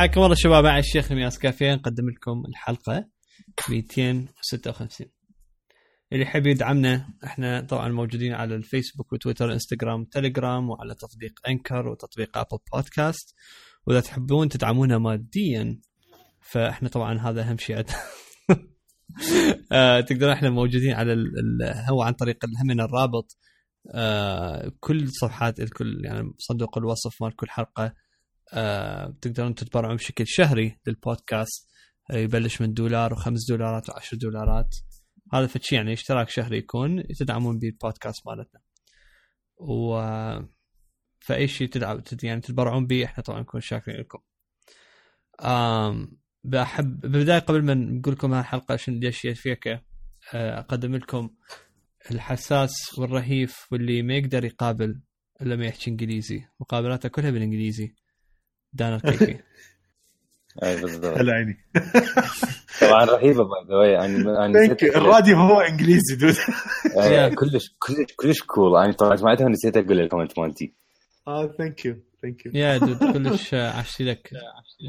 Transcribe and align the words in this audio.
حياكم 0.00 0.22
الله 0.22 0.34
شباب 0.34 0.64
مع 0.64 0.78
الشيخ 0.78 1.12
مياس 1.12 1.38
كافيه 1.38 1.74
نقدم 1.74 2.10
لكم 2.10 2.42
الحلقة 2.48 3.08
256 3.70 5.06
اللي 6.12 6.22
يحب 6.22 6.46
يدعمنا 6.46 7.08
إحنا 7.24 7.60
طبعا 7.60 7.88
موجودين 7.88 8.32
على 8.32 8.54
الفيسبوك 8.54 9.12
وتويتر 9.12 9.52
إنستغرام 9.52 10.04
تليجرام 10.04 10.70
وعلى 10.70 10.94
تطبيق 10.94 11.32
أنكر 11.48 11.88
وتطبيق 11.88 12.38
أبل 12.38 12.58
بودكاست. 12.72 13.34
وإذا 13.86 14.00
تحبون 14.00 14.48
تدعمونا 14.48 14.98
ماديا 14.98 15.80
فإحنا 16.40 16.88
طبعا 16.88 17.18
هذا 17.18 17.42
أهم 17.42 17.58
شيء. 17.58 17.84
آه، 19.72 20.00
تقدرون 20.00 20.32
إحنا 20.32 20.50
موجودين 20.50 20.92
على 20.92 21.16
هو 21.90 22.02
عن 22.02 22.12
طريق 22.12 22.44
همنا 22.62 22.84
الرابط. 22.84 23.38
آه، 23.94 24.72
كل 24.80 25.08
صفحات 25.08 25.60
الكل 25.60 26.04
يعني 26.04 26.32
صندوق 26.38 26.78
الوصف 26.78 27.22
مال 27.22 27.36
كل 27.36 27.48
حلقة 27.48 27.94
تقدرون 29.20 29.54
تتبرعون 29.54 29.96
بشكل 29.96 30.24
شهري 30.26 30.80
للبودكاست. 30.86 31.70
آه، 32.10 32.16
يبلش 32.16 32.60
من 32.60 32.72
دولار 32.74 33.12
وخمس 33.12 33.48
دولارات 33.50 33.88
وعشر 33.88 34.16
دولارات. 34.16 34.76
هذا 35.32 35.46
فشي 35.46 35.74
يعني 35.74 35.92
اشتراك 35.92 36.28
شهري 36.30 36.58
يكون 36.58 37.02
تدعمون 37.18 37.58
به 37.58 37.68
البودكاست 37.68 38.26
مالتنا. 38.26 38.60
و 39.56 40.00
فأي 41.20 41.48
شيء 41.48 41.68
تدعم 41.68 42.00
تد- 42.00 42.24
يعني 42.24 42.40
تتبرعون 42.40 42.86
به 42.86 43.04
إحنا 43.04 43.24
طبعا 43.24 43.40
نكون 43.40 43.60
شاكرين 43.60 44.00
لكم. 44.00 44.18
آم 45.40 46.18
بحب 46.44 47.00
بالبداية 47.00 47.38
قبل 47.38 47.62
ما 47.62 47.74
نقول 47.74 48.14
لكم 48.14 48.34
هالحلقه 48.34 48.76
شنو 48.76 48.98
ليش 48.98 49.20
فيك 49.20 49.66
آه، 50.34 50.58
أقدم 50.58 50.96
لكم 50.96 51.30
الحساس 52.10 52.98
والرهيف 52.98 53.72
واللي 53.72 54.02
ما 54.02 54.14
يقدر 54.14 54.44
يقابل 54.44 55.00
إلا 55.42 55.56
ما 55.56 55.66
يحكي 55.66 55.90
إنجليزي. 55.90 56.44
مقابلاته 56.60 57.08
كلها 57.08 57.30
بالإنجليزي. 57.30 57.94
دانا 58.72 58.96
الكيفي 58.96 59.38
أي 60.62 60.80
بالضبط. 60.80 61.18
هلا 61.18 61.32
عيني. 61.32 61.64
طبعا 62.80 63.04
رهيبة 63.04 63.44
باي 63.44 63.64
ذا 63.68 63.74
واي 63.76 63.90
يعني 63.92 64.12
يعني 64.34 64.52
ثانك 64.52 64.82
يو 64.82 64.92
الراديو 64.92 65.36
هو 65.36 65.60
إنجليزي 65.60 66.16
دود 66.16 66.34
آه، 66.98 67.28
كلش 67.28 67.74
كلش 67.78 68.14
كلش 68.16 68.42
كول 68.42 68.80
يعني 68.80 68.92
طبعا 68.92 69.16
سمعتها 69.16 69.44
ونسيت 69.44 69.76
أقول 69.76 70.00
الكومنت 70.00 70.38
مالتي. 70.38 70.74
آه 71.28 71.46
ثانك 71.58 71.84
يو 71.84 71.96
ثانك 72.22 72.46
يو 72.46 72.52
يا 72.54 72.78
دود 72.78 73.12
كلش 73.12 73.54
آه، 73.54 73.70
عشتي 73.70 74.04
لك. 74.04 74.30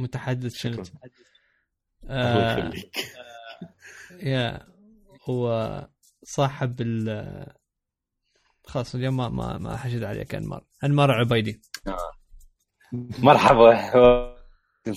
متحدث 0.01 0.53
شنت 0.55 0.79
الله 0.79 0.89
آه 2.09 2.57
يخليك. 2.59 2.97
يا 4.23 4.67
هو 5.29 5.87
صاحب 6.23 6.81
ال 6.81 7.45
خلاص 8.63 8.95
اليوم 8.95 9.17
ما 9.17 9.29
ما 9.29 9.57
ما 9.57 9.77
حشد 9.77 10.03
عليك 10.03 10.35
انمار 10.35 10.63
انمار 10.83 11.11
عبيدي. 11.11 11.61
مرحبا. 13.19 13.91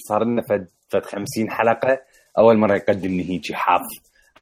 صار 0.09 0.25
لنا 0.25 0.43
فد 0.43 0.69
فد 0.89 1.07
50 1.07 1.51
حلقة. 1.51 1.99
أول 2.39 2.57
مرة 2.57 2.75
يقدمني 2.75 3.31
هيجي 3.31 3.55
حاف 3.55 3.81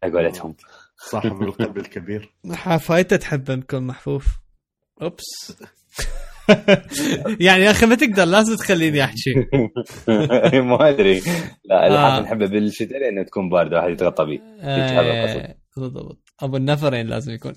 على 0.02 0.12
قولتهم 0.12 0.54
صاحب 0.96 1.42
القلب 1.42 1.78
الكبير. 1.78 2.32
حفايته 2.52 3.16
تحب 3.16 3.50
نكون 3.50 3.86
محفوف؟ 3.86 4.26
أوبس. 5.02 5.56
يعني 7.46 7.62
يا 7.62 7.70
أخي 7.70 7.86
ما 7.86 7.94
تقدر 7.94 8.24
لازم 8.24 8.56
تخليني 8.56 9.04
أحكي. 9.04 9.34
ما 10.68 10.88
أدري. 10.88 11.22
لا 11.64 11.84
آه. 11.84 11.86
الحاف 11.86 12.24
نحبه 12.24 12.46
بالشتاء 12.46 12.98
لأنه 12.98 13.22
تكون 13.22 13.48
باردة 13.48 13.76
واحد 13.76 13.90
يتغطى 13.90 14.24
به 14.24 14.40
هذا 14.60 15.00
القصد. 15.00 15.40
آه، 15.40 15.54
بالضبط. 15.76 16.18
أبو 16.40 16.56
النفرين 16.56 17.06
لازم 17.06 17.32
يكون. 17.32 17.52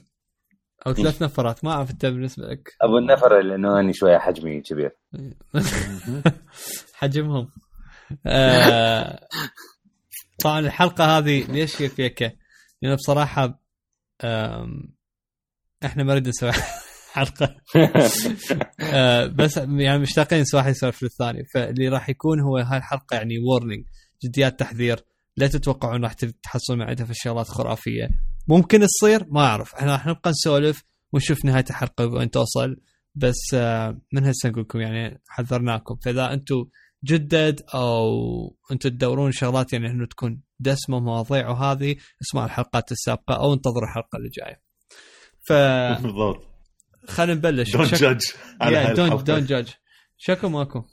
أو 0.88 0.94
ثلاث 0.94 1.22
نفرات 1.24 1.64
ما 1.66 1.72
أعرف 1.72 1.92
انت 1.92 2.06
بالنسبة 2.06 2.48
لك. 2.48 2.70
أبو 2.82 2.98
النفر 2.98 3.42
لأنه 3.42 3.80
أني 3.80 3.94
شوية 3.94 4.18
حجمي 4.18 4.62
كبير. 4.62 4.92
حجمهم. 6.94 7.48
آه، 8.28 9.28
طبعا 10.44 10.60
الحلقة 10.60 11.18
هذه 11.18 11.52
ليش 11.52 11.82
هي 11.82 11.90
فيكه؟ 11.90 12.32
لأنه 12.82 12.96
بصراحة 12.96 13.62
آم، 14.24 14.96
إحنا 15.86 16.04
ما 16.04 16.12
نريد 16.14 16.28
نسوي 16.28 16.52
حلقة. 17.14 17.56
آه، 18.82 19.26
بس 19.26 19.58
يعني 19.58 20.00
مشتاقين 20.00 20.42
نسوي 20.42 20.58
واحد 20.60 20.72
يسولف 20.72 21.04
للثاني 21.04 21.44
فاللي 21.54 21.88
راح 21.90 22.10
يكون 22.10 22.40
هو 22.42 22.58
هاي 22.58 22.78
الحلقة 22.78 23.16
يعني 23.16 23.40
وورنينج 23.40 23.86
جديات 24.26 24.60
تحذير 24.60 25.00
لا 25.38 25.48
تتوقعون 25.48 26.04
راح 26.04 26.14
تحصلون 26.44 26.80
معدها 26.80 27.06
في 27.06 27.12
الشغلات 27.12 27.48
خرافيه 27.48 28.10
ممكن 28.48 28.82
تصير؟ 28.88 29.26
ما 29.30 29.42
أعرف. 29.46 29.76
إحنا 29.76 29.92
راح 29.92 30.08
نبقى 30.08 30.30
نسولف 30.30 30.84
ونشوف 31.14 31.46
نهاية 31.46 31.66
الحلقة 31.70 32.06
وين 32.08 32.32
توصل. 32.32 32.78
بس 33.16 33.54
آه، 33.54 34.02
من 34.14 34.26
هسه 34.26 34.50
نقول 34.50 34.62
لكم 34.64 34.80
يعني 34.82 35.22
حذرناكم. 35.28 35.96
فإذا 36.06 36.34
أنتم 36.34 36.66
جدد 37.04 37.62
أو 37.74 38.58
أنتم 38.72 38.90
تدورون 38.90 39.32
شغلات 39.32 39.74
يعني 39.74 39.88
إنه 39.92 40.06
تكون 40.06 40.42
دسمة 40.60 41.00
مواضيع 41.00 41.50
وهذه 41.50 41.96
اسمعوا 42.22 42.46
الحلقات 42.46 42.92
السابقة 42.92 43.36
أو 43.36 43.54
انتظروا 43.54 43.84
الحلقة 43.90 44.18
اللي 44.18 44.30
جاية. 44.30 44.62
ف 45.48 45.54
بالضبط. 46.04 46.48
خلينا 47.08 47.34
نبلش. 47.34 47.72
don't 47.74 47.88
شك- 47.96 48.02
judge 48.02 48.26
على. 48.62 48.94
don't 48.94 49.30
judge 49.30 49.70
شكو 50.18 50.50
ماكو. 50.50 50.84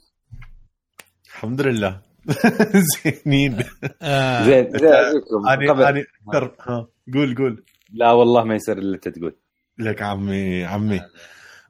الحمد 1.25 1.61
لله. 1.61 2.01
زينين. 3.03 3.63
آه. 4.01 4.43
زين 4.45 4.71
زين 4.79 4.89
أعجبكم. 4.93 5.47
أنا 5.49 5.71
قبل. 5.73 5.83
أنا 5.83 6.03
أكثر. 6.27 6.55
ها 6.61 6.87
قول 7.13 7.35
قول. 7.35 7.63
لا 7.93 8.11
والله 8.11 8.43
ما 8.43 8.55
يصير 8.55 8.77
إلا 8.77 8.95
أنت 8.95 9.07
تقول. 9.07 9.35
لك 9.79 10.01
عمي 10.01 10.63
عمي. 10.65 11.01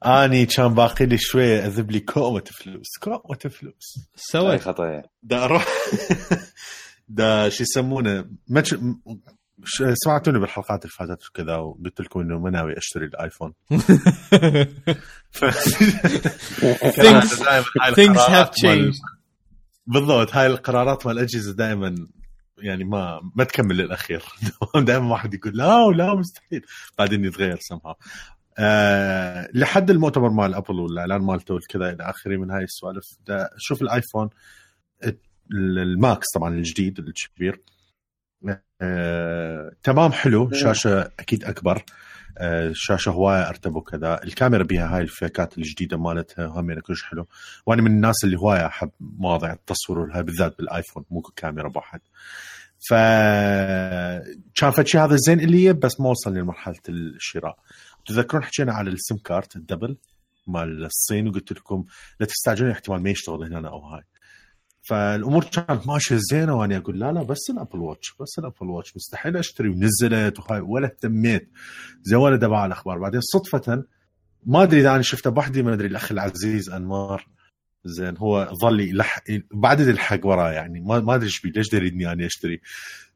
أني 0.06 0.46
كان 0.46 0.74
باقي 0.74 1.06
لي 1.06 1.18
شوية 1.18 1.66
أذب 1.66 1.90
لي 1.90 2.00
كومة 2.00 2.42
فلوس 2.46 2.86
كومة 3.00 3.38
فلوس. 3.50 4.08
سويت. 4.16 4.60
خطأ. 4.60 5.02
دا 5.22 5.44
أروح. 5.44 5.66
دا 7.08 7.48
شو 7.48 7.62
يسمونه؟ 7.62 8.24
ما 8.48 8.62
ش- 8.62 8.74
ش- 9.64 9.82
سمعتوني 9.94 10.38
بالحلقات 10.38 10.82
اللي 10.84 10.92
فاتت 10.98 11.26
وكذا 11.28 11.56
وقلت 11.56 12.00
لكم 12.00 12.20
إنه 12.20 12.38
ما 12.38 12.50
ناوي 12.50 12.78
أشتري 12.78 13.04
الآيفون. 13.04 13.52
ف... 15.30 15.44
Things- 17.00 17.42
things 17.98 18.20
have 18.36 18.50
changed. 18.62 19.00
بالضبط 19.86 20.34
هاي 20.36 20.46
القرارات 20.46 21.06
مال 21.06 21.18
الأجهزة 21.18 21.52
دائما 21.52 21.94
يعني 22.58 22.84
ما 22.84 23.20
ما 23.36 23.44
تكمل 23.44 23.76
للأخير. 23.76 24.22
دائما 24.86 25.10
واحد 25.12 25.34
يقول 25.34 25.56
لا 25.56 25.88
لا 25.96 26.14
مستحيل. 26.14 26.62
بعدين 26.98 27.24
يتغير 27.24 27.58
سمها 27.60 27.96
آه 28.58 29.48
لحد 29.54 29.90
المؤتمر 29.90 30.28
مال 30.30 30.54
أبل 30.54 30.80
والإعلان 30.80 31.20
مالته 31.20 31.54
والكذا 31.54 31.90
إلى 31.90 32.02
آخره 32.10 32.36
من 32.36 32.50
هاي 32.50 32.64
السوالف. 32.64 33.04
شوف 33.56 33.82
الآيفون 33.82 34.30
ال- 35.04 35.78
الماكس 35.78 36.26
طبعا 36.34 36.54
الجديد 36.54 36.98
الكبير. 36.98 37.60
آه 38.80 39.72
تمام 39.82 40.12
حلو. 40.12 40.50
شاشة 40.52 41.00
أكيد 41.20 41.44
أكبر. 41.44 41.82
آه 42.38 42.70
شاشه 42.74 43.10
هوايه 43.10 43.48
ارتب 43.48 43.76
وكذا 43.76 44.22
الكاميرا 44.24 44.62
بها 44.62 44.96
هاي 44.96 45.02
الفيكات 45.02 45.58
الجديدة 45.58 45.96
مالتها 45.98 46.46
هم 46.46 46.80
كلش 46.80 47.02
حلو. 47.02 47.26
وأنا 47.66 47.82
من 47.82 47.90
الناس 47.90 48.24
اللي 48.24 48.36
هواية 48.36 48.66
أحب 48.66 48.90
مواضيع 49.00 49.52
التصوير 49.52 49.98
وهاي 49.98 50.22
بالذات 50.22 50.58
بالآيفون 50.58 51.04
مو 51.10 51.20
كاميرا 51.20 51.68
بواحد. 51.68 52.00
ف 52.88 52.94
كان 54.54 54.70
فشي 54.70 54.98
هذا 54.98 55.16
زين 55.16 55.40
اللي 55.40 55.72
بس 55.72 56.00
ما 56.00 56.08
وصل 56.10 56.34
لمرحلة 56.34 56.80
الشراء. 56.88 57.58
تذكرون 58.06 58.44
حكينا 58.44 58.72
على 58.72 58.90
ال 58.90 58.97
SIM 58.97 59.16
card 59.16 59.56
ال 59.56 59.62
double 59.62 59.96
مال 60.46 60.84
الصين 60.84 61.28
وقلت 61.28 61.52
لكم 61.52 61.84
لا 62.20 62.26
تستعجلون 62.26 62.70
احتمال 62.70 63.02
ما 63.02 63.10
يشتغل 63.10 63.54
هنا 63.54 63.68
أو 63.68 63.86
هاي. 63.86 64.02
فالأمور 64.84 65.44
كانت 65.44 65.86
ماشية 65.86 66.16
زينة 66.18 66.54
وأنا 66.54 66.76
أقول 66.76 67.00
لا 67.00 67.12
لا 67.12 67.22
بس 67.22 67.50
ال 67.50 67.55
Apple 67.55 67.78
Watch 67.78 68.14
بس 68.20 68.38
ال 68.38 68.43
Apple 68.43 68.70
Watch. 68.70 68.96
مستحيل 68.96 69.36
أشتري 69.36 69.68
ونزلت 69.68 70.38
وهاي 70.38 70.60
ولا 70.60 70.86
اهتميت. 70.86 71.50
زي 72.02 72.16
ولا 72.16 72.36
دبع 72.36 72.66
الأخبار. 72.66 72.98
بعدين 72.98 73.20
صدفة 73.20 73.84
ما 74.46 74.62
أدري 74.62 74.80
إذا 74.80 74.94
أنا 74.94 75.02
شفته 75.02 75.30
بوحدي 75.30 75.62
ما 75.62 75.74
أدري 75.74 75.86
الأخ 75.86 76.12
العزيز 76.12 76.70
انمار 76.70 77.28
زين 77.84 78.16
هو 78.16 78.50
ظل 78.62 78.80
يلح 78.80 79.20
بعد 79.52 79.80
يلحق 79.80 80.26
وراه 80.26 80.52
يعني. 80.52 80.80
ما 80.80 81.00
ما 81.00 81.14
أدري 81.14 81.26
إيش 81.26 81.44
ليش 81.44 81.72
يريدني 81.72 82.12
إني 82.12 82.26
أشتري؟ 82.26 82.60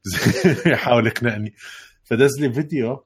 يحاول 0.73 1.06
يقنعني. 1.06 1.55
فدز 2.05 2.41
لي 2.41 2.53
فيديو 2.53 3.05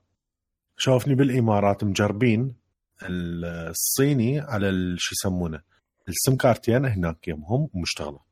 شافني 0.76 1.14
بالإمارات 1.14 1.84
مجربين 1.84 2.54
الصيني 3.02 4.40
على 4.40 4.94
شو 4.98 5.14
يسمونه 5.14 5.60
السم 6.08 6.36
كارتين 6.36 6.84
هناك 6.84 7.28
يمهم 7.28 7.68
ومشتغله 7.74 8.31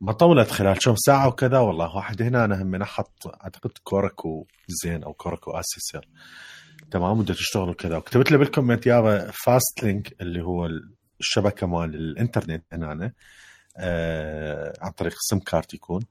ما 0.00 0.12
طولت 0.12 0.50
خلال 0.50 0.78
كم 0.78 0.94
ساعة 0.96 1.28
وكذا 1.28 1.58
والله 1.58 1.96
واحد 1.96 2.22
هنا 2.22 2.44
أنا 2.44 2.62
هم 2.62 2.84
حط 2.84 3.26
أعتقد 3.26 3.70
كوركو 3.84 4.46
زين 4.68 5.02
أو 5.04 5.12
كوركو 5.12 5.50
اسيسر 5.50 6.08
تمام 6.90 7.22
بدها 7.22 7.36
تشتغل 7.36 7.68
وكذا. 7.68 7.96
وكتبت 7.96 8.32
له 8.32 8.38
بال 8.38 8.49
comment 8.49 8.86
يابا 8.86 9.30
FastLink 9.30 10.22
اللي 10.22 10.42
هو 10.42 10.68
الشبكة 11.20 11.66
مال 11.66 11.94
الإنترنت 11.94 12.64
هنا 12.72 13.12
آه 13.76 14.72
عن 14.80 14.90
طريق 14.90 15.12
ال 15.12 15.19
SIM 15.19 15.38
card 15.38 15.74
يكون 15.74 16.02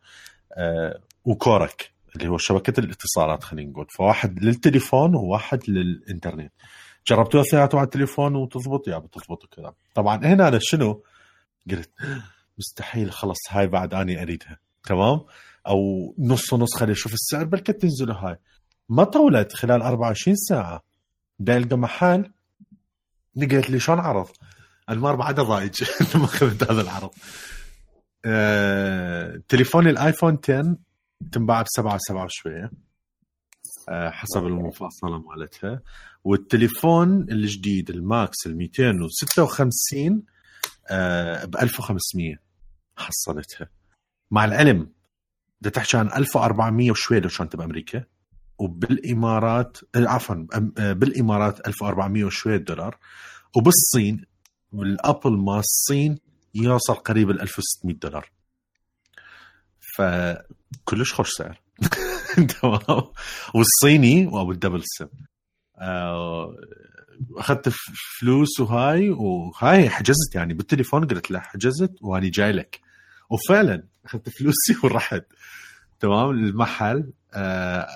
آه 0.58 1.00
وكورك 1.26 1.94
اللي 2.16 2.28
هو 2.28 2.38
شبكة 2.38 2.80
الاتصالات 2.80 3.44
خلينا 3.44 3.72
نقول. 3.72 3.88
فواحد 3.98 4.44
للتليفون 4.44 5.16
وواحد 5.16 5.70
للإنترنت. 5.70 6.54
جربتوها 7.08 7.44
اثنيناتهم 7.44 7.80
على 7.80 7.86
التليفون 7.86 8.36
وتضبط؟ 8.36 8.88
yeah 8.88 8.98
بتضبط 8.98 9.44
وكذا. 9.44 9.74
طبعا 9.94 10.26
هنا 10.26 10.48
أنا 10.48 10.60
شنو؟ 10.62 11.04
قلت 11.72 11.92
مستحيل 12.58 13.12
خلص 13.12 13.38
هاي 13.50 13.68
بعد 13.68 13.94
أني 13.94 14.22
أريدها 14.22 14.60
تمام؟ 14.84 15.22
أو 15.68 16.16
نص 16.20 16.54
ونص 16.54 16.76
خلي 16.76 16.92
أشوف 16.92 17.14
السعر 17.14 17.44
بلكي 17.44 17.74
تنزل 17.74 18.12
هاي؟ 18.12 18.38
ما 18.90 19.04
طولت 19.04 19.54
خلال 19.54 19.82
24 19.82 20.36
ساعة. 20.36 20.84
دا 21.40 21.58
ألقى 21.58 21.78
محل 21.78 22.32
قالت 23.38 23.70
لي 23.70 23.80
شلون 23.80 24.00
عرض؟ 24.00 24.28
انمار 24.90 25.16
بعدها 25.16 25.44
ضايج 25.44 25.84
ما 26.16 26.26
أخذت 26.26 26.72
هذا 26.72 26.82
العرض. 26.82 27.10
آه، 28.26 29.42
تليفوني 29.48 29.90
الآيفون 29.90 30.38
10 30.44 30.78
تنباع 31.32 31.62
ب 31.62 31.66
7 31.68 31.98
7 31.98 32.26
وشوية 32.26 32.72
آه، 33.90 34.10
حسب 34.10 34.46
المفاصلة 34.46 35.20
مالتها. 35.20 35.82
والتليفون 36.24 37.22
الجديد 37.32 37.90
الماكس 37.90 38.48
ال 38.48 38.58
256 38.58 40.24
ب 41.46 41.56
1500 41.62 42.43
حصلتها. 42.98 43.70
مع 44.32 44.46
العلم 44.46 44.90
بدها 45.62 45.72
تحكي 45.72 45.98
عن 45.98 46.08
1400 46.08 46.92
وشوي 46.92 47.20
لو 47.20 47.30
كانت 47.30 47.56
بأمريكا. 47.56 48.04
وبالإمارات 48.58 49.78
عفوا 49.96 50.48
آه، 50.78 50.94
بالإمارات 50.94 51.68
1400 51.68 52.24
وشوي 52.24 52.58
دولار. 52.58 52.98
وبالصين 53.56 54.26
بالابل 54.72 55.38
مال 55.38 55.60
الصين 55.60 56.20
يوصل 56.56 56.94
قريب 56.94 57.30
ال 57.30 57.42
1600 57.42 57.96
دولار. 57.96 58.32
فكلش 59.80 61.14
خوش 61.14 61.30
سعر. 61.30 61.62
والصيني 63.56 64.26
وابو 64.26 64.52
الدبل 64.52 64.82
سم 64.86 65.08
أخذت 67.36 67.70
فلوس 68.20 68.60
وهاي 68.60 69.10
وهاي 69.10 69.90
حجزت 69.90 70.36
يعني 70.36 70.54
بالتليفون 70.54 71.08
قلت 71.08 71.32
له 71.32 71.40
حجزت 71.40 71.92
واني 72.02 72.30
جاي 72.30 72.52
لك. 72.52 72.80
وفعلا 73.30 73.84
أخذت 74.06 74.30
فلوسي 74.30 74.76
ورحت. 74.84 75.24
تمام؟ 76.00 76.30
المحل 76.30 77.12
آه 77.34 77.88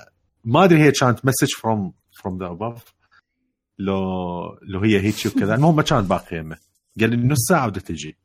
ما 0.44 0.64
أدري 0.64 0.80
هي 0.84 0.92
كانت 0.92 1.26
message 1.26 1.48
from 1.62 1.94
from 2.22 2.38
the 2.40 2.46
above 2.52 2.94
لو 3.80 4.02
لو 4.62 4.80
هي 4.80 5.00
هيك 5.00 5.16
وكذا 5.26 5.56
المهم 5.56 5.76
ما 5.76 5.82
كانت 5.82 6.10
باقية 6.10 6.38
يمه 6.38 6.58
قال 7.00 7.10
لي 7.10 7.18
نص 7.28 7.38
ساعة 7.50 7.68
بدها 7.68 7.82
تجي. 7.82 8.18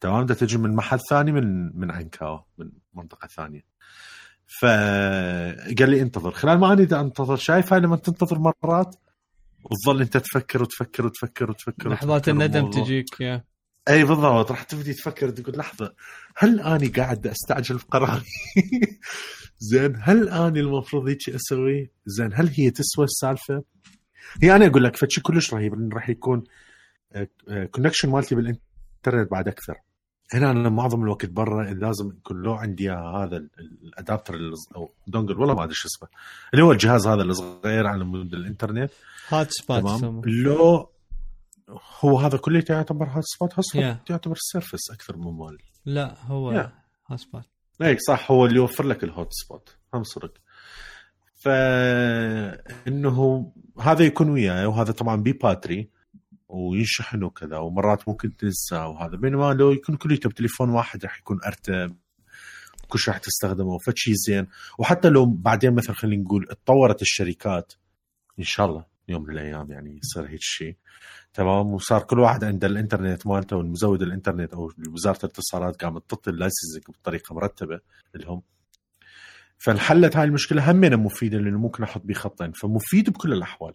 تمام؟ 0.00 0.24
بدها 0.24 0.36
تجي 0.36 0.58
من 0.58 0.74
محل 0.76 1.00
ثاني 1.10 1.32
من 1.32 1.76
من 1.78 1.90
عنكاوا 1.90 2.40
من 2.58 2.70
منطقة 2.94 3.26
ثانية. 3.28 3.64
فقال 4.60 5.90
لي 5.90 6.02
انتظر. 6.02 6.30
خلال 6.30 6.58
ما 6.58 6.72
اني 6.72 6.82
أنتظر 7.00 7.36
شايف 7.36 7.72
هاي 7.72 7.80
لما 7.80 7.96
تنتظر 7.96 8.38
مرات؟ 8.38 8.96
وتظل 9.64 10.02
انت 10.02 10.16
تفكر 10.16 10.62
وتفكر 10.62 11.06
وتفكر 11.06 11.50
وتفكر 11.50 11.88
لحظات 11.88 12.28
الندم. 12.28 12.70
تجيك 12.70 13.20
يا 13.20 13.44
أي 13.88 14.04
بالضبط 14.04 14.50
راح 14.50 14.62
تبدي 14.62 14.94
تفكر 14.94 15.30
تقول 15.30 15.58
لحظة 15.58 15.94
هل 16.36 16.60
أني 16.60 16.88
قاعد 16.88 17.26
أستعجل 17.26 17.76
بقراري؟ 17.76 18.24
زين 19.70 19.96
هل 20.02 20.28
أني 20.28 20.60
المفروض 20.60 21.08
هيك 21.08 21.28
أسوي؟ 21.28 21.90
زين 22.06 22.30
هل 22.34 22.48
هي 22.56 22.70
تسوى 22.70 23.04
السالفة؟ 23.04 23.62
هي 24.42 24.56
أنا 24.56 24.66
أقول 24.66 24.84
لك 24.84 24.96
فشي 24.96 25.20
كلش 25.20 25.54
رهيب 25.54 25.94
راح 25.94 26.08
يكون 26.08 26.44
connection 27.70 28.10
مالتي 28.10 28.34
بالإنترنت 28.34 29.30
بعد 29.30 29.48
أكثر. 29.48 29.74
هنا 30.34 30.50
أنا 30.50 30.68
معظم 30.68 31.02
الوقت 31.02 31.26
برا 31.26 31.64
لازم 31.64 32.08
يكون 32.08 32.42
لو 32.42 32.54
عندي 32.54 32.90
هذا 32.90 33.36
ال- 33.36 33.50
ال 33.82 33.89
adapter 33.89 34.34
ال- 34.34 34.54
أو 34.76 34.90
dongle 35.06 35.38
والله 35.40 35.54
ما 35.54 35.64
أدري 35.64 35.74
شو 35.74 35.88
اسمه 35.88 36.08
اللي 36.54 36.64
هو 36.64 36.72
الجهاز 36.72 37.06
هذا 37.06 37.22
الصغير 37.22 37.86
على 37.86 38.04
مود 38.04 38.34
الإنترنت. 38.34 38.90
hotspot 39.28 40.00
تمام. 40.00 40.22
لو 40.24 40.88
هو 42.00 42.18
هذا 42.18 42.36
كله 42.38 42.64
يعتبر 42.70 43.06
hotspot 43.06 43.52
hotspot 43.54 43.84
Yeah. 43.84 44.10
يعتبر 44.10 44.36
service 44.38 44.90
أكثر 44.90 45.16
من 45.16 45.32
مال 45.38 45.58
لا 45.86 46.14
هو 46.26 46.52
yeah. 46.52 46.72
hotspot 47.06 47.42
اي 47.82 47.98
صح 47.98 48.30
هو 48.30 48.46
اللي 48.46 48.56
يوفر 48.56 48.86
لك 48.86 49.04
ال 49.04 49.28
hotspot 49.30 49.76
هم 49.94 50.02
صدق. 50.04 50.32
فإنه 51.36 53.52
هذا 53.80 54.04
يكون 54.04 54.30
وياي 54.30 54.66
وهذا 54.66 54.92
طبعا 54.92 55.16
ب 55.16 55.25
battery 55.25 55.88
وينشحن 56.52 57.22
وكذا 57.22 57.58
ومرات 57.58 58.08
ممكن 58.08 58.36
تنسى 58.36 58.76
وهذا. 58.76 59.16
بينما 59.16 59.52
لو 59.52 59.70
يكون 59.70 59.96
كليته 59.96 60.28
بتليفون 60.28 60.70
واحد 60.70 61.04
راح 61.04 61.18
يكون 61.18 61.40
أرتب 61.46 61.96
كل 62.88 62.98
شيء 62.98 63.14
راح 63.14 63.20
تستخدمه 63.20 63.78
فشي 63.78 64.14
زين. 64.14 64.46
وحتى 64.78 65.08
لو 65.08 65.26
بعدين 65.26 65.74
مثلا 65.74 65.96
خلينا 65.96 66.22
نقول 66.22 66.46
اتطورت 66.50 67.02
الشركات 67.02 67.72
إن 68.38 68.44
شاء 68.44 68.66
الله 68.66 68.84
يوم 69.08 69.22
من 69.22 69.30
الأيام 69.30 69.72
يعني 69.72 69.98
يصير 69.98 70.28
هيك 70.28 70.40
شيء. 70.40 70.76
تمام؟ 71.34 71.66
وصار 71.66 72.02
كل 72.02 72.18
واحد 72.20 72.44
عنده 72.44 72.66
الإنترنت 72.66 73.26
مالته 73.26 73.56
والمزود 73.56 74.02
الإنترنت 74.02 74.54
أو 74.54 74.72
وزارة 74.88 75.18
الاتصالات 75.24 75.84
قامت 75.84 76.10
تعطي 76.10 76.30
ال 76.30 76.35
licensing 76.35 76.82
بطريقة 76.88 77.34
مرتبة 77.34 77.80
لهم. 78.14 78.42
فانحلت 79.58 80.16
هاي 80.16 80.24
المشكلة 80.24 80.70
همنا 80.70 80.96
مفيدة 80.96 81.38
لأنه 81.38 81.58
ممكن 81.58 81.82
أحط 81.82 82.02
بيه 82.04 82.14
خطين. 82.14 82.52
فمفيد 82.52 83.10
بكل 83.10 83.32
الأحوال. 83.32 83.74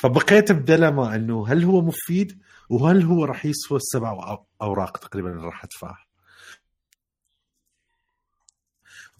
فبقيت 0.00 0.52
ب 0.52 0.60
dilemma 0.60 1.14
انه 1.14 1.48
هل 1.48 1.64
هو 1.64 1.80
مفيد 1.80 2.42
وهل 2.68 3.02
هو 3.02 3.24
راح 3.24 3.46
يسوى 3.46 3.76
السبع 3.76 4.38
أوراق 4.62 4.96
تقريبا 4.96 5.30
اللي 5.30 5.46
راح 5.46 5.64
أدفعها 5.64 6.06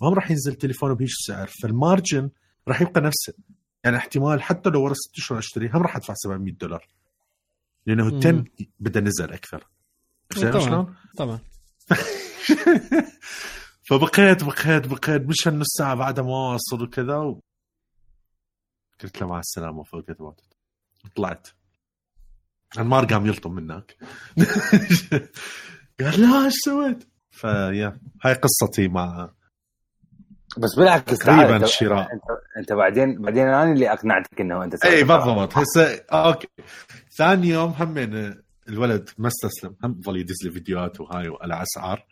وهم 0.01 0.15
راح 0.15 0.31
ينزل 0.31 0.55
تليفونه 0.55 0.95
بهيش 0.95 1.13
السعر 1.13 1.47
فالمارجن 1.63 2.31
راح 2.69 2.81
يبقى 2.83 3.01
نفسه 3.01 3.33
يعني 3.85 3.97
احتمال 3.97 4.43
حتى 4.43 4.71
لو 4.71 4.83
ورا 4.83 4.95
ست 4.95 5.19
اشهر 5.19 5.39
أشتري 5.39 5.69
هم 5.69 5.83
راح 5.83 5.97
أدفع 5.97 6.15
700 6.17 6.55
دولار 6.55 6.89
لأنه. 7.87 8.19
10 8.19 8.45
بدا 8.81 9.01
نزل 9.01 9.33
أكثر 9.33 9.67
طبعاً. 10.37 10.61
شلون؟ 10.61 10.95
طبعا 11.17 11.39
فبقيت 13.89 14.45
بقيت 14.45 14.87
بقيت 14.87 15.23
مش 15.23 15.49
النص 15.49 15.67
ساعة 15.79 15.95
بعدها 15.95 16.25
ما 16.25 16.31
واصل 16.31 16.83
وكذا 16.83 17.17
و... 17.17 17.41
قلت 19.03 19.21
له 19.21 19.27
مع 19.27 19.39
السلامة 19.39 19.83
فوقت 19.83 20.21
وقت 20.21 20.50
طلعت. 21.17 21.49
انمار 22.79 23.05
قام 23.05 23.27
يلطم 23.27 23.53
منك. 23.53 23.97
قال 26.01 26.21
لا 26.21 26.45
إيش 26.45 26.55
سويت؟ 26.65 27.09
فيا 27.31 28.01
هاي 28.25 28.35
قصتي 28.35 28.89
مع 28.89 29.31
بس 30.59 30.75
بالعكس 30.77 31.19
تقريباً 31.19 31.57
الشراء. 31.57 32.13
انت, 32.13 32.23
انت 32.59 32.73
بعدين 32.73 33.23
بعدين 33.23 33.43
أنا 33.43 33.73
اللي 33.73 33.93
أقنعتك 33.93 34.41
إنه 34.41 34.65
أنت 34.65 34.85
اي 34.85 35.05
بالضبط. 35.05 35.59
هسه 35.59 35.97
okay. 36.13 36.49
ثاني 37.19 37.49
يوم 37.49 37.71
هم 37.71 37.91
من 37.91 38.35
الولد 38.69 39.11
ما 39.19 39.29
استسلم. 39.29 39.77
هم 39.85 40.01
ظل 40.05 40.17
يدز 40.17 40.45
لي 40.45 40.51
فيديوهات 40.51 41.01
وهاي 41.01 41.33
على 41.41 41.63
أسعار. 41.63 42.07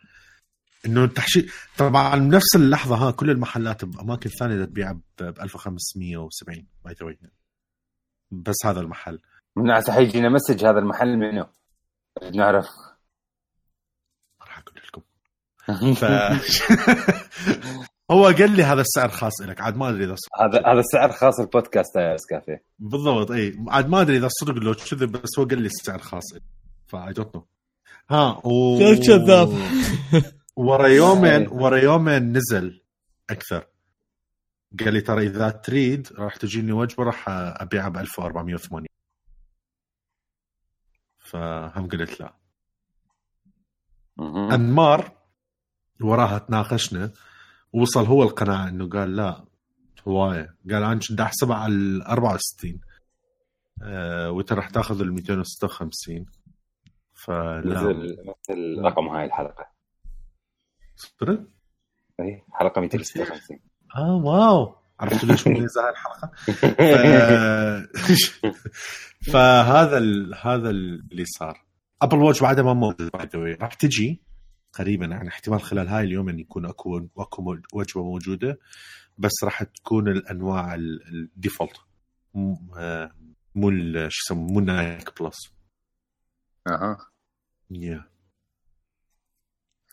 إنه 0.85 1.03
التحشي 1.03 1.45
طبعا 1.77 2.15
نفس 2.15 2.55
اللحظة 2.55 2.95
ها 2.95 3.11
كل 3.11 3.29
المحلات 3.29 3.85
بأماكن 3.85 4.29
ثانية 4.29 4.65
تبيع 4.65 4.91
ب 4.91 4.99
1570 5.21 6.67
by 6.85 6.95
the 7.01 7.15
way 7.15 7.29
بس 8.31 8.55
هذا 8.65 8.79
المحل. 8.79 9.19
من 9.55 9.71
هسه 9.71 9.93
حيجينا 9.93 10.29
message 10.29 10.65
هذا 10.65 10.79
المحل 10.79 11.17
منه 11.17 11.47
نعرف. 12.35 12.65
ما 14.39 14.45
راح 14.45 14.59
أقول 14.59 14.81
لكم. 14.87 15.01
ف 15.93 16.05
هو 18.11 18.25
قال 18.25 18.51
لي 18.55 18.63
هذا 18.63 18.81
السعر 18.81 19.09
خاص 19.09 19.41
لك 19.41 19.61
عاد 19.61 19.77
ما 19.77 19.89
أدري 19.89 20.03
إذا 20.05 20.15
صدق. 20.15 20.41
هذا 20.41 20.71
هذا 20.71 20.79
السعر 20.79 21.11
خاص 21.11 21.39
البودكاست 21.39 21.95
يا 21.95 22.15
اسكافي 22.15 22.57
بالضبط 22.79 23.31
إي. 23.31 23.55
عاد 23.67 23.89
ما 23.89 24.01
أدري 24.01 24.17
إذا 24.17 24.27
صدق 24.27 24.53
لو 24.53 24.73
كذب 24.73 25.11
بس 25.11 25.39
هو 25.39 25.45
قال 25.45 25.61
لي 25.61 25.65
السعر 25.65 25.99
خاص 25.99 26.33
لك 26.33 26.41
ف 26.87 27.13
I 27.13 27.17
don't 27.17 27.35
know 27.35 27.47
ها 28.09 28.41
و... 28.45 28.79
كذاب. 29.07 29.49
ورا 30.55 30.87
يومين 30.87 31.47
ورا 31.61 31.77
يومين 31.77 32.37
نزل 32.37 32.81
أكثر. 33.29 33.67
قال 34.79 34.93
لي 34.93 35.01
ترى 35.01 35.27
إذا 35.27 35.49
تريد 35.49 36.07
راح 36.13 36.35
تجيني 36.35 36.71
وجبة 36.71 37.03
راح 37.03 37.25
أبيعها 37.29 37.89
ب 37.89 37.97
1480 37.97 38.85
فهم 41.17 41.89
قلت 41.89 42.19
لا. 42.19 42.35
أنمار 44.55 45.17
وراها 46.01 46.37
تناقشنا 46.37 47.11
وصل 47.73 48.05
هو 48.05 48.23
القناعة 48.23 48.69
إنه 48.69 48.89
قال 48.89 49.15
لا 49.15 49.45
هواية. 50.07 50.55
قال 50.69 50.83
أنا 50.83 50.99
كنت 51.09 51.19
احسبها 51.21 51.57
على 51.57 51.73
ال 51.73 52.01
64 52.03 52.79
آه 53.83 54.31
وأنت 54.31 54.53
راح 54.53 54.69
تأخذ 54.69 55.01
ال 55.01 55.13
256 55.13 56.25
فلا. 57.13 57.59
مثل 57.63 58.17
مثل 58.25 58.81
رقم 58.85 59.07
هاي 59.07 59.25
الحلقة. 59.25 59.71
صدق؟ 60.95 61.39
اي 62.19 62.43
حلقة 62.53 62.81
256 62.81 63.59
آه 63.95 64.15
واو. 64.15 64.75
عرفت 64.99 65.23
ليش 65.25 65.47
مميزه 65.47 65.81
هاي 65.85 65.89
الحلقة؟ 65.89 66.31
ف... 66.47 66.81
فهذا 69.33 69.97
ال... 69.97 70.35
هذا 70.41 70.69
اللي 70.69 71.25
صار. 71.25 71.65
Apple 72.01 72.17
Watch 72.17 72.41
بعدها 72.41 72.63
ما 72.63 72.73
موجود 72.73 73.09
by 73.11 73.25
the 73.53 73.55
way 73.55 73.57
راح 73.61 73.73
تجي 73.73 74.21
قريبا 74.73 75.05
يعني 75.05 75.29
احتمال 75.29 75.61
خلال 75.61 75.87
هاي 75.87 76.03
اليومين 76.03 76.39
يكون 76.39 76.65
أكو 76.65 77.07
أكو 77.17 77.55
وجبة 77.73 78.03
موجودة 78.03 78.59
بس 79.17 79.31
راح 79.43 79.63
تكون 79.63 80.07
الأنواع 80.07 80.75
ال- 80.75 81.01
ال 81.35 81.40
default 81.40 81.75
مو 82.33 82.57
شو 84.09 84.21
يسموه؟ 84.25 84.51
مو 84.51 84.59
Nike 84.59 85.21
Plus 85.23 85.37
أها. 86.67 86.97
yeah 87.71 88.03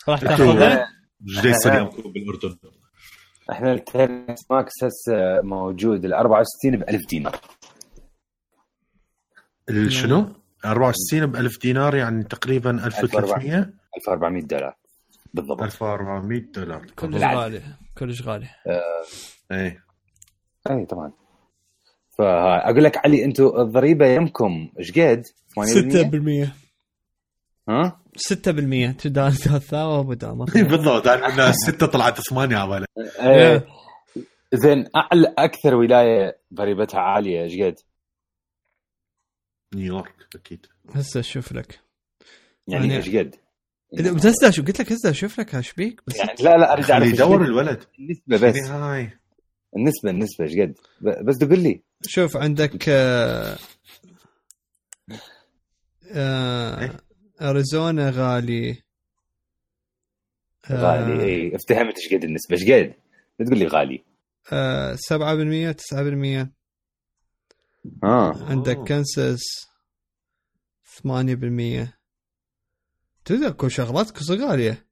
راح 0.08 0.20
تاخذها؟ 0.20 0.88
يصير 1.20 1.74
يومكم 1.74 2.12
بالأردن؟ 2.12 2.58
إحنا 3.52 3.72
ال 3.72 3.86
Ten 3.86 4.26
S 4.26 4.40
Max 4.50 4.84
هسه 4.84 5.40
موجود 5.42 6.04
ال 6.04 6.14
64 6.14 6.76
ب 6.76 6.82
1000 6.88 7.06
دينار. 7.08 7.40
ال- 9.70 9.92
شنو؟ 9.92 10.34
64 10.64 11.26
ب 11.26 11.36
1000 11.36 11.58
دينار 11.62 11.94
يعني 11.94 12.24
تقريبا 12.24 12.70
1300 12.86 13.72
1400 13.96 14.42
دولار. 14.42 14.76
بالضبط. 15.34 15.62
1400 15.62 16.40
دولار. 16.40 16.86
كلش. 16.96 17.22
غالي 17.22 17.62
كلش 17.98 18.22
غالي. 18.22 18.48
اي 19.52 19.78
اي 20.70 20.86
طبعا. 20.86 21.12
فاقول 22.18 22.84
لك 22.84 22.96
علي 23.06 23.24
أنتم 23.24 23.44
الضريبة 23.60 24.06
يمكم 24.06 24.68
إيش 24.78 24.98
قد؟ 24.98 25.24
8% 25.24 26.48
6% 26.48 26.65
ها؟ 27.68 28.00
6% 28.18 28.96
تدار 28.98 29.30
ثاوب 29.30 30.08
ودام 30.08 30.44
بالضبط 30.44 31.06
أنا 31.06 31.46
من 31.48 31.52
ستة 31.66 31.86
طلعت 31.86 32.20
ثمانية 32.20 32.56
على 32.56 32.86
إيه. 33.20 33.66
زين 34.54 34.88
أعلى 34.96 35.34
أكثر 35.38 35.74
ولاية 35.74 36.38
ضريبتها 36.54 37.00
عالية 37.00 37.42
إيش 37.42 37.60
قد؟ 37.60 37.74
نيويورك 39.74 40.14
أكيد 40.34 40.66
هسه 40.94 41.20
أشوف 41.20 41.52
لك 41.52 41.80
يعني 42.68 42.88
يعني- 42.88 42.96
إيش 42.96 43.16
قد؟ 43.16 43.34
بس 44.14 44.26
هسه 44.26 44.50
شو 44.50 44.62
قلت 44.62 44.80
لك 44.80 44.92
هسه 44.92 45.10
أشوف 45.10 45.40
لك 45.40 45.54
إيش 45.54 45.72
بيك 45.72 46.00
بس 46.06 46.16
يعني 46.16 46.34
لا 46.40 46.56
لا 46.56 46.72
اريد 46.72 46.90
اعرف 46.90 47.06
يدور. 47.06 47.44
الولد 47.44 47.84
النسبة 47.98 48.48
بس 48.48 48.56
هاي 48.70 49.10
النسبة 49.76 50.10
النسبة 50.10 50.44
إيش 50.44 50.52
قد؟ 50.58 50.74
بس 51.24 51.38
تقول 51.38 51.58
لي 51.58 51.82
شوف 52.06 52.36
عندك 52.36 52.88
آه، 52.88 53.56
آه، 56.12 56.80
إيه. 56.80 57.05
أريزونا 57.42 58.10
غالي. 58.10 58.82
آه، 60.70 60.74
غالي 60.74 61.24
إي. 61.24 61.56
افتهمت 61.56 61.98
إيش 61.98 62.14
قد 62.14 62.24
النسبة. 62.24 62.56
إيش 62.56 62.62
قد؟ 62.62 62.94
لا 63.38 63.46
تقول 63.46 63.58
لي 63.58 63.66
غالي. 63.66 64.04
آه، 64.52 64.94
7% 64.94 65.72
9% 65.72 66.52
ها 68.04 68.44
عندك. 68.44 68.76
كنساس 68.76 69.66
8% 70.84 71.98
تدري 73.24 73.48
اكو 73.48 73.68
شغلات 73.68 74.10
غالية. 74.30 74.86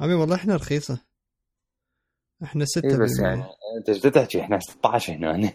عمي 0.00 0.14
والله 0.14 0.36
إحنا 0.36 0.56
رخيصة. 0.56 0.98
إحنا 2.42 2.64
6% 2.64 2.84
إي 2.84 2.98
بس 2.98 3.18
يعني 3.18 3.44
أنت 3.78 3.88
إيش 3.88 3.98
تحكي؟ 3.98 4.40
إحنا 4.40 4.58
16 4.60 5.12
هنا. 5.12 5.52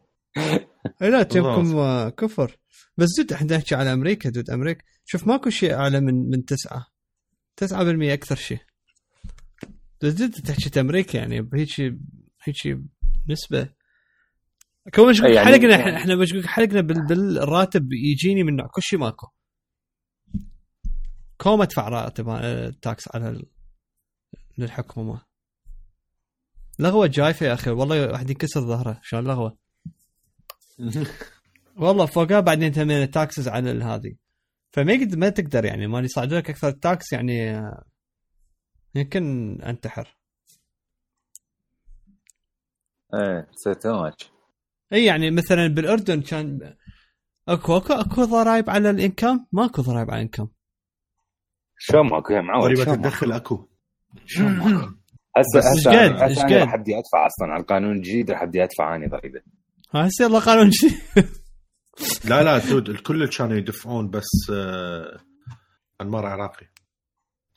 لا 1.00 1.22
تجيبكم 1.22 2.08
كفر. 2.08 2.58
بس 2.96 3.08
دود 3.18 3.32
إحنا 3.32 3.56
نحكي 3.56 3.74
على 3.74 3.92
أمريكا 3.92 4.30
دود 4.30 4.50
أمريكا. 4.50 4.84
شوف 5.08 5.26
ماكو 5.26 5.50
شيء 5.50 5.74
أعلى 5.74 6.00
من 6.00 6.30
من 6.30 6.44
تسعة. 6.44 6.86
9% 7.56 7.72
أكثر 8.12 8.36
شيء. 8.36 8.58
بس 10.02 10.12
دود 10.12 10.30
تحكي 10.30 10.80
أمريكا 10.80 11.16
يعني 11.18 11.40
بهيك 11.42 11.80
هيك 12.44 12.78
نسبة. 13.28 13.72
كون 14.94 15.10
مش 15.10 15.22
أي 15.22 15.34
يعني- 15.34 15.46
حلقنا 15.46 15.70
يعني- 15.70 15.82
إحنا 15.82 15.96
إحنا 15.96 16.16
مش 16.16 16.46
حلقنا 16.46 16.80
بال- 16.80 17.06
بالراتب 17.06 17.92
يجيني 17.92 18.42
من 18.42 18.56
نوع 18.56 18.66
كل 18.66 18.82
شيء 18.82 18.98
ماكو. 18.98 19.26
كوم 21.38 21.62
أدفع 21.62 21.88
راتب 21.88 22.28
آه، 22.28 22.72
tax 22.82 23.08
على 23.14 23.28
ال- 23.28 23.46
للحكومة. 24.58 25.22
لغوة 26.78 27.06
جايفه 27.06 27.46
يا 27.46 27.54
أخي 27.54 27.70
والله 27.70 28.06
واحد 28.12 28.30
ينكسر 28.30 28.60
ظهره 28.60 29.00
شلون 29.02 29.24
لغوة؟ 29.24 29.58
والله 31.76 32.06
فوقها 32.06 32.40
بعدين 32.40 32.72
تمين 32.72 33.10
taxes 33.10 33.48
على 33.48 33.84
هذه. 33.84 34.16
فما 34.72 34.92
يقدر 34.92 35.18
ما 35.18 35.28
تقدر 35.28 35.64
يعني 35.64 35.86
ما 35.86 36.00
يصعدوا 36.00 36.38
لك 36.38 36.50
أكثر 36.50 36.70
tax 36.70 37.12
يعني 37.12 37.62
يمكن 38.94 39.56
أنتحر. 39.62 40.16
إيه 43.14 43.48
so 43.52 43.72
too 43.72 44.02
much 44.02 44.30
إي 44.92 45.04
يعني 45.04 45.30
مثلا 45.30 45.66
بالأردن 45.66 46.22
كان 46.22 46.74
أكو 47.48 47.76
أكو 47.76 47.92
أكو 47.92 48.24
ضرائب 48.24 48.70
على 48.70 48.90
ال 48.90 48.97
income؟ 48.97 49.46
ماكو 49.52 49.82
ضرائب 49.82 50.10
على 50.10 50.18
ال 50.18 50.22
income. 50.22 50.48
شلون 51.78 52.10
ماكو 52.10 52.32
يا 52.32 52.40
معود 52.40 52.78
ماكو؟ 52.78 52.92
الدخل 52.92 53.32
أكو. 53.32 53.54
هسه 55.36 55.58
بس 55.58 55.64
هسه؟ 55.66 56.24
هسه 56.24 56.42
قد؟ 56.42 56.52
راح 56.52 56.74
ابدي 56.74 56.98
أدفع 56.98 57.26
أصلا. 57.26 57.48
على 57.52 57.60
القانون 57.60 57.96
الجديد 57.96 58.30
راح 58.30 58.42
ابدي 58.42 58.64
أدفع 58.64 58.96
اني 58.96 59.06
ضريبه 59.06 59.40
ها 59.94 60.06
هسه 60.06 60.24
يلا 60.24 60.38
قانون 60.38 60.70
شيء 60.70 60.90
لا 62.24 62.42
لا 62.42 62.58
dude 62.58 62.88
الكل 62.88 63.28
كانوا 63.28 63.56
يدفعون 63.56 64.10
بس 64.10 64.50
آه، 64.52 65.20
انمار 66.00 66.26
عراقي 66.26 66.66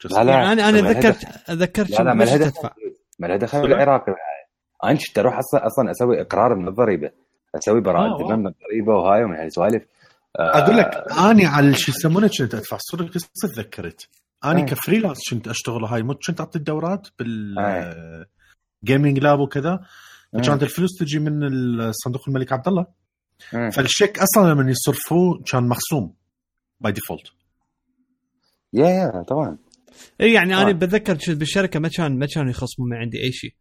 Just- 0.08 0.12
لا 0.18 0.24
لا 0.24 0.32
يعني 0.32 0.52
أنا 0.70 0.70
أنا 0.80 0.90
ذكرت. 0.92 1.26
ذكرت 1.52 1.90
لا 1.90 2.04
لا 2.04 2.14
ما 2.14 2.24
لها 2.24 2.38
دخل 2.38 2.52
تدفع 2.52 2.74
ما 3.20 3.28
لها 3.28 3.38
دخل 3.38 3.62
بالعراق 3.62 4.06
أنا 4.84 4.98
كنت 5.08 5.20
أروح 5.20 5.38
أصلا 5.38 5.66
أصلا 5.68 5.92
أسوي 5.92 6.22
إقرار 6.22 6.56
من 6.56 6.68
الضريبة 6.68 7.12
أسوي 7.56 7.78
آه، 7.80 7.82
براءة. 7.82 8.24
ذمه 8.28 8.36
من 8.36 8.48
الضريبة 8.48 8.94
وهاي 8.96 9.24
ومن 9.24 9.36
هالسوالف 9.36 9.84
آه، 10.40 10.58
أقول 10.58 10.78
لك 10.78 11.04
اني 11.20 11.46
على 11.46 11.74
شو 11.74 11.92
يسمونه 11.92 12.30
كنت 12.40 12.56
أدفع 12.56 12.78
صدق 12.80 13.18
هسه 13.18 13.30
تذكرت 13.56 14.08
اني. 14.46 14.66
ك 14.66 14.71
freelance 14.71 15.18
كنت 15.32 15.48
أشتغل 15.48 15.86
هاي 15.86 16.04
مو 16.04 16.14
كنت 16.28 16.40
أعطي 16.40 16.60
الدورات 16.60 17.08
بال. 17.20 17.56
gaming 18.84 19.20
lab 19.20 19.40
وكذا 19.40 19.80
مم. 20.34 20.42
كانت 20.42 20.64
الفلوس 20.64 20.90
تجي 21.00 21.20
من 21.20 21.44
الصندوق 21.82 22.22
الملك 22.28 22.52
عبد 22.54 22.68
الله. 22.68 22.86
فالشيك 23.50 24.20
أصلا 24.20 24.54
لما 24.54 24.72
يصرفوه 24.72 25.44
كان 25.52 25.68
مخصوم 25.70 26.16
by 26.80 26.92
default 26.92 27.28
yeah 28.74 28.90
yeah 28.90 29.24
طبعا. 29.28 29.58
إي 30.22 30.34
يعني 30.34 30.54
أنا 30.56 30.70
آه. 30.70 30.72
بتذكر 30.72 31.18
بالشركة 31.34 31.80
ما 31.80 31.90
كان 31.90 32.20
ما 32.20 32.28
كانوا 32.36 32.50
يخصمون 32.50 32.90
من 32.90 32.98
عندي 32.98 33.24
أي 33.24 33.32
شيء. 33.32 33.54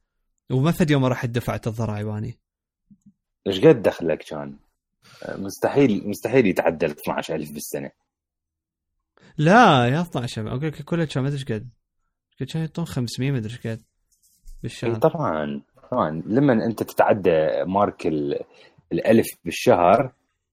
وما 0.50 0.70
فد 0.72 0.90
يوم 0.90 1.04
راح 1.04 1.26
دفعت 1.26 1.66
الضرائب 1.66 2.08
اني 2.08 2.38
إيش 3.46 3.60
قد 3.60 3.82
دخلك 3.82 4.18
كان؟ 4.22 4.56
مستحيل 5.28 6.08
مستحيل 6.08 6.46
يتعدى 6.46 6.86
ال 6.86 6.90
12000 6.90 7.52
بالسنة. 7.52 7.90
لا 9.38 9.86
يا 9.86 10.00
12 10.00 10.48
أقول 10.48 10.66
لك 10.66 10.82
كلها 10.82 11.04
كان 11.04 11.22
ما 11.22 11.28
أدري 11.28 11.38
إيش 11.40 11.52
قد. 11.52 11.68
كان 12.38 12.60
يعطون 12.62 12.84
500 12.84 13.30
ما 13.30 13.38
أدري 13.38 13.52
إيش 13.52 13.66
قد. 13.66 13.82
بالشهر. 14.62 14.94
طبعا 14.94 15.62
طبعا. 15.90 16.22
لما 16.26 16.52
أنت 16.64 16.82
تتعدى 16.82 17.64
mark 17.66 18.06
ال- 18.06 18.40
الألف 18.92 19.26
بالشهر 19.44 20.12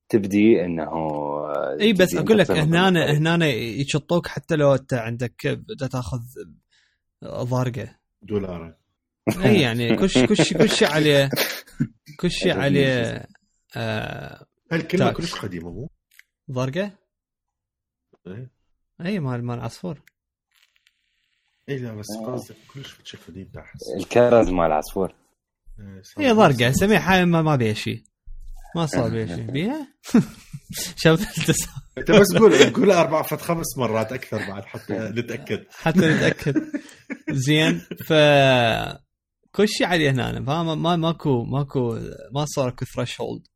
تبدي 0.10 0.66
إنه 0.66 0.84
آه، 0.84 1.78
إي 1.82 1.94
بس 1.94 2.16
أقول 2.16 2.38
لك 2.38 2.52
هنا. 2.52 2.90
هنا 3.18 3.46
يشطوك 3.48 4.28
حتى 4.28 4.56
لو 4.56 4.76
أنت 4.76 4.94
عندك 4.94 5.60
تأخذ 5.92 6.20
ضارقة 7.24 7.96
دولار 8.22 8.76
إي 9.46 9.62
يعني 9.62 9.96
كل 9.96 10.10
شيء 10.10 10.26
كل 10.26 10.38
شيء 10.38 10.58
كل 10.58 10.70
شيء 10.70 10.88
عليه 10.88 11.30
كل 12.20 12.32
شيء 12.32 12.58
عليه 12.58 13.24
آه 13.76 14.46
هالكلمة 14.72 15.06
tax. 15.06 15.18
كلش 15.18 15.34
قديمة 15.36 15.72
مو؟ 15.72 15.90
ضارقة 16.52 16.92
إيه. 18.28 18.50
إي 19.06 19.20
مال 19.20 19.44
مال 19.46 19.60
عصفور 19.60 20.02
إي 21.70 21.78
لا 21.78 21.94
بس 21.94 22.06
آه. 22.12 22.26
قصدك 22.34 22.56
كلش 22.74 23.16
قديم 23.28 23.52
أحس 23.58 23.80
ال 24.00 24.08
curse 24.08 24.50
مال 24.50 24.66
العصفور 24.66 25.14
إيه، 25.80 26.02
صار- 26.02 26.24
هي 26.26 26.32
ضارقة 26.32 26.72
سميها 26.72 27.00
حاجة 27.00 27.26
ما, 27.26 27.42
ما 27.42 27.56
بيها 27.56 27.74
شيء 27.74 28.04
ما 28.76 28.86
صار 28.86 29.10
بيها 29.10 29.36
شيء. 29.36 29.52
بيها؟ 29.52 29.88
التسا- 31.06 31.70
أنت 31.98 32.12
بس 32.12 32.36
قول 32.38 32.74
قول 32.74 32.92
أربع 32.92 33.22
فت 33.22 33.42
خمس 33.42 33.78
مرات 33.78 34.12
أكثر 34.12 34.38
بعد 34.38 34.66
حتى 34.66 34.94
نتأكد. 34.94 35.64
حتى 35.70 36.00
نتأكد. 36.00 36.56
زين 37.32 37.80
ف 37.80 38.14
كل 39.52 39.68
شيء 39.68 39.88
عليه 39.88 40.12
هنا 40.12 40.44
فما 40.46 40.76
ما 40.76 40.96
ماكو 40.96 41.44
ماكو 41.44 42.00
ما 42.34 42.46
صار 42.46 42.68
اكو 42.68 42.86
threshold 42.86 43.48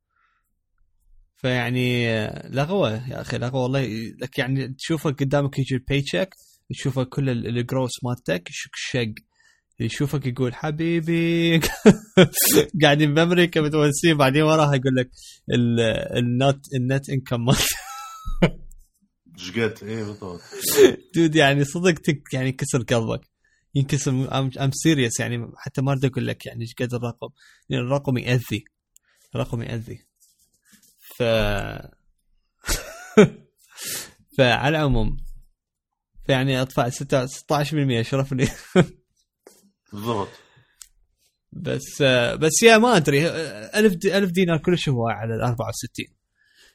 فيعني 1.36 2.08
لغوة 2.50 3.10
يا 3.10 3.22
أخي 3.22 3.38
لغوة 3.38 3.64
والله. 3.64 3.88
لك 4.22 4.38
يعني 4.40 4.68
تشوفه 4.74 5.12
قدامك 5.12 5.60
يجي 5.60 5.76
ال 5.76 6.02
paycheck 6.02 6.30
تشوفه 6.70 7.04
كل 7.04 7.30
ال- 7.30 7.48
ال 7.58 7.64
gross 7.64 7.92
مالتك 8.04 8.48
شق. 8.52 9.14
يشوفك 9.80 10.26
يقول 10.26 10.56
حبيبي. 10.56 11.60
قاعدين 12.84 13.14
بامريكا 13.14 13.62
متونسين 13.62 14.18
بعدين 14.18 14.42
وراها 14.42 14.76
يقول 14.76 14.96
لك 14.96 15.10
ال- 15.54 15.80
ال 16.18 16.28
net 16.28 16.60
ال 16.76 16.84
net 16.84 17.10
income 17.10 17.50
إيش 19.40 19.52
قد 19.52 19.80
إيه 19.84 20.04
بالضبط. 20.04 20.42
dude 21.16 21.36
يعني 21.36 21.64
صدق 21.66 21.94
تك 21.94 22.34
يعني 22.34 22.48
ينكسر 22.48 22.82
قلبك. 22.84 23.22
ينكسر 23.76 24.12
I'm 24.64 24.72
serious 24.72 25.20
يعني 25.20 25.52
حتى 25.58 25.82
ما 25.82 25.92
أريد 25.92 26.06
أقول 26.06 26.28
لك 26.28 26.46
يعني 26.46 26.62
إيش 26.62 26.74
قد 26.74 26.94
الرقم. 26.94 27.28
يعني 27.70 27.84
الرقم 27.84 28.18
يأذي. 28.18 28.64
الرقم 29.36 29.62
يأذي. 29.62 30.00
ف 31.18 31.24
فعلى 34.38 34.78
العموم 34.78 35.18
فيعني 36.26 36.62
أدفع 36.62 36.90
6 36.90 37.26
16% 37.28 38.02
شرف 38.02 38.34
لي. 38.34 38.48
بالضبط. 39.94 40.30
بس 41.52 42.02
بس 42.40 42.64
يا 42.64 42.78
ما 42.78 42.98
أدري 42.98 43.28
ألف 43.76 43.94
دي 43.94 44.18
ألف 44.18 44.32
دينار 44.32 44.58
كلش 44.58 44.90
هو 44.90 45.08
على 45.08 45.36
ال 45.36 45.42
64 45.42 46.06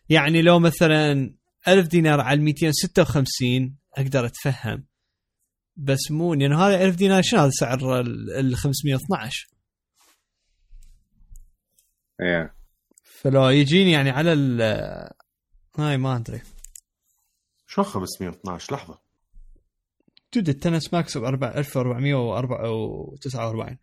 يعني 0.09 0.43
لو 0.43 0.59
مثلا 0.59 1.35
ألف 1.69 1.89
دينار 1.89 2.21
على 2.21 2.39
ال 2.39 2.45
256 2.45 3.77
أقدر 3.99 4.27
أتفهم. 4.27 4.87
بس 5.77 6.11
مو 6.11 6.35
لأن 6.35 6.53
هذا 6.53 6.85
1000 6.85 6.97
دينار 6.97 7.23
شنو 7.23 7.41
هذا 7.41 7.51
سعر 7.51 8.01
ال 8.01 8.31
ال 8.31 8.57
512 8.57 9.49
إيه. 12.21 12.55
فلو 13.03 13.49
يجيني 13.49 13.93
يعني 13.93 14.11
على 14.11 14.33
ال 14.33 14.63
هاي 15.79 15.97
ما 15.97 16.17
أدري. 16.17 16.43
شلون 17.67 17.87
512 17.87 18.75
لحظة. 18.75 19.04
dude 20.35 20.49
ال 20.49 20.58
Ten 20.58 20.85
S 20.85 20.95
Max 20.95 21.19
ب 21.19 21.25
1449 21.25 23.79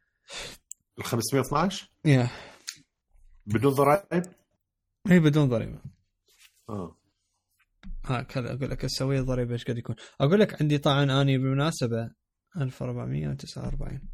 ال 1.00 1.04
512 1.04 1.90
yeah. 2.06 2.30
بدون 3.46 3.74
ضرائب؟ 3.74 4.24
اي 5.12 5.20
بدون 5.20 5.50
ضريبة. 5.50 5.82
آه. 6.70 6.98
ها 8.06 8.22
كذا 8.22 8.54
أقول 8.54 8.70
لك 8.70 8.86
أسوي 8.86 9.20
الضريبة 9.20 9.54
إيش 9.54 9.66
قد 9.66 9.78
يكون. 9.78 9.96
أقول 10.22 10.40
لك 10.40 10.62
عندي 10.62 10.78
طبعا 10.78 11.22
أني 11.22 11.38
بالمناسبه 11.38 12.12
1449 12.58 14.10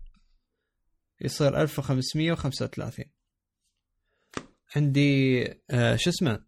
يصير 1.21 1.61
1535 1.61 3.05
عندي 4.75 5.43
آه 5.69 5.95
شو 5.95 6.09
اسمه؟ 6.09 6.45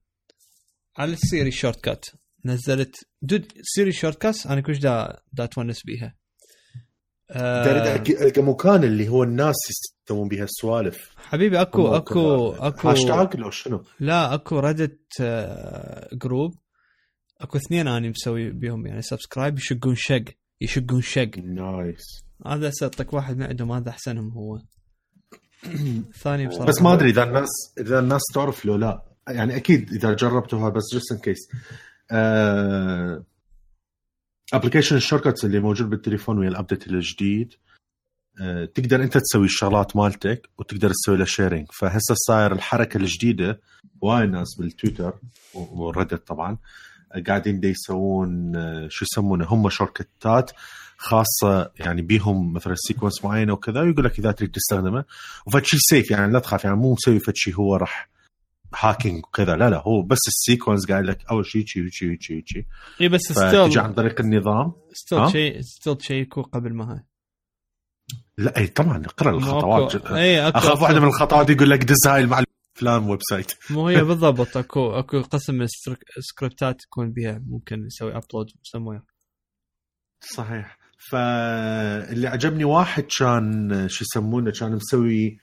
على 0.98 1.14
ال 1.14 1.52
Siri 1.52 1.84
shortcut 1.84 2.06
نزلت. 2.46 2.96
dude 3.22 3.52
Siri 3.62 3.92
shortcut 3.92 4.46
أنا 4.46 4.62
كلش 4.62 4.78
دا 4.78 5.20
دا 5.34 5.46
تونس 5.46 5.84
بيها. 5.84 6.16
آه 7.32 7.96
القى 7.96 8.42
مكان 8.42 8.84
اللي 8.84 9.08
هو 9.10 9.24
الناس 9.24 9.56
يسوون 10.10 10.28
بها 10.28 10.44
السوالف. 10.44 11.12
حبيبي 11.18 11.62
أكو 11.62 11.96
أكو 11.96 12.52
أكو 12.52 12.90
هاشتاج 12.90 13.36
لو 13.36 13.50
شنو؟ 13.50 13.84
لا 14.00 14.34
أكو 14.34 14.60
Reddit 14.60 15.00
آه، 15.22 16.10
group 16.14 16.56
أكو 17.42 17.58
اثنين 17.58 17.88
اني 17.88 18.10
مسوي 18.10 18.50
بيهم 18.52 18.88
يعني 18.88 19.02
subscribe 19.02 19.58
يشقون 19.58 19.96
شق 19.96 20.24
يشقون 20.62 21.02
شق. 21.02 21.30
nice 21.38 22.24
هذا 22.48 22.70
صدق 22.70 23.16
واحد 23.16 23.38
من 23.38 23.44
عندهم 23.44 23.72
هذا 23.72 23.90
أحسنهم 23.90 24.32
هو. 24.32 24.60
ثاني 26.24 26.48
بصراحة. 26.48 26.66
بس 26.66 26.82
ما 26.82 26.94
أدري 26.94 27.10
إذا 27.10 27.24
الناس 27.24 27.50
إذا 27.80 28.00
الناس 28.00 28.22
تعرف 28.34 28.66
لو 28.66 28.76
لا. 28.76 29.04
يعني 29.28 29.56
أكيد 29.56 29.94
إذا 29.94 30.14
جربتوها 30.14 30.70
بس 30.70 30.84
just 30.94 31.12
in 31.12 31.18
case 31.18 31.38
application 34.54 34.96
ال 34.96 35.04
short 35.04 35.44
اللي 35.46 35.60
موجود 35.60 35.90
بالتليفون 35.90 36.38
ويا 36.40 36.50
ال 36.50 36.55
update 36.55 36.88
الجديد. 36.88 37.54
آه، 38.42 38.66
تقدر 38.66 39.04
انت 39.04 39.18
تسوي 39.18 39.46
الشغلات 39.46 39.96
مالتك 39.96 40.50
وتقدر 40.58 40.90
تسوي 40.90 41.18
له 41.18 41.26
sharing 41.26 41.68
فهسه 41.74 42.16
صاير 42.16 42.52
الحركة 42.52 42.98
الجديدة 42.98 43.60
وايد 44.02 44.30
ناس 44.30 44.56
بالتويتر 44.60 45.14
و- 45.54 45.84
و 45.84 45.90
Reddit 45.90 46.28
طبعا 46.28 46.58
آه، 47.12 47.20
قاعدين 47.28 47.60
دي 47.60 47.68
يسوون 47.68 48.56
آه، 48.56 48.88
شو 48.88 49.06
يسمونه 49.12 49.46
هم 49.46 49.70
shortcut 49.70 50.43
ات 50.43 50.52
خاصة 50.98 51.72
يعني 51.80 52.02
بيهم 52.02 52.54
مثلا 52.54 52.76
sequence 52.78 53.26
معينة 53.26 53.54
وكذا 53.54 53.82
ويقول 53.82 54.06
لك 54.06 54.20
إذا 54.20 54.32
تريد 54.32 54.52
تستخدمه. 54.52 55.06
وفد 55.48 55.66
شيء 55.66 55.80
safe 55.90 56.12
يعني 56.12 56.34
لا 56.34 56.40
تخاف 56.40 56.64
يعني 56.64 56.76
مو 56.78 56.94
مسوي 56.94 57.20
فد 57.20 57.36
شيء 57.36 57.56
هو 57.56 57.76
راح 57.76 58.10
hacking 58.76 59.18
وكذا. 59.26 59.56
لا 59.56 59.70
لا 59.70 59.78
هو 59.88 60.02
بس 60.02 60.18
ال 60.28 60.34
sequence 60.34 60.88
قاعد 60.92 61.04
لك 61.04 61.26
أول 61.32 61.46
شيء 61.46 61.66
شيء 61.66 61.88
شيء 61.90 62.18
شيء 62.20 62.44
شيء 62.46 62.66
اي 63.02 63.10
بس 63.10 63.22
فتجي 63.34 63.80
عن 63.80 63.86
still 63.92 63.96
طريق 63.96 64.22
النظام. 64.22 64.74
still؟ 64.94 65.32
شيء 65.32 65.62
still 65.62 65.98
شيكوا 66.02 66.44
قبل 66.44 66.74
ما 66.74 66.92
هاي. 66.94 67.00
لا 68.38 68.58
اي 68.58 68.68
طبعا 68.68 69.06
اقرأ 69.06 69.32
الخطوات. 69.32 69.96
اي 70.06 70.42
أخاف 70.50 70.82
واحدة 70.82 71.00
من 71.00 71.08
الخطوات 71.08 71.50
يقول 71.50 71.70
لك 71.70 71.84
دز 71.84 72.08
هاي 72.08 72.22
المعلومه 72.22 72.46
فلان 72.74 73.10
website 73.10 73.52
مو 73.70 73.88
هي 73.88 74.04
بالضبط 74.10 74.58
اكو 74.58 74.92
أكو 74.92 75.22
قسم 75.22 75.54
من 75.56 75.62
السكر- 75.62 76.04
السكريبتات 76.18 76.84
يكون 76.84 77.12
بها 77.12 77.42
ممكن 77.48 77.86
يسوي 77.86 78.12
upload 78.12 78.48
somewhere 78.64 79.02
صحيح. 80.36 80.78
فاللي 81.12 82.28
عجبني 82.28 82.64
واحد 82.64 83.04
كان 83.20 83.70
شو 83.90 84.04
يسمونه 84.06 84.52
كان 84.52 84.76
مسوي 84.76 85.40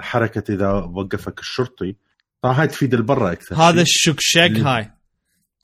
حركة 0.00 0.54
إذا 0.54 0.70
وقفك 0.70 1.40
الشرطي. 1.40 1.96
طبعا 2.42 2.60
هاي 2.60 2.66
تفيد 2.66 2.94
البرة 2.94 3.32
أكثر. 3.32 3.56
هذا 3.56 3.84
شيء. 3.86 4.12
الشك 4.12 4.20
شق 4.20 4.44
اللي- 4.44 4.60
هاي. 4.60 4.90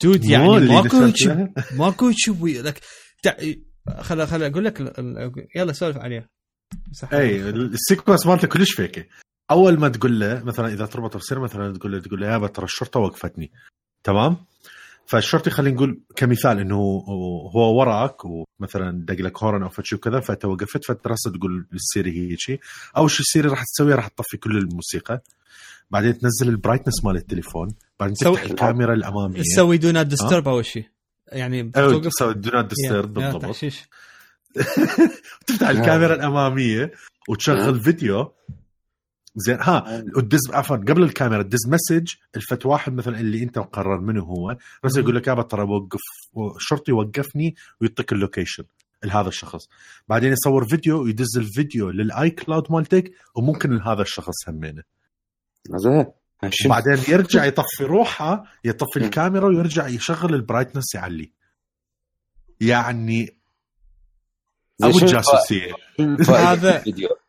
dude 0.03 0.25
يعني 0.25 0.47
ماكو. 0.59 1.11
ماكو 1.77 2.11
شوي 2.15 2.61
لك. 2.61 2.79
خل 3.99 4.27
خل 4.27 4.43
أقول 4.43 4.65
لك 4.65 4.93
يلا 5.55 5.73
سولف 5.73 5.97
عليه. 5.97 6.29
صح 6.91 7.13
اي 7.13 7.49
ال 7.49 7.57
sequence 7.57 8.25
مالته 8.25 8.47
كلش 8.47 8.71
فيكه 8.71 9.05
أول 9.51 9.79
ما 9.79 9.89
تقول 9.89 10.19
له 10.19 10.43
مثلا 10.43 10.67
إذا 10.73 10.85
تربط 10.85 11.17
بصير 11.17 11.39
مثلا 11.39 11.73
تقول 11.73 11.91
له 11.91 11.99
تقول 11.99 12.21
له 12.21 12.27
يابا 12.27 12.47
ترى 12.47 12.65
الشرطة 12.65 12.99
وقفتني. 12.99 13.51
تمام؟ 14.03 14.37
فالشرطي 15.07 15.49
خلينا 15.49 15.75
نقول 15.75 16.01
كمثال 16.15 16.59
إنه 16.59 16.75
هو 17.55 17.79
وراك 17.79 18.25
ومثلا 18.25 19.05
دق 19.05 19.21
لك 19.21 19.43
horn 19.43 19.63
أو 19.63 19.69
فشي 19.69 19.95
وكذا 19.95 20.19
فانت 20.19 20.45
وقفت 20.45 20.85
فانت 20.85 21.07
راسه 21.07 21.31
تقول 21.31 21.67
ال 21.73 21.81
Siri 21.81 22.11
هي 22.11 22.37
شيء 22.37 22.59
اول 22.97 23.11
شيء 23.11 23.19
ال 23.19 23.25
Siri 23.25 23.49
راح 23.49 23.63
تسويه؟ 23.63 23.95
راح 23.95 24.07
تطفي 24.07 24.37
كل 24.37 24.57
الموسيقى. 24.57 25.21
بعدين 25.91 26.17
تنزل 26.17 26.49
ال 26.49 26.54
brightness 26.54 27.05
مال 27.05 27.15
التليفون. 27.15 27.67
بعدين 27.99 28.15
تفتح 28.15 28.41
الكاميرا 28.41 28.93
الأمامية. 28.93 29.41
تسوي 29.41 29.77
do 29.77 29.91
not 29.91 30.05
disturb 30.05 30.47
اول 30.47 30.65
شيء 30.65 30.85
يعني 31.31 31.63
بتوقف 31.63 32.07
تسوي 32.07 32.33
do 32.33 32.49
not 32.49 32.65
disturb 32.65 33.13
بالضبط. 33.13 33.55
تفتح 35.47 35.69
الكاميرا 35.69 36.15
الأمامية 36.15 36.91
وتشغل 37.29 37.79
فيديو 37.79 38.33
زين. 39.35 39.57
ها 39.61 40.03
وتدز 40.17 40.51
عفوا 40.51 40.77
قبل 40.77 41.03
الكاميرا 41.03 41.43
تدز 41.43 41.67
message 41.67 42.13
الفت 42.35 42.65
واحد 42.65 42.93
مثلا 42.93 43.19
اللي 43.19 43.43
أنت 43.43 43.59
مقرر 43.59 43.99
منه 43.99 44.23
هو 44.23 44.57
بس 44.83 44.97
يقول 44.97 45.15
لك 45.15 45.27
يابا 45.27 45.41
ترى 45.41 45.63
وقف 45.63 46.01
الشرطي 46.55 46.91
وقفني 46.91 47.55
ويعطيك 47.81 48.11
ال 48.11 48.17
location 48.17 48.63
لهذا 49.03 49.27
الشخص. 49.27 49.69
بعدين 50.07 50.31
يصور 50.31 50.67
فيديو 50.67 51.03
ويدز 51.03 51.37
الفيديو 51.37 51.89
لل 51.89 52.29
iCloud 52.29 52.71
مالتك 52.71 53.11
وممكن 53.35 53.71
لهذا 53.71 54.01
الشخص 54.01 54.49
همينه. 54.49 54.83
زين؟ 55.69 56.05
وبعدين 56.65 56.97
يرجع 57.07 57.45
يطفي 57.49 57.83
روحه 57.83 58.43
يطفي 58.63 58.97
الكاميرا 58.99 59.47
ويرجع 59.47 59.87
يشغل 59.87 60.33
ال 60.33 60.39
brightness 60.39 60.95
يعلي. 60.95 61.31
يعني 62.61 63.37
أبو 64.83 64.97
الجاسوسية. 64.97 65.73
هذا-؟ 66.29 66.83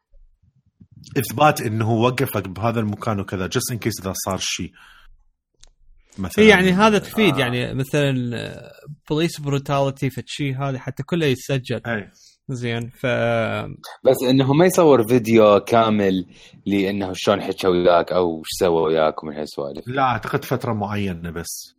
إثبات 1.18 1.60
إنه 1.60 1.90
وقفك 1.90 2.48
بهذا 2.48 2.80
المكان 2.80 3.20
وكذا 3.20 3.46
just 3.46 3.72
in 3.72 3.78
case 3.78 4.00
إذا 4.00 4.12
صار 4.26 4.38
شيء. 4.40 4.72
مثلا 6.18 6.44
اي 6.44 6.48
يعني 6.48 6.72
هذا 6.72 6.98
تفيد 6.98 7.34
آه. 7.34 7.38
يعني 7.38 7.74
مثلا 7.74 8.14
police 9.10 9.40
brutality 9.40 10.10
فشي 10.10 10.54
هذا 10.54 10.78
حتى 10.78 11.02
كله 11.02 11.26
يتسجل 11.26 11.80
أي. 11.86 12.10
زين 12.48 12.90
ف 13.00 13.06
بس 14.04 14.16
إنه 14.30 14.52
ما 14.52 14.66
يصور 14.66 15.08
فيديو 15.08 15.60
كامل 15.60 16.26
لإنه 16.66 17.12
شلون 17.14 17.42
حكى 17.42 17.68
وياك 17.68 18.12
أو 18.12 18.38
إيش 18.38 18.46
سوى 18.58 18.82
وياك 18.82 19.24
ومن 19.24 19.36
هالسوالف. 19.36 19.88
لا 19.88 20.02
أعتقد 20.02 20.44
فترة 20.44 20.72
معينة 20.72 21.30
بس. 21.30 21.73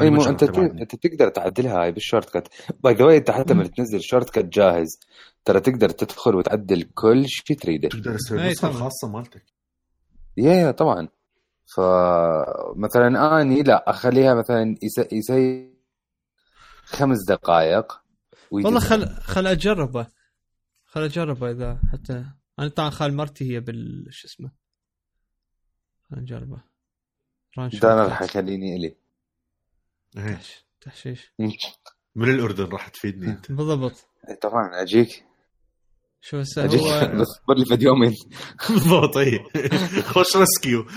أي 0.00 0.10
مو 0.10 0.24
أنت. 0.24 0.42
أنت 0.58 0.94
تقدر 0.94 1.28
تعدلها 1.28 1.82
هاي 1.82 1.92
بال 1.92 2.36
shortcut 2.38 2.48
by 2.84 2.94
the 2.94 3.16
أنت 3.16 3.30
حتى 3.30 3.54
لما 3.54 3.66
تنزل 3.66 4.00
shortcut 4.02 4.44
جاهز 4.44 5.00
ترى 5.44 5.60
تقدر 5.60 5.88
تدخل 5.90 6.34
وتعدل 6.34 6.82
كل 6.82 7.24
شيء 7.28 7.56
تريده 7.56 7.88
تقدر 7.88 8.14
تسوي 8.16 8.38
إي 8.40 8.44
النسخه 8.46 8.60
طبعاً. 8.68 8.76
الخاصه 8.76 9.08
مالتك. 9.08 9.44
yeah 10.36 10.52
yeah 10.54 10.70
طبعا. 10.70 11.08
فمثلا 11.76 13.40
أني 13.40 13.62
لا 13.62 13.90
أخليها 13.90 14.34
مثلا 14.34 14.76
يس- 14.82 15.12
يسوي 15.12 15.78
خمس 16.84 17.18
دقائق 17.28 18.00
والله 18.50 18.80
خل 18.80 19.06
خل 19.08 19.46
أجربه. 19.46 20.06
خل 20.84 21.02
أجربه 21.02 21.50
إذا 21.50 21.78
حتى 21.92 22.24
أنا 22.58 22.68
طبعا 22.68 22.90
خال 22.90 23.14
مرتي 23.16 23.54
هي 23.54 23.60
بال 23.60 24.06
شو 24.10 24.28
اسمه؟ 24.28 24.50
خل 26.10 26.18
نجربه 26.20 26.60
ران 27.58 27.70
ده 27.82 27.92
أنا 27.92 28.02
راح 28.04 28.20
كات. 28.20 28.28
يخليني 28.28 28.76
إلي. 28.76 28.96
تحش- 30.16 30.64
تحشيش. 30.80 31.32
من 32.16 32.30
الأردن 32.34 32.64
راح 32.64 32.88
تفيدني 32.88 33.30
أنت. 33.30 33.52
بالضبط. 33.52 34.08
إي 34.28 34.34
طبعا 34.36 34.82
أجيك. 34.82 35.24
شو 36.20 36.40
هسه 36.40 36.64
أجيك. 36.64 36.80
هو؟ 36.80 37.16
بس 37.20 37.56
لي 37.58 37.64
فيديو 37.64 37.88
يومين 37.88 38.14
بالضبط 38.70 39.16
اي 39.16 39.38
خوش 40.02 40.36
ريسكيو. 40.36 40.86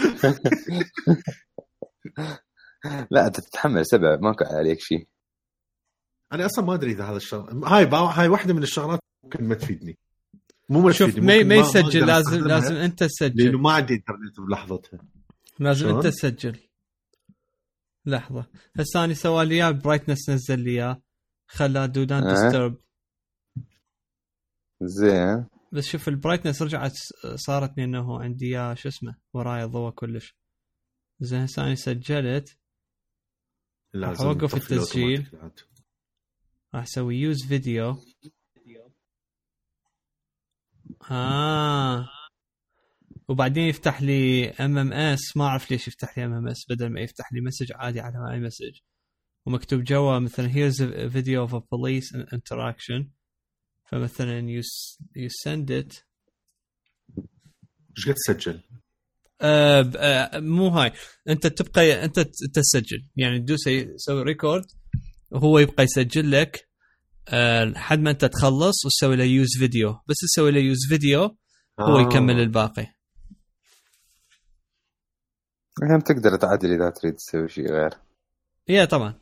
لا 3.11 3.27
أنت 3.27 3.39
تتحمل 3.39 3.85
سبع 3.85 4.15
ماكو 4.21 4.43
عليك 4.45 4.79
شيء. 4.79 5.07
أنا 6.33 6.45
أصلا 6.45 6.65
ما 6.65 6.73
أدري 6.73 6.91
إذا 6.91 7.03
هذا 7.03 7.17
الشغل 7.17 7.65
هاي 7.65 7.85
با... 7.85 7.97
هاي 7.97 8.27
واحدة 8.27 8.53
من 8.53 8.63
الشغلات 8.63 8.99
ممكن 9.23 9.43
ما 9.43 9.55
تفيدني. 9.55 9.97
مو 10.69 10.81
ما 10.81 10.91
شوف 10.91 11.09
تفيدني 11.11 11.43
ما 11.43 11.43
ما 11.43 11.55
يسجل 11.55 12.07
لازم 12.07 12.47
لازم 12.47 12.75
أنت 12.75 13.01
لأنه 13.01 13.09
تسجل 13.11 13.57
ما 13.57 13.71
عندي 13.71 13.93
إنترنت 13.93 14.39
بلحظتها. 14.47 14.99
لازم؟ 15.59 15.95
أنت 15.95 16.07
تسجل. 16.07 16.59
لحظة. 18.05 18.45
هسه 18.79 19.03
أنا 19.03 19.13
سوى 19.13 19.45
لي 19.45 19.55
إياه 19.55 19.71
brightness 19.71 20.29
نزل 20.29 20.59
لي 20.59 20.71
إياه. 20.71 21.01
خلى 21.47 21.87
do 21.87 22.03
not 22.03 22.23
disturb 22.23 22.77
إيه؟ 22.77 22.81
زين. 24.81 25.45
بس 25.71 25.83
شوف 25.85 26.07
ال 26.07 26.12
brightness 26.12 26.61
رجعت 26.61 26.93
صارت 27.35 27.77
لي 27.77 27.83
انه 27.83 28.21
عندي 28.21 28.45
إياه 28.45 28.73
شو 28.73 28.89
اسمه 28.89 29.15
وراي 29.33 29.63
الضوء 29.63 29.91
كلش. 29.91 30.35
زين 31.19 31.41
هسه 31.41 31.63
أنا 31.63 31.75
سجلت 31.75 32.57
راح 33.95 34.21
أوقف 34.21 34.55
التسجيل. 34.55 35.51
راح 36.73 36.83
أسوي 36.83 37.15
use 37.15 37.45
video 37.45 37.97
ها 41.03 41.97
آه. 41.97 42.09
وبعدين 43.27 43.63
يفتح 43.67 44.01
لي 44.01 44.49
MMS 44.49 45.37
ما 45.37 45.45
أعرف 45.45 45.71
ليش 45.71 45.87
يفتح 45.87 46.17
لي 46.17 46.25
MMS 46.25 46.65
بدل 46.69 46.89
ما 46.89 47.01
يفتح 47.01 47.33
لي 47.33 47.41
message 47.41 47.71
عادي 47.75 47.99
على 47.99 48.33
اي 48.33 48.39
مسج 48.39 48.79
ومكتوب 49.45 49.83
جوا 49.83 50.19
مثلا 50.19 50.49
here's 50.49 50.75
a 50.75 51.07
video 51.09 51.47
of 51.47 51.53
a 51.53 51.61
police 51.61 52.15
interaction. 52.33 53.05
فمثلا 53.91 54.61
you, 54.61 54.63
you 55.15 55.29
send 55.47 55.69
it. 55.69 56.03
إيش 57.97 58.07
قد 58.07 58.13
تسجل؟ 58.13 58.61
آه 59.41 59.91
آه 59.97 60.39
مو 60.39 60.67
هاي. 60.67 60.91
أنت 61.29 61.47
تبقى 61.47 62.05
أنت 62.05 62.19
تسجل. 62.53 63.07
يعني 63.15 63.39
تدوس 63.39 63.63
تسوي 63.95 64.23
record 64.23 64.65
وهو 65.31 65.59
يبقى 65.59 65.83
يسجل 65.83 66.31
لك 66.31 66.67
آه 67.27 67.63
لحد 67.63 67.99
ما 67.99 68.11
أنت 68.11 68.25
تخلص 68.25 68.85
وتسوي 68.85 69.15
له 69.15 69.23
use 69.23 69.57
video 69.59 69.99
بس 70.07 70.15
تسوي 70.15 70.51
له 70.51 70.59
use 70.59 70.87
video 70.89 71.21
هو 71.79 71.97
آه. 71.97 72.01
يكمل 72.01 72.39
الباقي. 72.39 72.87
هم 75.83 75.99
تقدر 75.99 76.35
تعدل 76.35 76.73
إذا 76.73 76.89
تريد 76.89 77.13
تسوي 77.13 77.49
شيء 77.49 77.71
غير. 77.71 77.89
yeah 78.67 78.85
طبعا. 78.85 79.13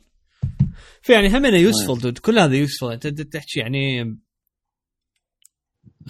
في 1.02 1.12
يعني 1.12 1.28
هم 1.38 1.44
useful 1.46 1.98
dude 1.98 2.18
كل 2.18 2.38
هذا 2.38 2.54
useful 2.54 2.92
أنت 2.92 3.06
تحكي 3.06 3.60
يعني 3.60 4.16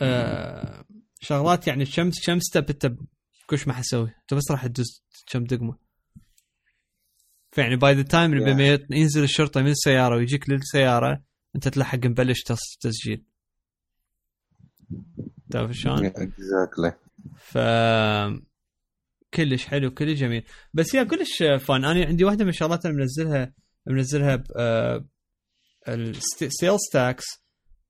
آه 0.03 0.85
شغلات 1.21 1.67
يعني 1.67 1.85
كم 1.85 2.11
كم 2.27 2.41
step 2.41 2.71
أنت 2.71 2.93
كلش 3.47 3.67
ما 3.67 3.73
حسوي 3.73 4.13
أنت 4.21 4.35
بس 4.35 4.51
راح 4.51 4.67
تدز 4.67 5.03
كم 5.27 5.45
دقمة. 5.45 5.77
فيعني 7.53 7.77
by 7.77 7.95
the 7.95 8.03
time 8.03 8.35
لما 8.35 8.79
ينزل 8.91 9.23
الشرطة 9.23 9.63
من 9.63 9.71
السيارة 9.71 10.17
ويجيك 10.17 10.51
للسيارة 10.51 11.23
أنت 11.57 11.69
تلحق 11.69 12.07
مبلش 12.07 12.43
تس- 12.43 12.77
تسجيل. 12.81 13.25
تعرف 15.51 15.71
شلون؟ 15.73 16.07
exactly 16.07 16.93
ف 17.39 17.59
كلش 19.35 19.67
حلو 19.67 19.91
كلش 19.91 20.19
جميل. 20.19 20.45
بس 20.75 20.97
هي 20.97 21.05
كلش 21.05 21.43
fun. 21.43 21.85
أنا 21.85 22.07
عندي 22.07 22.25
واحدة 22.25 22.45
من 22.45 22.51
الشغلات 22.51 22.87
اللي 22.87 22.97
منزلها 22.97 23.53
منزلها 23.87 24.37
ب 24.37 24.45
ال 25.89 26.04
sales 26.04 26.81
tax 26.93 27.25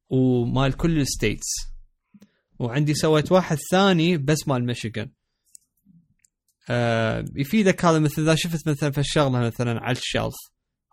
ومال 0.08 0.76
كل 0.76 1.00
ال 1.00 1.07
states 1.07 1.46
وعندي 2.58 2.94
سويت 2.94 3.32
واحد 3.32 3.58
ثاني 3.70 4.16
بس 4.16 4.48
مال 4.48 4.66
ميشيغان. 4.66 5.10
آه 6.70 7.24
يفيدك 7.36 7.84
هذا 7.84 7.98
مثل 7.98 8.22
إذا 8.22 8.34
شفت 8.34 8.68
مثلا 8.68 8.90
في 8.90 8.98
الشغلة 8.98 9.40
مثلا 9.40 9.80
على 9.80 9.96
ال 9.96 10.02
shelf 10.02 10.34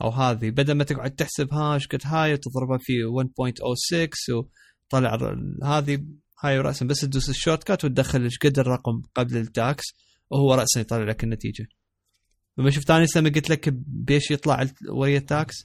أو 0.02 0.10
هذه. 0.10 0.50
بدل 0.50 0.74
ما 0.74 0.84
تقعد 0.84 1.16
تحسب 1.16 1.54
ها 1.54 1.74
إيش 1.74 1.88
قد 1.88 2.02
هاي 2.06 2.34
وتضربها 2.34 2.78
في 2.82 2.94
1.06 3.04 4.46
وطلع 4.90 5.18
هذه 5.64 6.06
هاي 6.44 6.60
راسا 6.60 6.86
بس 6.86 7.00
تدوس 7.00 7.30
ال 7.30 7.64
shortcut 7.64 7.86
وتدخل 7.86 8.24
إيش 8.24 8.38
قد 8.38 8.60
الرقم 8.60 9.02
قبل 9.16 9.38
ال 9.38 9.49
tax 9.49 9.84
وهو 10.32 10.54
راسا 10.54 10.80
يطلع 10.80 11.04
لك 11.04 11.24
النتيجة. 11.24 11.68
لما 12.58 12.70
شفت 12.70 12.92
أنا 12.92 13.06
لما 13.16 13.30
قلت 13.30 13.50
لك 13.50 13.70
بيش 13.88 14.32
يطلع 14.32 14.66
ويا 14.92 15.18
ال 15.18 15.27
tax 15.27 15.56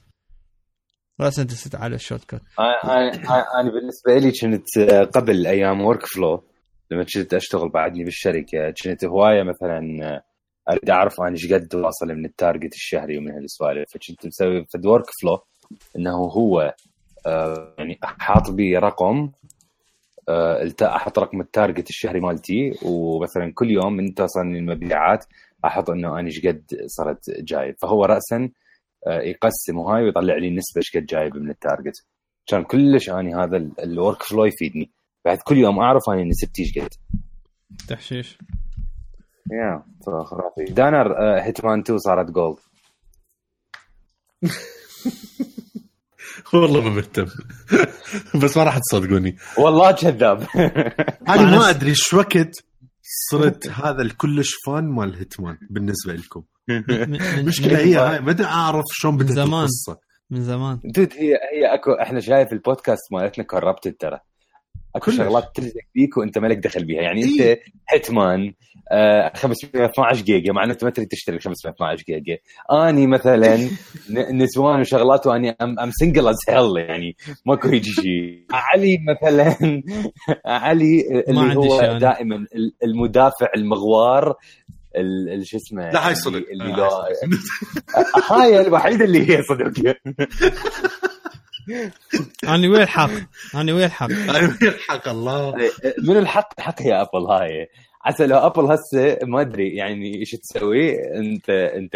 راسا 1.21 1.43
دست 1.43 1.75
على 1.75 1.95
ال 1.95 2.25
shortcut. 2.25 2.41
أنا 2.59 3.11
أنا 3.59 3.71
بالنسبة 3.71 4.17
لي 4.17 4.31
كنت 4.31 4.79
قبل 5.15 5.47
أيام 5.47 5.81
workflow 5.81 6.43
لما 6.91 7.05
كنت 7.15 7.33
أشتغل 7.33 7.69
بعدني 7.69 8.03
بالشركة 8.03 8.73
كنت 8.83 9.05
هواية 9.05 9.43
مثلا 9.43 9.81
أريد 10.69 10.89
أعرف 10.89 11.21
أنا 11.21 11.31
إيش 11.31 11.53
قد 11.53 11.75
واصل 11.75 12.07
من 12.07 12.25
ال 12.25 12.32
target 12.32 12.73
الشهري 12.73 13.17
ومن 13.17 13.31
هالسوالف. 13.31 13.85
فكنت 13.93 14.25
مسوي 14.25 14.65
في 14.69 14.87
workflow 14.87 15.39
إنه 15.97 16.11
هو 16.11 16.75
آه، 17.25 17.75
يعني 17.77 17.99
حاط 18.03 18.51
بي 18.51 18.77
رقم 18.77 19.31
أحط 20.83 21.19
رقم 21.19 21.41
ال 21.41 21.48
target 21.48 21.89
الشهري 21.89 22.19
مالتي 22.19 22.71
ومثلا 22.85 23.51
كل 23.55 23.71
يوم 23.71 23.93
من 23.93 24.13
توصلني 24.13 24.59
المبيعات 24.59 25.25
أحط 25.65 25.89
إنه 25.89 26.19
أنا 26.19 26.27
إيش 26.27 26.45
قد 26.45 26.63
صرت 26.85 27.29
جايب. 27.29 27.75
فهو 27.81 28.05
راسا 28.05 28.49
آه، 29.07 29.21
يقسم 29.21 29.77
وهاي 29.77 30.03
ويطلع 30.03 30.35
لي 30.35 30.47
النسبة 30.47 30.77
إيش 30.77 30.97
قد 30.97 31.05
جايب 31.05 31.35
من 31.37 31.49
ال 31.49 31.56
target. 31.56 32.05
كان 32.47 32.63
كلش 32.63 33.09
أني 33.09 33.35
هذا 33.35 33.57
ال 33.57 34.23
workflow 34.23 34.45
يفيدني. 34.45 34.91
بعد 35.25 35.37
كل 35.37 35.57
يوم 35.57 35.79
أعرف 35.79 36.01
اني 36.09 36.23
نسبتي 36.23 36.61
إيش 36.61 36.77
قد. 36.77 36.89
تحشيش. 37.87 38.37
يا 39.51 39.83
خرافي. 40.07 40.73
دانر 40.73 41.17
آه، 41.17 41.41
هيتمان 41.41 41.79
2 41.79 41.99
صارت 41.99 42.31
gold 42.31 42.57
والله 46.53 46.81
ما 46.81 46.89
مهتم. 46.89 47.25
بس 48.43 48.57
ما 48.57 48.63
راح 48.63 48.77
تصدقوني. 48.77 49.37
والله 49.57 49.91
كذاب. 49.91 50.47
أنا 51.29 51.57
ما 51.57 51.69
أدري 51.69 51.89
إيش 51.89 52.13
وقت 52.13 52.63
صرت 53.31 53.67
هذا 53.67 54.01
الكلش 54.01 54.53
فان 54.65 54.83
مال 54.83 55.15
هيتمان 55.15 55.57
بالنسبة 55.69 56.13
لكم. 56.13 56.43
المشكلة 56.69 57.77
هي 57.77 57.95
هاي 57.95 58.19
ما 58.19 58.31
أدري 58.31 58.47
أعرف 58.47 58.83
شلون 58.91 59.17
بدأت 59.17 59.31
زمان. 59.31 59.59
القصة. 59.63 59.97
من 60.29 60.43
زمان. 60.43 60.79
دود 60.83 61.13
هي 61.13 61.33
هي 61.33 61.73
اكو 61.73 61.91
إحنا 62.01 62.19
شايف 62.19 62.53
البودكاست 62.53 63.01
مالتنا 63.11 63.45
كربت 63.45 63.87
ترى. 63.87 64.19
أكو 64.95 65.05
كلش. 65.05 65.17
شغلات 65.17 65.51
تلزق 65.55 65.81
فيك 65.93 66.17
وأنت 66.17 66.37
مالك 66.37 66.57
دخل 66.57 66.85
بيها. 66.85 67.01
يعني 67.01 67.23
إيه. 67.23 67.51
انت 67.51 67.59
هيتمان 67.89 68.53
آه 68.91 69.31
512 69.35 70.21
جيجا 70.23 70.51
مع 70.53 70.63
إنه 70.63 70.71
أنت 70.73 70.83
ما 70.83 70.89
تريد 70.89 71.07
تشتري 71.07 71.39
512 71.39 72.03
جيجا. 72.07 72.37
أني 72.71 73.07
مثلا 73.07 73.55
ن- 74.09 74.37
نسوان 74.43 74.79
وشغلات 74.79 75.27
وأني 75.27 75.49
ام 75.61 75.79
ام 75.79 75.91
سنجل 75.91 76.27
از 76.27 76.35
هيل 76.49 76.77
يعني 76.77 77.15
ماكو 77.45 77.67
هيجي 77.67 77.91
شيء. 77.91 78.45
علي 78.51 78.97
مثلا 79.07 79.81
علي 80.45 81.23
اللي 81.27 81.55
هو 81.55 81.79
أنا. 81.79 81.99
دائما 81.99 82.35
ال- 82.35 82.73
المدافع 82.83 83.47
المغوار 83.55 84.35
ال- 84.95 85.29
ال- 85.33 85.47
شو 85.47 85.57
اسمه؟ 85.57 85.89
لا 85.91 86.07
هاي 86.07 86.15
صدق. 86.15 86.45
اللي 86.51 86.73
هاي 86.73 87.13
هاي 88.31 88.61
الوحيده 88.67 89.05
اللي 89.05 89.29
هي 89.29 89.43
صدق. 89.43 89.71
أنا 92.43 92.67
ويا 92.69 92.83
الحق 92.83 93.09
أنا 93.55 93.73
ويا 93.73 93.85
الحق 93.85 94.07
صدق. 94.11 94.77
حق 94.87 95.07
الله 95.07 95.55
من 96.03 96.17
الحق 96.17 96.59
حق 96.59 96.81
يا 96.81 97.01
أبل 97.01 97.25
هاي 97.31 97.67
عسى 98.05 98.27
لو 98.27 98.37
أبل 98.37 98.71
هسه 98.71 99.17
ما 99.23 99.41
أدري 99.41 99.75
يعني 99.75 100.15
إيش 100.19 100.31
تسوي 100.31 100.95
انت 101.17 101.49
أنت. 101.49 101.95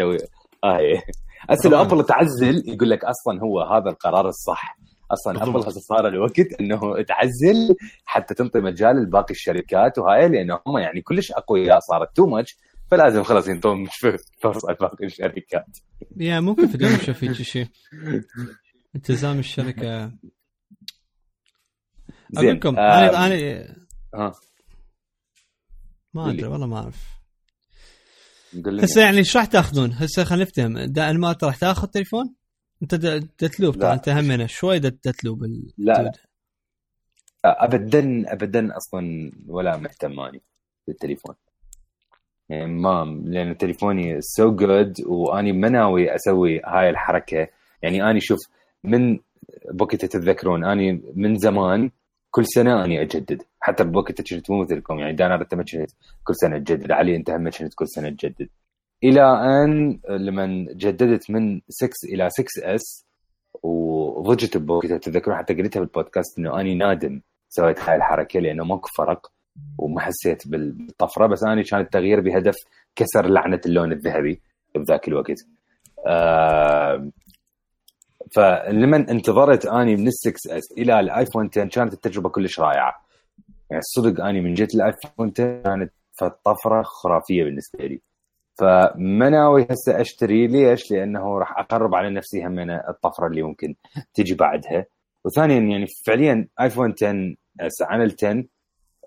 هاي 0.64 1.02
هسه 1.50 1.70
لو. 1.70 1.80
أبل 1.80 2.04
تعزل 2.06 2.62
يقول 2.68 2.90
لك 2.90 3.04
أصلا 3.04 3.40
هو 3.42 3.60
هذا 3.60 3.90
القرار 3.90 4.28
الصح 4.28 4.78
أصلا. 5.12 5.42
أبل 5.42 5.58
هسه 5.60 5.80
صار 5.80 6.08
الوقت 6.08 6.60
إنه 6.60 7.02
تعزل 7.02 7.76
حتى 8.04 8.34
تنطي 8.34 8.58
مجال 8.60 8.96
لباقي 9.02 9.30
الشركات 9.30 9.98
وهاي 9.98 10.28
لأنه 10.28 10.58
هم 10.66 10.78
يعني 10.78 11.00
كلش 11.00 11.32
أقوياء 11.32 11.78
صارت 11.80 12.16
too 12.16 12.26
much 12.26 12.56
فلازم 12.90 13.22
خلاص 13.22 13.48
ينطون 13.48 13.86
فرصة 14.42 14.72
لباقي 14.72 15.06
الشركات 15.06 15.66
يا 16.16 16.40
ممكن 16.40 16.68
نشوف 16.80 17.24
هيك 17.24 17.32
شيء 17.32 17.66
التزام 18.98 19.38
الشركة 19.38 20.04
أقول 22.36 22.48
لكم 22.54 22.76
آه، 22.78 22.80
أنا 23.08 23.26
أنا 23.26 23.34
ها 24.14 24.32
ما. 26.14 26.30
أدري 26.30 26.46
والله 26.46 26.66
ما 26.66 26.76
أعرف. 26.78 27.18
هسه 28.82 29.00
يعني 29.00 29.18
إيش 29.18 29.36
راح 29.36 29.44
تأخذون؟ 29.44 29.92
هسه 29.92 30.24
خلينا 30.24 30.44
نفتهم 30.44 30.78
دا 30.78 31.12
ما 31.12 31.36
راح 31.42 31.56
تأخذ 31.56 31.86
تليفون؟ 31.88 32.34
أنت 32.82 32.94
دت 32.94 33.17
loop. 33.17 33.74
طبعا 33.74 33.92
أنت 33.94 34.08
همنا 34.08 34.46
شوي 34.46 34.78
دت- 34.78 35.08
دت 35.08 35.20
loop 35.20 35.44
ال- 35.44 35.72
لا 35.78 36.02
لا 36.02 36.12
ابدا 37.44 38.32
ابدا 38.32 38.76
أصلا 38.76 39.32
ولا 39.46 39.76
مهتم 39.76 40.20
اني 40.20 40.42
بالتليفون 40.86 41.34
يعني 42.48 42.66
ما 42.66 43.04
لأن 43.24 43.56
تليفوني 43.56 44.20
so 44.20 44.56
good 44.56 45.00
واني 45.06 45.52
ما 45.52 45.68
ناوي 45.68 46.14
أسوي 46.14 46.60
هاي 46.66 46.90
الحركة 46.90 47.48
يعني 47.82 48.10
اني 48.10 48.20
شوف 48.20 48.38
من 48.84 49.18
بوقت 49.70 49.96
تتذكرون 50.04 50.64
أني 50.64 51.02
من 51.14 51.38
زمان 51.38 51.90
كل 52.30 52.46
سنة 52.46 52.84
أني 52.84 53.02
أجدد 53.02 53.42
حتى 53.60 53.84
بوقت 53.84 54.32
كنت 54.32 54.50
مو 54.50 54.62
مثلكم 54.62 54.98
يعني 54.98 55.12
دانا 55.12 55.36
كنت 55.36 55.54
كل 56.24 56.34
سنة 56.34 56.58
تجدد 56.58 56.92
علي 56.92 57.16
انت 57.16 57.30
هم 57.30 57.48
كل 57.74 57.88
سنة 57.88 58.10
تجدد 58.10 58.48
إلى 59.04 59.22
أن 59.22 60.00
لما 60.08 60.66
جددت 60.70 61.30
من 61.30 61.60
6 61.68 61.90
إلى 62.04 62.30
6 62.30 62.44
S 62.74 63.06
وضجت 63.62 64.56
بوقتها 64.56 64.98
تتذكرون 64.98 65.36
حتى 65.36 65.54
قلتها 65.54 65.80
بالبودكاست 65.80 66.38
إنه 66.38 66.60
أني 66.60 66.74
نادم 66.74 67.20
سويت 67.48 67.80
هاي 67.80 67.96
الحركة 67.96 68.40
لأنه 68.40 68.64
ماكو 68.64 68.88
فرق 68.98 69.32
وما 69.78 70.00
حسيت 70.00 70.48
بالطفرة 70.48 71.26
بس 71.26 71.44
أنا 71.44 71.62
كان 71.62 71.80
التغيير 71.80 72.20
بهدف 72.20 72.54
كسر 72.96 73.26
لعنة 73.26 73.60
اللون 73.66 73.92
الذهبي 73.92 74.40
بذاك 74.74 75.08
الوقت. 75.08 75.36
آه 76.06 77.10
فلما 78.34 78.96
انتظرت 78.96 79.66
أني 79.66 79.96
من 79.96 80.06
ال 80.06 80.12
6 80.12 80.56
S 80.58 80.72
إلى 80.78 81.00
الآيفون 81.00 81.50
10 81.56 81.64
كانت 81.68 81.92
التجربة 81.92 82.28
كلش 82.28 82.60
رائعة. 82.60 82.94
يعني 83.70 83.80
الصدق 83.80 84.24
أني 84.24 84.40
من 84.40 84.54
جيت 84.54 84.74
الآيفون 84.74 85.32
10 85.38 85.62
كانت 85.62 85.92
طفرة 86.44 86.82
خرافية 86.82 87.44
بالنسبة 87.44 87.84
لي. 87.84 88.00
فما 88.58 89.28
ناوي 89.28 89.62
هسه 89.70 90.00
أشتري 90.00 90.46
ليش؟ 90.46 90.90
لأنه 90.90 91.38
راح 91.38 91.58
أقرب 91.58 91.94
على 91.94 92.10
نفسي 92.10 92.46
همنا 92.46 92.90
الطفرة 92.90 93.26
اللي 93.26 93.42
ممكن 93.42 93.74
تجي 94.14 94.34
بعدها. 94.34 94.86
وثانيا 95.24 95.58
يعني 95.60 95.86
فعليا 96.06 96.48
آيفون 96.60 96.94
10 97.02 97.34
S 97.60 97.82
عن 97.82 98.02
ال 98.02 98.14
10 98.22 98.44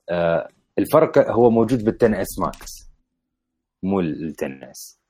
آه 0.09 0.49
الفرق 0.79 1.31
هو 1.31 1.49
موجود 1.49 1.83
بال 1.83 1.97
10 2.01 2.21
S 2.21 2.39
Max 2.39 2.91
مو 3.83 3.99
ال 3.99 4.33
10 4.43 4.71
S 4.71 5.00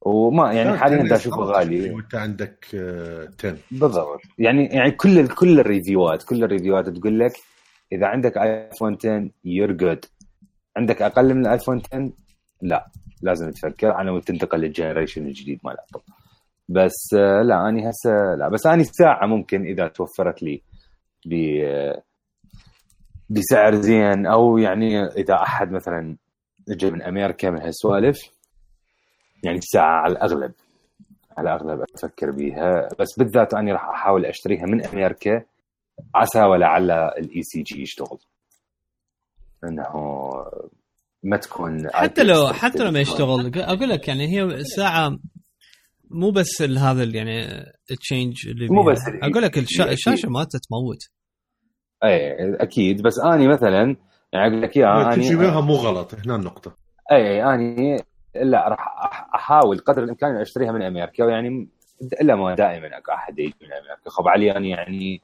وما 0.00 0.52
يعني 0.52 0.78
حاليا 0.78 1.02
دا 1.08 1.16
أشوفه 1.16 1.36
غالي. 1.42 1.90
وأنت 1.90 2.14
عندك 2.14 2.66
آه، 2.74 3.28
10 3.38 3.56
بالضبط. 3.70 4.20
يعني 4.38 4.66
يعني 4.66 4.90
كل 4.90 5.18
ال- 5.18 5.34
كل 5.34 5.60
ال 5.60 5.68
reviewات 5.68 6.22
كل 6.22 6.44
ال 6.44 6.50
reviewات 6.50 6.88
تقول 6.88 7.18
لك 7.20 7.32
إذا 7.92 8.06
عندك 8.06 8.38
ايفون 8.38 8.94
10 9.00 9.30
you're 9.44 9.72
good 9.72 10.04
عندك 10.76 11.02
أقل 11.02 11.34
من 11.34 11.46
الايفون 11.46 11.82
10 11.92 12.12
لا. 12.62 12.86
لازم 13.22 13.50
تفكر. 13.50 13.90
على 13.90 14.12
مود 14.12 14.22
تنتقل 14.22 14.60
لل 14.60 14.71
generation 14.71 15.26
الجديد 15.26 15.60
مال 15.64 15.76
ابل 15.94 16.02
بس 16.68 17.14
آه، 17.14 17.42
لا 17.42 17.68
أني 17.68 17.90
هسه 17.90 18.34
لا. 18.38 18.48
بس 18.48 18.66
أني 18.66 18.84
ساعة 18.84 19.26
ممكن 19.26 19.62
إذا 19.66 19.88
توفرت 19.88 20.42
لي 20.42 20.62
ب 21.26 21.32
آه، 21.64 22.02
بسعر 23.30 23.74
زين 23.74 24.26
أو 24.26 24.58
يعني 24.58 25.04
إذا 25.06 25.34
أحد 25.34 25.70
مثلا 25.72 26.16
اجى 26.70 26.90
من 26.90 27.02
أمريكا 27.02 27.50
من 27.50 27.62
هالسوالف 27.62 28.16
يعني 29.44 29.60
ساعة 29.60 30.00
على 30.02 30.12
الأغلب. 30.12 30.52
على 31.38 31.54
الأغلب 31.54 31.84
أفكر 31.94 32.30
بيها. 32.30 32.88
بس 32.98 33.18
بالذات 33.18 33.54
أني 33.54 33.72
راح 33.72 33.88
أحاول 33.88 34.26
أشتريها 34.26 34.62
من 34.66 34.86
أمريكا. 34.86 35.42
عسى 36.14 36.42
ولعل 36.42 36.90
ال 36.90 37.42
ECG 37.42 37.82
يشتغل. 37.82 38.18
إنه 39.64 39.84
ما 41.22 41.36
تكون 41.36 41.90
حتى 41.92 42.24
لو 42.24 42.48
حتى 42.52 42.84
لو 42.84 42.90
ما 42.90 43.00
يشتغل 43.00 43.52
أقول 43.56 43.88
لك 43.88 44.08
يعني 44.08 44.28
هي 44.28 44.64
ساعة 44.64 45.18
مو 46.10 46.30
بس 46.30 46.62
هذا 46.62 47.02
ال- 47.02 47.14
يعني 47.14 47.46
ال 47.90 47.98
change 47.98 48.48
اللي 48.48 48.68
مو. 48.68 48.82
بس 48.84 48.98
أقول 49.22 49.42
لك 49.42 49.58
الشا- 49.58 49.80
أكيد. 49.80 49.92
الشاشة 49.92 50.28
مالته 50.28 50.58
تموت 50.68 50.98
اي 52.04 52.54
أكيد. 52.62 53.02
بس 53.02 53.18
أني 53.18 53.48
مثلا 53.48 53.96
يعني 54.32 54.46
أقول 54.48 54.62
لك 54.62 54.76
إياها 54.76 55.14
أني 55.14 55.22
تجيبها 55.24 55.60
مو 55.60 55.74
غلط. 55.74 56.14
هنا 56.14 56.36
النقطة. 56.36 56.76
اي 57.12 57.44
أني 57.44 57.96
لا 58.42 58.68
راح 58.68 58.88
أحاول 59.34 59.78
قدر 59.78 60.02
الإمكان 60.04 60.36
أشتريها 60.36 60.72
من 60.72 60.82
أمريكا 60.82 61.24
ويعني 61.24 61.68
إلا 62.20 62.34
ما 62.36 62.54
دائما 62.54 62.98
اكو 62.98 63.12
أحد 63.12 63.38
يجي 63.38 63.54
من 63.62 63.72
أمريكا. 63.72 64.10
خب 64.10 64.28
علي 64.28 64.56
أنا 64.56 64.66
يعني 64.66 65.22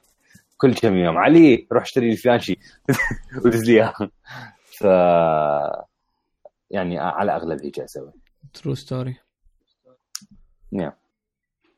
كل 0.57 0.73
كم 0.73 0.95
يوم. 0.97 1.17
علي 1.17 1.67
روح 1.71 1.83
اشتري 1.83 2.09
لي 2.09 2.15
فلان 2.15 2.39
شيء 2.39 2.59
ودز 3.45 3.69
لي 3.69 3.73
اياه 3.75 3.93
ف 4.79 4.83
يعني 6.71 6.99
على 6.99 7.35
اغلب 7.35 7.61
هيك 7.61 7.79
أسوي. 7.79 8.11
true 8.53 8.75
story 8.75 9.15
نعم. 10.71 10.91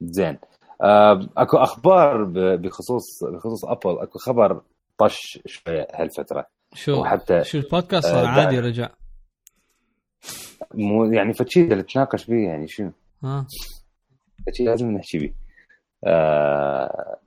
زين. 0.01 0.37
آه، 0.81 1.27
أكو 1.37 1.57
أخبار 1.57 2.23
بخصوص 2.55 3.23
بخصوص 3.23 3.65
أبل. 3.65 3.99
أكو 3.99 4.19
خبر 4.19 4.61
طش 4.97 5.39
شوية 5.45 5.87
هالفترة. 5.93 6.45
شو؟ 6.73 7.01
وحتى 7.01 7.43
شو 7.43 7.57
البودكاست؟ 7.57 8.05
آه، 8.05 8.11
صار 8.11 8.23
دا- 8.23 8.29
عادي 8.29 8.59
رجع 8.59 8.89
مو 10.73 11.05
يعني 11.05 11.33
فشي 11.33 11.61
اللي 11.61 11.75
نتناقش 11.75 12.25
به 12.25 12.37
يعني 12.37 12.67
شنو؟ 12.67 12.91
ها 13.23 13.47
فشي 14.47 14.63
لازم 14.63 14.91
نحكي 14.91 15.17
به. 15.17 15.33
آه 16.03 17.17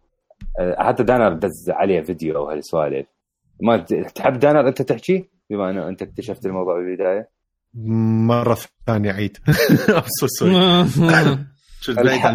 آه، 0.61 0.77
حتى 0.79 1.03
دانر 1.03 1.33
دز 1.33 1.71
عليه 1.71 2.03
فيديو 2.03 2.37
أو 2.37 2.51
هالسوالف. 2.51 3.07
ما 3.63 3.77
تحب 4.15 4.39
دانر 4.39 4.69
أنت 4.69 4.83
تحكي؟ 4.83 5.29
بما 5.51 5.71
أنه 5.71 5.89
أنت 5.89 6.03
اكتشفت 6.03 6.47
الموضوع 6.47 6.75
بالبداية. 6.75 7.29
مرة 8.29 8.59
ثانية 8.87 9.13
عيد. 9.13 9.37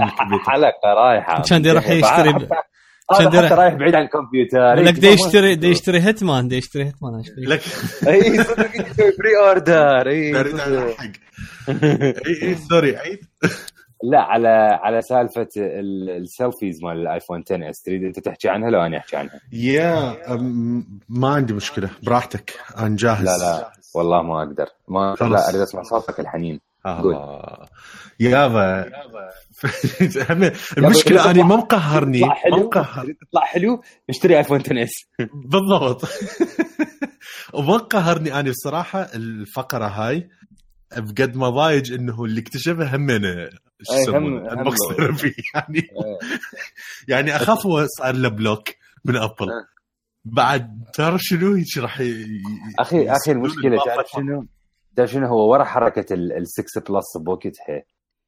الكمبيوتر؟ 0.03 0.51
حلقة 0.51 0.93
رايحه 0.93 1.41
كان 1.41 1.67
راح 1.67 1.89
يشتري 1.89 2.47
حتى- 3.11 3.21
هذا 3.21 3.29
حتى 3.29 3.37
راح- 3.39 3.51
رايح 3.51 3.73
بعيد 3.73 3.95
عن 3.95 4.01
الكمبيوتر 4.03 4.73
لك 4.73 4.93
دي 4.93 5.07
يشتري 5.07 5.55
دي 5.55 5.67
يشتري 5.67 6.01
Hitman 6.01 6.47
دي 6.47 6.57
يشتري 6.57 6.83
Hitman 6.85 7.21
فيك؟ 7.23 7.33
لك 7.37 7.61
اي 8.07 8.43
صدق 8.43 8.75
يسوي 8.75 9.11
pre-order. 9.19 10.07
اي 10.09 10.35
اي 11.69 12.49
اي 12.49 12.55
sorry 12.69 12.97
عيد. 12.97 13.19
لا 14.11 14.19
على 14.21 14.47
على 14.83 15.01
سالفة 15.01 15.47
ال- 15.57 16.09
ال 16.09 16.18
selfies 16.18 16.83
مال 16.83 16.97
ال 17.01 17.07
iPhone 17.07 17.43
10 17.51 17.69
S 17.69 17.81
تريد 17.81 18.03
أنت 18.03 18.19
تحكي 18.19 18.49
عنها 18.49 18.69
لو 18.69 18.81
أنا 18.81 18.97
أحكي 18.97 19.15
عنها؟ 19.15 19.39
يا 19.53 20.17
ما 21.09 21.27
عندي 21.27 21.53
مشكلة. 21.53 21.89
براحتك. 22.03 22.53
أنا 22.77 22.95
جاهز. 22.97 23.25
لا 23.25 23.37
لا. 23.37 23.71
والله 23.95 24.21
ما 24.23 24.43
أقدر. 24.43 24.65
ما. 24.87 25.15
لا 25.21 25.49
أريد 25.49 25.61
أسمع 25.61 25.81
صوتك 25.83 26.19
الحنين. 26.19 26.59
الله 26.85 27.67
يابا 28.19 28.85
المشكلة 30.77 31.29
أني 31.31 31.43
ما 31.43 31.55
مقهرني. 31.55 32.19
تطلع 32.19 32.27
ما 32.29 32.35
حلو 32.35 32.57
مقهر. 32.57 33.05
تطلع 33.21 33.41
حلو؟ 33.45 33.81
اشتري 34.09 34.37
iPhone 34.37 34.59
10 34.59 34.83
S 34.83 34.91
بالضبط. 35.33 36.01
وما 37.53 37.77
قهرني 37.77 38.39
أني 38.39 38.49
بصراحة 38.49 39.01
الفقرة 39.01 39.85
هاي 39.87 40.29
بقد 40.97 41.35
ما 41.35 41.49
ضايج 41.49 41.93
إنه 41.93 42.23
اللي 42.23 42.41
اكتشفها 42.41 42.95
همنا 42.95 43.49
شو 43.81 43.93
أي، 43.93 43.97
هم- 43.97 44.01
يسمونه 44.01 44.51
Unbox 44.53 44.77
ضايج. 44.89 44.97
Therapy 44.99 45.35
يعني 45.55 45.87
يعني 47.07 47.35
أخاف 47.35 47.65
هو 47.65 47.85
صار 47.97 48.15
له 48.15 48.29
block 48.29 48.69
من 49.05 49.15
Apple. 49.15 49.49
أه. 49.49 49.65
بعد 50.25 50.83
تعرف 50.93 51.21
شنو؟ 51.21 51.55
هيك 51.55 51.77
راح 51.77 52.01
أخي 52.79 53.09
أخي 53.09 53.31
المشكلة 53.31 53.77
تعرف. 53.85 54.07
شنو؟ 54.15 54.45
تعرف 54.95 55.11
شنو 55.11 55.27
هو؟ 55.27 55.51
ورا 55.51 55.63
حركة 55.63 56.13
ال 56.13 56.47
6 56.47 56.81
Plus 56.81 57.17
بوقتها 57.17 57.83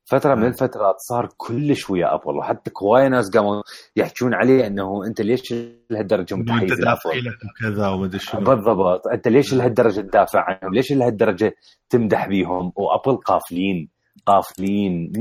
فترة 0.06 0.36
من 0.36 0.44
أه. 0.44 0.48
الفترات 0.48 0.96
صار 0.98 1.30
كلش 1.38 1.90
ويا 1.90 2.16
Apple 2.16 2.38
وحتى 2.38 2.72
هواي 2.72 3.10
ناس 3.10 3.30
قاموا 3.30 3.62
يحجون 3.96 4.34
عليه 4.34 4.68
إنه 4.68 5.06
أنت 5.08 5.22
ليش 5.22 5.54
لهالدرجة 5.90 6.36
متحيز 6.36 6.80
ل 6.80 6.89
Apple 6.89 7.34
وكذا 7.46 7.88
وما 7.88 8.06
أدري 8.06 8.20
شنو. 8.20 8.42
بالضبط. 8.42 9.08
أنت 9.08 9.28
ليش 9.28 9.54
لهالدرجة 9.54 10.02
تدافع 10.02 10.40
عنهم؟ 10.48 10.74
ليش 10.74 10.92
لهالدرجة 10.92 11.56
تمدح 11.90 12.28
بيهم؟ 12.28 12.72
و 12.76 12.83
Apple 12.83 13.18
قافلين. 13.18 13.90
قافلين. 14.26 15.12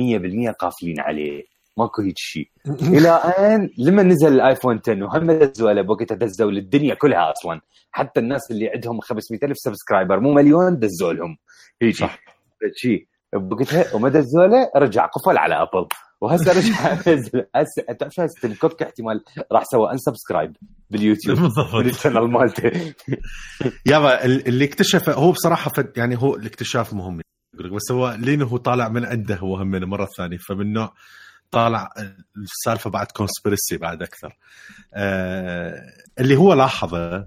100% 0.50 0.52
قافلين 0.52 1.00
عليه. 1.00 1.53
ماكو 1.76 2.02
هيك 2.02 2.14
شيء 2.18 2.48
إلى 2.66 3.08
أن 3.38 3.70
لما 3.78 4.02
نزل 4.02 4.32
ال 4.32 4.39
iPhone 4.39 4.80
10 4.88 5.04
وهم 5.04 5.32
دزوا 5.32 5.72
له 5.72 5.82
بوقتها 5.82 6.14
دزوا 6.14 6.50
للدنيا 6.50 6.94
كلها 6.94 7.32
أصلا. 7.32 7.60
حتى 7.92 8.20
الناس 8.20 8.50
اللي 8.50 8.68
عندهم 8.68 9.00
500 9.00 9.40
ألف 9.44 9.56
subscriber 9.58 10.20
مو 10.20 10.32
مليون 10.34 10.78
دزوا 10.78 11.12
لهم. 11.12 11.36
هيجي. 11.82 11.96
صح. 11.98 12.18
شيء 12.76 13.06
بوقتها 13.34 13.94
وما 13.94 14.08
دزوا 14.08 14.46
له 14.46 14.70
رجع 14.76 15.06
قفل 15.06 15.38
على 15.38 15.54
Apple. 15.54 15.86
وهسه 16.20 16.52
رجع 16.58 16.94
نزل. 17.12 17.44
هسه 17.54 17.82
تعرف 17.98 18.14
شو 18.14 18.22
هسه 18.22 18.40
Tim 18.40 18.54
Cook 18.54 18.82
احتمال 18.82 19.24
راح 19.52 19.64
سوى 19.64 19.92
unsubscribe 19.92 19.98
بال 19.98 20.56
YouTube. 20.90 21.38
من 21.38 21.42
بالضبط 21.42 22.06
مالته. 22.36 22.94
يابا 23.86 24.24
ال- 24.24 24.48
اللي 24.48 24.64
اكتشفه 24.64 25.12
هو 25.12 25.32
بصراحة 25.32 25.70
فد 25.76 25.92
يعني 25.96 26.18
هو 26.18 26.34
الاكتشاف 26.36 26.94
مهم. 26.94 27.20
بس 27.54 27.92
هو 27.92 28.16
لين 28.18 28.42
هو 28.42 28.56
طالع 28.56 28.88
من 28.88 29.04
عنده 29.04 29.34
هو 29.36 29.56
همنا 29.56 29.86
مرة 29.86 30.08
ثانية. 30.18 30.36
فمن 30.36 30.72
نوع 30.72 30.92
طالع 31.54 31.90
السالفة 32.36 32.90
بعد 32.90 33.06
conspiracy 33.06 33.76
بعد 33.76 34.02
أكثر. 34.02 34.36
آه 34.94 35.82
اللي 36.20 36.36
هو 36.36 36.52
لاحظه 36.54 37.26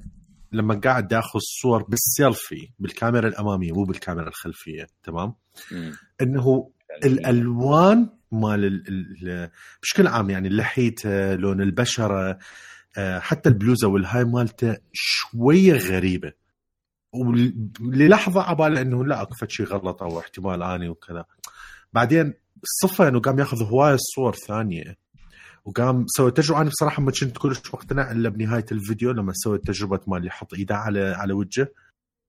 لما 0.51 0.75
قاعد 0.83 1.11
ياخذ 1.11 1.39
صور 1.61 1.83
بالسيلفي 1.83 2.69
بالكاميرا 2.79 3.27
الأمامية 3.27 3.71
مو 3.71 3.83
بالكاميرا 3.83 4.27
الخلفية 4.27 4.87
تمام؟ 5.03 5.33
إنه 6.21 6.71
الألوان 7.05 8.09
مال 8.31 8.65
ال- 8.65 8.83
ال- 8.87 9.49
بشكل 9.81 10.07
عام 10.07 10.29
يعني 10.29 10.49
لحيته 10.49 11.35
لون 11.35 11.61
البشرة 11.61 12.37
آه، 12.97 13.19
حتى 13.19 13.49
البلوزة 13.49 13.87
والهاي 13.87 14.23
مالته 14.23 14.77
شوية 14.93 15.73
غريبة. 15.77 16.31
وللحظه 17.13 18.41
عبالي 18.41 18.81
إنه 18.81 19.05
لا 19.05 19.21
أكو 19.21 19.33
شيء 19.47 19.65
غلط 19.65 20.03
أو 20.03 20.19
احتمال 20.19 20.63
آني 20.63 20.89
وكذا. 20.89 21.25
بعدين 21.93 22.33
الصفه 22.63 23.07
إنه 23.07 23.19
قام 23.19 23.39
ياخذ 23.39 23.63
هواية 23.63 23.97
صور 24.15 24.35
ثانية. 24.35 24.97
وقام 25.65 26.05
سوى 26.07 26.31
تجربة. 26.31 26.61
أنا 26.61 26.69
بصراحة 26.69 27.01
ما 27.01 27.11
كنت 27.11 27.37
كلش 27.37 27.59
مقتنع 27.73 28.11
إلا 28.11 28.29
بنهاية 28.29 28.65
الفيديو 28.71 29.11
لما 29.11 29.33
سوى 29.35 29.57
تجربه 29.57 29.99
مال 30.07 30.27
يحط 30.27 30.53
إيده 30.53 30.75
على 30.75 31.09
على 31.09 31.33
وجهه 31.33 31.67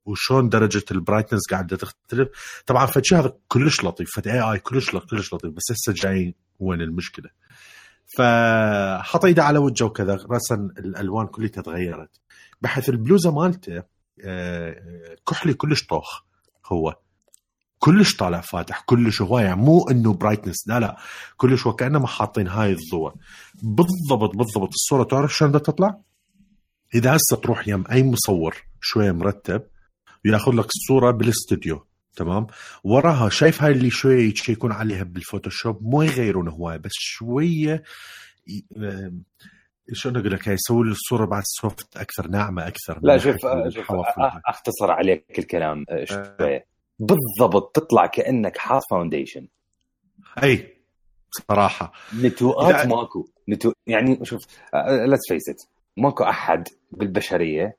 وشون 0.05 0.49
درجة 0.49 0.85
ال 0.91 0.95
brightness 0.95 1.41
قاعدة 1.51 1.77
تختلف. 1.77 2.29
طبعا 2.67 2.87
فشي 2.87 3.15
هذا 3.15 3.33
كلش 3.49 3.85
لطيف 3.85 4.09
فد 4.17 4.29
اي 4.29 4.41
اي 4.41 4.59
كلش 4.59 4.91
كلش 4.91 5.35
لطيف 5.35 5.53
بس 5.53 5.65
هسه 5.73 5.93
جاي 5.93 6.35
وين 6.59 6.81
المشكلة؟ 6.81 7.31
فحط 8.17 9.25
إيده 9.25 9.45
على 9.45 9.59
وجهه 9.59 9.87
وكذا 9.87 10.27
راسا 10.31 10.55
الألوان 10.55 11.27
كلها 11.27 11.49
تغيرت 11.49 12.21
بحيث 12.61 12.89
البلوزة 12.89 13.31
مالته 13.31 13.83
آه، 14.25 15.17
كحلي 15.29 15.55
كلش 15.55 15.87
طوخ 15.87 16.23
هو. 16.67 16.97
كلش 17.79 18.17
طالع 18.17 18.41
فاتح 18.41 18.81
كلش 18.87 19.23
هواية 19.23 19.45
يعني 19.45 19.61
مو 19.61 19.89
إنه 19.91 20.15
brightness 20.15 20.69
لا 20.69 20.81
لا 20.81 20.97
كلش 21.37 21.67
وكانما 21.67 22.07
حاطين 22.07 22.49
هاي 22.49 22.73
الضوء 22.73 23.15
بالضبط 23.63 24.37
بالضبط 24.37 24.69
الصورة 24.69 25.05
تعرف 25.05 25.37
شلون 25.37 25.51
بدها 25.51 25.61
تطلع؟ 25.61 26.01
إذا 26.95 27.17
هسه 27.17 27.37
تروح 27.43 27.69
يم 27.69 27.85
أي 27.91 28.03
مصور 28.03 28.57
شوية 28.81 29.13
مرتب 29.13 29.63
وياخذ 30.25 30.53
لك 30.53 30.67
الصورة 30.67 31.11
بالاستوديو 31.11 31.87
تمام؟ 32.17 32.47
وراها 32.85 33.29
شايف 33.29 33.63
هاي 33.63 33.73
اللي 33.73 33.91
شوية 33.91 34.33
يشيكون 34.33 34.73
عليها 34.73 35.03
بال 35.03 35.17
Photoshop 35.17 35.79
مو 35.83 36.03
يغيرون 36.03 36.49
هوايه 36.49 36.77
بس 36.77 36.93
شوية 36.95 37.83
شلون 39.93 40.17
أقول 40.17 40.33
لك؟ 40.33 40.47
يسوي 40.47 40.87
لي 40.87 40.93
الصورة 40.93 41.27
بعد 41.27 41.43
soft 41.47 41.97
أكثر 41.97 42.29
ناعمة 42.29 42.67
أكثر 42.69 42.99
لا 43.03 43.19
شوف 43.19 43.37
شوف. 43.69 43.87
أختصر 44.47 44.91
عليك 44.91 45.39
الكلام 45.39 45.85
آه، 45.89 46.05
شوية 46.05 46.67
بالضبط 46.99 47.77
تطلع 47.77 48.07
كأنك 48.07 48.57
حاط 48.59 48.83
foundation 48.91 49.49
أي 50.43 50.75
صراحة. 51.31 51.93
نتوءات 52.23 52.87
ماكو. 52.87 53.29
نتو 53.49 53.73
يعني 53.87 54.19
شوف 54.25 54.41
let's 54.91 55.29
face 55.29 55.49
it 55.49 55.63
ماكو 55.97 56.25
أحد 56.25 56.69
بالبشرية 56.93 57.77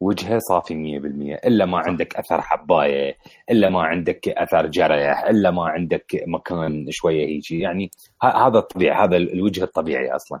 وجهه 0.00 0.38
صافي 0.48 0.74
100% 0.74 1.46
إلا 1.46 1.64
ما 1.66 1.78
عندك 1.78 2.16
أثر 2.16 2.40
حباية 2.42 3.16
إلا 3.50 3.70
ما 3.70 3.82
عندك 3.82 4.28
أثر 4.28 4.66
جرح 4.66 5.24
إلا 5.24 5.50
ما 5.50 5.64
عندك 5.66 6.22
مكان 6.26 6.86
شوية 6.90 7.26
هيجي. 7.26 7.58
يعني 7.60 7.90
ه- 8.22 8.46
هذا 8.46 8.58
الطبيعي 8.58 9.04
هذا 9.04 9.16
الوجه 9.16 9.64
الطبيعي 9.64 10.10
أصلا. 10.16 10.40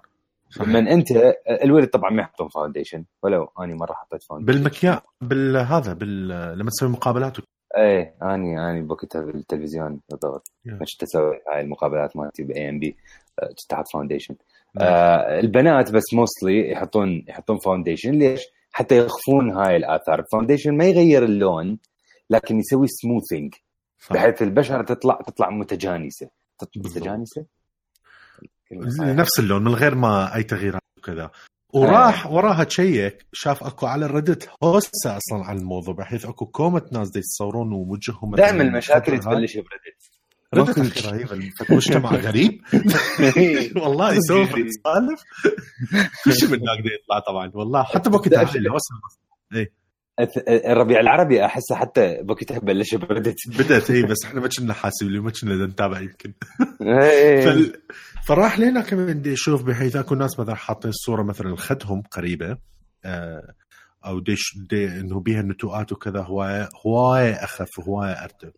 من 0.66 0.88
أنت 0.88 1.06
الولد 1.62 1.88
طبعا 1.88 2.10
ما 2.10 2.22
يحطون 2.22 2.48
foundation 2.48 3.04
ولو 3.22 3.48
أني 3.60 3.74
مرة 3.74 3.92
حطيت 3.92 4.22
foundation 4.22 4.58
بالمكياج 4.58 5.00
بالهذا 5.20 5.92
بال... 5.92 6.28
لما 6.58 6.70
تسوي 6.70 6.88
مقابلات 6.88 7.36
إيه 7.76 8.14
أني 8.22 8.70
أني 8.70 8.82
بوقتها 8.82 9.22
بالتلفزيون 9.22 10.00
بالضبط 10.10 10.48
Yeah. 10.68 10.82
مش 10.82 10.96
تسوي 10.96 11.40
هاي 11.52 11.60
المقابلات 11.60 12.16
مالتي 12.16 12.42
باي 12.42 12.68
ام 12.68 12.78
بي 12.78 12.96
تحط 13.68 13.84
foundation. 13.92 14.34
آه 14.80 15.40
البنات 15.40 15.90
بس 15.90 16.14
mostly 16.14 16.70
يحطون 16.70 17.24
يحطون 17.28 17.58
foundation 17.58 18.10
ليش؟ 18.10 18.40
حتى 18.72 18.98
يخفون 18.98 19.50
هاي 19.50 19.76
الآثار 19.76 20.20
ال 20.20 20.25
foundation 20.25 20.76
ما 20.76 20.84
يغير 20.84 21.24
اللون 21.24 21.78
لكن 22.30 22.58
يسوي 22.58 22.86
smoothing. 22.86 23.54
بحيث 24.10 24.42
البشرة 24.42 24.82
تطلع 24.82 25.18
تطلع 25.26 25.50
متجانسة 25.50 26.28
بالضبط. 26.76 26.96
متجانسة. 26.96 27.46
نفس 29.00 29.40
اللون 29.40 29.64
من 29.64 29.74
غير 29.74 29.94
ما 29.94 30.36
أي 30.36 30.42
تغييرات 30.42 30.82
وكذا 30.98 31.30
وراح 31.72 32.26
وراها 32.26 32.64
تشيك 32.64 33.26
شاف 33.32 33.64
أكو 33.64 33.86
على 33.86 34.06
الردت 34.06 34.50
هوسه 34.64 35.16
أصلا 35.16 35.44
على 35.44 35.58
الموضوع 35.58 35.94
بحيث 35.94 36.26
أكو 36.26 36.46
كومة 36.46 36.82
ناس 36.92 37.10
دي 37.10 37.18
يتصورون 37.18 37.72
ووجههم 37.72 38.34
دائما 38.34 38.62
المشاكل. 38.62 39.18
تبلش 39.20 39.54
بريدت 39.56 40.02
ردت 40.54 41.06
رهيبه 41.06 41.50
مجتمع 41.70 42.10
غريب. 42.14 42.60
والله 43.82 44.12
يسولف 44.16 44.50
يتسالف 44.56 45.22
كل 46.24 46.34
شيء 46.34 46.48
من 46.48 46.58
هناك 46.60 46.78
يطلع 46.78 47.18
طبعا 47.18 47.50
والله 47.54 47.82
حتى 47.82 48.10
هاي 48.10 48.58
الهوسه 48.58 48.94
الربيع 50.48 51.00
العربي 51.00 51.44
احسه 51.44 51.74
حتى 51.74 52.22
بوقتها 52.22 52.58
بلش 52.58 52.94
بريدت 52.94 53.36
بدأت 53.58 53.90
اي 53.90 54.02
بس 54.02 54.24
إحنا 54.24 54.40
ما 54.40 54.48
كنا 54.58 54.74
حاسبين 54.74 55.20
ما 55.20 55.30
كنا 55.30 55.66
نتابع 55.66 56.00
يمكن. 56.00 56.32
إيه. 56.80 57.40
فال... 57.44 57.72
فراح 58.26 58.58
لنا 58.58 58.80
كمان 58.80 59.22
دي 59.22 59.32
يشوف 59.32 59.62
بحيث 59.62 59.96
أكو 59.96 60.14
ناس 60.14 60.40
مثلا 60.40 60.54
حاطين 60.54 60.88
الصورة 60.90 61.22
مثلا 61.22 61.56
خدهم 61.56 62.02
قريبة 62.02 62.56
آه 63.04 63.54
أو 64.06 64.20
ديش 64.20 64.42
دي 64.70 64.86
إنه 64.86 65.20
بيها 65.20 65.42
نتوءات 65.42 65.92
وكذا 65.92 66.20
هواية 66.22 66.68
هواية 66.86 67.32
أخف 67.44 67.80
هواية 67.88 68.12
أرتب. 68.12 68.52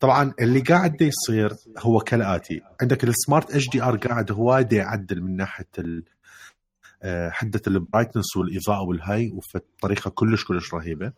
طبعا 0.00 0.34
اللي 0.40 0.60
قاعد 0.60 1.02
يصير 1.02 1.52
هو 1.78 2.00
كالآتي. 2.00 2.60
عندك 2.82 3.04
السمارت 3.04 3.50
إتش 3.50 3.68
دي 3.68 3.82
آر 3.82 3.96
قاعد 3.96 4.32
هواية 4.32 4.68
يعدل 4.72 5.22
من 5.22 5.36
ناحية 5.36 5.68
ال... 5.78 6.04
آه، 7.02 7.30
حدة 7.30 7.62
ال 7.66 7.72
brightness 7.72 8.36
والإضاءة 8.36 8.82
والهاي 8.82 9.32
وبطريقه 9.32 10.10
كلش 10.10 10.44
كلش 10.44 10.74
رهيبة. 10.74 11.12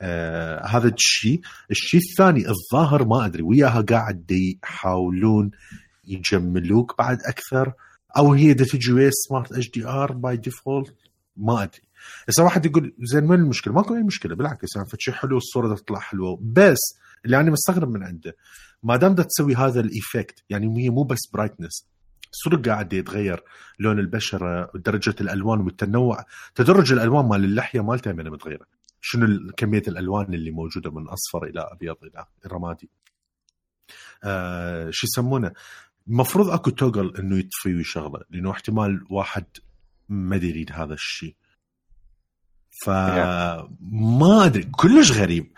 آه 0.00 0.66
هذا 0.66 0.88
الشيء 0.88 1.40
الشيء 1.70 2.00
الثاني 2.00 2.44
الظاهر 2.48 3.04
ما 3.04 3.26
أدري 3.26 3.42
وياها 3.42 3.80
قاعد 3.80 4.30
يحاولون 4.30 5.50
يجملوك 6.06 6.98
بعد 6.98 7.18
أكثر 7.22 7.72
أو 8.16 8.32
هي 8.32 8.54
تجي 8.54 8.92
ويا 8.92 9.10
smart 9.12 9.70
HDR 9.70 10.12
by 10.12 10.36
default 10.36 10.94
ما 11.36 11.62
أدري. 11.62 11.82
هسه 12.28 12.44
واحد 12.44 12.66
يقول 12.66 12.94
زين 12.98 13.30
وين 13.30 13.40
المشكلة؟ 13.40 13.74
ماكو 13.74 13.94
أي 13.94 14.02
مشكلة 14.02 14.34
بالعكس 14.34 14.76
يعني 14.76 14.88
فشي 14.88 15.12
حلو 15.12 15.36
الصورة 15.36 15.74
تطلع 15.74 15.98
حلوة. 15.98 16.38
بس 16.42 16.78
اللي 17.24 17.40
أنا 17.40 17.50
مستغرب 17.50 17.88
من 17.90 18.02
عنده 18.02 18.36
ما 18.82 18.96
دام 18.96 19.14
دا 19.14 19.22
تسوي 19.22 19.54
هذا 19.54 19.80
ال 19.80 19.89
effect 19.89 20.44
يعني 20.50 20.84
هي 20.84 20.90
مو 20.90 21.02
بس 21.02 21.18
brightness 21.32 21.86
صدق 22.32 22.68
قاعد 22.68 22.92
يتغير 22.92 23.44
لون 23.78 23.98
البشرة 23.98 24.70
ودرجه 24.74 25.14
الألوان 25.20 25.60
والتنوع. 25.60 26.24
تدرج 26.54 26.92
الألوان 26.92 27.24
مال 27.24 27.44
اللحية 27.44 27.80
مالته 27.80 28.12
من 28.12 28.30
متغيرة. 28.30 28.66
شنو 29.00 29.52
كمية 29.56 29.82
الألوان 29.88 30.34
اللي 30.34 30.50
موجودة 30.50 30.90
من 30.90 31.08
أصفر 31.08 31.44
إلى 31.44 31.60
أبيض 31.60 31.96
إلى 32.04 32.26
رمادي. 32.46 32.90
آه 34.24 34.90
شو 34.90 35.06
يسمونه؟ 35.06 35.52
المفروض 36.08 36.50
أكو 36.50 36.70
توجل 36.70 37.16
إنه 37.16 37.38
يطفي 37.38 37.74
ويشغله 37.74 38.20
لأنه 38.30 38.50
احتمال 38.50 39.04
واحد 39.10 39.44
ما 40.08 40.36
يريد 40.36 40.72
هذا 40.72 40.94
الشيء 40.94 41.36
فما 42.84 44.44
أدري 44.44 44.62
كلش 44.62 45.12
غريب. 45.12 45.52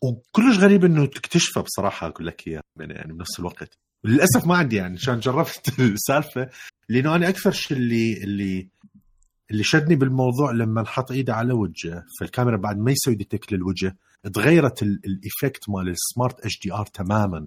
وكلش 0.00 0.58
غريب 0.58 0.84
إنه 0.84 1.06
تكتشفه 1.06 1.60
بصراحة 1.60 2.06
أقول 2.06 2.26
لك 2.26 2.48
إياه 2.48 2.62
يعني 2.76 3.12
بنفس 3.12 3.40
الوقت. 3.40 3.78
للأسف 4.04 4.46
ما 4.46 4.56
عندي 4.56 4.76
يعني 4.76 4.94
عشان 4.96 5.20
جربت 5.20 5.78
السالفة. 5.80 6.48
لأنه 6.88 7.14
أنا 7.16 7.28
أكثر 7.28 7.50
شيء 7.50 7.76
اللي 7.76 8.22
اللي 8.24 8.68
اللي 9.50 9.64
شدني 9.64 9.96
بالموضوع 9.96 10.50
لما 10.52 10.82
نحط 10.82 11.10
إيده 11.12 11.34
على 11.34 11.52
وجهه 11.52 12.04
فالكاميرا 12.20 12.56
بعد 12.56 12.78
ما 12.78 12.90
يسوي 12.92 13.14
detect 13.14 13.52
للوجه 13.52 13.96
تغيرت 14.34 14.82
ال- 14.82 15.00
ال 15.06 15.15
effect 15.15 15.68
مال 15.68 15.88
السمارت 15.88 16.40
اتش 16.40 16.58
دي 16.62 16.72
ار 16.72 16.86
تماما. 16.86 17.46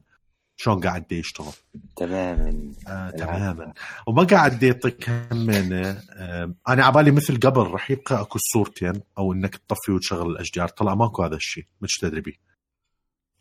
شلون 0.62 0.79
قاعد 0.79 1.12
يشتغل؟ 1.12 1.51
تماما. 1.95 2.73
آه 2.88 3.09
تماما. 3.09 3.73
وما 4.07 4.23
قاعد 4.23 4.63
يعطيك 4.63 5.09
همينه 5.09 6.01
آه 6.13 6.53
أنا 6.69 6.85
عبالي 6.85 7.12
مثل 7.12 7.39
قبل 7.39 7.62
راح 7.62 7.91
يبقى 7.91 8.21
أكو 8.21 8.39
صورتين 8.53 8.93
أو 9.17 9.33
إنك 9.33 9.55
تطفي 9.55 9.91
وتشغل 9.91 10.31
ال 10.31 10.51
HDR 10.51 10.67
طلع 10.67 10.95
ماكو 10.95 11.23
هذا 11.23 11.35
الشيء 11.35 11.65
مش 11.81 11.97
تدري 12.01 12.21
بيه. 12.21 12.33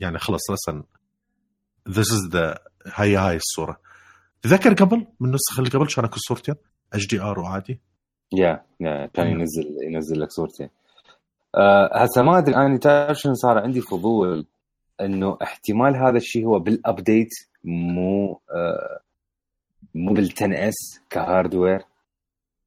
يعني 0.01 0.18
خلص 0.18 0.51
رسن 0.51 0.83
this 1.88 2.12
is 2.12 2.29
the 2.33 2.59
هاي 2.87 3.17
هاي 3.17 3.37
الصورة. 3.37 3.81
تذكر 4.43 4.75
قبل؟ 4.75 5.07
من 5.21 5.29
النسخه 5.29 5.59
اللي 5.59 5.71
قبل 5.71 5.87
كان 5.87 6.05
اكو 6.05 6.17
صورتين 6.19 6.55
HDR 6.92 7.38
وعادي 7.38 7.81
يا 8.33 8.64
يا 8.81 9.07
كان 9.07 9.27
ينزل 9.27 9.77
ينزل 9.83 10.21
لك 10.21 10.31
صورتين. 10.31 10.69
آه 11.55 11.91
هسه 12.03 12.23
ما 12.23 12.38
أدري 12.38 12.57
أنا 12.57 12.79
تعرف 12.79 13.19
شنو 13.19 13.35
صار؟ 13.35 13.59
عندي 13.59 13.81
فضول 13.81 14.47
إنه 15.01 15.38
احتمال 15.43 15.97
هذا 15.97 16.17
الشيء 16.17 16.47
هو 16.47 16.59
بال 16.59 16.77
update 16.77 17.31
مو 17.64 18.41
آه 18.51 19.01
مو 19.95 20.12
بال 20.12 20.33
10 20.37 20.69
S 20.68 20.75
ك 21.11 21.17
hardware. 21.17 21.81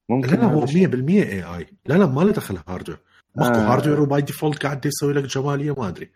ممكن 0.10 0.30
لا 0.30 0.36
لا 0.36 0.46
هو 0.46 0.60
هذا 0.60 0.66
100% 0.66 0.66
الشيء. 0.66 1.28
اي 1.28 1.44
اي 1.44 1.68
لا 1.86 1.94
لا 1.94 2.06
ما 2.06 2.22
له 2.22 2.32
دخل 2.32 2.60
hardware 2.68 3.00
ماكو 3.36 3.60
آه. 3.60 3.74
هاردوير 3.74 4.02
و 4.02 4.08
by 4.08 4.22
default 4.22 4.64
قاعد 4.64 4.86
يسوي 4.86 5.14
لك 5.14 5.24
جماليه 5.24 5.76
ما 5.78 5.88
أدري. 5.88 6.12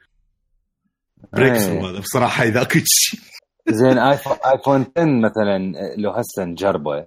بريك 1.34 1.54
إيه. 1.54 1.90
هذا 1.90 2.00
بصراحة 2.00 2.44
إذا 2.44 2.62
أكو 2.62 2.80
شيء. 2.86 3.20
زين 3.70 3.98
ايفون 3.98 4.38
آيفون 4.46 4.86
10 4.98 5.06
مثلا 5.06 5.58
لو 5.98 6.12
هسه 6.12 6.44
نجربه 6.46 7.06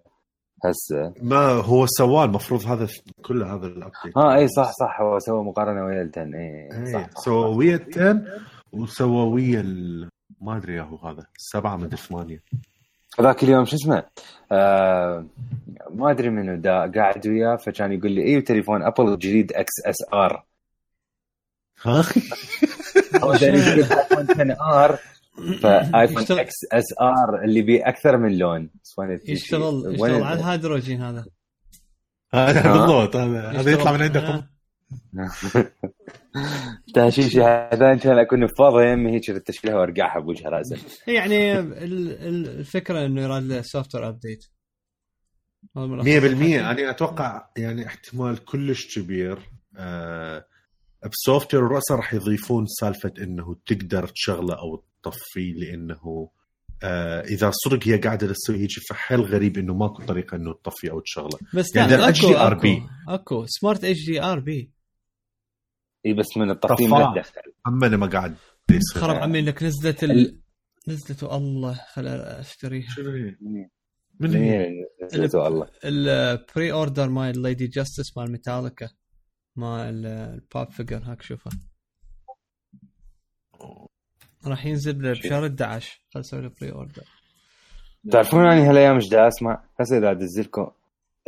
هسه. 0.64 1.12
ما 1.22 1.38
هو 1.50 1.86
سواه 1.86 2.24
المفروض 2.24 2.66
هذا 2.66 2.88
كل 3.24 3.42
هذا 3.42 3.66
ال 3.66 3.73
update 3.73 4.16
ها 4.18 4.34
إي 4.36 4.48
صح 4.48 4.70
صح 4.80 5.00
هو 5.00 5.18
سوى 5.18 5.44
مقارنة 5.44 5.84
ويا 5.84 6.02
ال 6.02 6.10
10 6.16 6.22
إي 6.86 6.92
صح, 6.92 7.10
سوى. 7.24 7.56
ويا 7.56 7.76
ال 7.76 7.84
10 7.92 8.22
وسوى 8.72 9.22
ويا 9.32 9.60
ال- 9.60 10.08
ما 10.40 10.56
أدري 10.56 10.74
يا 10.74 10.82
هو 10.82 10.96
هذا 10.96 11.24
السبعه 11.36 11.76
من 11.76 11.84
الثمانية. 11.92 12.42
ذاك 13.20 13.42
اليوم 13.42 13.64
شو 13.64 13.76
اسمه؟ 13.76 14.02
آه 14.52 15.24
ما 15.94 16.10
أدري 16.10 16.30
منو 16.30 16.56
دا 16.56 16.92
قاعد 16.94 17.26
وياه 17.26 17.56
فكان 17.56 17.92
يقول 17.92 18.12
لي 18.12 18.22
أيوه 18.24 18.40
تليفون 18.42 18.82
أبل 18.82 19.08
الجديد 19.12 19.52
XSR 19.52 20.44
ها؟ 21.82 21.98
ايفون 23.14 24.26
10 24.30 24.56
R 24.84 24.98
فايفون 25.62 26.38
XSR 26.38 27.44
اللي 27.44 27.62
بيه 27.62 27.88
أكثر 27.88 28.16
من 28.16 28.38
لون 28.38 28.70
يشتغل؟ 29.28 29.82
يشتغل 29.94 30.22
على 30.22 30.40
الهيدروجين 30.40 31.02
هذا 31.02 31.24
هذا 32.34 32.60
ها؟ 32.60 32.72
بالضبط 32.72 33.16
هذا 33.16 33.70
يطلع 33.70 33.92
من 33.92 34.02
عندكم 34.02 34.26
آه. 34.26 34.48
تهشيش 36.94 37.36
هذا 37.36 37.94
كان 37.94 38.18
أكون 38.18 38.46
فاضي 38.46 38.92
يمي 38.92 39.12
هيك 39.12 39.30
التشكيله 39.30 39.76
وارقعها 39.76 40.20
بوجه 40.20 40.48
راسه 40.48 40.76
يعني 41.06 41.58
ال- 41.58 41.72
ال- 41.82 42.48
الفكرة 42.48 43.06
إنه 43.06 43.22
يراد 43.22 43.42
له 43.42 43.62
software 43.62 44.08
update 44.08 44.44
100% 45.76 45.78
أنا 45.78 46.90
أتوقع 46.90 47.48
يعني 47.56 47.86
احتمال 47.86 48.44
كلش 48.44 48.98
كبير 48.98 49.38
آه 49.76 50.44
ب 51.12 51.54
software 51.54 51.80
راح 51.90 52.14
يضيفون 52.14 52.66
سالفة 52.66 53.12
إنه 53.18 53.56
تقدر 53.66 54.06
تشغله 54.06 54.54
أو 54.54 54.84
تطفيه 55.02 55.54
لأنه 55.54 56.30
آه 56.82 57.20
إذا 57.20 57.50
صدق 57.54 57.88
هي 57.88 57.96
قاعدة 57.96 58.32
تسوي 58.32 58.58
هيك 58.58 58.70
فحيل 58.90 59.20
غريب 59.20 59.58
إنه 59.58 59.74
ماكو 59.74 60.02
طريقة 60.02 60.36
إنه 60.36 60.52
تطفي 60.52 60.90
أو 60.90 61.00
تشغله. 61.00 61.38
بس 61.54 61.76
يعني 61.76 61.96
لا 61.96 62.08
أكو 62.08 62.16
HDR 62.16 62.36
أكو 62.36 62.88
أكو. 63.08 63.44
سمارت 63.46 63.84
اتش 63.84 64.06
دي 64.06 64.22
ار 64.22 64.40
بي 64.40 64.72
إي 66.06 66.14
بس 66.14 66.36
من. 66.36 66.48
لا 66.48 66.54
تدخل. 66.54 66.86
اما 67.66 67.86
أنا 67.86 67.96
ما 67.96 68.06
قاعد 68.06 68.36
يصير. 68.70 69.02
خرب 69.02 69.16
عمي 69.16 69.40
لك 69.40 69.62
نزلت 69.62 70.04
ال... 70.04 70.40
نزلت 70.88 71.22
الله 71.22 71.80
خل 71.92 72.06
أشتريها. 72.06 72.90
شنو 72.90 73.10
هي؟ 73.10 73.36
من 74.20 74.34
هي؟ 74.34 74.58
مين 74.58 74.86
نسيته 75.04 75.38
والله 75.38 75.70
البري 75.84 76.72
اوردر 76.72 77.08
مال 77.08 77.42
ليدي 77.42 77.66
جاستس 77.66 78.16
مال 78.16 78.32
ميتاليكا 78.32 78.88
مال 79.56 80.06
الباب 80.06 80.70
فيجر 80.70 81.02
هاك 81.04 81.22
شوفه. 81.22 81.50
راح 84.46 84.66
ينزل 84.66 84.92
بشهر 84.92 85.46
11 85.46 86.00
خل 86.14 86.20
أسوي 86.20 86.40
له 86.40 86.50
بري 86.60 86.72
اوردر 86.72 87.04
تعرفون 88.12 88.46
اني 88.46 88.68
هالايام 88.68 88.94
إيش 88.94 89.08
دا 89.08 89.28
اسمع؟ 89.28 89.64
هسه 89.80 89.98
دا 89.98 90.10
ادز 90.10 90.40
لكم 90.40 90.70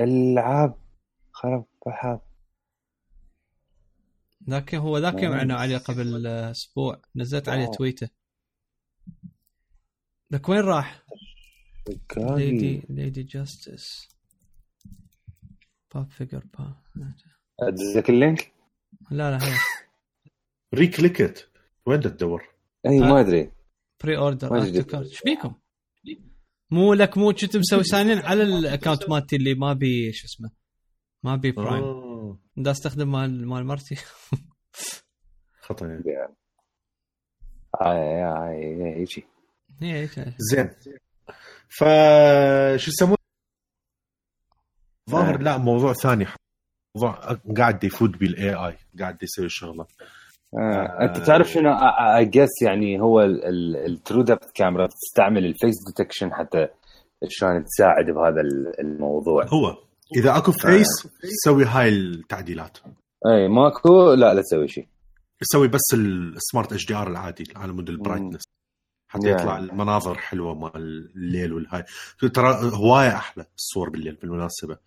العاب 0.01 0.75
خرب 1.33 1.65
بحاب 1.87 2.21
ذاك 4.51 4.75
هو 4.75 4.99
ذاك 4.99 5.23
يوم 5.23 5.33
آه. 5.33 5.39
عنا 5.39 5.55
عليه 5.55 5.79
قبل 5.79 6.27
أسبوع 6.27 7.03
نزلت 7.17 7.49
عليه 7.49 7.67
آه. 7.67 7.71
تويته 7.71 8.09
لك 10.31 10.49
وين 10.49 10.61
راح؟ 10.61 11.05
ليدي 12.17 12.83
ليدي 12.89 13.23
جاستس 13.23 14.09
باب 15.95 16.11
فيجر 16.11 16.45
باب 16.59 16.75
أدز 17.61 17.97
لك 17.97 18.11
اللينك؟ 18.11 18.53
لا 19.11 19.31
لا 19.31 19.49
هي 19.49 19.57
ريكليكت 20.75 21.49
وين 21.87 22.01
تدور؟ 22.01 22.60
اي 22.87 22.99
آه. 22.99 23.09
ما 23.09 23.21
أدري 23.21 23.53
بري 24.05 24.17
اوردر 24.17 24.59
آه،. 24.59 24.65
إيش 24.65 25.23
بيكم؟ 25.25 25.55
مو 26.71 26.95
لك 26.95 27.19
مو 27.19 27.33
كنت 27.33 27.57
مسوي 27.57 27.85
ساينين 27.85 28.19
على 28.19 28.43
الاكونت 28.43 29.11
مالتي 29.11 29.37
اللي 29.37 29.55
ما 29.55 29.73
بي 29.73 30.13
شو 30.13 30.27
اسمه 30.27 30.51
ما 31.23 31.37
بي 31.37 31.53
برايم 31.53 31.85
آه. 31.85 32.39
دا 32.57 32.71
أستخدم 32.71 33.13
مال 33.13 33.49
مال 33.49 33.67
مرتي 33.67 33.97
خطأ 35.65 35.87
يعني. 35.87 36.35
هاي 37.81 38.23
هاي 38.23 38.97
هيجي 38.97 39.25
هي 39.81 39.93
هيك. 39.93 40.35
زين 40.39 40.71
ف 41.69 41.85
شو 42.77 42.91
يسمونه 42.91 43.17
ظاهر 45.11 45.35
آه. 45.35 45.43
لا 45.43 45.59
موضوع 45.59 45.93
ثاني 45.93 46.27
موضوع 46.97 47.39
قاعد 47.57 47.85
يفوت 47.85 48.11
بال 48.11 48.55
AI 48.55 48.77
قاعد 48.99 49.23
يسوي 49.23 49.49
شغلة 49.49 49.87
آه. 50.59 50.99
أنت 51.05 51.17
تعرف 51.19 51.49
شنو؟ 51.51 51.71
اي 52.17 52.25
جس 52.25 52.63
يعني 52.63 53.01
هو 53.01 53.21
ال 53.21 54.23
TrueDepth 54.23 54.53
camera 54.55 54.87
تستعمل 54.87 55.45
ال 55.45 55.51
face 55.51 55.75
detection 55.87 56.35
حتى 56.35 56.69
شلون 57.29 57.65
تساعد 57.65 58.05
بهذا 58.05 58.41
ال- 58.41 58.81
الموضوع. 58.81 59.45
هو. 59.47 59.77
إذا 60.17 60.37
أكو 60.37 60.53
face 60.53 60.87
سوي 61.45 61.65
هاي 61.65 61.89
التعديلات. 61.89 62.79
اي 63.27 63.49
ماكو؟ 63.49 64.13
لا 64.13 64.35
لا 64.35 64.43
تسوي 64.43 64.69
شيء 64.69 64.87
يسوي 65.43 65.69
بس 65.69 65.81
السمارت 65.95 66.73
اتش 66.73 66.87
دي 66.87 66.95
ار 66.95 67.09
العادي 67.09 67.45
على 67.57 67.73
مود 67.73 67.89
ال 67.89 67.94
brightness 67.94 68.43
حتى 69.11 69.23
Yeah. 69.27 69.41
يطلع 69.41 69.59
المناظر 69.59 70.15
حلوة 70.19 70.55
مال 70.55 71.11
الليل 71.17 71.53
والهاي. 71.53 71.85
ترى 72.35 72.71
هواية 72.75 73.09
أحلى 73.17 73.45
الصور 73.57 73.91
بالليل 73.91 74.15
بالمناسبة. 74.15 74.75
آه، 74.75 74.79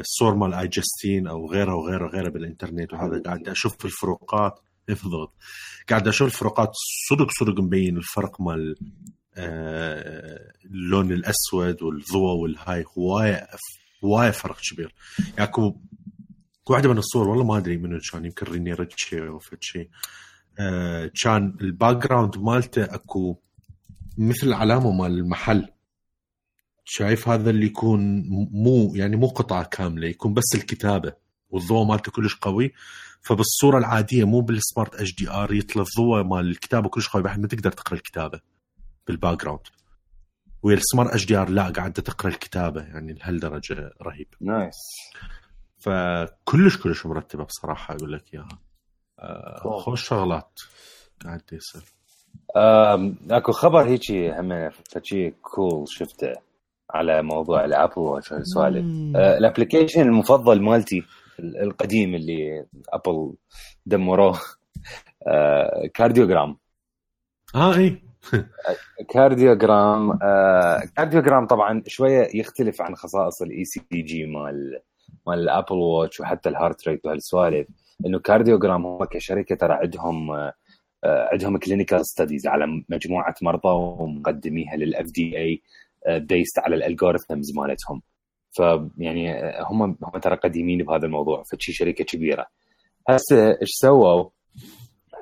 الصور 0.00 0.34
مال 0.34 0.54
iJustine 0.54 1.26
أو 1.26 1.50
غيرها 1.50 1.74
وغيرها 1.74 2.06
وغيرها 2.06 2.30
بالإنترنت 2.30 2.92
وهذا 2.92 3.22
قاعد 3.22 3.48
أشوف 3.48 3.84
الفروقات. 3.84 4.60
بالضبط 4.88 5.34
قاعد 5.88 6.08
أشوف 6.08 6.28
الفروقات 6.28 6.70
صدق 7.10 7.30
صدق 7.30 7.60
مبين 7.60 7.96
الفرق 7.96 8.40
مال 8.40 8.76
آه، 9.34 10.52
اللون 10.64 11.12
الأسود 11.12 11.82
والضوء 11.82 12.36
والهاي. 12.42 12.84
هوايه 12.98 13.46
هوايه 14.04 14.30
فرق 14.30 14.56
كبير. 14.60 14.94
يعني 15.18 15.50
اكو 15.50 15.76
واحدة 16.70 16.88
من 16.88 16.98
الصور 16.98 17.28
والله 17.28 17.44
ما 17.44 17.56
أدري 17.58 17.76
منو 17.76 17.98
كان 18.12 18.24
يمكن 18.24 18.46
Rene 18.46 18.72
Ritchie 18.72 19.28
أو 19.28 19.40
شيء 19.60 19.88
آه، 20.58 21.10
كان 21.22 21.56
ال 21.60 21.96
background 21.96 22.38
مالته 22.38 22.84
أكو 22.84 23.38
مثل 24.18 24.46
العلامة 24.46 24.92
مال 24.92 25.18
المحل. 25.18 25.68
شايف 26.88 27.28
هذا 27.28 27.50
اللي 27.50 27.66
يكون 27.66 28.22
مو 28.52 28.92
يعني 28.94 29.16
مو 29.16 29.26
قطعة 29.26 29.64
كاملة 29.64 30.08
يكون 30.08 30.34
بس 30.34 30.54
الكتابة 30.54 31.12
والضوء 31.50 31.84
مالته 31.84 32.12
كلش 32.12 32.34
قوي. 32.34 32.72
فبالصورة 33.22 33.78
العادية 33.78 34.24
مو 34.24 34.40
بالسمارت 34.40 34.94
إتش 34.94 35.14
دي 35.14 35.30
آر 35.30 35.52
يطلع 35.52 35.82
الضوء 35.82 36.22
مال 36.22 36.50
الكتابة 36.50 36.88
كلش 36.88 37.08
قوي 37.08 37.22
بحيث 37.22 37.38
ما 37.38 37.48
تقدر 37.48 37.72
تقرأ 37.72 37.94
الكتابة 37.94 38.40
بال 39.06 39.40
background 39.42 39.60
ويا 40.62 40.76
السمارت 40.76 41.10
إتش 41.10 41.26
دي 41.26 41.36
آر 41.36 41.48
لا 41.48 41.68
قاعدة 41.68 42.02
تقرأ 42.02 42.30
الكتابة 42.30 42.82
يعني 42.82 43.12
لهالدرجة 43.12 43.90
رهيب. 44.02 44.26
nice. 44.40 44.76
فكلش 45.78 46.76
كلش 46.76 47.06
مرتبة 47.06 47.44
بصراحة 47.44 47.94
أقول 47.94 48.12
لك 48.12 48.34
إياها. 48.34 48.58
آه،. 49.18 49.80
خوش 49.80 50.08
شغلات 50.08 50.60
قاعد 51.24 51.42
يصير 51.52 51.82
أكو 53.30 53.52
خبر 53.52 53.82
هيجي 53.82 54.32
هم 54.32 54.70
فشي 54.70 55.30
cool 55.30 55.84
شفته. 55.88 56.45
على 56.90 57.22
موضوع 57.22 57.64
ال 57.64 57.70
Apple 57.70 57.98
Watch 57.98 58.32
والسوالف 58.32 58.84
مم. 58.84 59.16
آه، 59.16 59.38
ال 59.38 59.43
application 59.43 60.00
المفضل 60.02 60.62
مالتي 60.62 61.02
ال- 61.38 61.62
القديم 61.62 62.14
اللي 62.14 62.66
أبل 62.92 63.34
دمروه 63.86 64.38
آه، 65.28 65.86
Cardiogram 65.94 66.56
آه 67.54 67.76
اي 67.76 68.02
Cardiogram 69.10 70.18
آه، 70.22 70.82
Cardiogram 70.96 71.46
طبعا 71.46 71.82
شوية 71.86 72.28
يختلف 72.34 72.82
عن 72.82 72.94
خصائص 72.96 73.42
ال 73.42 73.64
ECG 73.64 74.26
مال 74.26 74.80
مال 75.26 75.38
ال 75.38 75.44
Apple 75.44 75.74
Watch 75.76 76.20
وحتى 76.20 76.48
ال 76.48 76.55
heart 76.55 76.88
rate 76.88 77.06
وهالسوالف 77.06 77.68
إنه 78.06 78.18
Cardiogram 78.18 78.86
هم 78.86 79.04
كشركة 79.04 79.54
ترى 79.54 79.72
عندهم 79.74 80.30
آه، 80.30 80.52
عندهم 81.04 81.56
clinical 81.58 82.06
studies 82.06 82.46
على 82.46 82.84
مجموعة 82.88 83.34
مرضى 83.42 83.68
ومقدميها 83.68 84.76
لل 84.76 85.06
FDA 85.06 85.38
based 85.38 86.58
على 86.58 86.76
ال 86.76 86.83
algorithms 86.83 87.56
مالتهم 87.56 88.02
فيعني 88.52 89.32
آه، 89.32 89.62
هم 89.62 89.82
هم 89.82 90.18
ترى 90.22 90.36
قديمين 90.36 90.84
بهذا 90.84 91.06
الموضوع 91.06 91.42
فشي 91.42 91.72
شركة 91.72 92.04
كبيرة 92.04 92.46
هسه 93.08 93.48
إيش 93.48 93.68
سووا؟ 93.80 94.24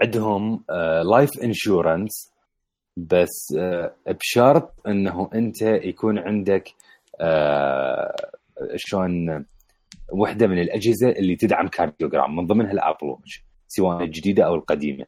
عندهم 0.03 0.65
life 1.11 1.31
insurance 1.43 2.35
بس 2.97 3.55
آه، 3.59 3.95
بشرط 4.07 4.75
إنه 4.87 5.31
أنت 5.35 5.63
يكون 5.63 6.19
عندك 6.19 6.71
آه، 7.21 8.15
شلون 8.77 9.45
وحدة 10.13 10.47
من 10.47 10.59
الأجهزة 10.59 11.09
اللي 11.09 11.37
تدعم 11.37 11.69
Cardiogram 11.69 12.37
من 12.37 12.47
ضمنها 12.47 12.73
الأبل 12.73 13.17
سواء 13.67 14.05
الجديده 14.05 14.47
أو 14.47 14.55
القديمة. 14.55 15.07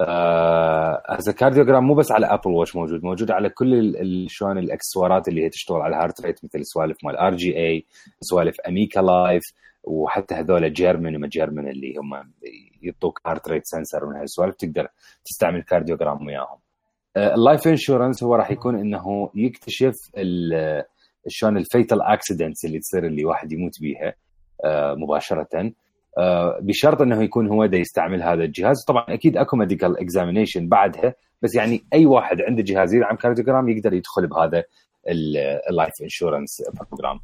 آه، 0.00 1.02
هذا 1.10 1.32
Cardiogram 1.32 1.84
مو 1.84 1.94
بس 1.94 2.12
على 2.12 2.26
Apple 2.26 2.50
Watch 2.50 2.76
موجود 2.76 3.04
موجود 3.04 3.30
على 3.30 3.48
كل 3.48 3.94
شلون 4.28 4.58
الإكسسوارات 4.58 5.28
اللي 5.28 5.44
هي 5.44 5.48
تشتغل 5.48 5.80
على 5.80 5.96
ال 5.96 6.00
heart 6.00 6.20
rate 6.20 6.44
مثل 6.44 6.64
سوالف 6.64 6.96
مال 7.04 7.16
ار 7.16 7.34
جي 7.34 7.56
اي 7.56 7.84
سوالف 8.20 8.60
اميكا 8.68 9.00
لايف 9.00 9.42
وحتى 9.84 10.34
هذول 10.34 10.72
Garmin 10.72 11.16
وما 11.16 11.28
Garmin 11.28 11.68
اللي 11.68 11.94
هم 11.96 12.32
يعطوك 12.82 13.20
heart 13.26 13.48
rate 13.48 13.62
sensor 13.64 14.06
من 14.06 14.16
هالسوالف 14.16 14.54
تقدر 14.54 14.88
تستعمل 15.24 15.62
كارديوجرام 15.62 16.26
وياهم. 16.26 16.58
ال 17.16 17.26
life 17.26 17.68
insurance 17.68 18.22
هو 18.22 18.34
راح 18.34 18.50
يكون 18.50 18.78
إنه 18.78 19.30
يكتشف 19.34 19.94
شلون 21.28 21.56
ال 21.56 21.64
fatal 21.64 22.02
accidents 22.02 22.64
اللي 22.64 22.78
تصير 22.78 23.06
اللي 23.06 23.24
واحد 23.24 23.52
يموت 23.52 23.80
بيها 23.80 24.14
آه، 24.64 24.94
مباشرة 24.94 25.48
آه، 25.54 25.72
بشرط 26.60 27.02
أنه 27.02 27.22
يكون 27.22 27.48
هو 27.48 27.66
دا 27.66 27.78
يستعمل 27.78 28.22
هذا 28.22 28.44
الجهاز. 28.44 28.84
طبعا 28.88 29.04
أكيد 29.08 29.36
أكو 29.36 29.56
medical 29.56 30.00
examination 30.00 30.68
بعدها 30.68 31.14
بس 31.42 31.54
يعني 31.54 31.84
أي 31.92 32.06
واحد 32.06 32.36
عنده 32.40 32.62
جهاز 32.62 32.94
يدعم 32.94 33.16
كارديوجرام 33.16 33.68
يقدر 33.68 33.92
يدخل 33.92 34.26
بهذا 34.26 34.64
ال 35.70 35.74
life 35.74 35.92
insurance 36.02 36.62
program 36.74 37.20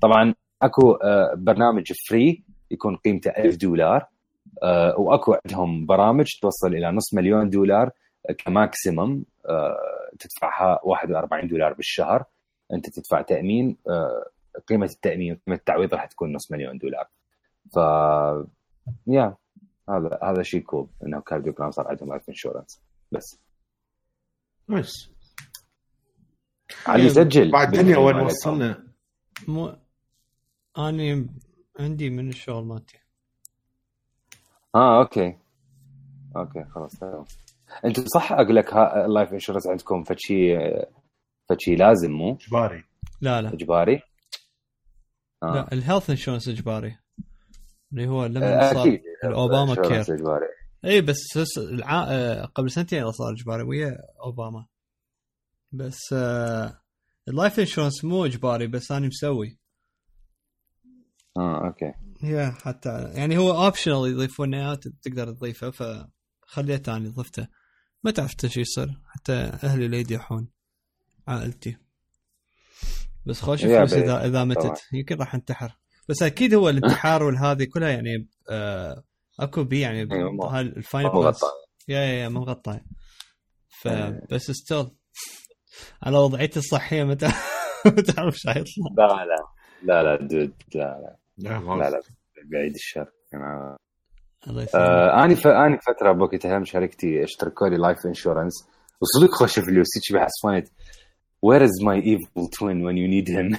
طبعا 0.00 0.34
أكو 0.62 0.92
آه، 0.92 1.34
برنامج 1.36 1.92
free 2.08 2.44
يكون 2.70 2.96
قيمته 2.96 3.30
1000 3.30 3.56
دولار 3.56 4.06
آه، 4.62 5.00
وأكو 5.00 5.36
عندهم 5.44 5.86
برامج 5.86 6.26
توصل 6.42 6.74
إلى 6.74 6.90
نص 6.90 7.14
مليون 7.14 7.50
دولار 7.50 7.90
ك 8.44 8.54
maximum 8.54 9.24
آه، 9.48 9.76
تدفعها 10.18 10.80
41 10.84 11.48
دولار 11.48 11.72
بالشهر. 11.72 12.24
أنت 12.72 12.90
تدفع 12.90 13.22
تأمين 13.22 13.76
آه، 13.88 14.24
قيمة 14.68 14.86
التأمين 14.86 15.34
قيمه 15.46 15.56
التعويض 15.56 15.94
راح 15.94 16.06
تكون 16.06 16.32
نص 16.32 16.52
مليون 16.52 16.78
دولار. 16.78 17.08
ف 17.74 17.76
يا 19.06 19.36
هذا 19.90 20.18
هذا 20.22 20.42
شيء 20.42 20.60
cool 20.60 20.88
إنه 21.06 21.20
كارديوجرام 21.20 21.70
صار 21.70 21.88
عندهم 21.88 22.08
لايف 22.08 22.28
انشورنس 22.28 22.82
بس. 23.12 23.40
nice 24.68 25.10
علي 26.86 27.08
سجل 27.08 27.50
بعد 27.50 27.74
الدنيا 27.74 27.98
وين 27.98 28.16
وصلنا؟ 28.16 28.88
مو 29.48 29.76
اني 30.78 31.28
عندي 31.80 32.10
من 32.10 32.28
الشغل 32.28 32.64
مالتي. 32.64 32.98
آه 34.74 34.98
okay. 34.98 35.38
okay 36.36 36.64
خلاص 36.64 36.98
تمام. 36.98 37.24
أنتم 37.84 38.04
صح 38.06 38.32
أقول 38.32 38.56
لك 38.56 38.72
ال 38.76 38.87
life 38.87 39.32
insurance 39.32 39.66
عندكم 39.66 40.04
فشي 40.04 40.58
فشي 41.48 41.74
لازم 41.76 42.10
مو؟ 42.12 42.32
إجباري. 42.34 42.84
لا 43.20 43.42
لا. 43.42 43.48
إجباري؟ 43.48 44.02
آه. 45.42 45.54
لا 45.54 45.72
ال 45.72 45.77
health 45.77 46.10
insurance 46.10 46.48
إجباري. 46.48 46.98
اللي 47.92 48.06
هو 48.08 48.26
لما 48.26 48.70
آه، 48.70 48.72
صار 48.72 48.82
أكيد. 48.82 49.00
insurance 49.24 49.88
care. 49.88 50.14
اجباري 50.14 50.46
اي 50.84 51.00
بس 51.00 51.36
الع... 51.58 52.04
آه، 52.08 52.44
قبل 52.44 52.70
سنتين 52.70 53.12
صار 53.12 53.32
إجباري 53.32 53.62
ويا 53.62 53.96
أوباما. 54.24 54.66
بس 55.72 55.98
آه 56.12 56.80
ال 57.28 57.34
life 57.34 57.60
insurance 57.60 58.04
مو 58.04 58.24
إجباري 58.24 58.66
بس 58.66 58.92
أنا 58.92 59.06
مسوي. 59.06 59.58
آه 61.36 61.66
okay. 61.66 61.92
yeah 62.22 62.50
حتى 62.50 63.12
يعني 63.14 63.38
هو 63.38 63.64
optional 63.64 64.10
يضيفون 64.10 64.54
إياه 64.54 64.78
تقدر 65.02 65.32
تضيفه 65.32 65.70
فخليته 65.70 66.96
أنا 66.96 67.08
ضفته. 67.08 67.48
ما 68.04 68.10
تعرف 68.10 68.34
شو 68.46 68.60
يصير 68.60 69.00
حتى 69.06 69.32
أهلي 69.32 69.86
اللي 69.86 70.00
يديحون 70.00 70.48
عائلتي. 71.28 71.76
بس 73.26 73.40
خوش 73.40 73.62
فلوس 73.62 73.92
اذا 73.92 74.26
إذا. 74.26 74.44
متت. 74.44 74.82
يمكن 74.92 75.16
راح 75.16 75.34
انتحر. 75.34 75.77
بس 76.08 76.22
أكيد 76.22 76.54
هو 76.54 76.68
الانتحار 76.70 77.22
والهذه 77.22 77.64
كلها 77.74 77.88
يعني 77.88 78.28
آه 78.50 79.02
أكو 79.40 79.64
بي 79.64 79.80
يعني 79.80 80.08
أيوة، 80.12 80.60
ال 80.60 80.68
final 80.68 81.08
غطاء. 81.10 81.50
yeah 81.88 81.98
yeah 81.98 82.12
yeah 82.12 82.28
ما 82.28 82.40
مغطى. 82.40 82.80
فبس 83.82 84.50
still 84.50 84.90
على 86.02 86.18
وضعيتي 86.18 86.58
الصحية 86.58 87.04
ما 87.04 87.14
تعرف 87.14 87.48
ما 87.96 88.02
تعرف 88.02 88.34
إيش 88.34 88.46
حيطلع. 88.46 88.64
لا 88.96 89.24
لا 89.24 89.36
لا 89.82 90.02
لا 90.02 90.26
dude 90.26 90.52
لا 90.74 90.80
لا. 90.80 91.16
لا 91.38 91.58
لا 91.58 91.90
لا 91.90 92.00
بعيد 92.52 92.74
الشر. 92.74 93.04
أنا- 93.04 93.78
الله 94.48 94.62
يسلمك. 94.62 94.74
آه 94.84 95.24
اني 95.24 95.36
ف... 95.36 95.46
اني 95.46 95.78
فترة 95.86 96.12
بوقتها 96.12 96.58
هم 96.58 96.64
شركتي 96.64 97.24
اشتركوا 97.24 97.68
لي 97.68 97.76
life 97.76 97.98
insurance 98.06 98.52
وصدق 99.00 99.30
خوش 99.34 99.58
فلوس 99.58 99.86
هيك 99.96 100.20
بحس 100.20 100.32
فايت 100.44 100.70
where 101.42 101.64
is 101.64 101.82
my 101.84 101.98
evil 101.98 102.50
twin 102.58 102.84
when 102.86 102.98
you 102.98 103.08
need 103.08 103.30
him 103.30 103.58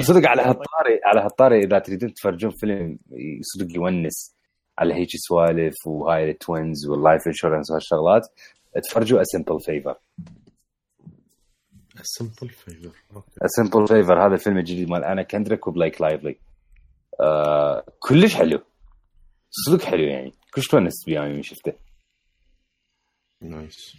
صدق 0.00 0.28
على 0.28 0.42
هالطاري 0.42 1.00
على 1.04 1.20
هالطاري 1.20 1.58
إذا 1.58 1.78
تريدون 1.78 2.14
تفرجون 2.14 2.50
فيلم 2.50 2.98
صدق 3.40 3.76
يونس 3.76 4.36
على 4.78 4.94
هيك 4.94 5.08
سوالف 5.14 5.74
وهاي 5.86 6.30
ال 6.30 6.39
twins 6.39 6.86
وال 6.86 6.99
life 6.99 7.26
insurance 7.26 7.70
وهالشغلات 7.70 8.28
تفرجوا 8.88 9.22
A 9.22 9.24
Simple 9.24 9.58
Favor. 9.64 9.94
سمبل 12.02 12.48
فيفر 12.48 12.92
أوكي. 13.16 13.30
A 13.30 13.62
Simple 13.62 13.86
Favor 13.88 14.18
هذا 14.18 14.34
الفيلم 14.34 14.58
الجديد 14.58 14.90
مال 14.90 15.04
أنا 15.04 15.22
كندريك 15.22 15.66
وبلايك 15.66 16.00
لايفلي 16.00 16.38
آه 17.20 17.84
كلش 18.00 18.34
حلو. 18.34 18.62
صدق 19.50 19.82
حلو 19.84 20.02
يعني. 20.02 20.32
كلش 20.54 20.66
تونست 20.68 21.06
بيه 21.06 21.14
يعني 21.14 21.42
شفته. 21.42 21.72
نايس 23.40 23.96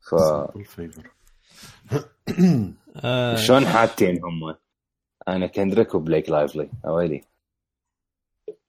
ف 0.00 0.16
سمبل 0.20 0.64
فيفر 0.64 1.10
آه، 3.04 3.36
شلون 3.36 3.66
حاطين 3.66 4.20
هم؟ 4.24 4.54
أنا 5.28 5.46
كندريك 5.46 5.94
وبلايك 5.94 6.30
لايفلي. 6.30 6.70
أويلي. 6.86 7.20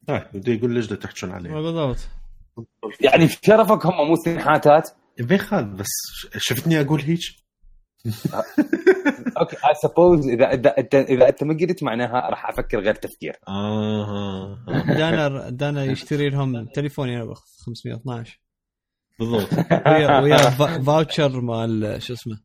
بدي 0.10 0.54
يقول 0.56 0.74
ليش 0.74 0.86
بدك 0.86 1.02
تحكون 1.02 1.32
عليه. 1.32 1.50
بالضبط. 1.54 1.98
يعني 3.02 3.28
شرفك 3.28 3.86
هم 3.86 4.08
مو 4.08 4.14
اثنين 4.14 4.40
حاتات 4.40 4.90
بيخال 5.20 5.66
بس 5.66 5.88
شفتني 6.38 6.82
أقول 6.82 7.02
هيك؟ 7.02 7.20
أوكي 9.40 9.56
اي 9.56 9.74
سبوز 9.84 10.28
اذا 10.28 10.54
اذا 10.54 10.78
انت 10.78 10.96
إذا 10.96 11.30
أنت 11.30 11.44
ما 11.44 11.58
قلت 11.62 11.84
معناها 11.84 12.30
راح 12.30 12.50
أفكر 12.50 12.80
غير 12.80 12.96
تفكير. 12.96 13.36
آه. 13.48 14.58
دانا 14.88 15.50
دانا 15.50 15.84
يشتري 15.84 16.30
لهم 16.30 16.66
تليفون 16.66 17.10
يعني 17.10 17.26
ب 17.26 17.34
512 17.34 18.40
بالضبط. 19.20 19.54
ويا 19.88 20.20
ويا 20.20 20.38
فا- 20.38 20.82
voucher 20.84 21.42
مال 21.42 22.04
شو 22.04 22.14
اسمه؟ 22.14 22.40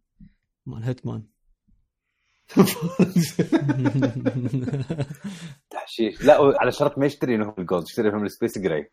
مال 0.66 0.82
هيتمان. 0.82 1.22
تحشيش. 5.70 6.22
لا 6.22 6.38
على 6.60 6.72
شرط 6.72 6.98
ما 6.98 7.06
يشتري 7.06 7.36
لهم 7.36 7.54
ال 7.58 7.64
gold 7.64 7.84
يشتري 7.84 8.10
لهم 8.10 8.24
ال 8.24 8.30
space 8.30 8.58
gray. 8.58 8.92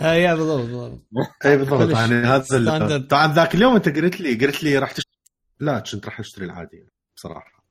آه 0.00 0.12
yeah 0.14 0.34
بالضبط 0.34 0.60
بالضبط. 0.60 1.00
اي 1.46 1.56
بالضبط. 1.56 1.90
يعني 1.90 2.14
هذا 2.14 2.98
طبعا 2.98 3.34
ذاك 3.34 3.54
اليوم 3.54 3.74
أنت 3.74 3.88
قلت 3.88 4.20
لي 4.20 4.46
قلت 4.46 4.64
لي 4.64 4.78
راح 4.78 4.92
تشتري 4.92 5.12
لا 5.60 5.78
كنت 5.92 6.06
راح 6.06 6.20
أشتري 6.20 6.44
العادي 6.44 6.86
بصراحة. 7.16 7.64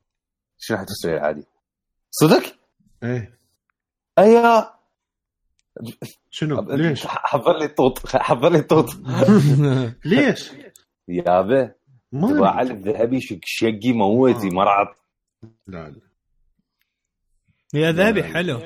شنو 0.58 0.76
راح 0.76 0.86
تشتري 0.86 1.14
العادي؟ 1.16 1.44
صدق؟ 2.10 2.42
إيه. 3.02 3.38
ايا 4.18 4.70
شنو؟ 6.30 6.60
ليش؟ 6.60 7.06
حضر 7.06 7.58
لي 7.58 7.68
طوط 7.68 8.06
حضر 8.16 8.48
لي 8.52 8.62
طوط 8.62 8.90
ليش؟ 10.04 10.50
يابا 11.08 11.74
ما 12.12 12.28
تباع 12.28 12.62
الذهبي 12.62 13.20
شق 13.20 13.38
شقي 13.44 13.92
موتي 13.92 14.46
آه. 14.46 14.50
مرعب. 14.50 14.96
لا 15.66 15.88
لا. 15.90 16.00
يا 17.74 17.92
ذهبي 17.92 18.20
لا. 18.20 18.26
حلو. 18.34 18.60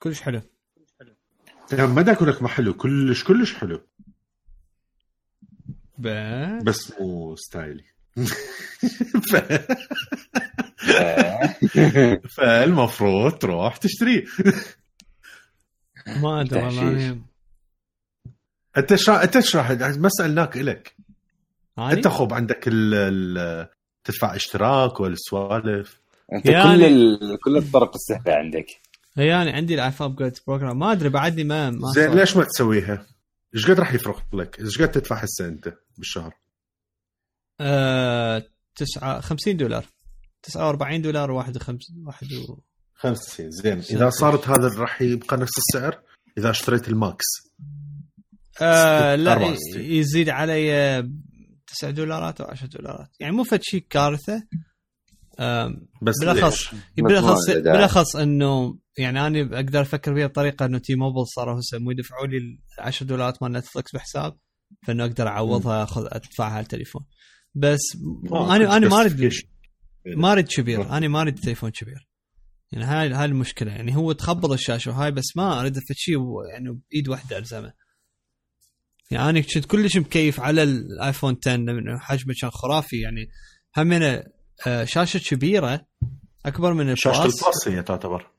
كلش 0.00 0.20
حلو. 0.20 0.40
يعني 1.72 1.86
ما 1.86 2.12
أقول 2.12 2.28
لك 2.28 2.42
ما 2.42 2.48
حلو 2.48 2.74
كلش 2.74 3.24
كلش 3.24 3.54
حلو. 3.54 3.80
بس. 5.98 6.62
بس 6.62 7.00
مو 7.00 7.36
style 7.36 7.70
ي. 7.70 7.84
ف- 9.30 9.66
فالمفروض 12.36 13.32
تروح 13.38 13.76
تشتريه 13.76 14.24
ما 16.06 16.40
أدري 16.40 16.62
والله. 16.64 17.14
أنا- 17.14 17.16
أنت 18.78 18.94
شا... 18.94 19.22
أنت 19.24 19.36
إيش 19.36 19.56
راح 19.56 19.70
ما 19.70 20.08
سألناك 20.08 20.56
إلك. 20.56 20.96
أني؟ 21.78 21.92
انت 21.92 22.08
خوب 22.08 22.32
عندك 22.34 22.68
ال... 22.68 22.94
ال... 22.94 23.68
تدفع 24.04 24.36
اشتراك 24.36 25.00
ولا 25.00 25.12
السوالف 25.12 26.00
انت 26.32 26.46
يعني- 26.46 26.76
كل 26.78 26.84
ال... 26.84 27.38
كل 27.44 27.56
الطرق 27.56 27.94
السهلة 27.94 28.34
عندك 28.34 28.66
يعني 29.16 29.50
عندي 29.50 29.74
الايفون 29.74 30.06
upgrade 30.06 30.38
program 30.46 30.78
ما 30.78 30.92
أدري 30.92 31.08
بعدني 31.08 31.44
ما 31.44 31.70
ما 31.70 31.92
زين. 31.94 32.10
ليش 32.14 32.36
ما 32.36 32.44
تسويها؟ 32.44 33.06
إيش 33.54 33.70
قد 33.70 33.80
راح 33.80 33.94
يفرق 33.94 34.34
لك؟ 34.34 34.60
إيش 34.60 34.82
قد 34.82 34.90
تدفع 34.90 35.16
هسه 35.16 35.46
أنت 35.48 35.74
بالشهر؟ 35.98 36.34
آه 37.60 38.44
تسعة 38.76 39.20
50 39.20 39.56
دولار 39.56 39.84
49 40.42 41.02
دولار 41.02 41.30
وخمس 41.30 41.92
واحد 42.06 42.26
و... 42.32 42.58
50 42.94 43.50
زين 43.50 43.78
إذا 43.78 44.10
صارت 44.10 44.48
هذا 44.48 44.68
راح 44.78 45.02
يبقى 45.02 45.36
نفس 45.36 45.52
السعر 45.58 46.00
إذا 46.38 46.50
اشتريت 46.50 46.88
الماكس 46.88 47.24
آه 48.62 49.14
لا 49.14 49.32
64. 49.32 49.56
ي- 49.80 49.98
يزيد 49.98 50.28
علي 50.28 50.98
9 51.72 51.90
دولارات 51.90 52.40
أو 52.40 52.46
10 52.46 52.66
دولارات. 52.66 53.08
يعني 53.20 53.36
مو 53.36 53.44
فد 53.44 53.60
شيء 53.62 53.86
كارثة. 53.90 54.42
بس 56.02 56.14
بالأخص؟ 56.20 56.74
بالاخص 56.96 57.50
بالأخص 57.50 58.16
إنه 58.16 58.78
يعني 58.98 59.26
أنا 59.26 59.40
أقدر 59.40 59.80
أفكر 59.80 60.14
فيها 60.14 60.26
بطريقة 60.26 60.66
إنه 60.66 60.78
T-Mobile 60.78 61.26
صاروا 61.26 61.58
هسه 61.58 61.78
مو 61.78 61.90
يدفعوا 61.90 62.26
لي 62.26 62.36
ال 62.36 62.58
10 62.78 63.06
دولارات 63.06 63.42
مال 63.42 63.52
نتفلكس 63.52 63.94
بحساب 63.94 64.36
فإنه 64.86 65.04
أقدر 65.04 65.28
أعوضها 65.28 65.82
اخذ 65.82 66.06
أدفعها 66.10 66.52
على 66.52 66.62
التليفون. 66.62 67.04
بس 67.54 67.80
آه، 68.32 68.56
أنا 68.56 68.76
أنا 68.76 68.88
ما 68.88 69.00
اريد. 69.00 69.32
ما 70.06 70.32
أريد 70.32 70.48
كبير. 70.48 70.90
أنا 70.90 71.08
ما 71.08 71.22
أريد 71.22 71.34
تليفون 71.34 71.70
كبير. 71.70 72.08
يعني 72.72 72.84
هاي 72.84 73.08
هاي 73.08 73.24
المشكلة. 73.24 73.72
يعني 73.72 73.96
هو 73.96 74.12
تخبط 74.12 74.50
الشاشة 74.50 74.90
وهاي 74.90 75.10
بس 75.10 75.36
ما 75.36 75.60
أريد 75.60 75.78
في 75.78 75.94
شيء 75.94 76.18
يعني 76.52 76.80
بإيد 76.90 77.08
واحدة 77.08 77.38
ألزمه. 77.38 77.72
يعني 79.12 79.30
أنا 79.30 79.40
كنت 79.40 79.64
كلش 79.64 79.96
مكيف 79.96 80.40
على 80.40 80.62
الايفون 80.62 81.36
10 81.46 81.56
لأنه 81.56 81.98
حجمه 81.98 82.34
كان 82.40 82.50
خرافي. 82.50 83.00
يعني 83.00 83.28
همينه 83.76 84.24
آه، 84.66 84.84
شاشة 84.84 85.18
كبيرة 85.18 85.86
أكبر 86.46 86.74
من 86.74 86.96
شاشة 86.96 87.22
البلس 87.22 87.42
البلس 87.42 87.68
هي 87.68 87.82
تعتبر. 87.82 88.30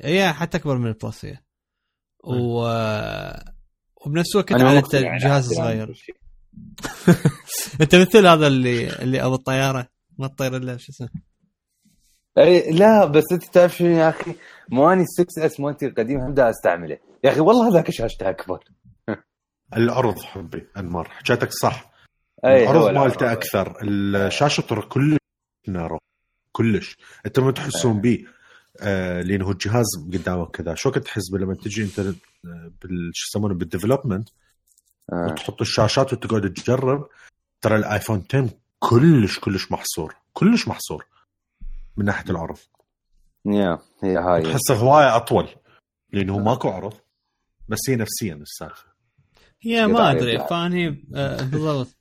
هي 0.00 0.32
حتى 0.32 0.58
أكبر 0.58 0.78
من 0.78 0.86
البلس 0.86 1.24
هي 1.24 1.38
و 2.24 2.62
وبنفس 4.06 4.34
الوقت 4.34 4.52
على 4.52 4.82
يعني 4.92 5.16
الجهاز 5.16 5.44
عادي، 5.44 5.54
صغير. 5.54 6.04
أنت 7.80 7.94
مثل 7.94 8.26
هذا 8.26 8.46
اللي 8.46 9.02
اللي 9.02 9.24
أبو 9.24 9.34
الطيارة؟ 9.34 9.88
ما 10.18 10.28
تطير 10.28 10.56
إلا 10.56 10.76
شو 10.76 10.92
اسمه. 10.92 11.08
اي 12.38 12.70
لا 12.70 13.04
بس 13.04 13.24
أنت 13.32 13.44
تعرف 13.44 13.76
شنو 13.76 13.88
يا 13.88 14.08
أخي؟ 14.08 14.34
مو 14.68 14.92
اني 14.92 15.04
6 15.06 15.46
اس 15.46 15.60
مالتي 15.60 15.86
القديم 15.86 16.20
هم 16.20 16.34
دا 16.34 16.50
أستعمله. 16.50 16.98
يا 17.24 17.30
أخي 17.30 17.40
والله 17.40 17.68
هذاك 17.68 17.90
شاشته 17.90 18.30
أكبر. 18.30 18.64
العرض 19.76 20.18
حبي 20.22 20.66
أنمار. 20.76 21.08
حكيتك 21.08 21.50
صح. 21.52 21.92
أي 22.46 22.62
العرض. 22.70 22.90
مالته 22.90 23.32
أكثر. 23.32 23.76
الشاشة 23.84 24.60
ترى 24.60 24.82
كلش 24.82 25.18
نارو. 25.68 25.98
كلش. 26.52 26.96
أنت 27.26 27.40
ما 27.40 27.50
تحسون 27.52 28.00
بيه 28.00 28.24
آه 28.80 29.22
لأنه 29.22 29.50
الجهاز 29.50 29.84
قدامك 30.12 30.50
كذا. 30.50 30.74
شو 30.74 30.90
كنت 30.90 31.04
تحس 31.04 31.32
لما 31.32 31.54
تجي 31.54 31.82
أنت 31.82 31.98
آه، 31.98 32.14
بال 32.82 33.10
شو 33.14 33.26
يسمونه 33.28 33.54
بال 33.54 33.65
development 33.65 34.28
آه. 35.12 35.26
وتحط 35.26 35.60
الشاشات 35.60 36.12
وتقعد 36.12 36.52
تجرب 36.52 37.08
ترى 37.60 37.76
الآيفون 37.76 38.24
10 38.30 38.48
كلش 38.78 39.38
كلش 39.38 39.72
محصور. 39.72 40.14
كلش 40.32 40.68
محصور. 40.68 41.06
من 41.96 42.04
ناحية 42.04 42.30
العرض. 42.30 42.58
yeah 43.46 43.78
هي 44.04 44.16
هاي. 44.16 44.42
تحسه 44.42 44.74
هواية 44.74 45.16
أطول. 45.16 45.48
لأنه 46.12 46.38
ماكو 46.38 46.68
عرض. 46.68 46.94
بس 47.68 47.78
هي 47.88 47.96
نفسيا 47.96 48.34
السالفه 48.34 48.91
هي 49.62 49.86
ما 49.86 50.10
أدري. 50.10 50.38
فاني 50.38 51.06
آه، 51.16 51.42
بالضبط. 51.52 51.96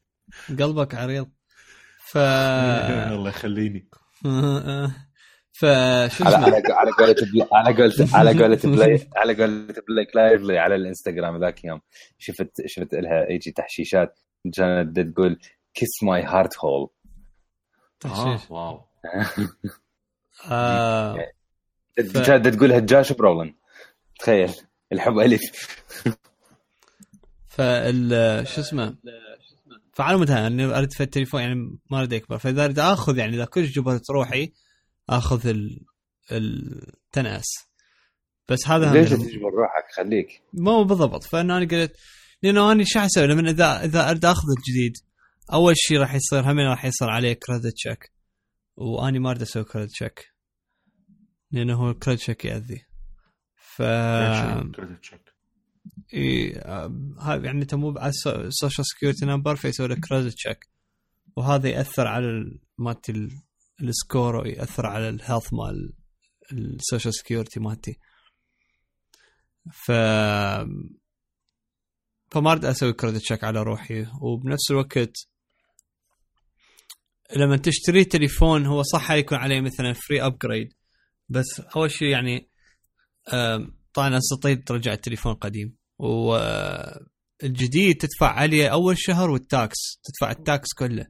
قلبك 0.59 0.95
عريض. 0.95 1.29
ف 1.99 2.17
الله 3.15 3.29
يخليني. 3.29 3.89
فشو 5.53 6.23
على 6.25 6.35
اسمه؟ 6.35 6.45
على 6.45 6.63
على 6.69 6.91
قولة 6.91 7.47
على 7.53 7.73
قولة 7.75 8.07
على 8.13 8.43
قولة 8.43 8.59
بلاي 8.63 9.09
على 9.15 9.33
قولة 9.33 9.73
بلايك 9.87 10.15
لايفلي 10.15 10.57
على 10.59 10.75
الإنستغرام 10.75 11.39
ذاك 11.41 11.63
يوم. 11.65 11.81
شفت 12.17 12.51
شفت 12.65 12.93
لها 12.93 13.31
يجي 13.31 13.51
تحشيشات. 13.51 14.19
كانت 14.53 14.99
تقول 14.99 15.39
كيس 15.73 16.03
ماي 16.03 16.23
هارت 16.23 16.57
هول 16.59 16.89
تحشيش. 17.99 18.51
واو. 18.51 18.85
آه. 20.51 21.15
ف- 21.97 22.17
كانت 22.17 22.47
تقول 22.47 22.71
هجاش 22.71 23.13
برولن. 23.13 23.53
تخيل. 24.19 24.53
الحب 24.91 25.19
ألف. 25.19 25.41
فال 27.61 28.47
شو 28.47 28.61
اسمه؟ 28.61 28.97
فعلى 29.93 30.17
متى 30.17 30.33
اني 30.33 30.65
اريد 30.65 30.93
في 30.93 31.03
التليفون 31.03 31.41
يعني 31.41 31.55
ما 31.91 31.99
اريد 31.99 32.13
يكبر 32.13 32.37
فاذا 32.37 32.65
اريد 32.65 32.79
آخذ 32.79 33.17
يعني 33.17 33.35
إذا 33.35 33.45
كلش 33.45 33.69
جبرت 33.75 34.11
روحي 34.11 34.51
آخذ 35.09 35.47
ال 35.47 35.79
ten 36.31 37.17
S 37.17 37.45
بس 38.49 38.67
هذا 38.67 38.93
ليش 38.93 39.11
يعني- 39.11 39.23
تجبر 39.25 39.49
روحك؟ 39.53 39.85
خليك. 39.95 40.41
مو 40.53 40.83
بالضبط. 40.83 41.23
فأنا 41.23 41.57
أنا 41.57 41.65
قلت 41.65 41.95
لأنه 42.43 42.71
أنا 42.71 42.83
شو 42.87 42.99
أسوي؟ 42.99 43.27
لما 43.27 43.49
اذا 43.49 43.85
إذا 43.85 44.09
أريد 44.09 44.25
آخذ 44.25 44.47
الجديد 44.57 44.93
أول 45.53 45.73
شيء 45.77 45.97
راح 45.99 46.13
يصير 46.15 46.51
همين 46.51 46.67
راح 46.67 46.85
يصير 46.85 47.09
عليه 47.09 47.33
credit 47.33 47.73
check 47.73 48.11
واني 48.75 49.19
ما 49.19 49.29
أريد 49.31 49.41
أسوي 49.41 49.63
credit 49.63 49.91
check 49.91 50.31
لأنه 51.51 51.75
هو 51.75 51.89
ال 51.89 51.94
credit 51.94 52.21
check 52.21 52.45
يأذي. 52.45 52.85
ف 53.55 53.81
credit 53.81 54.99
check 55.01 55.30
إي، 56.13 56.57
آم، 56.59 57.19
هذا 57.19 57.45
يعني 57.45 57.61
أنت 57.61 57.75
مو 57.75 57.93
على 57.97 58.11
ال 58.27 58.36
social 58.36 58.85
security 58.87 59.25
number 59.25 59.55
فيسوي 59.55 59.87
لك 59.87 59.99
credit 59.99 60.33
check 60.33 60.69
وهذا 61.35 61.69
يأثر 61.69 62.07
على 62.07 62.25
ال- 62.25 62.59
مالتي 62.77 63.11
ال- 63.11 63.41
ال 63.81 63.90
score 63.90 64.35
وياثر 64.35 64.85
على 64.85 65.09
ال 65.09 65.16
health 65.16 65.53
مال 65.53 65.93
ال 66.53 66.62
social 66.62 67.13
security 67.13 67.59
مالتي. 67.59 67.99
ف 69.73 69.91
فما 72.31 72.51
أريد 72.51 72.65
أسوي 72.65 72.93
credit 72.93 73.17
check 73.21 73.43
على 73.43 73.63
روحي. 73.63 74.05
وبنفس 74.21 74.71
الوقت 74.71 75.13
لما 77.35 77.57
تشتري 77.57 78.03
تليفون 78.05 78.65
هو 78.65 78.83
صح 78.83 79.11
يكون 79.11 79.37
عليه 79.37 79.61
مثلا 79.61 79.93
free 79.93 80.21
upgrade 80.25 80.73
بس 81.29 81.59
أول 81.75 81.91
شيء 81.91 82.07
يعني 82.07 82.49
طبعا 83.93 84.17
أستطيع 84.17 84.55
ترجع 84.65 84.93
التليفون 84.93 85.33
قديم 85.33 85.75
والجديد 86.01 87.97
تدفع 87.97 88.27
عليه 88.31 88.67
أول 88.67 88.95
شهر 88.97 89.29
وال 89.29 89.49
tax 89.49 89.77
تدفع 90.03 90.31
ال 90.31 90.42
tax 90.42 90.73
كله 90.77 91.07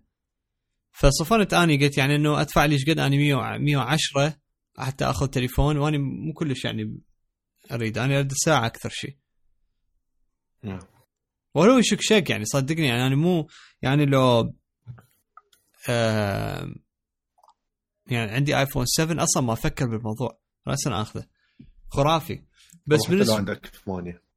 فصفنت 0.92 1.54
أني 1.54 1.78
قلت 1.86 1.98
يعني 1.98 2.16
إنه 2.16 2.42
أدفع 2.42 2.66
لي 2.66 2.78
قد 2.78 3.00
أني 3.00 3.18
100 3.18 3.58
110 3.58 4.34
حتى 4.78 5.06
آخذ 5.06 5.28
تليفون 5.28 5.78
وأني 5.78 5.98
مو 5.98 6.34
كلش 6.34 6.66
يعني 6.66 7.00
أريد 7.72 7.98
أنا 7.98 8.16
أريد 8.16 8.34
ساعة 8.34 8.66
أكثر 8.66 8.90
شيء 8.90 9.18
نعم. 10.64 10.80
ولو 11.56 11.78
يشك 11.78 12.02
شك 12.02 12.30
يعني 12.30 12.46
صدقني 12.46 12.88
يعني 12.88 13.08
أنا 13.08 13.16
مو 13.16 13.48
يعني 13.82 14.06
لو 14.06 14.54
آه 15.90 16.76
يعني 18.08 18.32
عندي 18.32 18.60
آيفون 18.60 18.86
7 18.86 19.24
أصلا 19.24 19.44
ما 19.44 19.54
أفكر 19.54 19.86
بالموضوع 19.86 20.40
راسا 20.68 21.02
آخذه 21.02 21.26
خرافي 21.90 22.44
بس 22.86 23.00
حتى 23.00 23.12
لو 23.12 23.18
بالنسبة 23.18 23.38
عندك 23.38 23.66
ثمانية 23.66 24.12
مم. 24.14 24.31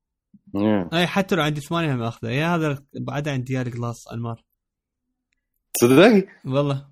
اي 0.92 1.06
حتى 1.06 1.34
لو 1.34 1.42
عندي 1.42 1.60
ثمانية 1.60 1.94
هم 1.94 2.02
أخذه. 2.02 2.30
yeah 2.30 2.54
هذا 2.54 2.82
بعد 3.00 3.28
عندي 3.28 3.52
اياه 3.52 3.62
ال 3.62 3.70
glass 3.70 4.08
انمار 4.12 4.44
تصدق 5.74 6.26
والله. 6.44 6.88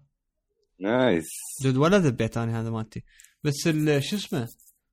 nice 0.80 1.28
جد 1.62 1.76
ولا 1.76 1.98
ذبيت 1.98 2.36
أنا 2.36 2.60
هذا 2.60 2.70
مالتي. 2.70 3.04
بس 3.44 3.66
ال- 3.66 4.04
شو 4.04 4.16
اسمه؟ 4.16 4.48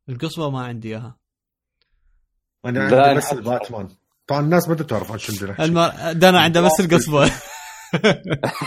القصبة 0.09 0.49
ما 0.49 0.61
عندي 0.61 0.87
إياها. 0.87 1.19
أنا 2.65 2.83
عندي 2.83 3.17
بس 3.17 3.33
الباتمان. 3.33 3.89
طبعا 4.27 4.39
الناس 4.41 4.69
ما 4.69 4.75
تعرف 4.75 5.11
عن 5.11 5.17
شو 5.17 5.33
المار 5.59 6.13
دانا 6.13 6.39
عنده 6.39 6.61
بس 6.61 6.79
القصبة. 6.79 7.25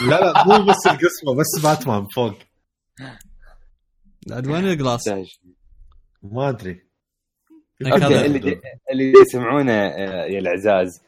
لا 0.09 0.21
لا 0.21 0.45
مو 0.47 0.65
بس 0.65 0.87
القسمه 0.87 1.35
بس 1.39 1.63
باتمان 1.63 2.07
فوق. 2.15 2.35
عاد 4.31 4.47
وين 4.47 4.65
ال 4.65 4.71
glass؟ 4.71 5.09
ما 6.23 6.49
أدري. 6.49 6.92
اللي 7.87 8.61
اللي 8.91 9.13
يسمعونا 9.27 9.99
آه، 9.99 10.25
يا 10.25 10.39
العزاز 10.39 11.03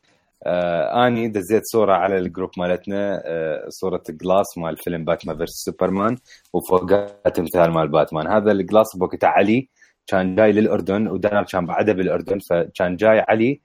آه 0.46 1.06
آني 1.06 1.28
دزيت 1.28 1.62
صورة 1.64 1.92
على 1.92 2.18
ال 2.18 2.24
group 2.24 2.50
مالتنا 2.58 3.22
آه 3.24 3.66
صورة 3.68 4.02
glass 4.10 4.58
مال 4.58 4.76
فيلم 4.76 5.04
باتمان 5.04 5.36
versus 5.36 5.50
سوبرمان 5.50 6.16
وفوقها 6.52 7.06
تمثال 7.34 7.70
مال 7.70 7.88
باتمان 7.88 8.26
هذا 8.26 8.52
ال 8.52 8.60
glass 8.60 8.96
بوقتها 8.96 9.28
علي 9.28 9.68
كان 10.06 10.34
جاي 10.34 10.52
للأردن 10.52 11.08
ودانر 11.08 11.42
كان 11.42 11.66
بعده 11.66 11.92
بالأردن 11.92 12.38
فكان 12.38 12.96
جاي 12.96 13.24
علي. 13.28 13.60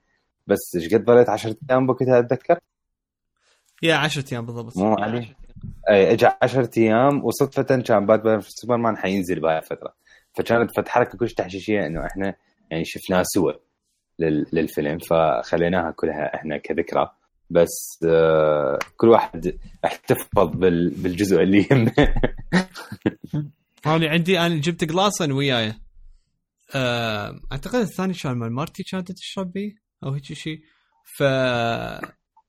بس 0.46 0.58
إيش 0.76 0.94
قد 0.94 1.04
ظليت 1.06 1.28
10 1.28 1.56
أيام 1.70 1.86
بوقتها 1.86 2.18
أتذكر؟ 2.18 2.58
يا 3.82 3.94
10 3.94 4.24
أيام 4.32 4.46
بالضبط. 4.46 4.76
مو 4.76 4.94
علي. 4.94 5.26
أي 5.90 6.12
اجى 6.12 6.28
10 6.42 6.70
أيام 6.78 7.24
وصدفة 7.24 7.62
كان 7.62 8.06
باتمان 8.06 8.40
سوبرمان 8.40 8.96
حينزل 8.96 9.40
بهاي 9.40 9.58
الفترة. 9.58 9.94
فكانت 10.34 10.70
فت 10.76 10.88
حركه 10.88 11.18
كلش 11.18 11.34
تحشيشية 11.34 11.86
إنه 11.86 12.06
إحنا 12.06 12.34
يعني 12.70 12.84
شفناه 12.84 13.22
سوا 13.24 13.52
لل- 14.18 14.46
للفيلم 14.52 14.98
فخليناها 14.98 15.90
كلها 15.90 16.34
إحنا 16.34 16.58
كذكرى. 16.58 17.10
بس 17.50 17.98
آه، 18.08 18.78
كل 18.96 19.08
واحد 19.08 19.58
احتفظ 19.84 20.48
بال- 20.56 20.90
بالجزء 20.90 21.36
اللي 21.42 21.66
يهمه. 21.70 21.92
هوني 23.86 24.08
عندي 24.08 24.38
أنا 24.40 24.56
جبت 24.60 24.84
أنا 25.22 25.34
وياي. 25.34 25.74
آه، 26.74 27.40
أعتقد 27.52 27.74
الثاني 27.80 28.14
كان 28.14 28.32
مال 28.38 28.52
مارتي 28.52 28.82
كانت 28.82 29.12
تشرب 29.12 29.52
بيه 29.52 29.74
أو 30.04 30.10
هيك 30.10 30.24
شيء 30.32 30.60
ف 31.16 31.22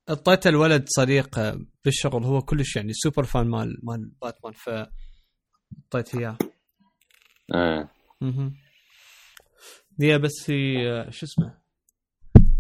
أعطيته 0.10 0.48
الولد 0.50 0.84
صديق 0.88 1.40
آه، 1.40 1.60
بالشغل 1.86 2.24
هو 2.24 2.42
كلش 2.42 2.76
يعني 2.76 2.94
super 2.94 3.24
fan 3.24 3.48
مال 3.48 3.78
مال 3.84 4.12
باتمان 4.22 4.54
ف 4.54 4.70
اعطيته 4.70 6.20
إياه. 6.20 6.38
آه. 7.56 7.90
دي 10.02 10.18
بس 10.18 10.50
هي 10.50 10.92
آه، 10.92 11.10
شو 11.10 11.26
اسمه 11.26 11.58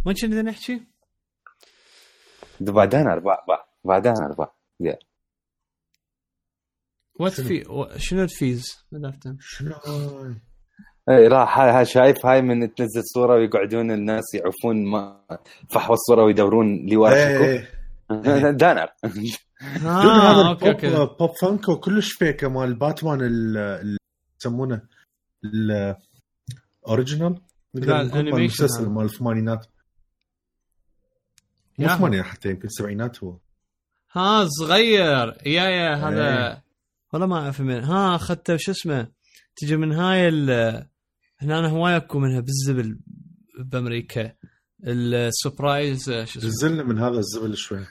وين 0.05 0.15
كنا 0.15 0.41
نحكي؟ 0.41 0.81
بعدين 2.59 3.07
أربع 3.07 3.37
بعد- 3.47 3.65
بعدين 3.83 4.13
أربع 4.23 4.47
وات؟ 7.19 7.41
في 7.41 7.63
شنو 7.97 8.23
الفيز؟ 8.23 8.85
ما. 8.91 9.37
شنو؟ 9.39 9.73
اي 11.09 11.27
راح 11.27 11.59
هاي 11.59 11.85
شايف 11.85 12.25
هاي 12.25 12.41
من 12.41 12.73
تنزل 12.75 13.01
صورة 13.13 13.33
ويقعدون 13.35 13.91
الناس 13.91 14.23
يعوفون 14.33 14.85
ما 14.91 15.25
فحوى 15.71 15.93
الصورة 15.93 16.23
ويدورون 16.23 16.85
لي 16.85 16.97
ورا 16.97 17.15
شكو 17.15 17.43
إيه 17.43 18.51
دانر 18.61 18.87
آه 19.85 20.31
هذا 20.31 20.49
أوكي 20.49 20.69
أوكي 20.69 20.89
بوب, 21.19 21.31
فانكو 21.41 21.79
كلش 21.79 22.11
فيكه 22.13 22.47
مال 22.49 22.75
باتمان 22.75 23.21
ال- 23.21 23.57
ال- 23.57 23.97
يسمونه 24.41 24.81
الاوريجينال 26.83 27.41
لا، 27.73 28.01
المسلسل 28.01 28.81
هذا. 28.81 28.89
مال 28.89 29.05
الثمانينات 29.05 29.67
مو. 31.79 31.87
ثمانينات 31.87 32.25
حتى 32.25 32.49
يمكن 32.49 32.67
سبعينات 32.67 33.23
هو. 33.23 33.37
ها 34.11 34.47
صغير. 34.47 35.37
yeah 35.45 35.63
yeah 35.63 35.95
هذا 35.95 36.47
إيه. 36.47 36.63
والله 37.13 37.27
ما 37.27 37.39
أعرف 37.39 37.61
من. 37.61 37.83
ها 37.83 38.15
اخذته 38.15 38.57
شو 38.57 38.71
اسمه 38.71 39.11
تجي 39.55 39.77
من 39.77 39.91
هاي 39.91 40.27
ال 40.27 40.49
هنا 41.39 41.59
أنا 41.59 41.67
هواي 41.67 41.97
اكو 41.97 42.19
منها 42.19 42.39
بالزبل 42.39 42.99
بأمريكا. 43.59 44.33
ال 44.83 44.96
surprise 44.96 46.03
شو 46.05 46.21
اسمه؟ 46.21 46.45
نزلنا 46.45 46.83
من 46.83 46.99
هذا 46.99 47.19
الزبل 47.19 47.57
شوي. 47.57 47.85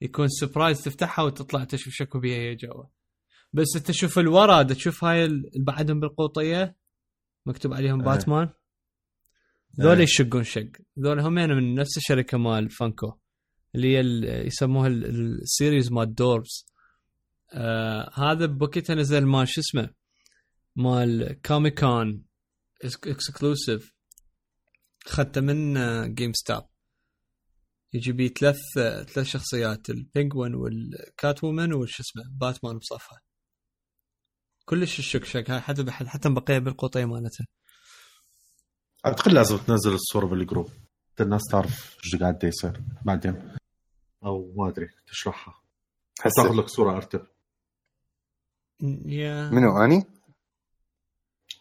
يكون 0.00 0.28
surprise 0.28 0.82
تفتحها 0.82 1.24
وتطلع 1.24 1.64
تشوف 1.64 1.92
شكو 1.92 2.20
بيها 2.20 2.36
هي 2.36 2.54
جوا 2.54 2.84
بس 3.52 3.76
انت 3.76 3.86
تشوف 3.86 4.18
الورا 4.18 4.62
تشوف 4.62 5.04
هاي 5.04 5.24
اللي 5.24 5.50
بعدهم 5.56 6.00
بالقوطية. 6.00 6.81
مكتوب 7.46 7.72
عليهم 7.74 8.00
إيه. 8.00 8.06
باتمان. 8.06 8.48
ذول 9.80 9.96
إيه. 9.96 10.02
يشقون 10.02 10.44
شق. 10.44 10.68
ذول 10.98 11.20
هم 11.20 11.38
يعني 11.38 11.54
من 11.54 11.74
نفس 11.74 11.96
الشركة 11.96 12.38
مال 12.38 12.70
Funko 12.70 13.12
اللي 13.74 13.96
هي 13.96 14.00
يسموها 14.46 14.88
ال- 14.88 15.40
ال 15.42 15.49
series 15.49 15.92
مال 15.92 16.14
Dorbz 16.14 16.66
آه 17.54 18.10
هذا 18.14 18.46
بوقتها 18.46 18.94
نزل 18.94 19.24
مال 19.26 19.48
شو 19.48 19.60
اسمه 19.60 19.90
مال 20.76 21.40
Comic-Con 21.46 22.24
exclusive 22.84 23.92
اخذته 25.06 25.40
من 25.40 25.74
GameStop 26.14 26.62
يجي 27.92 28.12
بيه 28.12 28.28
ثلاث 28.28 28.58
ثلاث 29.12 29.26
شخصيات 29.26 29.90
ال 29.90 29.96
Penguin 29.96 30.41
وال 30.41 30.54
Catwoman 30.54 31.72
وش 31.72 32.00
اسمه 32.00 32.22
باتمان 32.40 32.78
بصفها 32.78 33.20
كلش 34.64 34.98
الشكشك 34.98 35.50
هاي 35.50 35.60
حتى 35.60 35.90
حتى 35.90 36.08
حتى 36.08 36.28
مبقيه 36.28 36.58
بالقوطيه 36.58 37.04
مالته 37.04 37.46
أعتقد 39.06 39.32
لازم 39.32 39.56
تنزل 39.56 39.94
الصورة 39.94 40.26
بال 40.26 40.37
group. 40.37 40.70
الناس 41.20 41.42
تعرف 41.50 41.96
إيش 42.04 42.16
قاعد 42.16 42.44
يصير. 42.44 42.82
بعدين. 43.04 43.56
أو 44.24 44.52
ما 44.56 44.68
أدري. 44.68 44.88
تشرحها. 45.06 45.62
تاخذ 46.36 46.52
لك 46.52 46.68
صورة 46.68 46.96
أرتب. 46.96 47.26
yeah. 49.06 49.50
منو 49.50 49.84
أني؟ 49.84 50.04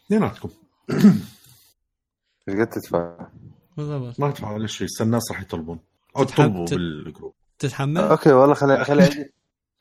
اثنيناتكم. 0.06 0.50
إيش 2.50 2.58
قد 2.60 2.70
تدفع؟ 2.70 3.30
بالضبط. 3.78 4.20
ما 4.20 4.30
أدفع 4.30 4.52
ولا 4.52 4.68
شيء. 4.68 4.88
الناس 5.02 5.32
راح 5.32 5.42
يطلبون. 5.42 5.80
أو 6.18 6.24
تطلبوا 6.24 6.66
بال 6.66 6.83
group. 6.83 7.34
تتحمل؟ 7.60 8.02
okay 8.02 8.32
والله 8.32 8.56
خلي 8.56 8.86
خلي 8.86 9.06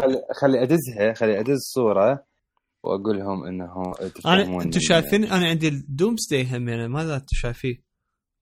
خلي 0.03 0.23
خلي 0.41 0.62
أدزها. 0.62 1.14
خلي 1.14 1.41
أدز 1.41 1.59
صوره 1.75 2.30
وأقول 2.83 3.18
لهم 3.18 3.45
انه 3.45 3.95
أنا 4.01 4.09
تفهمون 4.09 4.62
أنتم 4.62 4.81
شايفين؟ 4.81 5.24
أنا 5.24 5.49
عندي 5.49 5.68
ال 5.68 6.29
Doomsday 6.31 6.57
هم 6.57 6.68
يعني 6.68 6.89
ماذا 6.89 7.16
أنتم 7.16 7.26
شايفيه؟ 7.33 7.83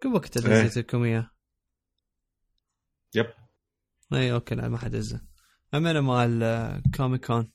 قبل 0.03 0.15
وقت 0.15 0.37
إيه. 0.37 0.63
دزيت 0.63 0.79
لكم 0.79 1.03
إياه. 1.03 1.31
yep. 3.15 3.27
إي 4.13 4.33
okay 4.33 4.55
لا 4.55 4.69
ما 4.69 4.79
حد 4.79 4.91
دزه 4.91 5.21
هم 5.75 5.87
أنا 5.87 6.01
مال 6.01 6.43
آه، 6.43 6.83
Comic-Con 6.97 7.53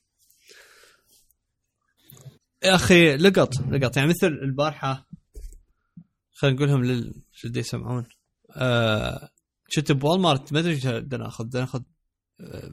يا 2.64 2.74
أخي 2.74 3.16
لقط 3.16 3.60
لقط. 3.60 3.96
يعني 3.96 4.08
مثل 4.08 4.26
البارحة 4.26 5.08
خلينا 6.32 6.56
نقولهم 6.56 6.84
لل 6.84 7.22
شو 7.32 7.48
يسمعون. 7.56 8.06
آه 8.56 9.30
كنت 9.76 9.92
ب 9.92 10.20
Walmart 10.20 10.52
ما 10.52 10.60
أدري 10.60 10.72
إيش 10.72 10.86
بدنا 10.86 11.24
ناخذ 11.24 11.44
بدنا 11.44 11.60
ناخذ 11.60 11.82
آه 12.40 12.72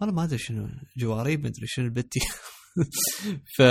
والله 0.00 0.14
ما 0.14 0.24
أدري 0.24 0.38
شنو 0.38 0.68
جواريب 0.96 1.40
ما 1.40 1.48
أدري 1.48 1.66
شنو 1.66 1.84
البتي. 1.84 2.20
ف 3.56 3.62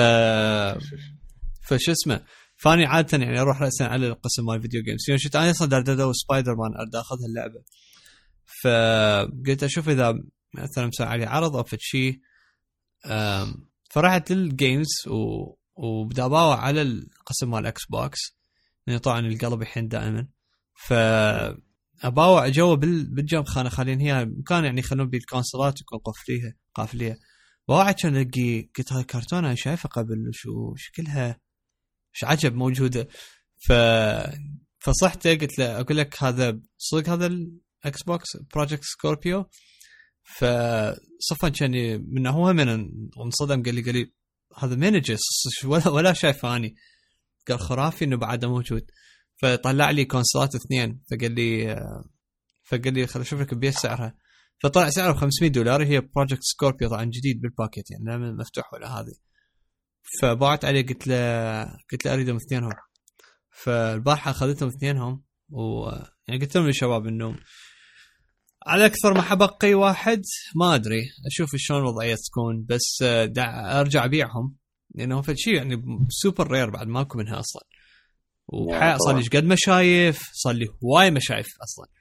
فشو 1.67 1.91
اسمه؟ 1.91 2.25
فاني 2.57 2.85
عادة 2.85 3.17
يعني 3.17 3.41
أروح 3.41 3.61
راسا 3.61 3.83
على 3.83 4.07
القسم 4.07 4.45
مال 4.45 4.61
video 4.61 4.83
games 4.83 5.05
يعني 5.09 5.19
شفت 5.19 5.35
أنا 5.35 5.51
أصلا 5.51 5.67
دار 5.67 5.79
ادور 5.79 6.13
سبايدر 6.13 6.55
مان 6.55 6.75
اريد 6.79 6.95
اخذ 6.95 7.15
هاللعبه 7.23 7.63
فقلت 8.63 9.63
أشوف 9.63 9.89
إذا 9.89 10.13
مثلا 10.55 10.87
مسوي 10.87 11.07
عليه 11.07 11.27
عرض 11.27 11.55
أو 11.55 11.65
شيء 11.77 12.19
فرحت 13.91 14.31
لل 14.31 14.53
games 14.53 15.07
و... 15.07 15.59
أباوع 16.25 16.59
على 16.59 16.81
القسم 16.81 17.49
مال 17.51 17.65
Xbox 17.65 18.19
لأنه 18.87 18.99
طبعا 18.99 19.19
القلب 19.19 19.61
يحن 19.61 19.87
دائما. 19.87 20.27
ف 20.87 20.93
أباوع 22.03 22.47
جوا 22.47 22.75
بال... 22.75 23.45
خانه 23.47 23.69
خالين 23.69 23.99
هي 23.99 24.25
مكان 24.25 24.65
يعني 24.65 24.79
يخلون 24.79 25.09
بيه 25.09 25.19
يكون 25.81 25.99
قفليها 25.99 26.53
قافليه 26.75 27.17
باوع 27.69 27.91
كان 27.91 28.15
الاقي 28.15 28.69
قلت 28.77 28.93
هاي 28.93 29.03
كرتون 29.03 29.45
أنا 29.45 29.55
شايفه 29.55 29.89
قبل 29.89 30.29
شو 30.33 30.75
شكلها 30.75 31.39
إيش 32.15 32.23
عجب 32.23 32.55
موجودة. 32.55 33.07
ف 33.67 33.73
فصحته 34.79 35.35
قلت 35.35 35.59
له 35.59 35.79
أقول 35.79 35.97
لك 35.97 36.23
هذا 36.23 36.59
صدق 36.77 37.09
هذا 37.09 37.25
الاكس 37.25 38.03
بوكس 38.03 38.37
بروجكت 38.53 38.83
سكوربيو 38.83 39.45
فصفا 40.23 41.49
كان 41.49 41.71
من 42.13 42.27
هو 42.27 42.53
من 42.53 42.69
انصدم 43.25 43.63
قال 43.63 43.75
لي 43.75 43.81
قال 43.81 43.95
لي 43.95 44.13
هذا 44.57 44.75
مانجر 44.75 45.17
ولا 45.65 45.89
ولا 45.89 46.13
شايفه 46.13 46.55
أني. 46.55 46.75
قال 47.47 47.59
خرافي 47.59 48.05
إنه 48.05 48.17
بعده 48.17 48.49
موجود. 48.49 48.91
فطلع 49.41 49.89
لي 49.91 50.05
كونسولات 50.05 50.55
اثنين. 50.55 51.01
فقال 51.11 51.31
لي 51.35 51.71
آه، 51.71 52.03
فقال 52.63 52.93
لي 52.93 53.07
خل 53.07 53.21
أشوف 53.21 53.41
لك 53.41 53.53
بيش 53.53 53.75
سعرها. 53.75 54.15
فطلع 54.63 54.89
سعره 54.89 55.13
500 55.13 55.51
دولار 55.51 55.83
هي 55.83 56.01
Project 56.01 56.43
Scorpio 56.43 56.89
طبعا 56.89 57.03
جديد 57.03 57.41
بالباكيت 57.41 57.91
يعني 57.91 58.03
لا 58.05 58.17
مفتوح 58.17 58.73
ولا 58.73 58.87
هذه. 58.87 59.13
فبعت 60.21 60.65
عليه 60.65 60.85
قلت 60.87 61.07
له 61.07 61.63
قلت 61.91 62.05
له 62.05 62.13
أريدهم 62.13 62.35
اثنينهم. 62.35 62.71
فالبارحه 63.51 64.31
اخذتهم 64.31 64.69
اثنينهم 64.69 65.23
و 65.49 65.89
يعني 66.27 66.41
قلت 66.41 66.55
لهم 66.55 66.67
للشباب 66.67 67.07
إنه 67.07 67.35
على 68.67 68.85
أكثر 68.85 69.13
ما 69.13 69.21
حبقي 69.21 69.73
واحد 69.73 70.21
ما 70.55 70.75
أدري 70.75 71.01
أشوف 71.27 71.49
شلون 71.55 71.79
الوضعيه 71.79 72.15
تكون 72.15 72.65
بس 72.69 72.99
آه، 73.03 73.25
دع 73.25 73.79
أرجع 73.79 74.05
أبيعهم. 74.05 74.55
لأنه 74.95 75.21
فد 75.21 75.35
شيء 75.37 75.53
يعني 75.53 75.83
super 76.09 76.51
rare 76.51 76.69
بعد 76.69 76.87
ماكو 76.87 77.17
منها 77.17 77.39
أصلا. 77.39 77.61
وحقيقة 78.47 78.97
صار 78.97 79.17
لي 79.17 79.27
قد 79.27 79.43
مشايف 79.43 80.29
صار 80.33 80.53
لي 80.53 80.67
هواي 80.83 81.11
مشايف 81.11 81.47
أصلا. 81.63 81.98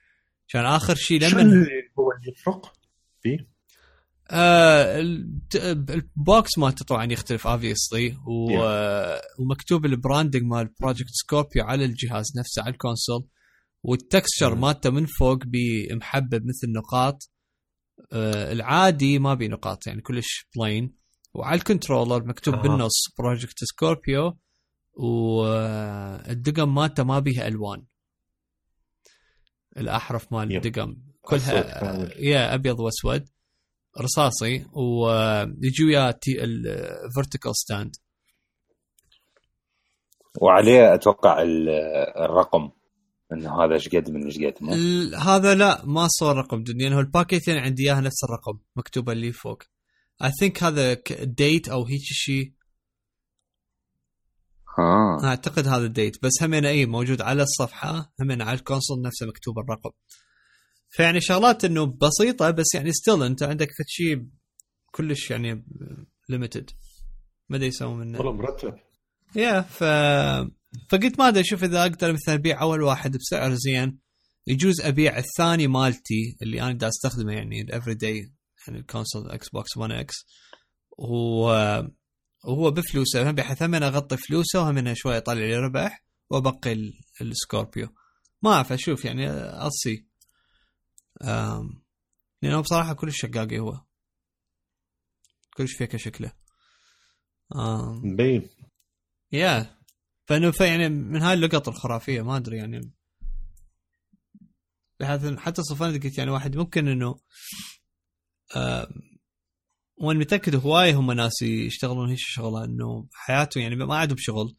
كان 0.49 0.65
آخر 0.65 0.95
شيء 0.95 1.21
لما 1.21 1.43
اللي 1.43 1.67
هو 1.99 2.13
اللي 2.13 2.33
يفرق 2.33 2.73
فيه؟ 3.23 3.49
آه 4.31 5.01
ال 5.91 6.08
box 6.08 6.59
مالته 6.59 6.85
طبعا 6.85 7.13
يختلف 7.13 7.47
obviously 7.47 8.17
و... 8.27 8.53
ومكتوب 9.39 9.87
ال 9.87 9.93
branding 9.93 10.43
مال 10.43 10.71
Project 10.81 11.11
Scorpio 11.11 11.65
على 11.65 11.85
الجهاز 11.85 12.27
نفسه 12.39 12.63
على 12.63 12.73
ال 12.73 12.80
console 12.80 13.29
وال 13.83 13.99
texture 13.99 14.55
مم. 14.55 14.61
مالته 14.61 14.91
من 14.91 15.07
فوق 15.07 15.39
بمحبب 15.45 16.47
مثل 16.47 16.73
نقاط 16.73 17.31
آه 18.13 18.53
العادي 18.53 19.19
ما 19.19 19.35
بي 19.35 19.49
نقاط 19.49 19.87
يعني 19.87 20.01
كلش 20.01 20.47
plain 20.57 20.95
وعلى 21.35 21.59
ال 21.59 21.65
controller 21.65 22.25
مكتوب 22.25 22.55
آه. 22.55 22.59
آه. 22.59 22.63
بالنص 22.63 23.05
Project 23.19 23.65
Scorpio 23.65 24.39
والدقم 24.93 26.75
مالته 26.75 27.05
ما 27.05 27.19
بيها 27.19 27.49
ألوان 27.49 27.85
الأحرف 29.79 30.33
مال. 30.33 30.57
الدقم. 30.57 30.97
كلها. 31.23 32.09
يا 32.19 32.55
أبيض 32.55 32.81
وأسود 32.81 33.29
رصاصي 34.01 34.67
ويجي 34.73 35.85
وياه 35.85 36.19
ال 36.29 36.43
vertical 36.43 37.57
stand 37.57 37.93
وعليه 40.41 40.95
أتوقع 40.95 41.43
ال- 41.43 41.69
الرقم 42.25 42.71
انه 43.33 43.65
هذا 43.65 43.75
إيش 43.75 43.89
قد 43.89 44.11
من 44.11 44.25
إيش 44.25 44.39
قد 44.39 44.55
هذا 45.15 45.55
لا 45.55 45.85
ما 45.85 46.07
صور 46.09 46.37
رقم 46.37 46.65
لأنه 46.69 47.01
الباكيت 47.01 47.49
يعني 47.49 47.61
عندي 47.61 47.83
إياها 47.83 48.01
نفس 48.01 48.25
الرقم 48.25 48.59
مكتوبه 48.77 49.13
اللي 49.13 49.33
فوق. 49.33 49.63
I 50.25 50.31
think 50.41 50.63
هذا 50.63 50.95
date 51.23 51.69
أو 51.69 51.85
هيك 51.85 52.01
شيء 52.03 52.53
ها 54.79 55.25
أعتقد 55.25 55.69
هذا 55.69 55.87
ال 55.87 55.94
date 55.94 56.23
بس 56.23 56.33
همين 56.43 56.65
اي 56.65 56.87
موجود 56.87 57.21
على 57.21 57.43
الصفحة 57.43 58.13
همين 58.21 58.43
على 58.43 58.59
ال 58.59 58.64
console 58.64 59.03
نفسه 59.03 59.27
مكتوب 59.27 59.59
الرقم. 59.59 59.91
فيعني 60.91 61.21
شغلات 61.21 61.65
إنه 61.65 61.87
بسيطة 61.87 62.51
بس 62.51 62.67
يعني 62.75 62.93
still 62.93 63.23
أنت 63.23 63.43
عندك 63.43 63.69
شيء 63.87 64.27
كلش 64.91 65.31
يعني 65.31 65.65
limited 66.29 66.71
ما 67.49 67.57
أدري 67.57 67.69
يسوون 67.69 67.99
منه. 67.99 68.19
والله 68.19 68.33
مرتب. 68.33 68.75
yeah 69.37 69.61
ف 69.61 69.85
فقلت 70.91 71.19
ما 71.19 71.29
أدري 71.29 71.41
أشوف 71.41 71.65
إذا 71.65 71.83
أقدر 71.83 72.13
مثلا 72.13 72.35
أبيع 72.35 72.63
أول 72.63 72.83
واحد 72.83 73.17
بسعر 73.17 73.55
زين 73.55 73.99
يجوز 74.47 74.81
أبيع 74.81 75.19
الثاني 75.19 75.67
مالتي 75.67 76.37
اللي 76.43 76.63
أنا 76.63 76.73
دا 76.73 76.89
أستخدمه 76.89 77.33
يعني 77.33 77.61
ال 77.61 77.95
everyday 77.95 78.33
يعني 78.67 78.81
ال 78.81 79.31
console 79.31 79.49
Xbox 79.49 79.77
1 79.77 79.91
X 79.91 80.15
وهو 80.99 81.89
وهو 82.45 82.71
بفلوسه 82.71 83.31
هم 83.31 83.35
بحيث 83.35 83.63
هم 83.63 83.75
اغطي 83.75 84.17
فلوسه 84.17 84.61
وهم 84.63 84.79
أنا 84.79 84.95
شوي 84.95 85.17
يطلع 85.17 85.35
لي 85.35 85.57
ربح 85.57 86.05
وأبقي 86.31 86.73
ال- 86.73 87.01
ال 87.21 87.28
Scorpio. 87.28 87.89
ما 88.43 88.53
أعرف 88.53 88.73
أشوف 88.73 89.05
يعني 89.05 89.31
أصي. 89.41 90.07
أم، 91.25 91.83
لأنه 92.43 92.61
بصراحة 92.61 92.93
كلش 92.93 93.21
شقاقي 93.21 93.59
هو. 93.59 93.81
كلش 95.57 95.73
فيك 95.77 95.97
شكله. 95.97 96.33
مبين 98.05 98.49
yeah. 99.33 99.79
فإنه 100.27 100.51
في 100.51 100.65
يعني 100.65 100.89
من 100.89 101.23
هاي 101.23 101.35
اللقط 101.35 101.69
الخرافية 101.69 102.23
ما 102.23 102.37
أدري 102.37 102.57
يعني. 102.57 102.93
بحيث 105.01 105.27
حتى 105.39 105.63
صفنت 105.63 106.05
قلت 106.05 106.19
يعني 106.19 106.31
واحد 106.31 106.57
ممكن 106.57 106.89
إنه 106.89 107.21
وأنا 110.01 110.19
متأكد 110.19 110.57
هواي 110.57 110.93
هم 110.93 111.13
ناس 111.13 111.43
يشتغلون 111.43 112.09
هيك 112.09 112.19
شغلة 112.19 112.65
إنه 112.65 113.09
حياتهم 113.13 113.63
يعني 113.63 113.77
ما 113.77 113.97
عندهم 113.97 114.17
شغل 114.21 114.57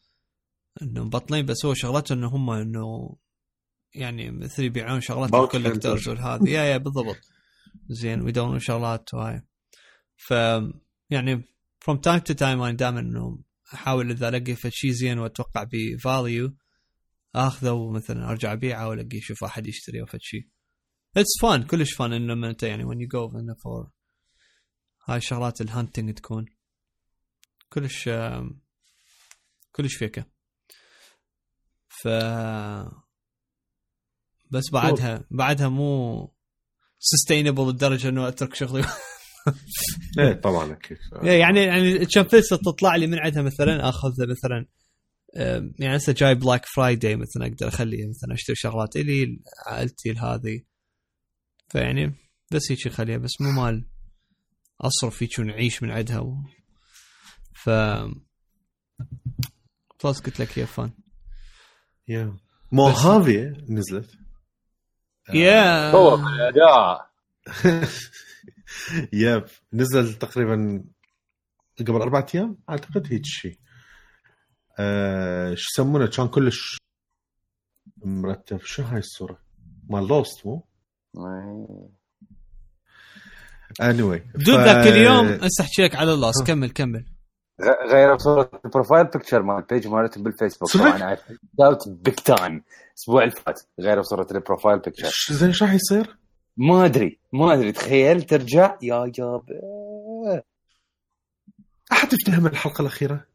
إنه 0.81 1.03
مبطلين 1.03 1.45
بس 1.45 1.65
هو 1.65 1.73
شغلته 1.73 2.13
إنه 2.13 2.27
هم 2.27 2.49
إنه 2.49 3.15
يعني 3.95 4.31
مثل 4.31 4.63
يبيعون 4.63 5.01
شغلات 5.01 5.33
ال 5.33 5.39
collectors. 5.39 6.07
والهذه 6.09 6.49
yeah 6.49 6.63
yeah 6.63 6.77
بالضبط. 6.77 7.19
زين 7.89 8.21
ويدورون 8.21 8.59
شغلات 8.59 9.13
وهاي 9.13 9.41
ف 10.15 10.31
يعني 11.09 11.43
from 11.85 11.95
time 11.95 12.21
to 12.29 12.35
time 12.35 12.43
أنا 12.43 12.71
دائما 12.71 12.99
إنه 12.99 13.39
أحاول 13.73 14.11
إذا 14.11 14.29
ألاقي 14.29 14.55
شيء 14.69 14.91
زين 14.91 15.19
وأتوقع 15.19 15.63
ب 15.63 15.79
value 15.79 16.55
آخذه 17.35 17.71
ومثلا 17.71 18.29
أرجع 18.29 18.53
أبيعه 18.53 18.87
وألاقي 18.87 19.17
أشوف 19.17 19.43
أحد 19.43 19.67
يشتري 19.67 20.01
أو 20.01 20.05
شيء 20.17 20.47
it's 21.17 21.41
fun 21.41 21.63
كلش 21.63 21.93
fun 21.93 22.13
إنه 22.13 22.49
أنت 22.49 22.63
يعني 22.63 22.83
when 22.83 22.97
you 22.97 23.07
go 23.07 23.31
for 23.63 23.98
هاي 25.09 25.21
شغلات 25.21 25.61
ال 25.61 25.68
hunting 25.68 26.13
تكون. 26.13 26.45
كلش 27.69 28.09
كلش 29.71 29.95
فيكة. 29.95 30.25
ف 31.87 32.07
بس 34.51 34.69
بعدها 34.73 35.25
بعدها 35.31 35.69
مو 35.69 36.33
sustainable 36.99 37.69
لدرجة 37.69 38.09
إنه 38.09 38.27
أترك 38.27 38.55
شغلي. 38.55 38.85
إيه 40.19 40.33
طبعا 40.33 40.73
أكيد. 40.73 40.97
يعني 41.23 41.63
يعني 41.63 42.05
كم 42.05 42.23
فلسة 42.23 42.57
تطلع 42.57 42.95
لي 42.95 43.07
من 43.07 43.19
عندها 43.19 43.41
مثلا 43.41 43.89
اخذ 43.89 44.11
مثلا 44.29 44.65
يعني 45.79 45.97
هسه 45.97 46.13
جاي 46.13 46.35
Black 46.35 46.65
Friday 46.65 47.15
مثلا 47.15 47.45
أقدر 47.45 47.67
اخلي 47.67 47.97
مثلا 47.97 48.33
أشتري 48.33 48.55
شغلات 48.55 48.95
إلي 48.95 49.39
عائلتي 49.67 50.11
هذه 50.11 50.61
فيعني 51.69 52.15
بس 52.51 52.71
هيك 52.71 52.87
اخليها 52.87 53.17
بس 53.17 53.41
مو 53.41 53.51
مال 53.51 53.85
أصرف 54.81 55.23
هيك 55.23 55.39
ونعيش 55.39 55.83
من 55.83 55.91
عندها 55.91 56.19
و... 56.19 56.35
ف 57.53 57.69
خلاص 59.99 60.21
قلت 60.21 60.39
لك 60.39 60.57
yeah 60.57 60.65
مو 62.71 62.89
بس- 62.89 62.95
هافي 63.05 63.65
نزلت؟ 63.69 64.11
yeah. 65.33 65.91
yep 69.13 69.45
نزل 69.73 70.13
تقريبا 70.13 70.83
قبل 71.79 71.95
أربع 72.01 72.25
أيام؟ 72.35 72.57
أعتقد 72.69 73.07
هيك 73.13 73.21
شيء 73.25 73.59
آه 74.79 75.53
شو 75.55 75.67
يسمونه؟ 75.73 76.07
كان 76.07 76.27
كلش 76.27 76.77
مرتب. 77.97 78.59
شو 78.61 78.83
هاي 78.83 78.99
الصورة؟ 78.99 79.39
مال 79.89 80.07
Lost 80.07 80.45
مو؟ 80.45 80.67
Anyway 83.81 84.37
dude 84.45 84.59
ذاك 84.59 84.87
اليوم 84.87 85.27
هسه 85.27 85.61
احكي 85.63 85.81
لك 85.83 85.95
على 85.95 86.13
ال 86.13 86.20
Lost 86.20 86.47
كمل 86.47 86.69
كمل 86.71 87.05
غير 87.91 88.17
صورة 88.17 88.51
ال 88.65 88.70
profile 88.70 89.03
picture 89.07 89.41
مال 89.41 89.55
ال 89.57 89.63
page 89.63 89.87
مالتهم 89.87 90.23
بالفيسبوك 90.23 90.69
صدق؟ 90.69 90.97
طبعا 90.97 91.17
out 91.61 91.89
big 91.89 92.13
time 92.15 92.63
الأسبوع 92.91 93.23
اللي 93.23 93.35
فات 93.35 93.61
غير 93.79 94.01
صورة 94.01 94.27
ال 94.31 94.37
profile 94.37 94.79
picture 94.79 95.09
ش- 95.09 95.31
زين 95.33 95.53
شو 95.53 95.65
راح 95.65 95.73
يصير؟ 95.73 96.17
ما 96.57 96.85
أدري 96.85 97.19
ما 97.33 97.53
أدري 97.53 97.71
تخيل 97.71 98.21
ترجع 98.23 98.77
يا 98.81 99.05
جاب 99.15 99.43
أحد 101.91 102.13
يفتهم 102.13 102.47
الحلقة 102.47 102.81
الأخيرة؟ 102.81 103.25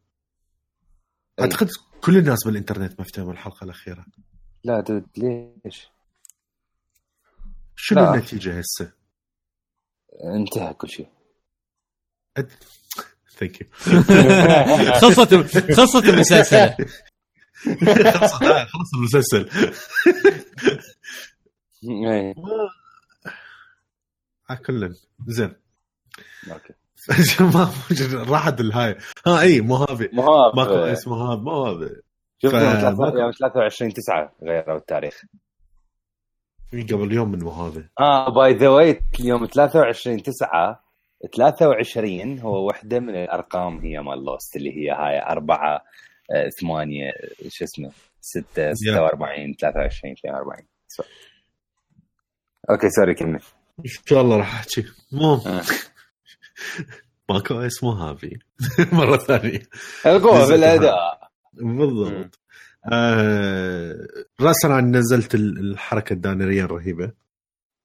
أي. 1.39 1.43
أعتقد 1.43 1.69
كل 2.01 2.17
الناس 2.17 2.39
بالإنترنت 2.45 2.91
ما 2.99 3.01
افتهموا 3.05 3.31
الحلقة 3.31 3.63
الأخيرة 3.63 4.05
لا 4.63 4.79
dude 4.79 5.05
ليش؟ 5.17 5.89
شنو 7.75 7.99
لا. 8.01 8.13
النتيجة 8.13 8.59
هسه؟ 8.59 8.91
انتهى 10.23 10.73
كل 10.73 10.89
شيء. 10.89 11.07
ثانك 13.37 13.61
يو 13.61 13.67
خلصت 15.01 15.33
خلصت 15.73 16.05
المسلسل. 16.05 16.73
خلص 18.71 18.93
المسلسل. 18.95 19.49
إيه. 21.83 22.33
على 24.49 24.59
كل 24.59 24.95
زين. 25.27 25.53
أوكي. 26.51 26.73
ما 27.55 27.71
راحت 28.29 28.59
الهاي. 28.61 28.97
ها 29.27 29.41
إي 29.41 29.61
مو 29.61 29.75
هذه 29.75 30.09
مهاب 30.13 30.55
ماكو 30.55 30.73
اسمه 30.73 31.33
هذا 31.33 31.41
مو 31.41 31.65
هذا 31.65 31.89
شوف 32.41 32.53
يوم 32.53 33.31
23 33.31 33.93
9 33.93 34.35
غيروا 34.43 34.77
التاريخ. 34.77 35.21
قبل 36.73 37.11
يوم 37.13 37.31
من 37.31 37.47
هذا 37.47 37.89
آه 37.99 38.29
by 38.29 38.53
the 38.53 38.69
way 38.69 39.01
يوم 39.19 39.45
23 39.45 40.23
9 40.23 40.83
23 41.37 42.39
هو 42.39 42.67
وحدة 42.67 42.99
من 42.99 43.15
الأرقام 43.15 43.79
هي 43.79 43.99
مال 44.01 44.25
Lost 44.25 44.55
اللي 44.55 44.71
هي 44.77 44.91
هاي 44.91 45.21
4 45.31 45.81
8 46.61 47.11
شو 47.49 47.63
اسمه 47.65 47.91
6 48.21 48.73
46 48.73 49.53
23 49.53 50.13
42 50.25 50.65
سو- 50.87 51.03
okay 52.69 52.89
sorry 52.89 53.13
كمل. 53.13 53.39
إن 53.79 53.85
شاء 54.05 54.21
الله 54.21 54.37
راح 54.37 54.53
أحكي. 54.55 54.85
مو. 55.11 55.33
آه. 55.33 55.61
ماكو 57.29 57.53
اسمه 57.59 58.09
هذه. 58.11 58.31
مرة 58.97 59.17
ثانية. 59.17 59.59
القوه 60.05 60.47
بالاداء 60.47 61.29
بالضبط. 61.53 62.39
آه 62.93 64.07
راسا 64.41 64.67
عن 64.67 64.95
نزلت 64.95 65.35
ال- 65.35 65.59
الحركة 65.71 66.13
الدانريه 66.13 66.63
الرهيبة. 66.65 67.11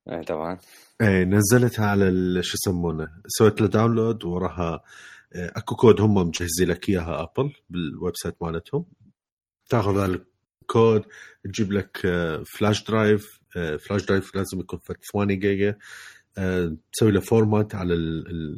إيه 0.09 0.23
طبعا. 0.23 0.59
إيه 1.01 1.25
نزلتها 1.25 1.87
على 1.87 2.43
شو 2.43 2.55
يسمونه 2.63 3.09
سويت 3.27 3.61
له 3.61 3.67
داونلود 3.67 4.25
وراها 4.25 4.85
آه، 5.33 5.53
أكو 5.57 5.77
كود 5.77 6.01
هم 6.01 6.15
مجهزين 6.15 6.69
لك 6.69 6.89
إياها 6.89 7.23
ابل 7.23 7.53
بالويب 7.71 8.15
سايت 8.17 8.35
مالتهم. 8.43 8.85
تاخذ 9.71 9.99
هذا 9.99 10.21
الكود 10.63 11.05
تجيب 11.45 11.73
لك 11.73 12.01
آه، 12.07 12.43
فلاش 12.59 12.85
درايف 12.85 13.41
آه، 13.57 13.77
فلاش 13.77 14.05
درايف 14.07 14.37
لازم 14.37 14.61
يكون 14.61 14.79
فت 14.79 15.05
8 15.13 15.35
جيجا 15.35 15.79
آه، 16.39 16.77
تسوي 16.93 17.11
له 17.13 17.21
format 17.21 17.75
على 17.75 17.95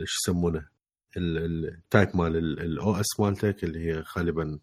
شو 0.05 0.19
يسمونه 0.31 0.69
ال- 1.17 1.69
ال 1.69 1.77
type 1.77 2.09
مال 2.17 2.37
ال 2.37 2.95
OS 3.01 3.21
مالتك 3.21 3.65
اللي 3.65 3.79
هي 3.87 4.05
غالبا 4.19 4.59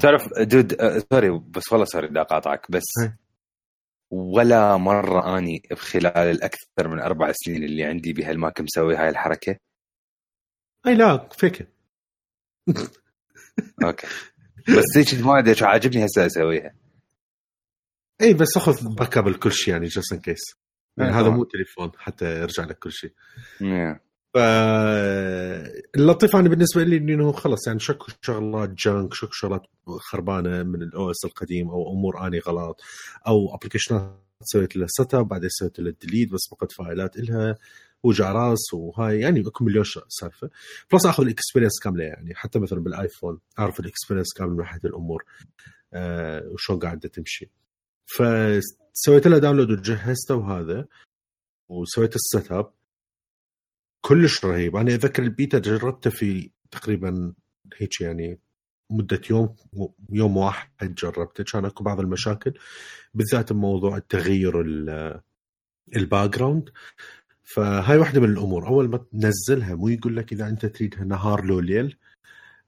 تعرف 0.00 0.28
dude 0.40 0.80
آه، 0.80 1.02
sorry 1.12 1.30
بس 1.30 1.72
والله 1.72 1.84
sorry 1.84 2.08
بدي 2.08 2.20
أقاطعك 2.20 2.70
بس 2.70 2.84
إيه. 3.02 3.18
ولا 4.10 4.76
مرة 4.76 5.38
أني 5.38 5.62
بخلال 5.70 6.16
الأكثر 6.16 6.88
من 6.88 7.00
أربع 7.00 7.32
سنين 7.32 7.64
اللي 7.64 7.84
عندي 7.84 8.12
بهال 8.12 8.36
Mac 8.36 8.60
مسوي 8.60 8.96
هاي 8.96 9.08
الحركة. 9.08 9.56
إي 10.86 10.94
لا 10.94 11.28
فيك. 11.32 11.68
okay. 13.84 14.06
بس 14.68 14.96
هيك 14.96 15.26
ما 15.26 15.38
أدري 15.38 15.54
شو 15.54 15.64
عاجبني 15.66 16.06
هسه 16.06 16.26
أسويها. 16.26 16.74
إي 18.22 18.34
بس 18.34 18.56
أخذ 18.56 18.94
backup 18.94 19.28
لكل 19.28 19.52
شيء 19.52 19.74
يعني 19.74 19.86
just 19.86 20.12
in 20.12 20.20
case 20.20 20.40
يعني 20.98 21.12
هذا. 21.12 21.28
مو 21.28 21.44
تليفون 21.44 21.90
حتى 21.98 22.40
يرجع 22.40 22.64
لك 22.64 22.78
كل 22.78 22.92
شيء 22.92 23.12
إيه. 23.62 24.09
ف 24.34 24.38
اللطيف 25.96 26.36
أنا 26.36 26.48
بالنسبة 26.48 26.82
لي 26.84 26.96
إنه 26.96 27.32
خلص 27.32 27.66
يعني 27.66 27.80
شكو 27.80 28.06
شغلات 28.22 28.70
junk 28.70 29.14
شكو 29.14 29.32
شغلات 29.32 29.62
خربانة 29.86 30.62
من 30.62 30.82
ال 30.82 31.10
OS 31.10 31.24
القديم 31.24 31.68
أو 31.68 31.92
أمور 31.92 32.26
أني 32.26 32.38
غلط 32.38 32.80
أو 33.26 33.54
application 33.54 34.14
ات 34.14 34.20
سويت 34.42 34.76
لها 34.76 34.86
setup 34.90 35.28
بعدين 35.28 35.48
سويت 35.52 35.80
لها 35.80 35.92
delete 36.00 36.32
بس 36.32 36.40
فقدت 36.50 36.72
file 36.72 37.07
ات 37.07 37.16
إلها 37.16 37.56
وجع 38.02 38.32
راس 38.32 38.74
وهاي 38.74 39.20
يعني 39.20 39.40
أكو 39.40 39.64
مليون 39.64 39.84
سالفة. 40.08 40.50
plus 40.92 41.06
آخذ 41.06 41.22
ال 41.24 41.29
experience 41.29 41.80
كاملة 41.82 42.04
يعني 42.04 42.34
حتى 42.34 42.58
مثلا 42.58 42.80
بال 42.80 42.95
iPhone 42.95 43.40
أعرف 43.58 43.80
ال 43.80 43.84
experience 43.84 44.26
كامل 44.36 44.50
من 44.50 44.56
ناحيه 44.56 44.80
الأمور 44.84 45.24
آه 45.92 46.48
وشلون 46.48 46.78
قاعدة 46.78 47.08
تمشي. 47.08 47.50
فسويت 48.06 49.26
لها 49.26 49.38
download 49.38 49.70
وجهزته 49.70 50.34
وهذا 50.34 50.86
وسويت 51.68 52.14
ال 52.16 52.52
setup 52.52 52.72
كلش 54.00 54.44
رهيب. 54.44 54.76
أنا 54.76 54.94
اتذكر 54.94 55.22
البيتا 55.22 55.58
جربته 55.58 56.10
في 56.10 56.50
تقريبا 56.70 57.32
هيك 57.78 58.00
يعني 58.00 58.38
مدة 58.90 59.20
يوم 59.30 59.56
يوم 60.12 60.36
واحد 60.36 60.94
جربته. 60.94 61.44
كان 61.44 61.64
أكو 61.64 61.84
بعض 61.84 62.00
المشاكل 62.00 62.54
بالذات 63.14 63.52
بموضوع 63.52 63.96
التغيير 63.96 64.60
ال- 64.60 65.20
ال 65.96 66.30
background 66.30 66.70
فهاي 67.44 67.98
واحدة 67.98 68.20
من 68.20 68.28
الأمور. 68.30 68.66
أول 68.66 68.88
ما 68.88 68.96
تنزلها 69.12 69.74
مو 69.74 69.88
يقول 69.88 70.16
لك 70.16 70.32
إذا 70.32 70.48
أنت 70.48 70.66
تريدها 70.66 71.04
نهار 71.04 71.44
لو 71.44 71.60
ليل 71.60 71.96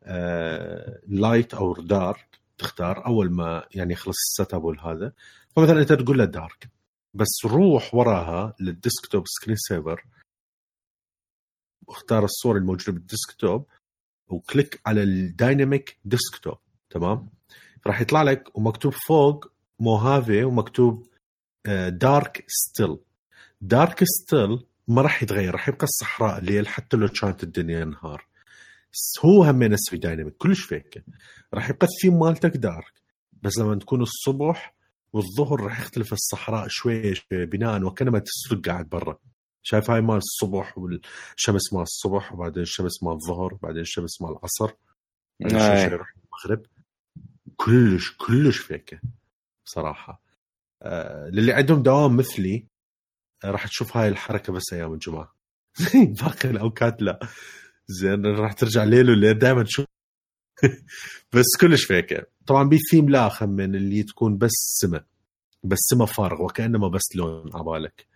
آه 0.03 1.01
light 1.09 1.55
أو 1.55 1.75
dark 1.75 2.41
تختار. 2.59 3.07
أول 3.07 3.31
ما 3.33 3.65
يعني 3.75 3.93
يخلص 3.93 4.17
ال 4.31 4.55
setup 4.55 4.65
والهذا. 4.65 5.13
فمثلا 5.57 5.81
أنت 5.81 5.93
تقول 5.93 6.19
له 6.19 6.25
dark 6.25 6.69
بس 7.15 7.29
روح 7.45 7.95
وراها 7.95 8.55
لل 8.61 8.75
desktop 8.75 9.25
screen 9.27 9.57
saver 9.57 10.05
واختار 11.87 12.25
الصورة 12.25 12.59
الموجودة 12.59 12.93
بال 12.93 13.09
desktop 13.09 13.67
و 14.29 14.38
click 14.38 14.81
على 14.87 15.03
ال 15.03 15.15
dynamic 15.15 15.99
desktop 16.05 16.59
تمام؟ 16.91 17.29
راح 17.87 18.01
يطلع 18.01 18.23
لك 18.23 18.59
ومكتوب 18.59 18.93
فوق 19.09 19.53
Mojave 19.81 20.45
ومكتوب 20.45 21.07
dark 21.89 22.45
still 22.49 22.99
dark 23.61 24.05
still 24.05 24.67
ما 24.89 25.03
راح 25.03 25.23
يتغير 25.23 25.53
راح 25.53 25.69
يبقى 25.69 25.85
الصحراء 25.85 26.41
ليل 26.41 26.69
حتى 26.69 26.97
لو 26.97 27.09
كانت 27.09 27.43
الدنيا 27.43 27.85
نهار 27.85 28.27
هو 29.25 29.45
هم 29.45 29.63
نفس 29.63 29.91
في 29.91 29.97
دايناميك 29.97 30.37
كلش 30.37 30.61
فيك 30.61 31.05
راح 31.55 31.71
يبقى 31.71 31.87
الثيم 31.87 32.19
مالتك 32.19 32.57
دارك 32.57 32.93
بس 33.43 33.59
لما 33.59 33.75
تكون 33.75 34.03
الصبح 34.03 34.75
والظهر 35.13 35.61
راح 35.61 35.81
يختلف 35.81 36.13
الصحراء 36.13 36.67
شوي 36.69 37.15
شوي 37.15 37.47
بناء 37.47 37.83
وكانما 37.83 38.19
تسرق 38.19 38.67
قاعد 38.69 38.89
برا. 38.89 39.19
شايف 39.63 39.91
هاي 39.91 40.01
مال 40.01 40.17
الصبح 40.17 40.79
والشمس 40.79 41.73
مال 41.73 41.83
الصبح 41.83 42.33
وبعدين 42.33 42.63
الشمس 42.63 43.03
مال 43.03 43.13
الظهر 43.13 43.55
وبعدين 43.55 43.81
الشمس 43.81 44.23
مال 44.23 44.31
العصر 44.31 44.75
بعدين. 45.41 45.59
شوي 45.59 45.93
يروح 45.95 46.15
المغرب؟ 46.17 46.67
كلش 47.57 48.17
كلش 48.17 48.59
فيكة 48.59 49.01
بصراحة. 49.67 50.23
آه 50.83 51.29
للي 51.29 51.53
عندهم 51.53 51.83
دوام 51.83 52.17
مثلي 52.17 52.67
آه 53.45 53.51
راح 53.51 53.67
تشوف 53.67 53.97
هاي 53.97 54.09
الحركة 54.09 54.53
بس 54.53 54.73
أيام 54.73 54.93
الجمعة. 54.93 55.35
باقي 56.23 56.51
الأوقات 56.51 57.03
لا. 57.03 57.19
زين 57.87 58.27
راح 58.27 58.53
ترجع 58.53 58.85
ليل 58.85 59.11
وليل. 59.11 59.39
دائما 59.39 59.63
تشوف. 59.63 59.87
بس 61.33 61.47
كلش 61.61 61.85
فيكة. 61.85 62.27
طبعا 62.47 62.69
بثيم 62.69 63.09
لا 63.11 63.31
من 63.43 63.75
اللي 63.75 64.03
تكون 64.03 64.39
بس 64.39 64.51
سما 64.81 65.05
بس 65.65 65.79
سما 65.91 66.07
فارغ 66.07 66.43
وكانما 66.43 66.89
بس 66.89 67.17
لون 67.17 67.51
عبالك 67.57 68.07
آه 68.07 68.12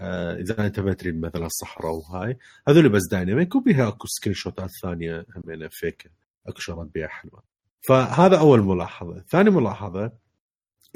إذا 0.00 0.66
انت 0.66 0.80
ما 0.80 0.92
تريد 0.92 1.20
مثلا 1.20 1.46
الصحراء 1.46 1.92
وهاي 1.92 2.38
هذول 2.68 2.88
بس 2.88 3.02
دايناميك 3.10 3.54
وبيها 3.54 3.88
أكو 3.88 4.06
سكرين 4.06 4.34
شوتات 4.34 4.70
ثانية 4.82 5.26
همينه 5.36 5.68
فيك 5.70 6.10
أكو 6.46 6.60
شغلات 6.60 6.90
بيها 6.94 7.08
حلوة. 7.08 7.42
فهذا 7.80 8.38
أول 8.38 8.62
ملاحظة. 8.62 9.24
ثاني 9.28 9.50
ملاحظة 9.50 10.12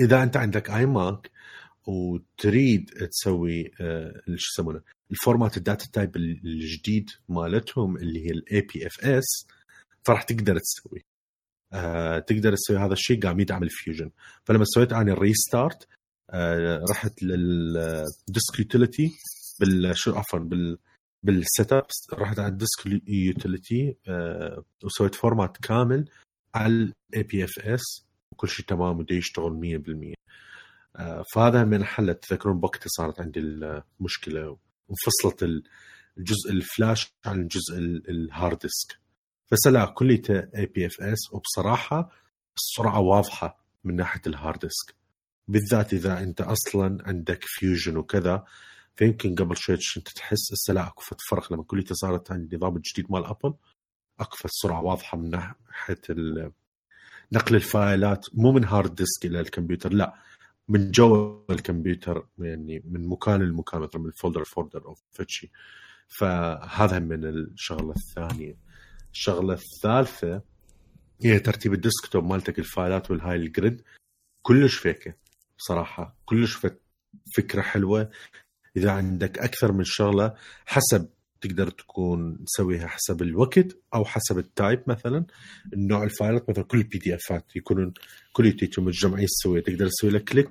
إذا 0.01 0.22
أنت 0.22 0.36
عندك 0.36 0.70
اي 0.70 0.86
ماك 0.86 1.30
وتريد 1.86 2.90
تسوي 3.11 3.70
آه، 3.80 4.22
شو 4.36 4.53
يسمونه 4.53 4.80
ال 5.11 5.17
format 5.17 5.57
ال 5.57 5.62
data 5.62 5.86
type 5.92 6.16
الجديد 6.16 7.11
مالتهم 7.28 7.97
اللي 7.97 8.26
هي 8.26 8.30
ال 8.30 8.61
APFS 8.61 9.46
فراح 10.03 10.22
تقدر 10.22 10.59
تسوي. 10.59 11.05
آه، 11.72 12.18
تقدر 12.18 12.55
تسوي 12.55 12.78
هذا 12.78 12.92
الشيء 12.92 13.20
قام 13.22 13.40
يدعم 13.40 13.62
ال 13.62 13.69
Fusion 13.69 14.11
فلما 14.44 14.64
سويت 14.64 14.92
أنا 14.92 15.12
ال 15.12 15.21
restart 15.21 15.82
آه، 15.82 15.95
رحت 16.90 17.22
لل 17.22 17.68
disk 17.68 18.59
utility 18.59 19.11
بال 19.60 19.92
شو 19.98 20.14
عفوا 20.14 20.38
بال 20.38 20.78
بال 21.22 21.72
setup 21.72 21.86
رحت 22.12 22.38
على 22.38 22.48
ال 22.48 22.56
disk 22.56 22.86
utility 23.09 23.96
أه 24.08 24.64
وسويت 24.84 25.14
format 25.14 25.57
كامل 25.56 26.10
على 26.54 26.72
ال 26.72 27.22
APFS 27.22 28.07
وكل 28.32 28.48
شيء 28.48 28.66
تمام 28.66 28.98
ودا 28.98 29.14
يشتغل 29.14 29.82
100% 30.14 30.14
أه 30.96 31.22
فهذا 31.34 31.64
من 31.64 31.84
حلت 31.84 32.24
تذكرون 32.24 32.60
بوقتها 32.60 32.88
صارت 32.88 33.20
عندي 33.20 33.40
المشكلة 33.40 34.58
وانفصلت 34.88 35.42
الجزء 36.18 36.50
الفلاش 36.50 37.12
عن 37.26 37.40
الجزء 37.40 37.78
ال 38.09 38.18
hard 38.18 38.59
disk. 38.59 38.98
فهسه 39.50 39.84
كليته 39.84 40.38
APFS 40.57 41.18
وبصراحة 41.32 42.10
السرعة 42.56 43.00
واضحة 43.00 43.64
من 43.84 43.96
ناحية 43.96 44.20
ال 44.26 44.33
hard 44.33 44.59
disk. 44.59 44.94
بالذات 45.49 45.92
إذا 45.92 46.22
أنت 46.22 46.40
أصلا 46.40 46.99
عندك 47.09 47.44
Fusion 47.44 47.96
وكذا 47.97 48.44
فيمكن 48.97 49.34
قبل 49.34 49.57
شوي 49.57 49.76
انت 49.97 50.09
تحس 50.09 50.53
هسه 50.53 50.74
لا 50.74 50.86
أكو 50.86 51.03
فرق 51.30 51.53
لما 51.53 51.62
كليته 51.62 51.94
صارت 51.94 52.32
عند 52.32 52.53
النظام 52.53 52.76
الجديد 52.76 53.07
مال 53.11 53.24
Apple 53.24 53.54
أكو 54.20 54.36
السرعة 54.44 54.82
واضحة 54.82 55.18
من 55.18 55.30
ناحيه 55.30 56.01
نقل 57.32 57.55
ال 57.54 57.66
file 57.66 58.14
ات 58.14 58.26
مو 58.34 58.53
من 58.53 58.64
hard 58.64 58.94
disk 58.94 59.26
إلى 59.26 59.40
الكمبيوتر 59.40 59.92
لا 59.92 60.14
من 60.68 60.90
جوا 60.90 61.53
الكمبيوتر 61.53 62.26
يعني 62.38 62.82
من 62.84 63.09
مكان 63.09 63.42
لمكان 63.42 63.80
مثلا 63.80 64.01
من 64.01 64.11
folder 64.11 64.44
folder 64.44 64.84
أو 64.86 64.97
فد 65.12 65.28
شي 65.28 65.50
فهذا 66.09 66.99
من 66.99 67.24
الشغلة 67.24 67.94
الثانية. 67.97 68.57
الشغلة 69.12 69.55
الثالثة 69.55 70.42
هي 71.22 71.38
ترتيب 71.38 71.72
ال 71.72 71.79
desktop 71.79 72.24
مالتك 72.24 72.59
ال 72.59 72.67
file 72.67 73.02
ات 73.02 73.11
والهاي 73.11 73.36
ال 73.36 73.46
grid 73.46 73.82
كلش 74.42 74.74
فيكة. 74.74 75.14
بصراحة. 75.59 76.16
كلش 76.24 76.59
فكرة 77.36 77.62
حلوة. 77.62 78.11
إذا 78.76 78.90
عندك 78.90 79.38
أكثر 79.38 79.72
من 79.72 79.84
شغلة 79.84 80.34
حسب 80.66 81.09
تقدر 81.40 81.70
تكون 81.70 82.44
تسويها 82.44 82.86
حسب 82.86 83.22
الوقت 83.22 83.76
أو 83.94 84.04
حسب 84.04 84.38
ال 84.38 84.47
type 84.47 84.82
مثلا. 84.86 85.24
النوع 85.72 86.04
ال 86.04 86.12
file 86.12 86.43
ات 86.43 86.50
مثلا 86.50 86.64
كل 86.64 86.78
ال 86.78 86.98
PDF 86.98 87.14
ات 87.14 87.57
يكونون 87.57 87.92
كليتهم 88.32 88.84
متجمعين 88.84 89.26
تسويها. 89.26 89.62
تقدر 89.62 89.88
تسوي 89.88 90.11
له 90.11 90.18
click 90.18 90.48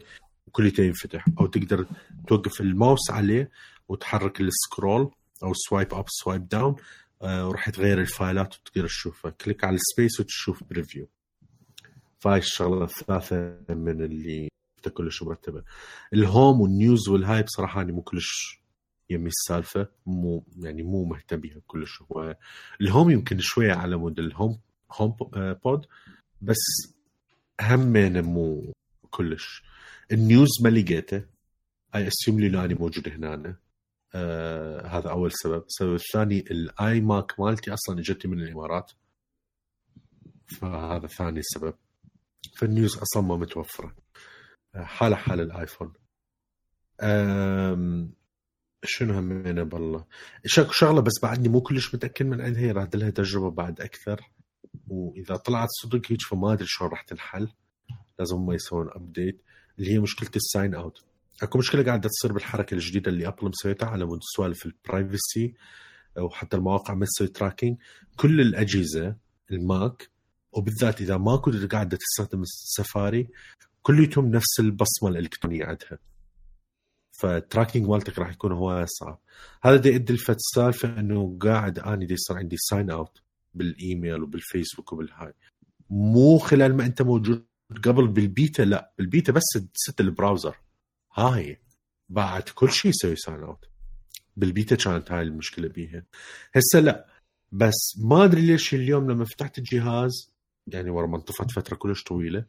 وكليته 0.47 0.84
ينفتح. 0.84 1.26
أو 1.39 1.45
تقدر 1.45 1.86
توقف 2.28 2.62
الماوس 2.62 3.12
عليه 3.12 3.49
وتحرك 3.88 4.41
ال 4.41 4.51
scroll 4.51 5.12
أو 5.43 5.53
swipe 5.53 5.93
up 5.93 6.06
swipe 6.08 6.47
down 6.47 6.76
وراح 7.22 7.70
تغير 7.70 8.01
ال 8.01 8.11
file 8.11 8.47
ات 8.47 8.56
وتقدر 8.56 8.88
تشوفها. 8.88 9.32
click 9.32 9.64
على 9.64 9.76
ال 9.76 9.83
space 9.83 10.20
وتشوف 10.20 10.64
preview 10.64 11.08
فهاي 12.20 12.39
الشغلة 12.39 12.84
الثلاثه 12.84 13.58
من 13.70 14.03
اللي 14.03 14.49
كلش 14.90 15.24
مرتبة. 15.24 15.64
ال 16.14 16.23
Home 16.23 16.62
وال 16.62 16.78
News 16.78 17.10
والهاي 17.10 17.44
بصراحه 17.44 17.82
اني 17.82 17.92
مو 17.92 18.02
كلش 18.02 18.62
يمي 19.10 19.28
السالفة 19.28 19.88
مو 20.06 20.46
يعني 20.58 20.84
مو 20.84 21.06
مهتم 21.06 21.38
بها 21.38 21.62
كلش. 21.68 22.02
هو 22.02 22.38
ال 22.82 22.87
Home 22.87 23.10
يمكن 23.10 23.40
شوية 23.40 23.74
على 23.74 23.98
مود 23.98 24.20
ال 24.20 24.60
Home 24.91 25.18
HomePod 25.64 25.86
بس 26.42 26.96
همين 27.62 28.22
مو 28.22 28.74
كلش. 29.10 29.64
ال 30.12 30.19
News 30.19 30.49
ما 30.64 30.70
لقيته. 30.70 31.26
I 31.95 32.08
assume 32.08 32.39
لي 32.40 32.66
اني 32.66 32.74
موجود 32.74 33.10
هنا 33.10 33.56
آه 34.16 34.88
هذا 34.88 35.10
أول 35.10 35.32
سبب. 35.32 35.64
السبب 35.66 35.94
الثاني 35.94 36.40
ال 36.39 37.01
iMac 37.01 37.39
مالتي 37.40 37.74
أصلا 37.74 38.00
إجتني 38.00 38.32
من 38.32 38.42
الإمارات. 38.42 38.92
فهذا 40.60 41.08
ثاني 41.08 41.42
سبب. 41.44 41.74
فال 42.58 42.71
News 42.71 42.97
أصلا 42.98 43.24
ما 43.24 43.38
متوفرة. 43.38 43.96
حاله 44.76 45.15
حال 45.15 45.39
الآيفون. 45.39 45.93
شنو 48.84 49.13
همينه 49.13 49.63
بالله؟ 49.63 50.05
شغلة 50.45 51.01
بس 51.01 51.13
بعدني 51.23 51.49
مو 51.49 51.61
كلش 51.61 51.95
متأكد 51.95 52.26
من 52.26 52.41
عندها 52.41 52.71
راح 52.71 52.89
لها 52.95 53.09
تجربة 53.09 53.51
بعد 53.51 53.82
أكثر. 53.82 54.21
وإذا 54.88 55.36
طلعت 55.36 55.69
صدق 55.69 56.01
هيك 56.11 56.21
فما 56.21 56.53
أدري 56.53 56.67
شلون 56.67 56.89
راح 56.91 57.01
تنحل. 57.01 57.47
لازم 58.19 58.36
هم 58.36 58.51
يسوون 58.51 58.89
update 58.91 59.41
اللي 59.80 59.91
هي 59.91 59.99
مشكلة 59.99 60.30
ال 60.36 60.43
sign 60.43 60.76
out 60.76 61.03
أكو 61.43 61.57
مشكلة 61.57 61.84
قاعدة 61.84 62.09
تصير 62.09 62.34
بالحركة 62.34 62.73
الجديدة 62.73 63.11
اللي 63.11 63.28
Apple 63.28 63.47
مسويتها 63.47 63.89
على 63.89 64.05
مود 64.05 64.19
سوالف 64.21 64.65
ال 64.66 64.76
privacy 64.76 65.53
وحتى 66.17 66.57
المواقع 66.57 66.93
ما 66.93 67.05
تسوي 67.05 67.28
tracking 67.28 67.78
كل 68.15 68.41
الأجهزة 68.41 69.15
ال 69.51 69.66
Mac 69.66 70.10
وبالذات 70.51 71.01
إذا 71.01 71.17
ما 71.17 71.38
كنت 71.38 71.71
قاعدة 71.73 71.97
تستخدم 71.97 72.41
السفاري 72.41 73.28
كليتهم 73.86 74.32
نفس 74.32 74.60
البصمة 74.60 75.10
الإلكترونية 75.10 75.66
عندها. 75.66 76.00
فال 77.12 77.27
tracking 77.27 77.88
مالتك 77.88 78.20
راح 78.20 78.32
يكون 78.32 78.52
هو 78.52 78.86
صعب. 78.88 79.20
هذا 79.64 79.76
دي 79.76 79.90
يؤدي 79.90 80.14
لفت 80.14 80.38
سالفة 80.40 81.00
إنه 81.00 81.38
قاعد 81.42 81.80
اني 81.80 82.06
دي 82.06 82.14
يصير 82.14 82.38
عندي 82.38 82.58
sign 82.58 82.89
out 82.89 83.22
بالإيميل 83.54 84.24
وبالفيسبوك 84.24 84.94
وبالهاي. 84.94 85.34
مو 85.90 86.38
خلال 86.38 86.78
ما 86.78 86.86
أنت 86.86 87.02
موجود 87.02 87.46
قبل 87.84 88.08
بالبيتا 88.08 88.62
لا 88.62 88.94
بالبيتا 88.98 89.32
بس 89.32 89.44
test 89.74 90.01
ال 90.01 90.08
browser. 90.08 90.58
هاي 91.14 91.62
بعد 92.10 92.44
كل 92.44 92.72
شيء 92.72 92.92
يسوي 92.92 93.16
sign 93.16 93.43
out 93.43 93.66
بالبيتا 94.38 94.76
كانت 94.76 95.12
هاي 95.12 95.22
المشكلة 95.22 95.68
بيها. 95.68 96.04
هسه 96.56 96.80
لا 96.80 97.08
بس 97.52 98.00
ما 98.04 98.24
أدري 98.24 98.42
ليش 98.42 98.74
اليوم 98.74 99.12
لما 99.12 99.26
فتحت 99.26 99.58
الجهاز 99.58 100.32
يعني 100.68 100.90
ورا 100.90 101.08
ما 101.08 101.18
انطفت 101.18 101.52
فترة 101.52 101.76
كلش 101.76 102.04
طويلة 102.04 102.46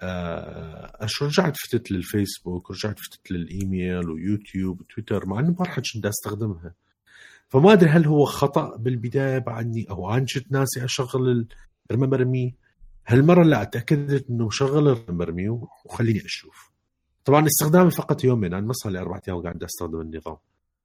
اش 0.00 1.22
رجعت 1.22 1.56
فتت 1.56 1.90
للفيسبوك 1.90 2.70
ورجعت 2.70 2.98
فتت 2.98 3.30
للإيميل 3.30 4.10
ويوتيوب 4.10 4.80
وتويتر 4.80 5.26
مع 5.26 5.40
إنه 5.40 5.56
ما 5.58 5.66
كنت 5.74 6.06
أستخدمها. 6.06 6.74
فما 7.48 7.72
أدري 7.72 7.90
هل 7.90 8.06
هو 8.06 8.24
خطأ 8.24 8.76
بالبداية 8.76 9.38
بعدني 9.38 9.90
أو 9.90 10.14
أنا 10.14 10.26
كنت 10.34 10.52
ناسي 10.52 10.84
أشغل 10.84 11.46
ال 11.90 11.94
remember 11.94 12.24
me 12.24 12.54
هالمرة 13.06 13.42
لا 13.42 13.64
تأكدت 13.64 14.30
إنه 14.30 14.50
شغل 14.50 14.88
ال 14.88 14.93
remember 14.93 15.32
me 15.32 15.48
وخليني 15.48 16.24
أشوف. 16.24 16.70
طبعا 17.24 17.46
استخدامي 17.46 17.90
فقط 17.90 18.24
يومين 18.24 18.54
أنا 18.54 18.66
ما 18.66 18.72
صار 18.72 18.92
لي 18.92 18.98
أربع 18.98 19.20
أيام 19.28 19.42
قاعد 19.42 19.62
أستخدم 19.62 20.00
النظام. 20.00 20.36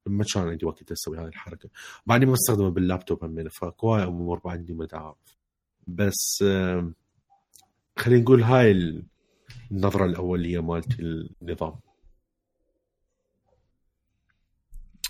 ما 0.06 0.24
كان 0.34 0.48
عندي 0.48 0.66
وقت 0.66 0.92
أسوي 0.92 1.18
هذه 1.18 1.26
الحركة. 1.26 1.68
بعدني 2.06 2.26
ما 2.26 2.34
استخدمه 2.34 2.68
باللابتوب 2.68 3.24
همين 3.24 3.48
فكواي 3.48 4.02
أمور 4.04 4.40
عندي 4.44 4.72
ما 4.72 5.14
بس 5.86 6.44
آه 6.46 6.92
خلينا 7.96 8.22
نقول 8.22 8.42
هاي 8.42 9.02
النظرة 9.70 10.04
الأولية 10.04 10.62
مالت 10.62 11.00
النظام. 11.00 11.74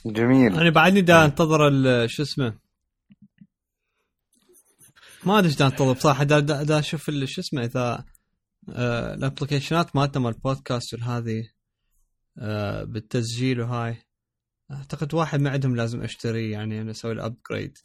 جميل. 0.07 0.55
أنا 0.55 0.71
بعدني 0.71 1.01
دا 1.01 1.25
أنتظر 1.25 1.59
شو 2.07 2.23
اسمه. 2.23 2.59
ما 5.25 5.39
أدري 5.39 5.49
إيش 5.49 5.57
دا 5.57 5.67
أنتظر 5.67 5.93
بصراحة. 5.93 6.25
دا, 6.25 6.41
دا, 6.41 6.63
دا 6.63 6.79
أشوف 6.79 7.11
شو 7.25 7.41
اسمه 7.41 7.65
إذا 7.65 8.05
آه 8.69 9.15
ال 9.15 9.21
application 9.21 9.90
ات 9.90 9.97
مالته 9.97 10.21
مال 10.21 10.35
البودكاست 10.35 10.95
وهذه 10.95 11.49
آه 12.39 12.85
بالتسجيل 12.85 13.61
وهاي. 13.61 13.97
أعتقد 14.71 15.15
واحد 15.15 15.41
ما 15.41 15.51
عندهم 15.51 15.77
لازم 15.77 16.03
أشتري 16.03 16.51
يعني 16.51 16.81
أنا 16.81 16.91
أسوي 16.91 17.15
له 17.15 17.27
upgrade 17.27 17.79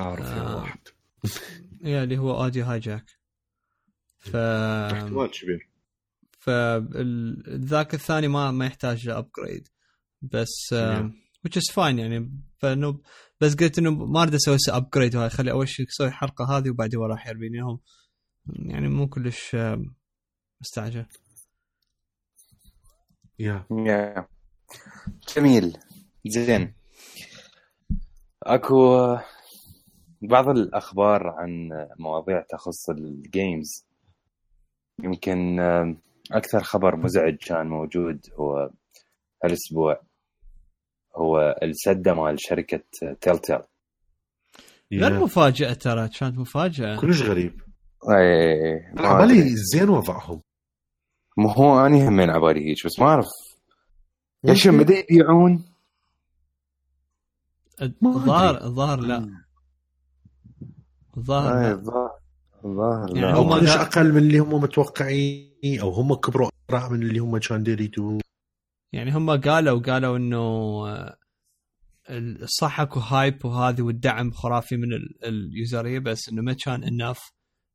أعرف 0.00 0.26
آه. 0.26 0.56
واحد. 0.56 0.78
يا 1.84 2.02
اللي 2.02 2.18
هو 2.18 2.42
Audio 2.44 2.64
Hijack 2.64 3.15
ف 4.32 4.36
احتمال 4.36 5.30
كبير. 5.30 5.68
فذاك 6.38 7.94
الثاني 7.94 8.28
ما 8.28 8.50
ما 8.50 8.66
يحتاج 8.66 9.08
upgrade 9.08 9.68
بس 10.22 10.74
which 11.46 11.56
is 11.56 11.74
fine 11.74 11.98
يعني. 11.98 12.32
فانه 12.58 13.00
بس 13.40 13.54
قلت 13.54 13.78
إنه 13.78 13.90
ما 13.90 14.22
أريد 14.22 14.34
أسوي 14.34 14.56
upgrade 14.68 15.16
وهاي. 15.16 15.30
خلي 15.30 15.50
أول 15.50 15.68
شيء 15.68 15.86
أسوي 15.88 16.06
الحلقة 16.06 16.58
هذه 16.58 16.70
وبعدين 16.70 17.00
راح 17.00 17.28
يرميني 17.28 17.58
لهم 17.58 17.80
يعني 18.46 18.88
مو 18.88 19.08
كلش 19.08 19.56
مستعجل. 20.60 21.06
يا. 23.38 23.66
يا. 23.70 24.28
جميل. 25.36 25.78
زين. 26.26 26.74
أكو 28.42 29.16
بعض 30.22 30.48
الأخبار 30.48 31.26
عن 31.26 31.70
مواضيع 31.98 32.40
تخص 32.40 32.90
الجيمز 32.90 33.86
يمكن 35.02 35.60
أكثر 36.32 36.62
خبر 36.62 36.96
مزعج 36.96 37.36
كان 37.36 37.66
موجود 37.66 38.20
هو 38.34 38.70
هالأسبوع 39.44 40.00
هو 41.16 41.58
السده 41.62 42.14
مال 42.14 42.36
شركة 42.40 42.82
تيل 43.20 43.40
غير 44.92 45.20
مفاجأة 45.20 45.72
ترى 45.72 46.08
كانت 46.08 46.38
مفاجأة. 46.38 46.96
كلش 46.96 47.22
غريب. 47.22 47.60
اي 48.10 48.92
عبالي 48.98 49.56
زين 49.56 49.88
وضعهم. 49.88 50.42
مو 51.38 51.48
هو 51.48 51.86
اني 51.86 52.08
همين 52.08 52.30
عبالي 52.30 52.70
هيك 52.70 52.86
بس 52.86 52.98
ما 53.00 53.06
أعرف. 53.06 53.26
ليش 54.44 54.68
بدا 54.68 54.94
يبيعون؟ 54.98 55.64
الظاهر 57.82 58.64
الظاهر 58.64 59.00
لا. 59.00 59.44
الظاهر. 61.16 62.25
يعني. 63.14 63.38
هم 63.38 63.54
لا- 63.64 63.82
أقل 63.82 64.12
من 64.12 64.18
اللي 64.18 64.38
هم 64.38 64.54
متوقعين 64.62 65.80
أو 65.80 65.90
هم 65.90 66.14
كبروا 66.14 66.50
اسرع 66.70 66.88
من 66.88 67.02
اللي 67.02 67.18
هم 67.18 67.38
كانوا 67.38 67.68
يريدوا 67.68 68.18
يعني 68.92 69.10
هم 69.16 69.30
قالوا 69.40 69.80
قالوا 69.80 70.16
إنه 70.16 70.86
صح 72.44 72.80
اكو 72.80 73.00
hype 73.00 73.44
وهذه 73.44 73.82
والدعم 73.82 74.30
خرافي 74.30 74.76
من 74.76 74.92
ال- 74.92 75.24
ال 75.24 75.35
user 75.35 75.77
ية 75.77 75.98
بس 75.98 76.28
إنه 76.32 76.42
ما 76.42 76.52
كان 76.52 76.84
enough 76.84 77.18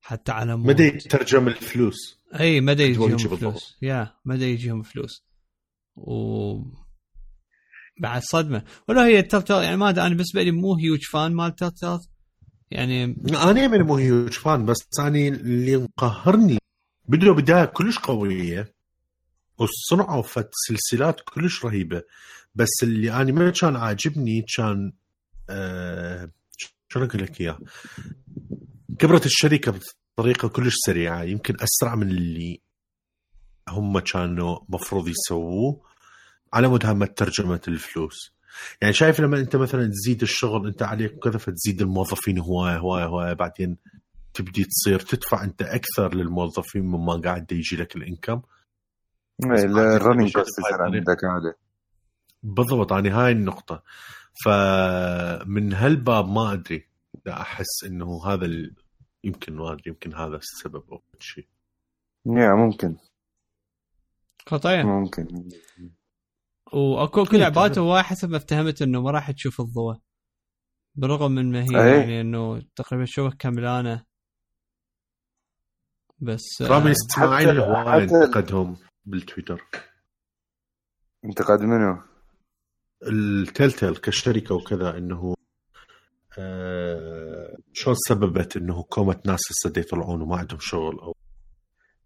حتى 0.01 0.31
على 0.31 0.55
مود. 0.57 0.67
مدى 0.67 0.83
يترجم 0.87 1.47
الفلوس. 1.47 2.17
إي 2.39 2.61
مدى 2.61 2.83
يجيهم 2.83 3.11
يجي 3.11 3.29
فلوس. 3.29 3.77
يا 3.81 4.13
مدى 4.25 4.45
يجيهم 4.45 4.81
فلوس. 4.83 5.23
و 5.95 6.53
بعد 8.01 8.21
صدمة. 8.21 8.63
ولا 8.89 9.05
هي 9.05 9.21
Telltale 9.21 9.53
يعني 9.63 9.77
ما 9.77 9.89
أدري 9.89 10.01
أنا 10.05 10.09
بالنسبة 10.15 10.43
لي 10.43 10.51
مو 10.51 10.75
huge 10.75 10.99
fan 11.13 11.31
مال 11.33 11.55
Telltale 11.55 11.99
يعني 12.71 13.15
أنا 13.29 13.67
من 13.67 13.81
مو 13.81 13.95
huge 13.97 14.33
fan 14.33 14.65
بس 14.65 14.77
أنا 14.99 15.27
اللي 15.27 15.77
مقهرني 15.77 16.57
بدوا 17.07 17.35
بداية 17.35 17.65
كلش 17.65 17.97
قوية 17.97 18.73
وصنعوا 19.57 20.21
فت 20.21 20.49
سلسلات 20.53 21.21
كلش 21.21 21.65
رهيبة 21.65 22.03
بس 22.55 22.69
اللي 22.83 23.13
أنا 23.13 23.31
ما 23.31 23.49
كان 23.49 23.75
عاجبني 23.75 24.45
كان 24.57 24.93
آه 25.49 26.31
شلون 26.89 27.05
أقول 27.09 27.21
لك 27.23 27.41
إياه؟ 27.41 27.59
كبرت 28.99 29.25
الشركة 29.25 29.79
بطريقة 30.17 30.47
كلش 30.47 30.75
سريعة 30.85 31.23
يمكن 31.23 31.55
أسرع 31.59 31.95
من 31.95 32.09
اللي 32.09 32.61
هم 33.69 33.99
كانوا 33.99 34.59
مفروض 34.69 35.07
يسووه 35.07 35.81
على 36.53 36.67
مود 36.67 36.85
هم 36.85 37.05
ترجمة 37.05 37.61
الفلوس. 37.67 38.33
يعني 38.81 38.93
شايف 38.93 39.19
لما 39.19 39.39
انت 39.39 39.55
مثلا 39.55 39.87
تزيد 39.87 40.21
الشغل 40.21 40.67
انت 40.67 40.83
عليك 40.83 41.15
وكذا 41.15 41.37
فتزيد 41.37 41.81
الموظفين 41.81 42.39
هوايه 42.39 42.77
هوايه 42.77 43.05
هوايه 43.05 43.33
بعدين 43.33 43.77
تبدي 44.33 44.63
تصير 44.63 44.99
تدفع 44.99 45.43
انت 45.43 45.61
أكثر 45.61 46.15
للموظفين 46.15 46.83
مما 46.83 47.13
قاعد 47.13 47.51
يجي 47.51 47.75
لك 47.75 47.95
الإنكم. 47.95 48.41
ال 49.43 49.55
running 49.55 50.33
cost 50.33 50.59
يصير 50.59 50.73
الطريقة. 50.73 50.83
عندك 50.83 51.23
عالي. 51.23 51.53
بالضبط 52.43 52.91
يعني 52.91 53.09
هاي 53.09 53.31
النقطة. 53.31 53.83
فمن 54.45 55.73
هالباب 55.73 56.27
ما 56.27 56.53
أدري 56.53 56.87
لا 57.25 57.41
أحس 57.41 57.83
إنه 57.85 58.25
هذا 58.25 58.45
ال... 58.45 58.75
يمكن 59.23 59.55
ما 59.55 59.71
ادري 59.71 59.83
يمكن 59.87 60.15
هذا 60.15 60.35
السبب 60.35 60.83
أو 60.91 61.01
شيء. 61.19 61.47
يا 62.25 62.53
ممكن. 62.53 62.95
خطايا 64.47 64.83
ممكن. 64.83 65.49
وأكو 66.73 67.25
كل 67.25 67.35
إيه، 67.35 67.41
لعباته 67.43 67.73
تمام. 67.73 67.87
هو 67.87 68.01
حسب 68.03 68.29
ما 68.29 68.37
افتهمت 68.37 68.81
إنه 68.81 69.01
ما 69.01 69.11
راح 69.11 69.31
تشوف 69.31 69.61
الضوء 69.61 69.95
بالرغم 70.95 71.31
من 71.31 71.51
ما 71.51 71.63
هي 71.63 71.83
إيه. 71.83 71.99
يعني 71.99 72.21
إنه 72.21 72.61
تقريبا 72.75 73.05
شبه 73.07 73.29
كاملانه 73.39 74.05
بس 76.19 76.61
آه، 76.61 76.67
رامي 76.67 76.91
إسماعيل 76.91 77.61
حتى- 77.61 78.13
انتقدهم 78.13 78.77
بالتويتر 79.05 79.61
إنتقاد 81.25 81.61
منه 81.61 82.03
ال 83.07 83.17
Telltale 83.17 83.95
كشركة 83.97 84.55
وكذا 84.55 84.97
إنه 84.97 85.33
آه 86.39 87.57
شلون 87.73 87.95
سببت 88.07 88.57
إنه 88.57 88.83
كومة 88.83 89.21
ناس 89.25 89.39
هسه 89.51 89.73
يطلعون 89.79 90.21
وما 90.21 90.37
عندهم 90.37 90.59
شغل 90.59 90.99
أو 90.99 91.15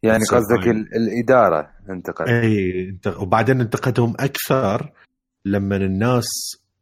يعني 0.06 0.24
قصدك 0.32 0.68
الإدارة 0.68 1.72
انتقد 1.90 2.28
إي 2.28 2.98
وبعدين 3.18 3.62
انتقدهم 3.62 4.14
أكثر 4.20 4.92
لما 5.46 5.76
الناس 5.76 6.26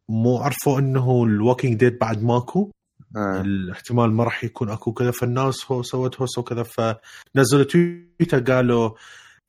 مو 0.09 0.37
عرفوا 0.37 0.79
إنه 0.79 1.23
ال 1.23 1.30
Walking 1.30 1.79
Dead 1.79 1.99
بعد 1.99 2.23
ماكو. 2.23 2.71
آه. 3.15 3.41
الاحتمال 3.41 4.11
ما 4.11 4.23
راح 4.23 4.43
يكون 4.43 4.69
أكو 4.69 4.93
كذا 4.93 5.11
فالناس 5.11 5.71
هو 5.71 5.81
سوت 5.81 6.21
هوس 6.21 6.37
وكذا 6.37 6.63
فنزلوا 6.63 7.63
تويتر 7.63 8.53
قالوا 8.53 8.89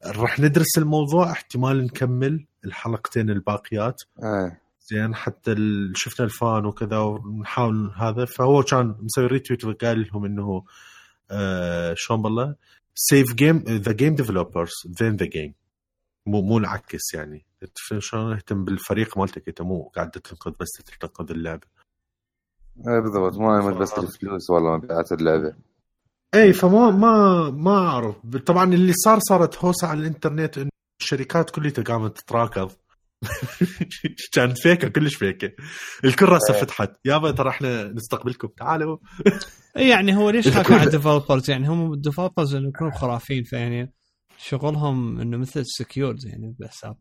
راح 0.07 0.41
ندرس 0.41 0.79
الموضوع 0.79 1.31
احتمال 1.31 1.85
نكمل 1.85 2.47
الحلقتين 2.65 3.31
الباقيات. 3.31 4.03
آه. 4.23 4.57
زين 4.81 5.15
حتى 5.15 5.55
شفنا 5.95 6.27
ال 6.27 6.37
fan 6.37 6.67
وكذا 6.67 6.99
ونحاول 6.99 7.93
هذا 7.97 8.25
فهو 8.25 8.63
كان 8.63 8.95
مسوي 9.01 9.27
retweet 9.27 9.65
وقال 9.65 10.07
لهم 10.09 10.25
إنه 10.25 10.65
آه 11.31 11.95
شلون 11.97 12.23
بالله؟ 12.23 12.55
save 12.95 13.35
game 13.35 13.65
the 13.69 13.93
game 13.93 14.15
developers 14.15 14.71
then 15.03 15.17
the 15.17 15.27
game 15.27 15.55
مو 16.27 16.43
مو 16.43 16.59
العكس 16.59 17.15
يعني. 17.15 17.47
شلون 17.99 18.33
اهتم 18.33 18.65
بالفريق 18.65 19.19
مالتك 19.19 19.49
انت؟ 19.49 19.63
مو 19.63 19.83
قاعد 19.83 20.11
تنقذ 20.11 20.53
بس 20.61 20.69
تنقذ 21.01 21.31
اللعبة. 21.31 21.67
آه 22.79 23.01
بالضبط. 23.01 23.39
ما 23.39 23.59
يهمك 23.59 23.77
بس 23.77 23.99
الفلوس 23.99 24.51
والله 24.51 24.77
مبيعات 24.77 25.13
اللعبة. 25.13 25.55
اي 26.35 26.53
فما 26.53 26.91
ما 26.91 27.51
ما 27.51 27.77
أعرف. 27.79 28.17
طبعا 28.47 28.75
اللي 28.75 28.93
صار 28.93 29.19
صارت 29.29 29.65
هوسة 29.65 29.89
على 29.89 30.01
الإنترنت 30.01 30.59
إنه 30.59 30.71
الشركات 31.01 31.51
كلها 31.51 31.73
قامت 31.73 32.19
تتراكض. 32.19 32.73
كانت 34.35 34.59
fake 34.59 34.83
ة 34.83 34.89
كلش 34.89 35.15
fake 35.15 35.40
ة. 35.40 35.53
الكل 36.05 36.27
راسه 36.27 36.55
فتحت. 36.55 36.91
يابا 37.05 37.31
ترى 37.31 37.49
إحنا 37.49 37.85
نستقبلكم. 37.85 38.49
تعالوا. 38.49 38.99
إيه 39.77 39.91
يعني 39.91 40.17
هو 40.17 40.31
ليش 40.31 40.49
حكوا 40.49 40.75
على 40.75 40.85
ال 40.87 40.93
developers 40.93 41.51
يعني 41.51 41.69
هم 41.69 41.93
ال 41.93 41.99
developers 41.99 42.55
إنه 42.55 42.69
يكونوا 42.69 42.93
خرافين 42.93 43.45
فيعني 43.45 43.93
شغلهم 44.39 45.21
إنه 45.21 45.37
مثل 45.37 45.61
السكيورز 45.61 46.27
يعني 46.27 46.57
بالحساب 46.59 46.97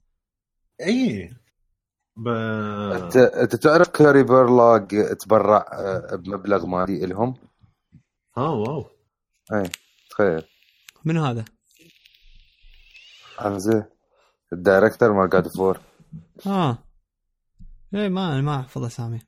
إي. 0.87 1.29
ب... 2.17 2.27
انت 2.27 3.17
أنت 3.17 3.55
تعرف 3.55 3.87
Cory 3.89 4.23
Barlog 4.23 4.87
تبرع 5.17 5.65
آه، 5.73 6.15
بمبلغ 6.15 6.65
مالي 6.65 7.05
لهم 7.05 7.33
ها 8.37 8.43
wow. 8.49 8.85
اي 9.53 9.69
تخيل. 10.09 10.43
من 11.05 11.17
هذا؟ 11.17 11.45
حمزه 13.37 13.85
ال 14.53 14.60
director 14.60 15.13
مال 15.13 15.29
God 15.29 15.47
of 15.47 15.60
War 15.60 15.79
آه 16.47 16.77
اي 17.95 18.09
ما 18.09 18.41
ما 18.41 18.59
احفظ 18.59 18.83
اسامي 18.83 19.19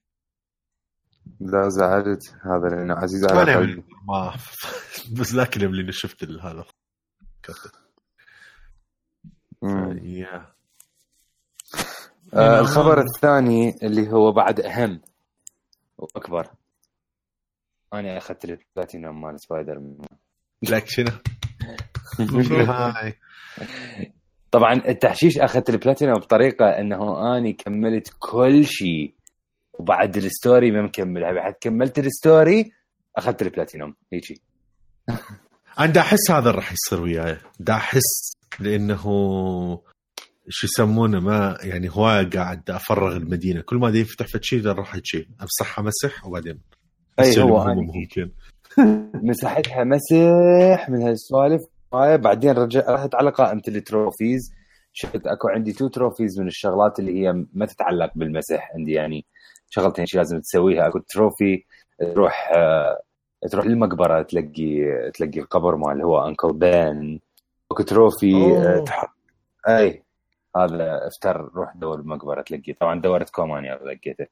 لا 1.40 1.70
زعلت. 1.70 2.36
هذا 2.42 2.76
لأنه 2.76 2.94
عزيز 2.94 3.26
على 3.26 3.56
قلبي. 3.56 3.84
ما 4.08 4.36
بس 5.20 5.34
لكن 5.34 5.62
اللي 5.62 5.92
شفت 5.92 6.24
هذا. 6.24 6.66
يا 10.02 10.56
آه 12.34 12.60
الخبر 12.60 13.02
الثاني 13.02 13.76
اللي 13.84 14.12
هو 14.12 14.32
بعد 14.32 14.60
أهم 14.60 15.02
وأكبر. 15.98 16.52
أنا 17.94 18.18
اخذت 18.18 18.46
البلاتينوم 18.46 19.22
مال 19.22 19.40
سبايدر 19.40 19.80
مان. 19.80 19.98
لك 20.70 20.88
شنو؟ 20.88 21.12
هاي. 22.72 23.20
طبعا 24.56 24.74
التحشيش 24.74 25.38
أخذت 25.38 25.70
البلاتينوم 25.70 26.16
بطريقة 26.16 26.66
إنه 26.66 27.38
أني 27.38 27.54
كملت 27.54 28.14
كل 28.20 28.66
شيء 28.66 29.14
وبعد 29.74 30.18
ال 30.18 30.27
story 30.27 30.72
ما 30.72 30.82
مكملها 30.82 31.32
بعد 31.32 31.54
كملت 31.62 32.00
ال 32.00 32.12
story 32.12 32.72
أخذت 33.18 33.42
البلاتينوم 33.42 33.96
هيجي. 34.14 34.42
أنا 35.80 35.88
دا 35.88 36.02
احس 36.02 36.32
هذا 36.32 36.52
راح 36.52 36.74
يصير 36.74 37.02
وياي 37.02 37.38
دا 37.60 37.74
احس 37.74 38.34
لأنه 38.60 39.04
شو 40.50 40.68
يسمونه 40.68 41.20
ما 41.20 41.58
يعني 41.62 41.90
هواي 41.90 42.26
قاعد 42.26 42.70
أفرغ 42.70 43.18
المدينة 43.18 43.62
كل 43.62 43.76
ما 43.76 43.90
يفتح 43.90 44.26
دا 44.54 44.72
راح 44.72 44.98
شيء 45.04 45.28
أمسحها 45.42 45.84
مسح 45.84 46.26
وبعدين 46.26 46.60
أي 47.20 47.42
هو 47.42 47.66
ممكن. 47.66 48.32
مسحتها 49.30 49.84
مسح 49.84 50.90
من 50.90 51.02
هالسوالف 51.02 51.62
هاي 51.96 52.18
بعدين 52.18 52.52
رجع 52.52 52.84
رحت 52.90 53.16
على 53.16 53.30
قائمه 53.30 53.62
ال 53.68 53.76
trophies. 53.76 54.54
شفت 54.94 55.28
أكو 55.28 55.48
عندي 55.48 55.74
two 55.74 55.88
trophies 55.88 56.40
من 56.40 56.48
الشغلات 56.48 57.00
اللي 57.00 57.22
هي 57.22 57.46
ما 57.54 57.66
تتعلق 57.66 58.12
بالمسح 58.16 58.72
عندي 58.76 58.94
يعني 58.94 59.26
شغلتين 59.70 60.06
شي 60.06 60.18
لازم 60.18 60.40
تسويها. 60.40 60.88
أكو 60.88 61.00
trophy 61.00 61.64
تروح 62.14 62.52
آه، 62.56 63.00
تروح 63.52 63.66
للمقبرة 63.66 64.22
تلاقي 64.22 65.12
تلاقي 65.12 65.40
القبر 65.40 65.76
مال 65.76 66.02
هو 66.02 66.28
Uncle 66.28 66.54
Ben. 66.54 67.20
أكو 67.72 67.84
trophy 67.84 68.36
آه،. 68.36 68.84
تحط 68.84 69.10
أي 69.68 70.04
هذا 70.58 71.08
افتر 71.08 71.52
روح 71.56 71.76
دور 71.76 72.00
المقبرة 72.00 72.42
تلاقيه 72.42 72.74
طبعا 72.74 73.02
دورت 73.02 73.30
كومة 73.30 73.67
يا 73.67 73.76
لقيته. 73.76 74.28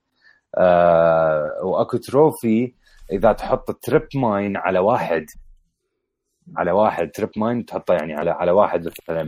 آه 0.57 1.59
وأكو 1.63 1.97
trophy 1.97 2.73
إذا 3.11 3.31
تحط 3.31 3.71
trip 3.71 4.07
mine 4.15 4.57
على 4.57 4.79
واحد. 4.79 5.25
على 6.57 6.71
واحد 6.71 7.11
trip 7.11 7.29
mine 7.37 7.65
تحطه 7.65 7.93
يعني 7.93 8.13
على 8.13 8.31
على 8.31 8.51
واحد 8.51 8.87
مثلا 8.87 9.23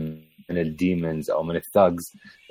من 0.49 0.57
ال 0.57 0.68
Demons 0.68 1.31
أو 1.31 1.43
من 1.43 1.55
ال 1.55 1.63
thugs 1.63 2.03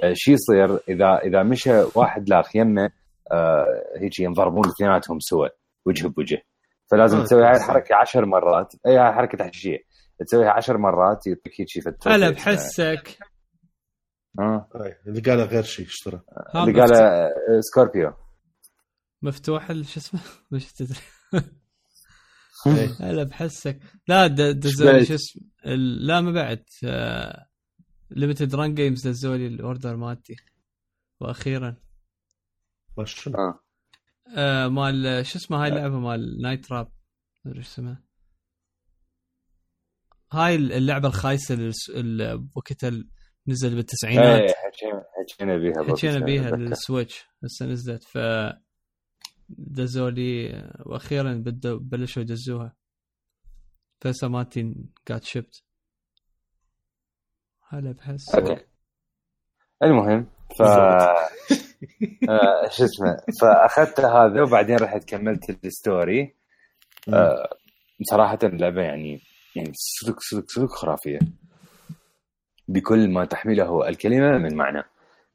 آه 0.02 0.12
شو 0.16 0.32
يصير 0.32 0.78
اذا 0.88 1.18
إذا 1.24 1.42
مشى 1.42 1.82
واحد 1.94 2.28
لاخ 2.28 2.56
يمه 2.56 2.90
آه 3.32 3.66
هيك 4.00 4.20
ينضربون 4.20 4.64
اثنيناتهم 4.66 5.18
سوا 5.20 5.48
وجه 5.86 6.06
بوجه. 6.08 6.42
فلازم 6.90 7.18
آه، 7.18 7.24
تسوي 7.24 7.42
هاي. 7.44 7.56
الحركة 7.56 7.94
عشر 7.94 8.26
مرات. 8.26 8.72
اي 8.86 8.96
هاي 8.96 9.12
حركة 9.12 9.38
تحشيشية. 9.38 9.78
تسويها 10.26 10.50
عشر 10.50 10.78
مرات 10.78 11.26
يعطيك 11.26 11.60
هيك 11.60 11.68
في 11.68 11.88
ال 11.88 11.92
trophy 11.92 12.16
هلا. 12.16 12.30
بحسك 12.30 13.18
آه. 14.38 14.68
هاي 14.74 14.94
اللي 15.06 15.20
قاله 15.20 15.44
غير 15.44 15.62
شيء 15.62 15.86
اشترى. 15.86 16.20
ها 16.54 16.64
اللي 16.64 16.80
قاله 16.80 16.98
آه، 16.98 17.30
سكوربيو 17.60 18.12
مفتوح 19.22 19.66
شو 19.66 20.00
اسمه؟ 20.00 20.20
مش 20.52 20.72
تدري. 20.72 21.00
هلا 23.00 23.22
بحسك. 23.22 23.80
لا 24.08 24.26
دزوا 24.26 25.04
شو 25.04 25.14
اسمه؟ 25.14 25.42
ال- 25.66 26.06
لا 26.06 26.20
ما 26.20 26.32
بعد. 26.32 26.64
آه، 26.84 27.46
Limited 28.10 28.54
Run 28.54 28.74
Games 28.74 29.08
دزوا 29.08 29.36
لي 29.36 29.46
ال 29.46 29.55
order 29.55 29.96
مالتي. 29.96 30.36
وأخيرا. 31.20 31.76
ما 32.98 33.04
شنو 33.04 33.34
آه. 33.34 33.60
آه 34.36 34.68
مال 34.68 35.26
شو 35.26 35.38
اسمه 35.38 35.62
هاي 35.62 35.68
اللعبة؟ 35.68 35.98
مال 35.98 36.42
Night 36.42 36.72
Trap 36.72 36.92
ما 37.44 37.50
أدري 37.50 37.62
شو 37.62 37.68
اسمها. 37.68 38.04
هاي 40.32 40.54
اللعبة 40.54 41.08
الخايسة 41.08 41.72
وقتها 42.56 42.90
نزل 43.48 43.74
بالتسعينات. 43.74 44.50
حكينا 44.50 45.04
حكينا 45.32 45.56
بيها 45.56 45.94
حكينا 45.96 46.18
بيها. 46.18 46.50
لل 46.50 46.67
Switch. 46.67 47.24
هسه 47.44 47.66
نزلت. 47.66 48.04
ف 48.04 48.18
دزوا 49.48 50.10
لي 50.10 50.62
وأخيرا 50.86 51.32
بدوا 51.32 51.78
بلشوا 51.78 52.22
يدزوها. 52.22 52.76
فهسه 54.00 54.28
مالتي 54.28 54.74
قاعد 55.08 55.24
shipped 55.24 55.62
هلا 57.68 57.92
بحس. 57.92 58.34
أوكي. 58.34 58.64
المهم 59.82 60.26
ف 60.58 60.62
آه، 60.62 61.28
شو 62.68 62.84
اسمه 62.84 63.16
فأخذت 63.40 64.00
هذا 64.00 64.42
وبعدين 64.42 64.76
رحت 64.76 65.04
كملت 65.04 65.64
ال 65.64 65.74
story. 65.74 66.34
آه، 67.08 67.48
صراحة 68.10 68.38
اللعبه 68.42 68.82
يعني 68.82 69.20
يعني 69.56 69.72
صدق 69.74 70.20
صدق 70.20 70.44
صدق 70.48 70.70
خرافية. 70.70 71.18
بكل 72.68 73.10
ما 73.10 73.24
تحمله 73.24 73.88
الكلمة 73.88 74.38
من 74.38 74.56
معنى. 74.56 74.82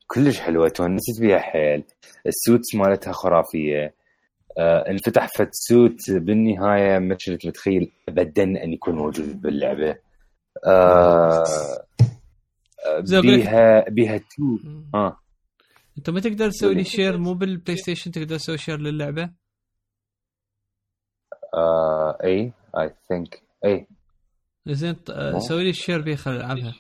كلش 0.08 0.40
حلوة 0.40 0.70
تونست 0.70 1.22
بيها 1.22 1.40
حيل. 1.40 1.84
ال 2.28 2.36
suits 2.36 2.76
مالتها 2.76 3.14
خرافية. 3.14 3.99
انفتح 4.62 5.28
فد 5.38 5.50
suit 5.54 6.12
بالنهاية 6.12 7.00
ما 7.00 7.16
كنت 7.26 7.46
متخيل 7.46 7.92
ابدا 8.10 8.44
أن 8.44 8.74
يكون 8.74 8.96
موجود 8.96 9.42
باللعبة. 9.42 9.98
آه 10.66 11.44
آه، 12.86 13.22
بيها 13.22 13.90
بيها 13.90 14.18
two. 14.18 14.58
آه. 14.96 15.20
أنت 15.98 16.10
ما 16.10 16.20
تقدر 16.20 16.50
تسوي 16.50 16.74
لي 16.74 16.84
share 16.84 17.18
مو 17.18 17.34
بال 17.34 17.78
PlayStation 17.78 18.12
تقدر 18.12 18.36
تسوي 18.36 18.58
share 18.58 18.80
للعبة؟ 18.80 19.30
آه 21.54 22.18
اي 22.24 22.54
I 22.78 22.96
think 23.10 23.42
اي 23.66 23.88
زين 24.68 24.96
آه،. 25.10 25.40
سوي 25.40 25.64
لي 25.64 25.70
ال 25.70 25.75
share 25.75 26.02
play 26.02 26.16
خل 26.16 26.32
ألعبها. 26.32 26.74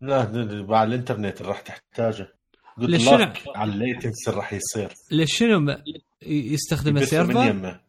لا 0.00 0.24
د- 0.24 0.48
د- 0.66 0.72
على 0.72 0.88
الإنترنت 0.94 1.42
راح 1.42 1.60
تحتاجه. 1.60 2.32
ليش 2.78 3.08
لك 3.08 3.42
على 3.56 3.72
ال 3.72 3.79
latency 3.79 4.28
اللي 4.28 4.38
راح 4.40 4.52
يصير. 4.52 4.94
ليش 5.10 5.36
شنو 5.38 5.60
ما- 5.60 5.82
ي- 6.22 6.52
يستخدم 6.52 6.90
يبث 6.96 7.00
من 7.02 7.06
server؟ 7.06 7.46
يمه. 7.50 7.80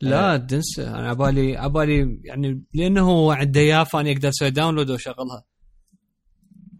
لا 0.00 0.36
تنسى 0.36 0.82
أنا 0.88 1.08
عبالي 1.08 1.56
عبالي 1.56 2.20
يعني 2.24 2.62
لأنه 2.74 3.02
هو 3.10 3.32
عنده 3.32 3.60
اياه 3.60 3.84
فاني 3.84 4.12
أقدر 4.12 4.28
أسوي 4.28 4.50
داونلود 4.50 4.90
وأشغلها. 4.90 5.44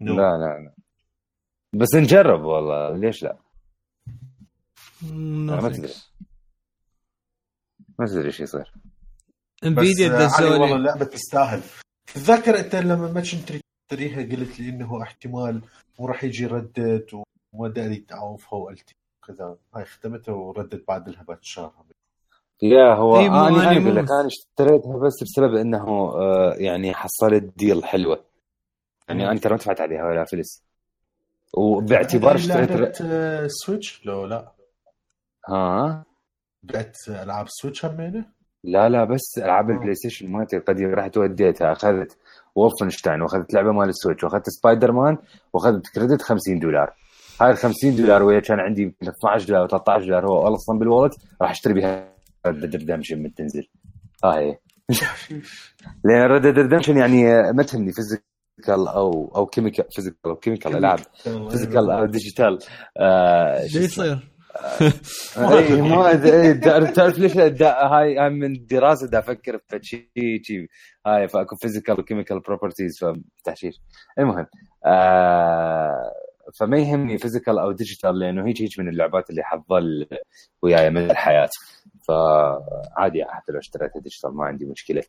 لا 0.01 0.11
لا 0.13 0.37
لا. 0.37 0.73
بس 1.73 1.95
نجرب 1.95 2.41
والله. 2.41 2.97
ليش 2.97 3.23
لا؟ 3.23 3.37
No 5.01 5.11
ما. 5.11 5.69
تدري. 5.69 5.93
ما 7.99 8.05
تدري 8.05 8.25
إيش 8.25 8.39
يصير. 8.39 8.73
انفيديا 9.63 10.07
بس 10.25 10.31
آه، 10.33 10.35
علي 10.37 10.45
والله 10.45 10.65
دزولي 10.65 10.75
اللعبة 10.75 11.05
تستاهل. 11.05 11.61
تتذكر 12.13 12.59
أنت 12.59 12.75
لما 12.75 13.11
ما 13.11 13.21
كنت 13.21 13.51
تشتريها 13.89 14.21
قلت 14.35 14.59
لي 14.59 14.69
إنه 14.69 15.03
احتمال 15.03 15.61
مو 15.99 16.05
راح 16.07 16.23
يجي 16.23 16.45
ردت 16.45 17.13
وما 17.13 17.25
ادري 17.63 17.95
تعوفها 17.97 18.59
وقلت 18.59 18.89
كذا. 19.27 19.55
هاي 19.75 19.85
ختمتها 19.85 20.33
وردت 20.33 20.87
بعد 20.87 21.09
لها 21.09 21.23
بعد 21.23 21.37
شهر. 21.41 21.73
يا 22.61 22.93
هو 22.93 23.19
إي، 23.19 23.29
مو- 23.29 23.35
أنا 23.35 23.47
أنا 23.47 23.71
أنا 23.71 23.81
أقول 23.81 23.95
لك 23.95 24.11
أنا 24.11 24.27
اشتريتها 24.27 24.97
بس 24.97 25.13
بسبب 25.23 25.55
إنه 25.55 25.87
آه، 26.15 26.53
يعني 26.57 26.93
حصلت 26.93 27.43
deal 27.57 27.85
حلوة. 27.85 28.23
يعني. 29.09 29.29
أنا 29.31 29.39
ترى 29.39 29.51
ما 29.51 29.57
دفعت 29.57 29.81
عليها 29.81 30.03
ولا 30.05 30.25
فلس. 30.25 30.63
وباعتبار 31.57 32.35
اشتريت 32.35 33.01
آه، 33.01 33.47
Switch؟ 33.49 34.05
لو 34.05 34.25
لا. 34.25 34.51
ها؟ 35.49 36.03
بعت 36.63 36.97
ألعاب 37.09 37.45
Switch 37.49 37.85
همينه 37.85 38.25
لا 38.63 38.89
لا 38.89 39.03
بس 39.03 39.21
ألعاب 39.37 39.69
آه. 39.69 39.73
ال 39.73 39.95
PlayStation 39.95 40.31
مالتي 40.31 40.57
القديمة 40.57 40.93
رحت 40.93 41.17
وديتها 41.17 41.71
أخذت 41.71 42.17
Wolfenstein 42.55 43.21
وأخذت 43.21 43.53
لعبة 43.53 43.71
مال 43.71 43.89
ال 43.89 43.94
Switch 43.94 44.23
وأخذت 44.23 44.49
سبايدر 44.49 44.91
مان 44.91 45.17
وأخذت 45.53 45.87
credit 45.95 46.21
50 46.21 46.59
دولار. 46.59 46.93
هاي 47.41 47.51
ال 47.51 47.57
50 47.57 47.95
دولار 47.95 48.23
ويا 48.23 48.39
كان 48.39 48.59
عندي 48.59 48.81
يمكن 48.81 49.07
12 49.07 49.47
دولار 49.47 49.67
13 49.67 50.05
دولار 50.05 50.27
هو 50.27 50.55
أصلا 50.55 50.79
بال 50.79 50.88
wallet 50.88 51.13
راح 51.41 51.51
أشتري 51.51 51.73
بها 51.73 52.15
Red 52.47 52.75
Redemption 52.75 53.23
من 53.23 53.33
تنزل 53.33 53.67
هاي 54.23 54.59
لأن 56.05 56.31
Red 56.31 56.45
Redemption 56.45 56.97
يعني 56.97 57.23
ما 57.53 57.63
تهمني 57.63 57.91
physical 57.93 58.87
أو 58.87 59.31
أو 59.35 59.45
chemical 59.45 59.85
physical 59.91 60.19
أو 60.25 60.35
chemical 60.35 60.77
العاب 60.77 60.99
physical 61.49 61.91
أو 61.91 62.05
digital 62.05 62.59
آه 62.97 63.67
شو 63.67 63.79
يصير؟ 63.79 64.35
اي 65.37 65.81
ما 65.81 66.11
أدري، 66.11 66.53
تعرف 66.91 67.19
ليش 67.19 67.37
هاي 67.37 68.17
هاي 68.17 68.29
من 68.29 68.65
دراسة 68.65 69.07
دا 69.07 69.19
أفكر 69.19 69.59
في 69.67 69.79
شيء 69.81 70.41
شيء 70.43 70.67
هاي 71.07 71.27
فأكو 71.27 71.55
physical 71.55 71.99
و 71.99 72.03
chemical 72.03 72.39
properties 72.39 72.99
فتحشيش 73.43 73.75
المهم 74.19 74.45
آه 74.85 76.11
فما 76.53 76.77
يهمني 76.77 77.17
physical 77.17 77.59
أو 77.59 77.71
digital 77.71 78.19
لأنه 78.19 78.47
هيك 78.47 78.61
هيك 78.61 78.79
من 78.79 78.89
اللعبات 78.89 79.29
اللي 79.29 79.43
حتظل 79.43 80.07
وياي 80.61 80.89
مدى 80.89 81.11
الحياة. 81.11 81.49
فعادي 82.07 83.25
حتى 83.25 83.51
لو 83.51 83.59
اشتريتها 83.59 83.99
digital 83.99 84.35
ما 84.35 84.45
عندي 84.45 84.65
مشكلة. 84.65 85.03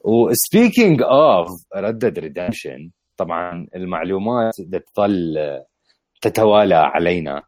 و 0.00 0.11
speaking 0.11 1.02
of 1.02 1.48
Red 1.76 1.94
Dead 1.94 2.18
Redemption 2.18 2.90
طبعا 3.16 3.66
المعلومات 3.76 4.54
تظل 4.94 5.38
تتوالى 6.20 6.74
علينا 6.74 7.42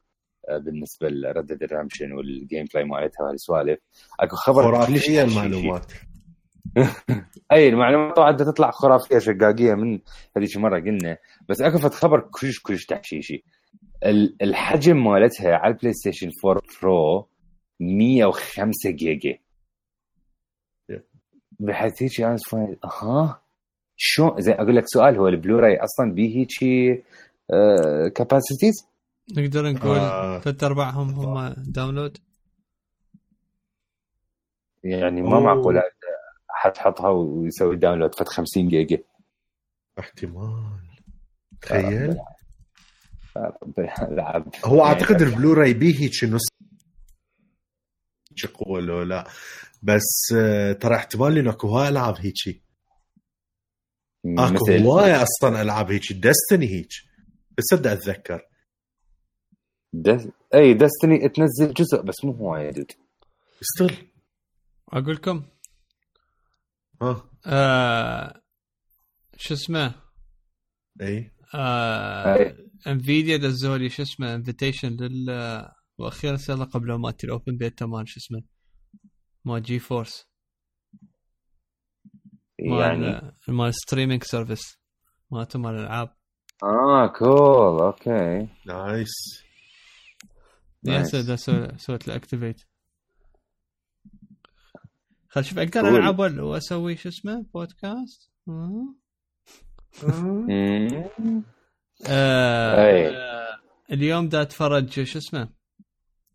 بالنسبة 0.51 1.09
ل 1.09 1.16
Red 1.16 1.37
Dead 1.37 1.65
Redemption 1.65 2.05
وال 2.05 2.13
gameplay 2.13 2.85
مالتها 2.85 3.25
وهالسوالف 3.25 3.79
أكو 4.21 4.37
خبر 4.37 4.63
خرافية. 4.63 5.23
المعلومات. 5.23 5.93
أي 7.53 7.69
المعلومات 7.69 8.17
طبعا 8.17 8.33
بدها 8.33 8.53
تطلع 8.53 8.71
خرافية 8.71 9.19
شقاقية 9.19 9.75
من 9.75 9.99
هذيك 10.37 10.57
مره 10.57 10.81
قلنا. 10.81 11.19
بس 11.49 11.61
اكو 11.61 11.79
فد 11.79 11.91
خبر 11.95 12.21
كلش 12.21 12.61
كلش 12.63 12.87
تحشيشي 12.87 13.45
ال- 14.05 14.37
الحجم 14.43 15.05
مالتها 15.05 15.55
على 15.57 15.75
ال 15.75 15.93
PlayStation 15.93 16.31
4 16.47 16.63
Pro 16.83 17.29
105 17.81 18.91
جيجا. 18.91 19.39
بحيث 21.61 22.03
هيك 22.03 22.21
أنا 22.21 22.37
فاهم 22.51 22.77
ها 22.85 23.43
شو؟ 23.97 24.39
زين 24.39 24.55
أقول 24.55 24.77
لك 24.77 24.85
سؤال 24.87 25.17
هو 25.19 25.29
البلوراي 25.29 25.77
أصلا 25.77 26.13
بيه 26.15 26.37
هيك 26.37 26.49
capacities 28.15 28.75
نقدر 29.37 29.71
نقول 29.73 29.99
آه. 29.99 30.39
ثلاث 30.41 30.65
ارباعهم 30.65 31.09
هم 31.11 31.55
download 31.67 32.19
يعني 34.85 35.23
ما. 35.23 35.41
معقول 35.41 35.77
حتحطها 36.63 37.09
ويسوي 37.09 37.77
download 37.77 38.15
فد 38.15 38.29
50 38.29 38.69
جيجا. 38.69 38.99
احتمال. 39.99 40.81
تخيل. 41.63 42.17
العاب 44.03 44.55
هو 44.65 44.85
أعتقد 44.85 45.23
البلوراي 45.23 45.75
بيه 45.75 46.01
هيك 46.01 46.25
نص 46.25 46.43
هيك 48.45 48.53
قوة 48.57 48.81
لو 48.81 49.03
لا. 49.03 49.29
بس 49.83 50.33
آه، 50.37 50.73
ترى 50.73 50.97
احتمال 50.97 51.39
إنه 51.39 51.51
أكو 51.51 51.69
هواي 51.69 51.89
ألعاب 51.89 52.15
هيك. 52.19 52.63
أكو 54.39 54.71
هواي 54.71 55.13
أصلا 55.23 55.63
ألعاب 55.63 55.93
هيك. 55.93 56.13
Destiny 56.13 56.67
هيك. 56.69 56.89
بس 57.59 57.65
أبدأ 57.73 57.93
أتذكر. 57.93 58.41
دس... 59.93 60.29
إي 60.55 60.75
Destiny 60.75 61.29
تنزل 61.29 61.75
جزء 61.75 62.03
بس 62.03 62.25
مو 62.25 62.33
هواي 62.33 62.65
يا 62.67 62.71
dude. 62.71 62.93
still 63.61 64.09
أقول 64.93 65.15
لكم 65.15 65.43
ها. 67.03 67.31
آه 67.47 68.43
شو 69.37 69.55
اسمه؟ 69.55 69.95
إي. 71.01 71.33
آه. 71.55 72.57
Nvidia 72.87 73.37
دزوا 73.37 73.77
لي 73.77 73.89
شو 73.89 74.03
اسمه؟ 74.03 74.35
invitation 74.35 74.89
لل 74.89 75.31
وأخيرا 75.99 76.37
صار 76.37 76.65
قبل 76.65 76.95
مالتي 76.95 77.27
ال 77.27 77.33
open 77.33 77.57
beta 77.57 77.87
مال 77.87 78.09
شو 78.09 78.21
اسمه؟ 78.21 78.43
مال 79.45 79.63
GeForce 79.63 80.27
يعني؟ 82.59 83.33
مال 83.49 83.75
streaming 83.75 84.23
service 84.25 84.79
مالته 85.31 85.59
مال 85.59 85.75
الألعاب. 85.75 86.17
آه 86.63 87.07
cool 87.07 87.81
okay 87.83 88.49
nice 88.67 89.45
يا 90.85 91.03
سويت 91.77 92.09
له 92.09 92.17
activate 92.17 92.63
خل 95.33 95.45
شوف 95.45 95.59
أقدر. 95.59 95.89
ألعب 95.89 96.19
وأسوي 96.19 96.97
شو 96.97 97.09
اسمه؟ 97.09 97.45
بودكاست؟ 97.55 98.33
آه. 98.49 98.95
آه 102.09 103.59
اليوم 103.93 104.29
دا 104.29 104.43
اتفرج 104.43 104.91
شو 104.91 105.19
اسمه؟ 105.19 105.49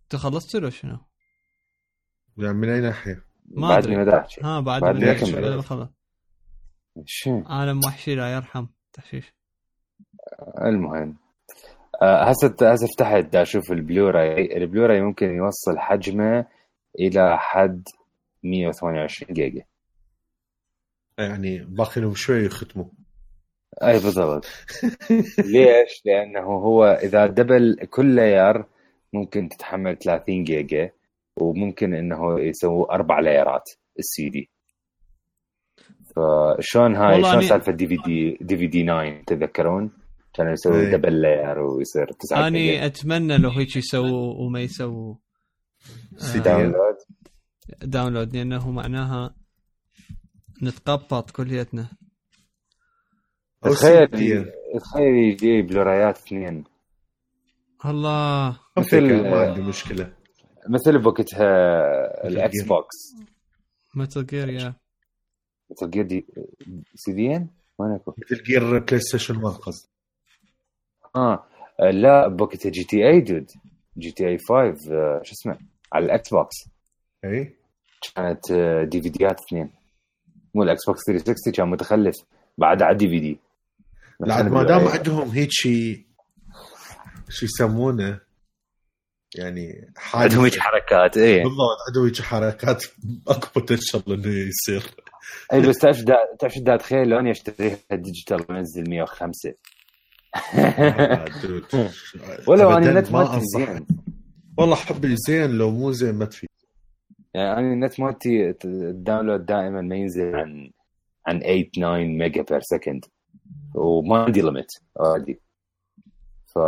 انت 0.04 0.16
خلصت 0.16 0.56
ولا 0.56 0.70
شنو؟ 0.70 0.98
يعني 2.38 2.54
من 2.54 2.70
أي 2.70 2.82
ناحية؟ 2.82 3.24
ما 3.46 3.70
بعدني 3.70 3.96
أدري. 3.96 4.06
ما 4.06 4.12
داحش 4.12 4.40
ها 4.40 4.60
بعد 4.60 4.82
بعد 4.82 4.96
ما 4.96 5.62
خلص 5.62 5.90
شو؟ 7.06 7.44
عالم 7.46 7.80
وحشي 7.86 8.16
لا 8.16 8.34
يرحم. 8.34 8.66
تحشيش. 8.94 9.34
المهم. 10.62 11.18
آه، 12.02 12.24
هسه 12.24 12.56
هسه 12.62 12.88
فتحت 12.98 13.36
أشوف 13.36 13.72
ال 13.72 13.82
Blu-ray 13.83 14.58
ال 14.58 14.63
Blu-ray 14.63 15.02
ممكن 15.02 15.26
يوصل 15.28 15.78
حجمه 15.78 16.46
إلى 17.00 17.38
حد 17.38 17.84
128 18.44 19.34
جيجا 19.34 19.64
يعني 21.18 21.60
باقي 21.60 22.02
لهم 22.02 22.16
شوي 22.16 22.46
يختموا 22.46 22.86
أي 23.84 23.94
بالضبط 23.94 24.46
ليش؟ 25.40 26.02
لأنه 26.06 26.46
هو 26.46 26.86
إذا 26.86 27.28
double 27.28 27.78
كل 27.90 28.16
layer 28.16 28.66
ممكن 29.14 29.50
تتحمل 29.50 29.98
30 29.98 30.44
جيجا 30.44 30.92
وممكن 31.38 31.94
إنه 31.94 32.40
يسووا 32.40 32.94
أربع 32.94 33.20
layer 33.20 33.61
ات 33.61 33.70
ال 34.00 34.30
CD 34.30 34.50
فشلون 36.16 36.96
هاي 36.96 37.24
شلون 37.24 37.42
سالفة 37.42 37.72
دي 37.72 37.88
في 37.88 37.96
دي 38.06 38.38
دي 38.42 38.58
في 38.58 38.68
دي 38.68 38.84
9 38.84 39.22
تتذكرون؟ 39.28 39.92
كانوا 40.34 40.52
يسوي 40.52 40.80
إيه. 40.82 40.96
double 40.96 41.22
layer 41.22 41.60
ويصير 41.60 42.12
9 42.12 42.48
أني 42.48 42.86
أتمنى 42.86 43.38
لو 43.38 43.50
هيك 43.50 43.76
يسووا 43.76 44.34
وما 44.34 44.62
يسووا 44.62 45.16
سي 46.18 46.40
آه،. 46.40 46.42
download 46.42 46.98
download 47.82 48.36
لأنه 48.36 48.72
معناها 48.72 49.36
نتقبط 50.64 51.32
كليتنا. 51.32 51.88
تخيل. 53.62 54.08
تخيل 54.80 55.14
يجي. 55.32 55.62
بلورايات 55.62 56.18
اثنين. 56.18 56.64
الله. 57.86 58.60
مثل- 58.78 59.30
ما 59.30 59.40
عندي 59.42 59.62
مشكلة. 59.62 60.14
مثل 60.70 61.00
بوقتها 61.02 61.48
ال 62.28 62.64
Xbox 62.64 62.96
Metal 63.96 64.26
Gear 64.26 64.50
يا. 64.50 64.74
Metal 65.72 65.90
Gear 65.90 66.06
دي 66.06 66.26
سي 66.96 67.14
دي 67.14 67.36
ان 67.36 67.48
وينكم؟ 67.78 68.14
Metal 68.18 68.44
Gear 68.44 68.80
PlayStation 68.80 69.38
1 69.44 69.56
قصدي. 69.60 69.90
آه. 71.16 71.48
لا 71.92 72.28
بوقتها 72.28 72.70
جي 72.70 72.84
تي 72.84 73.08
اي 73.08 73.22
دود 73.22 73.52
جي 73.98 74.12
تي 74.12 74.28
اي 74.28 74.38
5 74.38 74.92
آه، 74.94 75.22
شو 75.24 75.32
اسمه؟ 75.34 75.58
على 75.94 76.06
ال 76.06 76.30
Xbox 76.30 76.56
اي 77.26 77.57
كانت 78.16 78.52
آه، 78.52 78.84
DVD 78.84 79.10
ات 79.10 79.40
اثنين. 79.48 79.70
مو 80.56 80.64
ال 80.64 80.86
Xbox 80.88 81.02
360 81.08 81.54
كان 81.54 81.68
متخلف 81.70 82.16
بعد 82.58 82.82
على 82.82 82.98
DVD. 82.98 83.40
بعد 84.20 84.48
ما 84.48 84.64
دام 84.64 84.88
عندهم 84.88 85.30
هيك 85.30 85.50
شيء 85.52 86.06
شو 87.30 87.46
يسمونه؟ 87.46 88.20
يعني 89.36 89.92
حاجة. 89.98 90.24
عندهم 90.24 90.44
هيك 90.44 90.60
حركات 90.60 91.18
إيه. 91.18 91.44
بالضبط 91.44 91.78
عندهم 91.88 92.06
هيك 92.06 92.22
حركات 92.22 92.84
اكو 93.28 93.48
potential 93.56 94.04
إنه 94.08 94.28
يصير. 94.28 94.84
اي 95.54 95.62
بس 95.62 95.78
تعرف 95.78 96.02
دا 96.04 96.16
تعرف 96.40 96.54
شو 96.54 96.64
دا 96.64 96.76
اتخيل 96.76 97.08
لو 97.08 97.20
اني 97.20 97.32
اشتريها 97.32 97.78
digital 97.92 98.46
وانزل 98.50 98.90
105 98.90 99.54
آه، 100.56 101.26
dude. 101.44 101.92
ولو 102.48 102.72
أنا 102.72 102.90
النت 102.90 103.12
ما. 103.12 103.42
زين. 103.44 103.88
والله 104.58 104.76
حبي 104.76 105.16
زين 105.28 105.52
لو 105.52 105.72
مو 105.72 105.92
زين 105.92 106.16
ما 106.16 106.26
تفيد. 106.26 106.50
يعني 107.34 107.60
أنا 107.60 107.74
النت 107.74 108.00
مالتي 108.00 108.54
ال 108.66 108.75
download 108.75 109.46
دائما 109.46 109.82
ما 109.82 109.96
ينزل 109.96 110.36
عن 110.36 110.72
عن 111.28 111.40
8 111.40 111.70
9 111.74 111.98
mega 111.98 112.42
per 112.42 112.60
second. 112.62 113.06
وما 113.76 114.18
عندي 114.24 114.42
limit 114.42 114.72
already 115.00 115.40
ف 116.46 116.60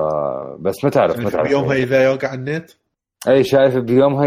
بس 0.59 0.83
ما 0.83 0.89
تعرف 0.89 1.19
ما 1.19 1.29
تعرف. 1.29 1.47
بيومها 1.47 1.75
إذا 1.75 2.03
يوقع 2.03 2.33
النت؟ 2.33 2.71
أي 3.27 3.43
شايف 3.43 3.77
بيومها 3.77 4.25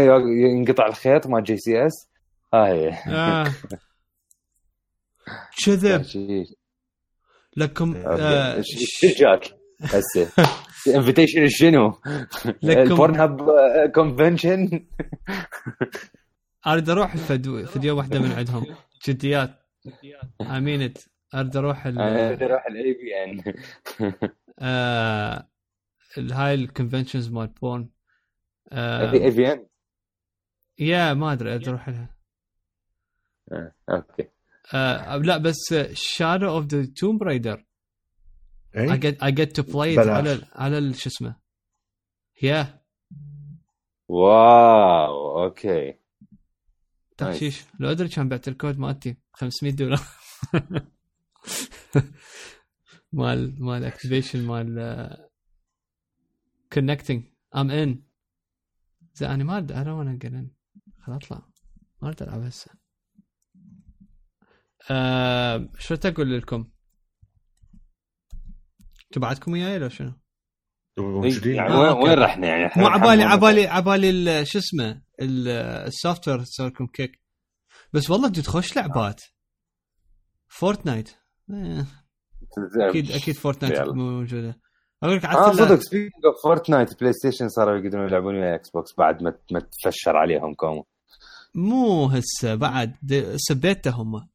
ينقطع 0.55 0.85
الخيط 0.87 1.27
مال 1.27 1.43
GCS 1.43 2.09
هاي 2.53 2.89
آه. 3.07 3.45
كذب. 5.65 6.05
لكم 7.57 7.95
أوكي. 7.95 8.23
آه، 8.23 8.55
إيش 8.55 9.03
إيش 9.03 9.19
جاك. 9.21 9.43
هسه. 9.81 10.27
انفيتيشن 10.95 11.47
شنو؟ 11.47 11.93
لكم 12.63 12.79
البورن 12.81 13.15
هاب 13.15 13.39
كونفنشن 13.95 14.85
أريد 16.67 16.89
أروح 16.89 17.13
الفدو 17.13 17.65
فيديو 17.65 17.97
واحدة 17.97 18.19
من 18.19 18.31
عندهم. 18.31 18.65
جديات. 19.07 19.59
امينت 20.41 20.97
أريد 21.35 21.57
أروح 21.57 21.85
ال- 21.85 22.35
بدي 22.35 22.45
أروح 22.45 22.65
الاي 22.65 22.93
بي 22.93 23.23
ان 23.23 23.43
آه، 24.59 25.47
هاي 26.17 26.53
الكونفنشنز 26.53 27.29
مال 27.29 27.47
بورن 27.47 27.89
آه، 28.71 29.11
اي 29.13 29.29
بي 29.31 29.51
ان 29.53 29.65
يا 30.79 31.13
ما 31.13 31.33
أدري 31.33 31.55
أريد 31.55 31.67
أروح 31.67 31.89
لها. 31.89 32.15
أوكي. 33.89 34.29
آه، 34.73 35.17
لا 35.17 35.37
بس 35.37 35.73
شادو 35.93 36.49
اوف 36.49 36.65
ذا 36.65 36.85
توم 36.97 37.23
رايدر 37.23 37.65
I 38.75 38.77
اي 38.77 38.99
I 39.11 39.31
get 39.35 39.49
to 39.49 39.63
play 39.63 39.95
it 39.95 39.99
بلاش. 39.99 40.07
على 40.07 40.41
على 40.55 40.93
شو 40.93 41.09
اسمه. 41.09 41.35
يا 42.41 42.81
واو 44.07 45.43
أوكي. 45.43 46.02
تخشيش. 47.17 47.63
لو 47.79 47.91
أدري 47.91 48.07
كان 48.07 48.29
بعت 48.29 48.47
الكود 48.47 48.77
مالتي. 48.77 49.17
500 49.33 49.73
دولار. 49.73 50.01
مال 53.13 53.63
مال 53.63 53.83
اكتيفيشن 53.83 54.45
مال 54.47 55.29
كونكتنج 56.73 57.23
ام 57.55 57.71
ان 57.71 58.03
زين 59.13 59.29
أنا 59.29 59.43
ما 59.43 59.57
ادري 59.57 59.77
أنا 59.77 59.93
وأنا 59.93 60.19
قلن 60.23 60.51
خل 60.99 61.13
أطلع. 61.13 61.47
ما 62.01 62.07
اريد 62.07 62.23
ألعب 62.23 62.41
هسه. 62.41 62.71
آه 64.91 65.69
شو 65.79 65.95
أقول 66.05 66.37
لكم؟ 66.37 66.71
أنتوا 69.05 69.21
بعدكم 69.21 69.51
وياي 69.51 69.79
لو 69.79 69.89
شنو؟ 69.89 70.13
موجودين 70.97 71.55
يعني 71.55 71.73
آه، 71.73 71.93
وين. 71.93 72.09
وين 72.09 72.19
رحنا 72.19 72.47
يعني؟ 72.47 72.71
مو 72.77 72.87
عبالي 72.87 73.23
عبالي 73.23 73.67
عبالي 73.67 74.09
ال- 74.09 74.47
شو 74.47 74.59
اسمه؟ 74.59 75.01
ال- 75.21 75.47
ال 75.87 76.27
software 76.27 76.39
تسوي 76.39 76.67
لكم 76.67 76.87
kick 76.87 77.21
بس 77.93 78.09
والله 78.09 78.27
dude 78.29 78.47
خوش 78.47 78.75
لعبات. 78.75 79.21
Fortnite. 80.47 81.09
إيه، 81.49 81.85
أكيد 82.89 83.11
أكيد 83.11 83.35
Fortnite. 83.35 83.81
موجودة. 83.89 84.59
أقول 85.03 85.15
لك 85.15 85.25
آه 85.25 85.51
صدق 85.53 85.79
speaking 85.79 86.25
of 86.25 86.35
Fortnite 86.43 86.99
PlayStation 86.99 87.49
صاروا 87.49 87.77
يقدرون 87.77 88.07
يلعبون 88.07 88.35
ويا 88.35 88.55
Xbox 88.55 88.89
بعد 88.97 89.23
ما 89.23 89.33
ما 89.51 89.59
تفشر 89.59 90.17
عليهم 90.17 90.53
كوم 90.53 90.83
مو 91.55 92.05
هسه 92.05 92.55
بعد. 92.55 92.95
بيتا 93.51 93.89
هم. 93.89 94.27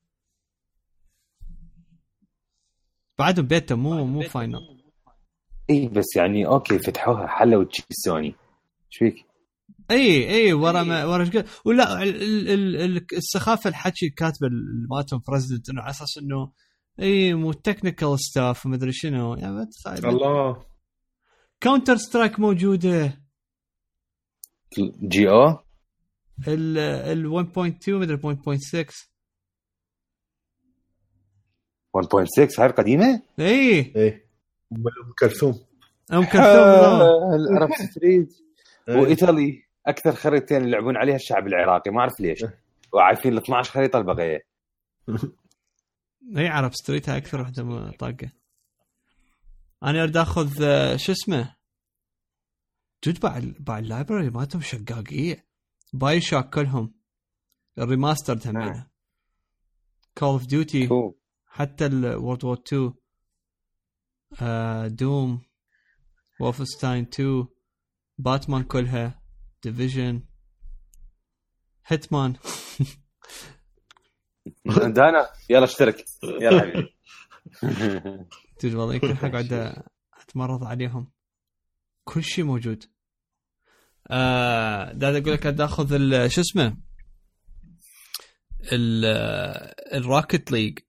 بعدهم 3.18 3.46
بيتا 3.46 3.74
مو 3.74 4.04
مو 4.04 4.20
final 4.20 4.77
اي 5.70 5.88
بس 5.88 6.16
يعني 6.16 6.46
okay 6.46 6.78
فتحوها 6.78 7.26
حلوا 7.26 7.64
تشي 7.64 7.82
سوني. 7.90 8.26
إيش 8.28 8.98
فيك؟ 8.98 9.14
إي 9.90 10.30
إي 10.30 10.52
ورا 10.52 10.82
ما 10.82 11.04
ورا 11.04 11.22
إيش 11.24 11.44
ولا 11.64 12.02
ال- 12.02 12.22
ال- 12.22 12.48
ال- 12.50 12.76
ال- 12.76 13.06
السخافة 13.16 13.68
الحكي 13.70 14.08
كاتبة 14.10 14.46
ال- 14.46 14.86
مالتهم 14.90 15.22
president 15.28 15.70
إنه 15.70 15.82
على 15.82 15.90
أساس 15.90 16.18
إنه 16.18 16.52
إي 17.00 17.34
مو 17.34 17.52
technical 17.52 18.20
stuff 18.20 18.66
وما 18.66 18.76
أدري 18.76 18.92
شنو. 18.92 19.34
يعني. 19.34 19.66
الله. 20.04 20.66
Counter-Strike 21.60 22.40
موجودة. 22.40 23.22
GO؟ 25.02 25.58
ال 26.48 26.78
ال 26.78 27.26
1.2 27.46 27.88
مدري 27.88 28.16
1.6 28.16 29.08
1.6 31.92 32.60
هاي 32.60 32.66
القديمة؟ 32.66 33.22
إي. 33.40 33.92
إيه 33.96 34.27
أم 34.72 34.78
أم 34.78 35.12
كلثوم 35.18 35.64
ام 36.12 36.24
كلثوم. 36.24 36.38
العرب 37.50 37.70
street 37.90 38.36
إيه. 38.88 38.96
وإيطالي 38.96 39.62
أكثر 39.86 40.12
خريطتين 40.14 40.62
يلعبون 40.68 40.96
عليها 40.96 41.16
الشعب 41.16 41.46
العراقي 41.46 41.90
ما 41.90 42.00
أعرف 42.00 42.20
ليش. 42.20 42.44
وعارفين 42.92 43.32
ال 43.32 43.38
12 43.38 43.70
خريطة 43.72 43.98
البقية. 43.98 44.42
اي 46.36 46.48
عرب 46.48 46.74
street 46.74 47.08
هاي 47.08 47.16
أكثر 47.18 47.40
وحده 47.40 47.90
طاقة. 47.90 48.30
أنا 49.82 50.02
أريد 50.02 50.16
أخذ 50.16 50.62
آه، 50.62 50.96
شو 50.96 51.12
اسمه؟ 51.12 51.54
جد 53.06 53.20
باع 53.20 53.38
ال- 53.38 53.52
باع 53.60 53.78
ال 53.78 53.85
library 53.85 54.30
مالتهم 54.30 54.60
شقاقية. 54.62 55.46
BioShock 55.92 56.54
كلهم. 56.54 56.94
ال 57.78 57.85
remastered 57.85 58.46
همينه 58.48 58.86
Call 60.18 60.28
of 60.28 60.46
Duty 60.46 60.88
حتى 61.46 61.86
ال 61.86 61.96
World 61.96 62.44
War 62.44 62.58
2 62.68 62.82
آه 62.82 62.94
Doom 64.86 65.42
و 66.40 66.46
Wolfenstein 66.46 67.04
2 67.12 67.46
باتمان 68.18 68.62
كلها 68.62 69.22
Division 69.62 70.22
Hitman. 71.86 72.36
دانا 74.94 75.30
يلا 75.50 75.64
اشترك. 75.64 76.04
يلا 76.22 76.60
حبيبي. 76.60 76.94
جد 78.64 78.74
والله 78.74 78.94
يمكن 78.94 79.16
حق 79.16 79.28
قاعد 79.30 79.52
أتمرض 80.22 80.64
عليهم. 80.64 81.12
كل 82.04 82.22
شيء 82.24 82.44
موجود. 82.44 82.84
آه 84.10 84.92
دا 84.92 85.10
أقول 85.18 85.32
لك 85.32 85.42
قاعد 85.42 85.60
آخذ 85.60 85.92
ال- 85.92 86.32
شو 86.32 86.40
اسمه؟ 86.40 86.76
ال- 88.72 89.04
ال 89.96 90.04
Rocket 90.04 90.52
League 90.52 90.78
آه، 90.78 90.87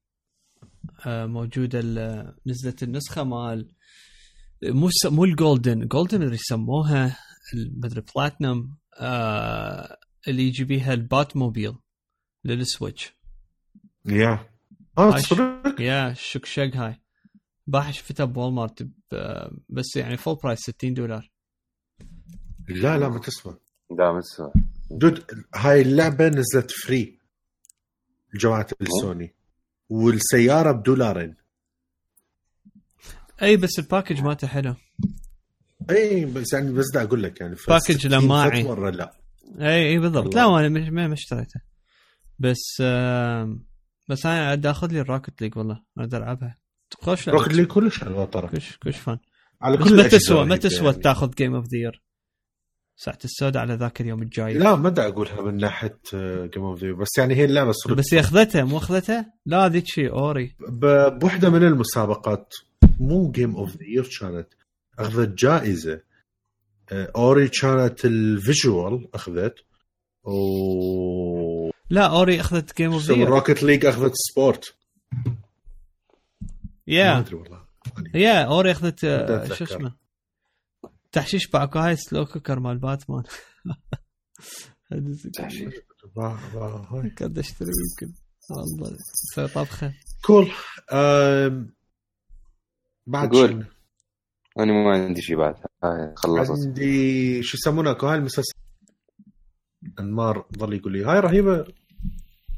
موجودة 1.06 1.80
ال- 1.84 2.34
نزلت 2.46 2.82
النسخة 2.82 3.24
مال 3.24 3.74
مو 4.62 4.90
س- 4.90 5.06
مو 5.06 5.24
ال 5.24 5.32
golden. 5.32 5.86
golden 5.88 6.20
مدري 6.20 6.34
يسموها 6.34 7.16
ال- 7.54 7.80
مدري 7.80 8.02
بلاتنم 8.16 8.76
آه 9.00 9.96
اللي 10.28 10.42
يجي 10.42 10.64
بيها 10.64 10.92
ال 10.94 11.36
Batmobile 11.36 11.74
لل 12.44 12.59
Switch. 12.59 13.12
yeah. 14.06 14.48
آه 14.98 15.14
هاي 15.14 15.22
صدق؟ 15.22 15.80
يا 15.80 16.12
شك 16.14 16.44
شق 16.46 16.76
هاي. 16.76 17.00
باح 17.66 17.90
شفتها 17.92 18.24
ب 18.24 18.31
Walmart 18.31 18.82
ب- 18.82 19.50
بس 19.68 19.96
يعني 19.96 20.16
full 20.16 20.36
price 20.42 20.58
60 20.60 20.94
دولار. 20.94 21.30
لا 22.68 22.98
لا 22.98 23.08
ما 23.08 23.18
تسوى 23.18 23.58
لا 23.98 24.12
بس 24.12 24.42
dude 24.90 25.24
هاي 25.54 25.82
اللعبة 25.82 26.28
نزلت 26.28 26.70
free 26.70 27.18
جماعة 28.34 28.66
السوني 28.80 29.34
والسيارة 29.90 30.72
بدولارين 30.72 31.36
أي 33.42 33.56
بس 33.56 33.78
ال 33.78 33.83
package 33.83 34.20
مالته 34.22 34.46
حلو. 34.46 34.74
أي 35.90 36.24
بس 36.24 36.52
يعني 36.52 36.72
بس 36.72 36.84
دا 36.94 37.02
أقول 37.02 37.22
لك 37.22 37.40
يعني 37.40 37.56
package 37.68 37.96
60 37.96 38.12
لماعي. 38.12 38.62
مرة 38.62 38.90
لا. 38.90 39.12
أي 39.60 39.88
أي 39.88 39.98
بالضبط. 39.98 40.34
لا 40.34 40.46
وأنا 40.46 40.68
مش 40.68 40.88
ما 40.88 41.12
اشتريته. 41.12 41.60
بس 42.38 42.62
آم، 42.80 43.64
بس 44.08 44.26
أنا 44.26 44.54
بدي 44.54 44.70
آخذ 44.70 44.92
لي 44.92 45.00
ال 45.00 45.06
Rocket 45.06 45.42
League 45.42 45.56
والله 45.58 45.82
أنا 45.98 46.06
بدي 46.06 46.16
ألعبها. 46.16 46.54
خوش. 47.00 47.28
Rocket 47.28 47.52
League 47.52 47.66
كلش 47.66 48.00
حلوة 48.04 48.24
ترى. 48.24 48.48
كلش 48.48 48.76
كلش 48.76 48.96
fun 48.96 49.18
على 49.62 49.76
كل 49.78 49.96
ما 49.96 50.08
تسوى 50.08 50.36
ما 50.36 50.42
رهيبة 50.42 50.56
تسوى 50.56 50.90
يعني. 50.90 51.02
تاخذ 51.02 51.30
game 51.30 51.54
of 51.54 51.64
the 51.64 51.78
year 51.78 52.02
ساعة 53.02 53.18
السوداء 53.24 53.62
على 53.62 53.74
ذاك 53.74 54.00
اليوم 54.00 54.22
الجاي. 54.22 54.54
لا 54.54 54.76
ما 54.76 54.88
دا 54.88 55.08
أقولها 55.08 55.42
من 55.42 55.56
ناحية 55.56 55.98
game 56.44 56.62
of 56.62 56.84
بس 56.84 57.18
يعني 57.18 57.34
هي 57.34 57.44
اللعبة 57.44 57.72
صدق. 57.72 57.94
بس 57.94 58.14
هي 58.14 58.20
أخذتها 58.20 58.64
مو 58.64 58.76
أخذتها؟ 58.76 59.32
لا 59.46 59.68
ذيك 59.68 59.86
شيء 59.86 60.10
Ori. 60.10 60.54
بوحدة 61.20 61.50
من 61.50 61.62
المسابقات 61.62 62.54
مو 63.00 63.30
game 63.30 63.56
of 63.56 63.76
the 63.76 63.84
year 63.84 64.08
كانت. 64.20 64.48
أخذت 64.98 65.28
جائزة. 65.28 66.00
آه، 66.92 67.12
Ori 67.16 67.48
كانت 67.48 68.04
ال 68.04 68.19
visual 68.19 69.08
أخذت. 69.14 69.54
و 70.24 71.70
لا 71.90 72.06
Ori 72.06 72.40
أخذت 72.40 72.76
game 72.76 72.92
of 72.92 73.02
the 73.02 73.14
year 73.14 73.28
Rocket 73.28 73.62
League 73.62 73.86
أخذت 73.86 74.12
sport 74.14 74.74
ما 75.12 75.34
يا 76.86 77.18
أدري 77.18 77.36
والله. 77.36 77.60
yeah 78.14 78.44
Ori 78.44 78.70
أخذت 78.70 79.04
آه،. 79.04 79.54
شو 79.54 79.64
اسمه؟ 79.64 79.92
تحشيش 81.12 81.50
باكو 81.50 81.78
هاي 81.78 81.96
slow 81.96 82.26
cooker 82.26 82.60
مال 82.60 82.78
باتمان 82.78 83.22
تحشيش. 85.34 85.74
قد 87.20 87.38
اشتري 87.38 87.70
يمكن. 87.70 88.14
والله. 88.50 88.96
سوي 89.34 89.48
طبخة. 89.48 89.94
cool. 90.24 90.50
بعد 93.06 93.30
قول. 93.32 93.66
أنا 94.58 94.72
ما 94.72 94.92
عندي 94.92 95.22
شيء 95.22 95.36
بعد. 95.36 95.54
هاي 95.84 96.14
خلصت. 96.16 96.66
عندي 96.66 97.42
شو 97.42 97.56
يسمونها 97.56 97.96
هاي 98.02 98.14
المسلسل. 98.14 98.54
أنمار 100.00 100.48
ظل 100.58 100.74
يقول 100.74 100.92
لي 100.92 101.04
هاي 101.04 101.20
رهيبة. 101.20 101.64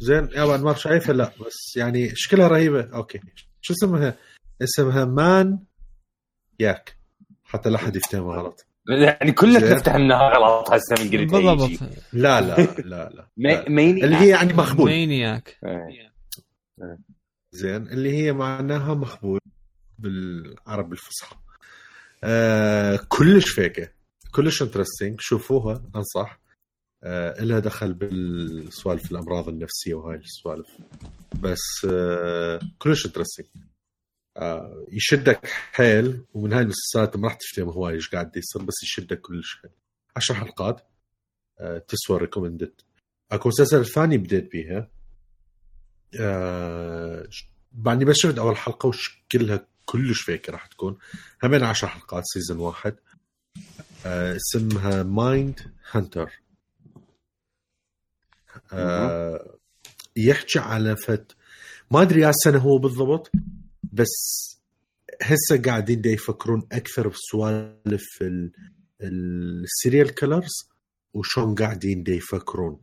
زين. 0.00 0.28
يابا 0.32 0.54
أنمار 0.54 0.74
شايفها؟ 0.74 1.12
لا. 1.12 1.32
بس 1.46 1.76
يعني 1.76 2.10
شكلها 2.14 2.48
رهيبة. 2.48 2.94
okay. 2.94 3.20
شو 3.60 3.74
اسمها؟ 3.74 4.16
اسمها 4.62 5.04
Maniac. 5.04 7.01
حتى 7.52 7.70
لا 7.70 7.76
أحد 7.76 7.96
يفتهمها 7.96 8.36
غلط. 8.36 8.66
يعني 8.88 9.32
كلك 9.32 9.64
زين. 9.64 9.76
تفتح 9.76 9.94
منها 9.96 10.28
غلط 10.36 10.70
هسه 10.70 10.94
من 11.04 11.10
قلت 11.10 11.32
بالضبط. 11.32 11.90
لا 12.12 12.40
لا 12.40 12.56
لا 12.64 12.82
لا, 12.84 13.26
لا. 13.36 13.68
ميني 13.68 14.04
اللي 14.04 14.16
هي 14.16 14.28
يعني 14.28 14.52
مخبول. 14.52 14.90
Maniac 14.90 15.58
إيه. 15.64 16.12
زين. 17.52 17.76
اللي 17.88 18.16
هي 18.18 18.32
معناها 18.32 18.94
مخبول 18.94 19.40
بالعربي 19.98 20.92
الفصحى 20.92 21.36
آه 22.24 23.00
كلش 23.08 23.48
فيكة. 23.50 23.88
كلش 24.34 24.62
interesting 24.62 25.20
شوفوها 25.20 25.82
أنصح. 25.96 26.40
آه 27.04 27.42
لها 27.44 27.58
دخل 27.58 27.94
بالسوالف 27.94 29.12
الأمراض 29.12 29.48
النفسية 29.48 29.94
وهاي 29.94 30.16
السوالف. 30.16 30.66
بس 31.40 31.86
آه 31.90 32.60
كلش 32.78 33.06
interesting 33.06 33.46
يشدك 34.88 35.46
حيل 35.46 36.24
ومن 36.34 36.52
هاي 36.52 36.62
المسلسلات 36.62 37.16
ما 37.16 37.28
راح 37.28 37.34
تفتهم 37.34 37.68
هواي 37.68 37.94
إيش 37.94 38.08
قاعد 38.08 38.36
يصير؟ 38.36 38.62
بس 38.62 38.74
يشدك 38.82 39.20
كلش 39.20 39.58
حيل 39.62 39.70
10 40.16 40.34
حلقات 40.34 40.80
آه 41.60 41.78
تسوى 41.78 42.18
recommended 42.18 42.72
أكو 43.32 43.48
مسلسل 43.48 43.86
ثاني 43.86 44.18
بديت 44.18 44.52
بيها. 44.52 44.88
آه 46.20 47.28
بعدني 47.72 48.04
بس 48.04 48.16
شفت 48.16 48.38
أول 48.38 48.56
حلقة 48.56 48.86
وشكلها 48.86 49.66
كلش 49.84 50.20
فيكه 50.20 50.52
راح 50.52 50.66
تكون. 50.66 50.98
همين 51.44 51.62
10 51.62 51.88
حلقات 51.88 52.22
season 52.26 52.58
واحد. 52.58 52.96
آه 54.06 54.36
اسمها 54.36 55.02
Mindhunter 55.02 56.42
آه 58.72 59.58
يحكي 60.16 60.58
على 60.58 60.96
فت 60.96 61.36
ما 61.90 62.02
أدري 62.02 62.20
يا 62.20 62.32
سنة 62.32 62.58
هو 62.58 62.78
بالضبط 62.78 63.30
بس 63.92 64.08
هسه 65.22 65.62
قاعدين 65.62 66.00
دا 66.00 66.10
يفكرون 66.10 66.68
أكثر 66.72 67.08
بسوالف 67.08 68.22
ال- 68.22 68.52
ال 69.00 69.17
serial 69.17 70.14
killers 70.14 70.68
وشون 71.14 71.54
قاعدين 71.54 72.02
دا 72.02 72.12
يفكرون. 72.12 72.80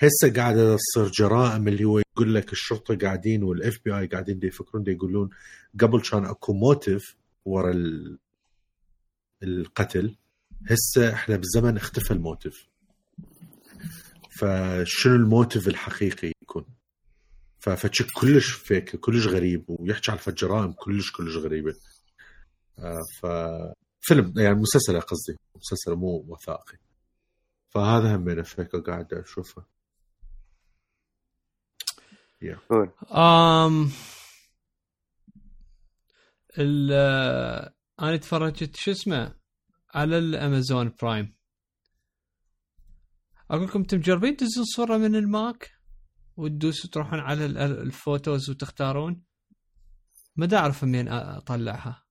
هسه 0.00 0.32
قاعدة 0.36 0.76
تصير 0.76 1.08
جرائم 1.08 1.68
اللي 1.68 1.84
هو 1.84 1.98
يقول 1.98 2.34
لك 2.34 2.52
الشرطة 2.52 2.96
قاعدين 2.96 3.42
وال 3.42 3.78
FBI 3.84 4.06
قاعدين 4.06 4.38
دا 4.38 4.46
يفكرون 4.46 4.82
دا 4.84 4.92
يقولون 4.92 5.30
قبل 5.80 6.00
كان 6.00 6.24
أكو 6.24 6.52
motive 6.52 7.16
ورا 7.44 7.70
ال- 7.72 8.18
القتل 9.42 10.16
هسه 10.70 11.12
إحنا 11.12 11.36
بالزمن 11.36 11.76
اختفى 11.76 12.10
الموتيف. 12.10 12.68
فشنو 14.30 15.14
الموتيف 15.16 15.68
الحقيقي 15.68 16.32
يكون؟ 16.42 16.64
ففتشك 17.62 18.06
كلش 18.14 18.50
فيك 18.50 18.96
كلش 18.96 19.26
غريب 19.26 19.64
ويحكي 19.68 20.12
عن 20.12 20.18
جرائم 20.28 20.72
كلش 20.72 21.12
كلش 21.12 21.36
غريبه 21.36 21.74
آه 22.78 23.00
ف 23.20 23.26
فيلم 24.00 24.32
يعني 24.36 24.54
مسلسل 24.54 25.00
قصدي 25.00 25.38
مسلسل 25.56 25.94
مو 25.94 26.24
وثائقي. 26.28 26.78
فهذا 27.68 28.16
هم 28.16 28.20
من 28.20 28.42
فيك 28.42 28.76
قاعد 28.76 29.14
أشوفه. 29.14 29.64
أم 33.12 33.90
ال 36.58 36.92
أنا 38.00 38.16
تفرجت 38.16 38.76
شو 38.76 38.90
اسمه؟ 38.90 39.34
على 39.94 40.18
ال 40.18 40.29
Amazon 40.29 40.94
Prime. 41.02 41.34
أقول 43.50 43.66
لكم 43.66 43.80
أنتم 43.80 43.96
مجربين 43.96 44.36
تدزون 44.36 44.64
صورة 44.64 44.96
من 44.96 45.16
ال 45.16 45.29
Mac؟ 45.29 45.81
وتدوسوا 46.36 46.90
تروحون 46.90 47.18
على 47.20 47.46
ال- 47.46 47.58
ال- 47.58 47.80
ال 47.80 47.90
photos 47.90 48.50
وتختارون. 48.50 49.22
ما 50.36 50.46
دا 50.46 50.56
أعرف 50.56 50.84
منين 50.84 51.08
أطلعها. 51.08 52.04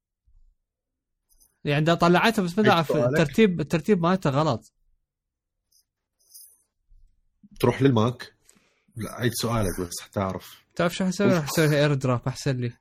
يعني 1.64 1.86
دا 1.86 1.94
طلعتها 1.94 2.44
بس 2.44 2.58
ما 2.58 2.64
دا 2.64 2.72
أعرف؟ 2.72 2.92
الترتيب 2.92 3.62
الترتيب 3.62 4.02
مالتها 4.02 4.30
غلط. 4.32 4.74
تروح 7.60 7.82
لل 7.82 7.99
Mac؟ 7.99 8.34
لا 8.96 9.12
عيد 9.12 9.32
سؤالك 9.34 9.82
بس 9.82 10.02
حتى 10.02 10.20
اعرف 10.20 10.66
تعرف 10.76 10.96
شو 10.96 11.06
حسوي؟ 11.06 11.34
راح 11.34 11.44
أسوي 11.50 11.80
AirDrop 11.80 12.22
أحسن 12.28 12.58
لي. 12.58 12.78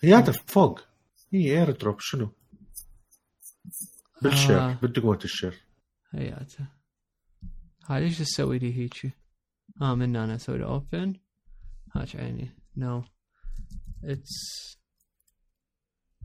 هي 0.00 0.32
فوق. 0.46 0.80
هي 1.32 1.58
AirDrop 1.58 1.96
شنو؟ 2.00 2.32
بال 4.22 4.32
share 4.32 4.58
آه. 4.60 4.74
بدك 4.82 5.04
وقت 5.04 5.24
ال 5.24 5.30
share. 5.30 5.64
هياته. 6.10 6.66
هاي 7.86 8.00
ليش 8.00 8.18
تسوي 8.18 8.58
لي 8.58 8.78
هيجي؟ 8.78 9.12
آه 9.82 9.94
من 9.94 10.16
أنا 10.16 10.34
أسوي 10.34 10.58
له 10.58 10.66
open 10.66 11.14
هاج 11.96 12.16
عيني 12.16 12.56
no 12.76 13.04
it's 14.04 14.30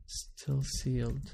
still 0.10 0.64
sealed. 0.64 1.30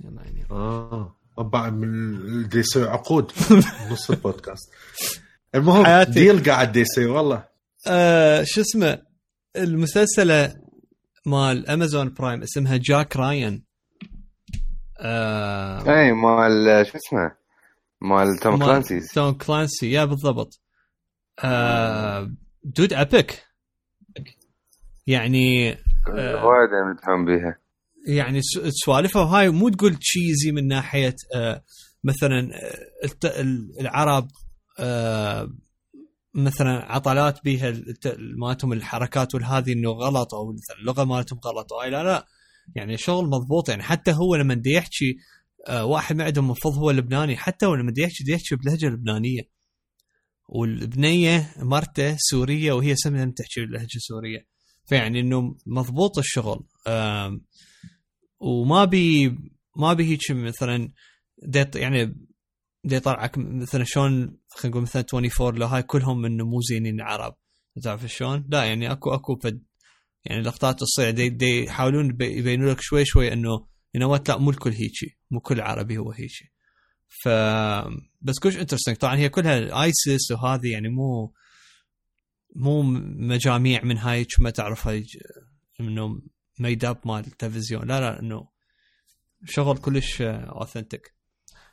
يلا 0.00 0.20
عيني 0.22 0.44
آه 0.50 1.16
طبعا 1.36 1.70
من 1.70 2.14
اللي 2.14 2.58
يسوي 2.58 2.88
عقود. 2.88 3.32
نص 3.90 4.10
البودكاست. 4.10 4.72
المهم 5.54 5.84
حياتي. 5.84 6.10
ديل 6.10 6.44
قاعد 6.44 6.76
يسوي 6.76 7.06
والله. 7.06 7.48
آه 7.86 8.42
شو 8.46 8.60
اسمه؟ 8.60 9.02
المسلسلة 9.56 10.60
مال 11.26 11.68
Amazon 11.70 12.14
Prime 12.14 12.42
اسمها 12.42 12.76
Jack 12.76 13.16
Ryan 13.16 13.64
آه 15.00 16.00
اي 16.00 16.12
مال 16.12 16.86
شو 16.86 16.98
اسمه؟ 16.98 17.39
مال 18.00 18.36
توم 18.38 18.58
مال 18.58 18.66
Clancy's. 18.68 19.08
Tom 19.14 19.32
Clancy 19.32 19.90
yeah 19.90 20.04
بالضبط. 20.04 20.60
آه 21.44 22.30
dude 22.64 22.92
أبيك. 22.92 23.42
يعني 25.06 25.72
آه. 25.72 26.44
وايد 26.46 26.70
متفهم 26.94 27.24
بيها. 27.24 27.58
يعني 28.08 28.42
س- 28.42 28.60
سوالفها 28.84 29.22
هاي 29.22 29.48
مو 29.50 29.68
تقول 29.68 29.94
cheesy 29.96 30.52
من 30.52 30.68
ناحية 30.68 31.14
آه 31.34 31.64
مثلا 32.04 32.50
آه، 32.54 33.40
العرب 33.80 34.28
آه 34.78 35.50
مثلا 36.34 36.92
عطلات 36.92 37.44
بيها 37.44 37.68
الت- 37.68 38.16
مالتهم 38.20 38.72
الحركات 38.72 39.34
والهذه 39.34 39.72
إنه 39.72 39.90
غلط 39.90 40.34
أو 40.34 40.52
مثلا 40.52 40.76
اللغة 40.80 41.04
مالتهم 41.04 41.38
غلط 41.44 41.72
أو 41.72 41.82
لا 41.82 42.04
لا. 42.04 42.26
يعني 42.76 42.96
شغل 42.96 43.24
مضبوط 43.26 43.68
يعني 43.68 43.82
حتى 43.82 44.12
هو 44.12 44.36
لما 44.36 44.62
يحكي 44.66 45.10
آه، 45.10 45.16
واحد 45.68 46.16
ما 46.16 46.24
عندهم 46.24 46.44
المفروض 46.44 46.74
هو 46.74 46.90
لبناني. 46.90 47.36
حتى 47.36 47.66
هو 47.66 47.74
لما 47.74 47.90
دي 47.92 48.02
يحكي 48.02 48.24
يحكي 48.32 48.56
بلهجة 48.56 48.86
لبنانية. 48.86 49.42
والبنية 50.48 51.54
مرته 51.58 52.16
سورية 52.18 52.72
وهي 52.72 52.96
سمها 52.96 53.24
تحكي 53.24 53.66
بلهجة 53.66 53.98
سورية. 53.98 54.46
فيعني 54.86 55.20
إنه 55.20 55.56
مضبوط 55.66 56.18
الشغل. 56.18 56.66
وما 58.40 58.84
بي 58.84 59.36
ما 59.76 59.92
بي 59.92 60.04
هيك 60.04 60.30
مثلا 60.30 60.92
دي 61.42 61.64
يعني 61.74 62.04
دي 62.84 62.96
يطلعك 62.96 63.38
مثلا 63.38 63.84
شلون 63.84 64.38
خلينا 64.48 64.68
نقول 64.70 64.82
مثلا 64.82 65.04
24 65.14 65.54
لو 65.58 65.66
هاي 65.66 65.82
كلهم 65.82 66.24
إنه 66.24 66.44
مو 66.44 66.60
زينين 66.60 67.00
عرب. 67.00 67.34
تعرف 67.82 68.06
شلون؟ 68.06 68.46
لا 68.48 68.64
يعني 68.64 68.92
اكو 68.92 69.14
أكو 69.14 69.36
فد 69.36 69.62
يعني 70.24 70.42
لقطات 70.42 70.80
تصير. 70.80 71.10
دي, 71.10 71.28
دي 71.28 71.64
يحاولون 71.64 72.06
يبي- 72.10 72.38
يبينوا 72.38 72.72
لك 72.72 72.80
شوي 72.80 73.04
شوي 73.04 73.32
إنه 73.32 73.66
انه 73.96 74.16
لا 74.28 74.36
مو 74.38 74.50
الكل 74.50 74.70
هيجي 74.70 75.18
مو 75.30 75.40
كل 75.40 75.60
عربي 75.60 75.98
هو 75.98 76.12
هيجي. 76.12 76.52
ف 77.08 77.28
بس 78.20 78.38
كلش 78.38 78.56
interesting 78.56 78.96
طبعا 78.96 79.16
هي 79.16 79.28
كلها 79.28 79.82
ISIS 79.82 80.30
وهذه 80.30 80.72
يعني 80.72 80.88
مو 80.88 81.34
مو 82.56 82.82
مجاميع 82.82 83.84
من 83.84 83.98
هاي 83.98 84.26
ما 84.38 84.50
تعرف 84.50 84.88
هاي 84.88 85.06
إنه 85.80 86.22
made 86.58 86.84
up 86.84 86.98
مال 87.04 87.26
التلفزيون. 87.26 87.88
لا 87.88 88.00
لا 88.00 88.20
إنه 88.20 88.48
شغل 89.44 89.78
كلش 89.78 90.22
authentic 90.22 91.14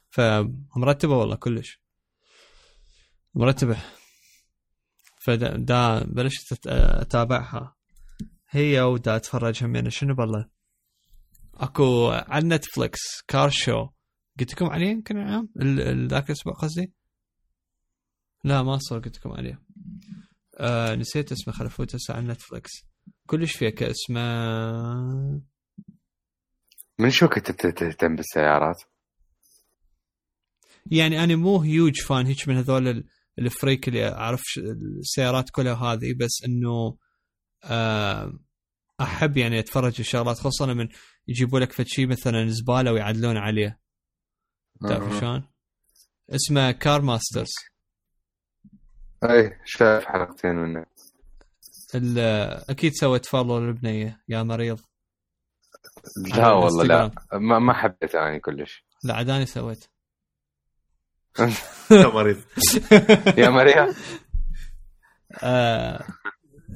فمرتبه 0.10 1.18
والله 1.18 1.35
كلش. 1.35 1.81
مرتبة. 3.34 3.77
فدا 5.19 5.57
دا 5.57 6.03
بلشت 6.03 6.68
أتابعها. 6.68 7.76
هي 8.49 8.81
ودا 8.81 9.15
أتفرج 9.15 9.64
همين 9.64 9.89
شنو 9.89 10.15
بالله؟ 10.15 10.57
اكو 11.60 12.10
على 12.12 12.48
Netflix 12.48 12.99
car 13.28 13.49
show. 13.49 13.88
قلت 14.40 14.52
لكم 14.54 14.66
عليه 14.66 14.88
يمكن 14.90 15.18
عام 15.18 15.50
ال- 15.62 15.82
ال- 15.82 16.08
ذاك 16.08 16.26
الأسبوع 16.30 16.54
قصدي؟ 16.54 16.94
لا 18.44 18.64
ما 18.64 18.78
صار 18.78 19.00
قلت 19.00 19.18
لكم 19.18 19.32
عليه. 19.32 19.62
آه 20.58 20.96
نسيت 20.96 21.32
اسمه 21.32 21.54
خلفوت 21.54 21.96
هسه 21.96 22.14
على 22.14 22.28
نتفلكس 22.28 22.72
كلش 23.28 23.52
فيه 23.58 23.70
كاسمه. 23.70 24.22
من 27.00 27.10
شو 27.10 27.28
كنت 27.28 27.52
تهتم 27.52 28.16
بالسيارات؟ 28.16 28.82
يعني 30.92 31.24
أنا 31.24 31.36
مو 31.36 31.62
هيوج 31.62 32.02
فان 32.02 32.26
هيك 32.26 32.48
من 32.48 32.58
هذول 32.58 32.88
ال- 32.88 33.08
الفريك 33.40 33.88
اللي 33.88 34.08
أعرف 34.12 34.42
السيارات 34.58 35.50
كلها 35.50 35.76
هذه 35.76 36.14
بس 36.14 36.42
إنه 36.46 36.98
آه، 37.64 38.40
أحب 39.02 39.38
يعني 39.38 39.60
أتفرج 39.60 39.96
الشغلات 40.00 40.38
خصوصا 40.38 40.74
من 40.74 40.88
يجيبوا 41.28 41.60
لك 41.60 41.72
فد 41.72 41.86
شيء 41.88 42.08
مثلا 42.08 42.48
زبالة 42.49 42.91
ويعدلون 42.94 43.38
عليه. 43.38 43.80
تعرف. 44.82 45.20
شلون؟ 45.20 45.48
اسمه 46.30 46.72
Car 46.72 47.02
Masters 47.02 47.52
اي 49.24 49.60
شايف 49.66 50.06
حلقتين 50.06 50.56
منه. 50.56 50.86
أكيد 52.70 52.94
سويت 52.94 53.26
follow 53.26 53.60
للبنيه 53.60 54.24
يا 54.30 54.44
مريض. 54.44 54.80
لا 56.36 56.52
والله 56.52 56.84
لا. 56.84 57.12
ما, 57.34 57.60
ما 57.60 57.74
حبيت 57.74 58.16
اني 58.16 58.40
كلش. 58.40 58.86
لا 59.04 59.14
عداني 59.14 59.45
سويت. 59.45 59.86
يا 61.91 62.08
مريض. 62.08 62.44
يا 63.38 63.49
مريم 63.49 63.94
آه. 65.44 66.08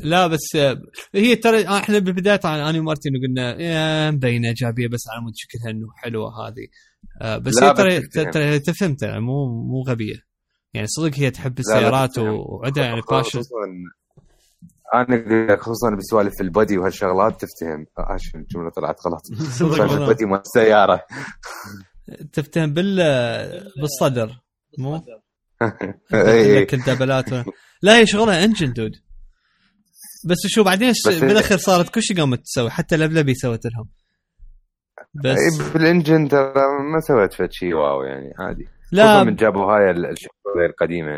لا 0.03 0.27
بس 0.27 0.55
آه 0.55 0.81
هي 1.15 1.35
ترى 1.35 1.67
إحنا 1.67 1.99
بالبداية 1.99 2.35
طبعا 2.35 2.69
أنا 2.69 2.79
ومارتن 2.79 3.09
قلنا 3.27 4.11
مبينة 4.11 4.53
جابيه 4.57 4.87
بس 4.87 5.03
على 5.09 5.21
مود 5.21 5.33
شكلها 5.35 5.71
إنه 5.71 5.87
حلوة 5.95 6.47
هذه 6.47 6.67
آه 7.21 7.37
بس 7.37 7.63
هي 7.63 7.73
ترى. 7.73 8.01
ترى 8.31 8.59
تفهم 8.59 8.95
ترى 8.95 9.19
مو 9.19 9.63
مو 9.63 9.81
غبية 9.87 10.15
يعني 10.73 10.87
صدق 10.87 11.11
هي 11.15 11.31
تحب 11.31 11.59
السيارات. 11.59 12.17
وعندها 12.17 12.83
يعني 12.85 13.01
passion 13.11 13.29
خصوصا 13.39 13.55
أنا 14.95 15.55
خصوصا 15.57 15.95
بسوالف 15.95 16.41
ال 16.41 16.49
body 16.49 16.77
وهالشغلات 16.77 17.33
تفتهم 17.45 17.85
آه 17.99 18.17
شو 18.19 18.37
الجمله 18.37 18.69
طلعت 18.69 18.95
غلط. 19.07 19.21
ال 20.01 20.06
body 20.06 20.25
مال 20.25 20.39
السيارة 20.39 21.05
تفتهم 22.33 22.73
بال 22.73 22.95
بالصدر 23.81 24.39
مو. 24.77 25.01
لك 26.13 26.73
الدبلات 26.73 27.33
و- 27.33 27.43
لا 27.81 27.97
هي 27.97 28.07
شغلها 28.07 28.43
engine 28.45 28.73
dude 28.73 28.91
بس 30.25 30.37
شو 30.47 30.63
بعدين 30.63 30.93
ش- 30.93 31.07
بالاخير 31.07 31.57
صارت 31.57 31.89
كل 31.89 32.01
شيء 32.03 32.17
قامت 32.17 32.39
تسوي 32.39 32.69
حتى 32.69 32.97
لبلبي 32.97 33.33
سوت 33.33 33.65
لهم. 33.65 33.89
بس 35.13 35.37
إي، 35.37 35.73
بال 35.73 35.87
engine 35.87 36.27
ترى 36.27 36.53
ما 36.93 36.99
سويت 37.07 37.33
فد 37.33 37.51
شيء 37.51 37.73
wow 37.73 38.03
يعني 38.03 38.33
عادي. 38.39 38.67
لا. 38.91 39.23
من 39.23 39.35
جابوا 39.35 39.63
هاي 39.65 39.91
ال- 39.91 40.05
الشغله 40.05 40.65
القديمة. 40.69 41.15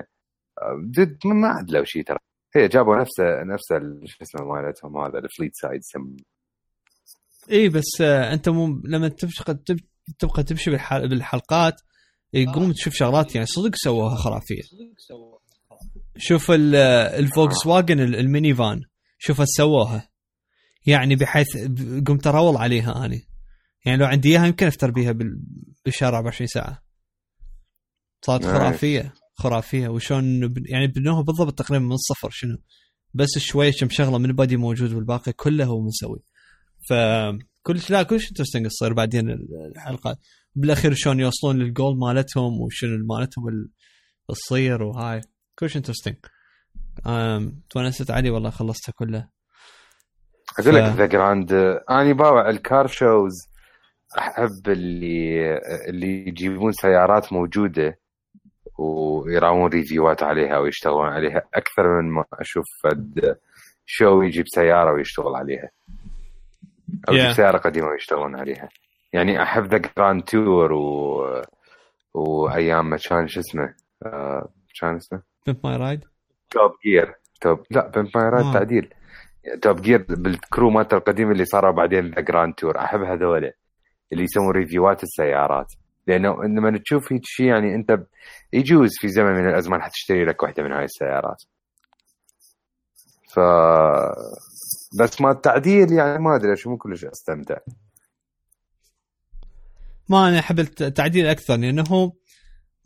آه، 0.61 0.81
جد 0.91 1.17
ما 1.25 1.47
عدلوا 1.47 1.85
شيء 1.85 2.03
ترى. 2.03 2.17
هي 2.55 2.67
جابوا 2.67 2.95
نفسه 2.97 3.23
نفس 3.43 3.71
ال- 3.71 4.01
شو 4.09 4.17
اسمه 4.21 4.45
مالتهم 4.45 4.97
هذا 4.97 5.19
ال 5.19 5.51
Fleetside 5.55 5.79
يسمونه 5.81 6.17
اي 7.51 7.69
بس 7.69 8.01
آه 8.01 8.33
أنت 8.33 8.49
مو 8.49 8.81
لما 8.85 9.07
تبقى 9.07 9.53
تب- 9.65 9.79
تبقى 10.19 10.43
تمشي 10.43 10.71
بالحل... 10.71 11.09
بالحلقات 11.09 11.81
يقوم 12.33 12.71
تشوف 12.71 12.93
شغلات 12.93 13.35
يعني 13.35 13.47
صدق 13.47 13.71
سووها 13.75 14.15
خرافية. 14.15 14.61
شوف 16.17 16.51
ال- 16.51 16.75
ال 17.19 17.65
Volkswagen 17.65 17.99
ال- 17.99 18.15
ال 18.15 18.53
minivan 18.55 18.81
شوف 19.25 19.39
إيش 19.41 19.49
سووها. 19.57 20.09
يعني 20.85 21.15
بحيث 21.15 21.57
قمت 22.07 22.27
أروض 22.27 22.55
عليها 22.57 23.05
أني. 23.05 23.27
يعني 23.85 23.97
لو 23.97 24.05
عندي 24.05 24.29
إياها 24.29 24.45
يمكن 24.47 24.67
افتر 24.67 24.91
بيها 24.91 25.11
بال... 25.11 25.39
بالشارع 25.85 26.17
24 26.17 26.47
ساعة. 26.47 26.83
صارت. 28.25 28.43
خرافية 28.45 29.13
خرافية. 29.33 29.87
وشون 29.87 30.41
يعني 30.69 30.87
بنوها 30.87 31.21
بالضبط 31.21 31.59
تقريبا 31.59 31.85
من 31.85 31.91
الصفر 31.91 32.29
شنو. 32.31 32.57
بس 33.13 33.29
شوية 33.37 33.71
كم 33.71 33.89
شغلة 33.89 34.17
من 34.17 34.25
ال 34.25 34.32
body 34.32 34.57
موجود 34.57 34.93
والباقي 34.93 35.33
كله 35.33 35.65
هو 35.65 35.81
مسوي. 35.81 36.19
ف 36.89 36.93
كلش 37.63 37.89
لا 37.91 38.03
كلش 38.03 38.29
interesting 38.29 38.67
تصير 38.67 38.93
بعدين 38.93 39.29
ال- 39.29 39.71
الحلقات 39.75 40.17
بالأخير 40.55 40.93
شلون 40.93 41.19
يوصلون 41.19 41.59
للجول 41.59 41.97
مالتهم 41.97 42.61
وشنو 42.61 43.05
مالتهم 43.05 43.47
ال- 43.47 43.69
الصير 44.29 44.83
وهاي. 44.83 45.21
كلش 45.59 45.77
interesting 45.77 46.15
تونست 47.69 48.11
علي 48.11 48.29
والله 48.29 48.49
خلصتها 48.49 48.93
كلها 48.95 49.29
أقول 50.59 50.75
لك 50.75 50.83
ذا 50.83 51.05
جراند 51.05 51.53
أني 51.91 52.13
باوع 52.13 52.49
ال 52.49 52.59
car 52.59 52.87
shows 52.87 53.33
أحب 54.17 54.67
اللي 54.67 55.57
اللي 55.89 56.27
يجيبون 56.27 56.71
سيارات 56.71 57.33
موجودة 57.33 57.99
ويراون 58.79 59.69
review 59.71 60.16
ات 60.16 60.23
عليها 60.23 60.57
ويشتغلون 60.57 61.05
عليها 61.09 61.41
أكثر 61.53 62.01
من 62.01 62.11
ما 62.11 62.25
أشوف 62.33 62.65
فد 62.83 63.37
show 63.85 64.21
يجيب 64.21 64.45
سيارة 64.47 64.93
ويشتغل 64.93 65.35
عليها. 65.35 65.69
أو 67.09 67.13
يجيب 67.13 67.31
Yeah. 67.31 67.35
سيارة 67.35 67.57
قديمة 67.57 67.87
ويشتغلون 67.87 68.35
عليها. 68.39 68.69
يعني 69.13 69.43
أحب 69.43 69.63
The 69.65 69.77
Grand 69.77 70.23
Tour 70.23 70.73
و... 70.73 71.41
وأيام 72.13 72.89
ما 72.89 72.97
كان 72.97 73.27
شو 73.27 73.39
اسمه 73.39 73.73
آه، 74.05 74.49
كان 74.81 74.95
اسمه؟ 74.95 75.21
Pimp 75.45 75.59
My 75.63 75.77
Ride 75.77 76.03
Top 76.53 76.71
Gear 76.85 77.13
Top 77.41 77.59
لا 77.71 77.91
Ride 78.15 78.45
آه. 78.45 78.53
تعديل. 78.53 78.93
Top 79.61 79.81
Gear 79.81 80.05
بال 80.09 80.29
crew 80.29 80.69
مالته 80.69 80.97
القديم 80.97 81.31
اللي 81.31 81.45
صاروا 81.45 81.71
بعدين 81.71 82.11
The 82.15 82.21
Grand 82.21 82.53
Tour 82.53 82.79
أحب 82.79 82.99
هذول 83.01 83.51
اللي 84.11 84.23
يسوون 84.23 84.51
review 84.51 84.96
ات 84.96 85.03
السيارات. 85.03 85.67
لأنه 86.07 86.43
لما 86.43 86.77
تشوف 86.77 87.13
هيك 87.13 87.21
شيء 87.25 87.45
يعني 87.45 87.75
أنت 87.75 87.97
يجوز 88.53 88.89
في 88.99 89.07
زمن 89.07 89.31
من 89.31 89.49
الأزمان 89.49 89.81
حتشتري 89.81 90.25
لك 90.25 90.43
واحدة 90.43 90.63
من 90.63 90.71
هاي 90.71 90.85
السيارات. 90.85 91.43
ف 93.33 93.39
بس 94.99 95.21
ما 95.21 95.31
التعديل 95.31 95.91
يعني 95.91 96.23
ما 96.23 96.35
أدري 96.35 96.55
شو 96.55 96.69
مو 96.69 96.77
كلش 96.77 97.05
أستمتع. 97.05 97.57
ما 100.09 100.29
أنا 100.29 100.39
أحب 100.39 100.59
الت- 100.59 100.81
التعديل 100.81 101.25
أكثر 101.27 101.55
لأنه 101.55 102.13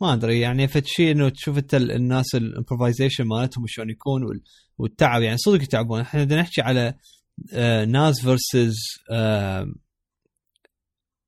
ما 0.00 0.12
أدري 0.14 0.40
يعني 0.40 0.68
فد 0.68 0.84
شيء 0.86 1.10
إنه 1.10 1.28
تشوف 1.28 1.58
أنت 1.58 1.74
ال- 1.74 1.90
الناس 1.92 2.34
ال 2.34 2.40
improvisation 2.40 3.24
مالتهم 3.24 3.64
شلون 3.66 3.90
يكون 3.90 4.22
وال- 4.24 4.42
والتعب 4.78 5.22
يعني 5.22 5.36
صدق 5.38 5.62
يتعبون. 5.62 6.00
إحنا 6.00 6.24
بدنا 6.24 6.40
نحكي 6.40 6.60
على 6.60 6.94
آه، 7.52 7.84
ناس 7.84 8.20
versus 8.20 8.74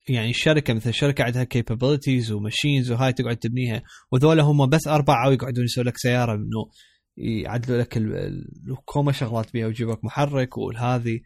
يعني 0.08 0.30
الشركة 0.30 0.74
مثل 0.74 0.94
شركة 0.94 1.24
عندها 1.24 1.44
capabilities 1.44 2.32
و 2.32 2.39
machines 2.39 2.90
وهاي 2.90 3.12
تقعد 3.12 3.36
تبنيها 3.36 3.82
وذولا 4.12 4.42
هم 4.42 4.66
بس 4.68 4.86
أربعة 4.88 5.28
ويقعدون 5.28 5.64
يسوون 5.64 5.86
لك 5.86 5.96
سيارة 5.96 6.34
إنه 6.34 6.70
يعدلوا 7.16 7.78
لك 7.78 7.96
ال- 7.96 8.14
ال- 8.16 8.76
كوما 8.84 9.12
شغلات 9.12 9.52
بيها 9.52 9.66
ويجيب 9.66 9.88
لك 9.88 10.04
محرك 10.04 10.58
والهذه 10.58 11.20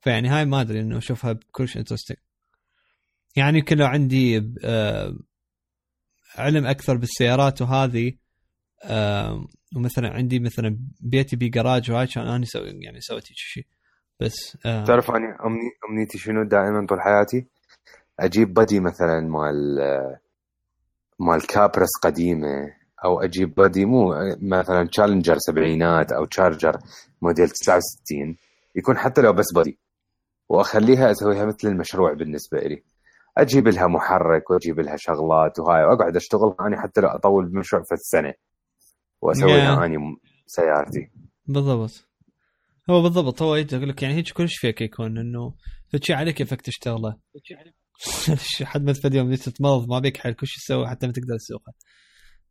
فيعني 0.00 0.28
هاي 0.28 0.44
ما 0.44 0.60
أدري 0.60 0.80
إنه 0.80 0.98
أشوفها 0.98 1.32
بكلش 1.32 1.76
انترستنج 1.76 2.16
يعني 3.36 3.58
يمكن 3.58 3.76
لو 3.76 3.86
عندي 3.86 4.52
آه، 4.64 5.16
علم 6.34 6.66
أكثر 6.66 6.96
بالسيارات 6.96 7.62
وهذه 7.62 8.12
ومثلا 9.76 10.08
عندي 10.08 10.38
مثلا 10.38 10.78
بيتي 11.00 11.36
بي 11.36 11.48
جراج 11.48 11.90
وهاي 11.90 12.06
كان 12.06 12.26
أنا 12.26 12.44
سوي 12.44 12.78
يعني 12.80 13.00
سويت 13.00 13.24
شيء 13.24 13.66
بس 14.20 14.58
تعرف 14.62 15.10
أني 15.10 15.26
أمني 15.46 15.70
أمنيتي 15.90 16.18
شنو 16.18 16.42
دائما 16.44 16.86
طول 16.86 17.00
حياتي؟ 17.00 17.46
أجيب 18.20 18.54
بدي 18.54 18.80
مثلا 18.80 19.20
مال 19.20 19.78
مال 21.18 21.46
كابرس 21.46 21.90
قديمة 22.02 22.72
أو 23.04 23.20
أجيب 23.20 23.54
بدي 23.54 23.84
مو 23.84 24.14
مثلا 24.42 24.88
تشالنجر 24.88 25.36
سبعينات 25.38 26.12
أو 26.12 26.24
تشارجر 26.24 26.78
موديل 27.22 27.48
69 27.48 28.36
يكون 28.76 28.98
حتى 28.98 29.20
لو 29.20 29.32
بس 29.32 29.46
بدي 29.54 29.78
وأخليها 30.48 31.10
أسويها 31.10 31.44
مثل 31.44 31.68
المشروع 31.68 32.12
بالنسبة 32.12 32.58
لي 32.58 32.82
أجيب 33.38 33.68
لها 33.68 33.86
محرك 33.86 34.50
وأجيب 34.50 34.80
لها 34.80 34.96
شغلات 34.96 35.58
وهاي 35.58 35.84
وأقعد 35.84 36.16
أشتغل 36.16 36.54
اني 36.60 36.76
حتى 36.80 37.00
لو 37.00 37.08
أطول 37.08 37.46
بمشروع 37.48 37.82
في 37.82 37.94
السنة. 37.94 38.34
واسويها 39.22 39.76
Yeah. 39.76 39.82
اني 39.82 39.96
سيارتي. 40.46 41.10
بالضبط. 41.46 42.08
هو 42.90 43.02
بالضبط 43.02 43.42
هو 43.42 43.56
يجي 43.56 43.76
يقول 43.76 43.88
لك 43.88 44.02
يعني 44.02 44.14
هيك 44.14 44.32
كلش 44.32 44.58
فيك 44.58 44.80
يكون 44.80 45.18
إنه 45.18 45.54
فشي 45.92 46.12
عليك 46.14 46.34
كيفك 46.34 46.60
تشتغله. 46.60 47.16
حد 48.64 48.82
ما 48.82 48.92
تفد 48.92 49.14
يوم 49.14 49.34
تتمرض 49.34 49.88
ما 49.88 49.98
بيك 49.98 50.16
حل 50.16 50.32
كل 50.32 50.46
شيء 50.46 50.58
تسوي 50.64 50.88
حتى 50.88 51.06
ما 51.06 51.12
تقدر 51.12 51.36
تسوقه. 51.38 51.72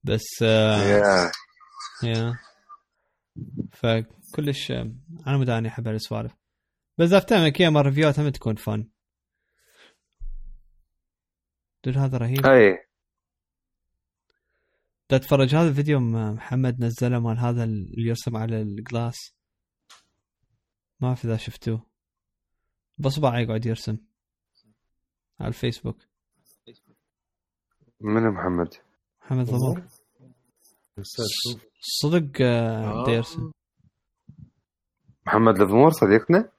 بس 0.03 0.25
آه 0.43 0.83
يا. 0.83 1.31
يا. 2.03 2.33
فكلش 3.71 4.71
آه، 4.71 4.91
أنا 5.27 5.37
مداني 5.37 5.67
أحب 5.67 5.87
هالسوالف. 5.87 6.31
بس 6.97 7.11
افتهم 7.13 7.47
كيا 7.47 7.69
مال 7.69 7.85
ريفيوات 7.85 8.19
هم 8.19 8.29
تكون 8.29 8.55
فن 8.55 8.87
دول 11.83 11.97
هذا 11.97 12.17
رهيب؟ 12.17 12.45
أي. 12.45 12.85
تتفرج 15.09 15.55
هذا 15.55 15.69
الفيديو 15.69 15.99
محمد 15.99 16.83
نزله 16.83 17.19
مال 17.19 17.39
هذا 17.39 17.63
اللي 17.63 18.07
يرسم 18.07 18.37
على 18.37 18.61
الجلاس. 18.61 19.35
ما 20.99 21.07
أعرف 21.07 21.25
إذا 21.25 21.37
شفتوه. 21.37 21.85
بصبعه 22.97 23.39
يقعد 23.39 23.65
يرسم. 23.65 23.97
على 25.39 25.47
الفيسبوك. 25.47 25.97
من 28.01 28.29
محمد؟ 28.29 28.73
محمد 29.21 29.47
شوف 31.03 31.65
صدق 31.79 32.41
آه، 32.41 33.07
آه. 33.07 33.09
يرسم. 33.09 33.51
محمد 35.27 35.61
الضمور 35.61 35.91
صديقنا؟ 35.91 36.51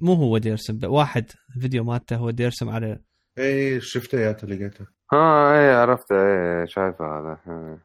مو 0.00 0.14
هو 0.14 0.36
يرسم 0.36 0.78
واحد 0.84 1.30
فيديو 1.60 1.84
مالته 1.84 2.16
هو 2.16 2.32
يرسم 2.38 2.68
على 2.68 3.00
إيه 3.38 3.78
شفته 3.80 4.20
يا 4.20 4.32
لقيته 4.32 4.86
ها 5.12 5.52
اي 5.52 5.70
عرفته. 5.74 6.14
اي 6.14 6.66
شايفه 6.66 7.04
هذا. 7.04 7.38
ها. 7.46 7.78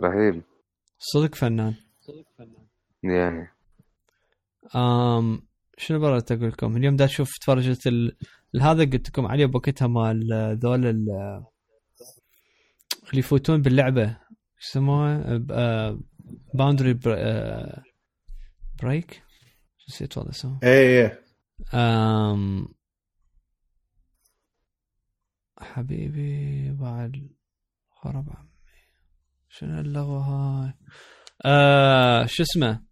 رهيب. 0.00 0.42
صدق 0.98 1.34
فنان. 1.34 1.74
يعني 3.02 3.48
آم 4.76 5.42
شنو 5.78 5.98
برا 6.00 6.22
أقول 6.30 6.48
لكم؟ 6.48 6.76
اليوم 6.76 6.96
دا 6.96 7.04
أشوف 7.04 7.38
تفرجت 7.38 7.86
ال... 7.86 8.16
هذا 8.60 8.84
قلت 8.84 9.08
لكم 9.08 9.26
عليه 9.26 9.46
بوقتها 9.46 9.88
مال 9.88 10.32
آه، 10.32 10.52
ذول 10.52 10.86
ال... 10.86 11.10
آه، 11.10 11.46
اللي 13.10 13.18
يفوتون 13.18 13.62
باللعبة. 13.62 14.16
شو 14.58 14.70
يسموها؟ 14.70 15.40
باوندري 16.54 16.94
بريك 18.82 19.22
شو 19.78 19.86
نسيت 19.88 20.18
والله 20.18 20.30
اسمه 20.30 20.58
إيه 20.62 21.02
إيه. 21.02 21.22
آم... 21.74 22.77
حبيبي 25.60 26.72
بعد 26.72 27.28
خرب 27.90 28.26
عمي. 28.30 28.48
شنو 29.48 29.80
اللغوة 29.80 30.20
هاي؟ 30.20 30.72
آه 31.44 32.26
شو 32.26 32.42
اسمه؟ 32.42 32.82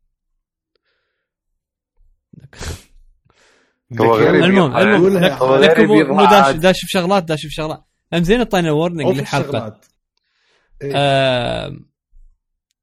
هو 4.01 4.15
غريب. 4.19 4.45
المهم. 4.45 4.77
المهم. 4.77 5.17
لكم 5.63 5.85
مو- 5.87 6.25
داش. 6.25 6.57
داش 6.57 6.85
بشغلات 6.85 7.25
داش 7.25 7.47
بشغلات 7.47 7.85
هم 8.13 8.23
زين 8.25 8.39
اعطينا 8.39 8.73
warning 8.73 9.19
للحلقة. 9.19 9.81
إيه. 10.83 10.93
آم، 10.97 11.91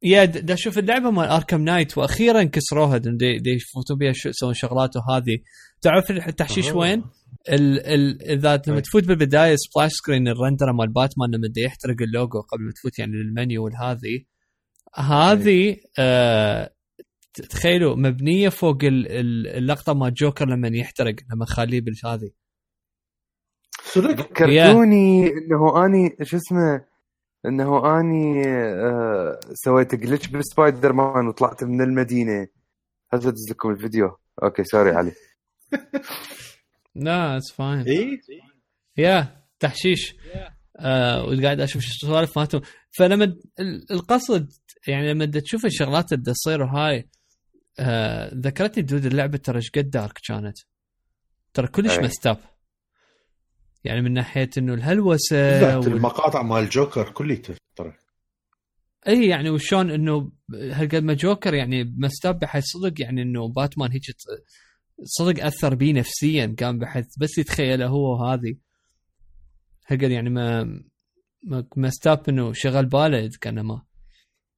يا 0.04 0.26
دا 0.26 0.54
أشوف 0.54 0.78
اللعبة 0.78 1.12
مال 1.12 1.28
Arkham 1.28 1.62
Knight 1.62 1.98
وأخيرا 1.98 2.44
كسروها 2.44 2.98
دي, 2.98 3.38
دي, 3.40 3.50
يفوتون 3.50 3.98
بها 3.98 4.10
يسوون 4.26 4.54
شغلات 4.54 4.96
وهذه. 4.96 5.38
تعرف 5.84 6.12
التحشيش 6.12 6.70
آه. 6.70 6.76
وين؟ 6.78 7.04
ال 7.50 7.80
ال 7.88 8.22
إذا 8.22 8.62
لما. 8.68 8.80
تفوت 8.80 9.04
بالبداية 9.08 9.56
splash 9.56 9.92
screen 9.92 10.28
ال 10.28 10.33
render 10.33 10.66
ه 10.66 10.72
مال 10.72 10.88
باتمان 10.94 11.30
لما 11.32 11.48
بده 11.48 11.62
يحترق 11.62 11.96
اللوجو 12.02 12.40
قبل 12.42 12.64
ما 12.64 12.72
تفوت 12.72 13.00
يعني 13.00 13.12
للمنيو 13.12 13.64
والهذه 13.64 14.24
هذه 14.96 15.78
آه 16.00 16.74
تخيلوا 17.50 17.96
مبنية 17.96 18.50
فوق 18.50 18.84
ال- 18.84 19.08
ال- 19.12 19.48
اللقطة 19.48 19.94
مال 19.94 20.14
جوكر 20.14 20.46
لما 20.46 20.68
يحترق 20.78 21.16
لما 21.34 21.46
خليه 21.46 21.82
بالهذه 21.82 22.32
صدق 23.84 24.10
ذكرتوني 24.10 25.28
إنه 25.28 25.86
أني 25.86 26.16
شو 26.22 26.38
اسمه؟ 26.38 26.86
إنه 27.46 28.00
أني 28.00 28.44
آه 28.48 29.40
سويت 29.54 29.96
glitch 29.96 30.28
بال 30.28 30.94
Spider-Man 30.94 31.28
وطلعت 31.28 31.64
من 31.64 31.82
المدينة. 31.82 32.48
هذا 33.14 33.34
لكم 33.50 33.70
الفيديو 33.70 34.18
okay 34.44 34.64
sorry 34.64 34.92
علي. 34.92 35.12
لا 36.96 37.38
it's 37.38 37.52
fine 37.52 37.80
إيه 37.82 38.20
يا 38.98 39.44
تحشيش. 39.60 40.16
آه 40.80 41.24
وقاعد 41.26 41.60
أشوف 41.62 41.82
شو 41.82 41.90
السوالف 42.06 42.38
مالتهم. 42.40 42.62
فلما 42.92 43.24
ال- 43.60 43.92
القصد 43.92 44.50
يعني 44.88 45.14
لما 45.14 45.26
تشوف 45.26 45.66
الشغلات 45.66 46.14
اللي 46.14 46.24
تصير 46.24 46.62
وهاي 46.62 47.10
آه 47.80 48.32
ذكرتني 48.36 48.84
دود 48.84 49.06
اللعبة 49.06 49.38
ترى 49.38 49.56
إيش 49.58 49.70
قد 49.72 49.90
دارك 49.90 50.20
كانت. 50.28 50.58
ترى 51.54 51.68
كلش. 51.68 52.00
مستاب 52.00 52.38
يعني 53.84 54.02
من 54.02 54.14
ناحية 54.14 54.50
إنه 54.58 54.74
الهلوسة 54.74 55.78
وال... 55.80 55.88
المقاطع 55.88 56.42
مال 56.42 56.70
جوكر 56.70 57.10
كليته 57.12 57.56
ترى. 57.76 57.94
إي 59.08 59.28
يعني 59.28 59.50
وشون 59.50 59.92
إنه 59.92 60.32
هالقد 60.54 61.04
ما 61.04 61.14
جوكر 61.14 61.54
يعني 61.54 61.84
مستاب 61.98 62.40
بحيث 62.40 62.64
صدق 62.66 63.02
يعني 63.02 63.22
إنه 63.22 63.48
باتمان 63.54 63.92
هيك 63.92 64.02
صدق 65.04 65.46
أثر 65.46 65.76
بيه 65.76 65.94
نفسيا 65.94 66.46
كان 66.58 66.80
بحيث 66.80 67.06
بس 67.18 67.38
يتخيله 67.38 67.88
هو 67.88 68.26
هذه 68.26 68.56
هالقد 69.88 70.12
يعني 70.12 70.30
ما 70.30 70.64
ما 71.44 71.68
مستاب 71.78 72.30
إنه 72.30 72.54
شغل 72.54 72.86
باله 72.86 73.30
كانما 73.42 73.82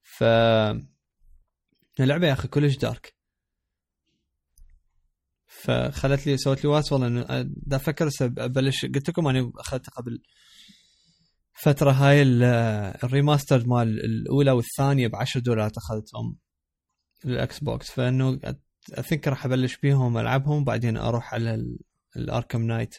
ف 0.03 0.23
اللعبة 1.99 2.27
يا 2.27 2.33
أخي 2.33 2.47
كلش 2.47 2.77
dark. 2.77 3.15
فخلت 5.47 6.27
لي 6.27 6.37
سوت 6.37 6.63
لي 6.63 6.69
واهس 6.69 6.91
والله 6.91 7.07
إنه 7.07 7.25
دا 7.65 7.75
أفكر 7.75 8.09
أبلش. 8.21 8.85
قلت 8.85 9.09
لكم 9.09 9.27
أنا 9.27 9.51
أخذت 9.55 9.89
قبل 9.89 10.21
فترة 11.53 11.91
هاي 11.91 12.21
ال- 12.21 12.43
ال 13.03 13.10
remaster 13.10 13.67
مال 13.67 14.05
الأولى 14.05 14.51
والثانية 14.51 15.07
ب 15.07 15.15
10 15.15 15.39
دولار 15.41 15.71
أخذتهم 15.77 16.37
لل 17.25 17.59
Xbox. 17.59 17.91
فإنه 17.91 18.39
اثنك 18.93 19.27
راح 19.27 19.45
أبلش 19.45 19.77
بيهم 19.77 20.17
ألعبهم 20.17 20.63
بعدين 20.63 20.97
أروح 20.97 21.33
على 21.33 21.53
ال- 21.55 21.79
ال 22.15 22.22
Arkham 22.22 22.61
Knight 22.61 22.95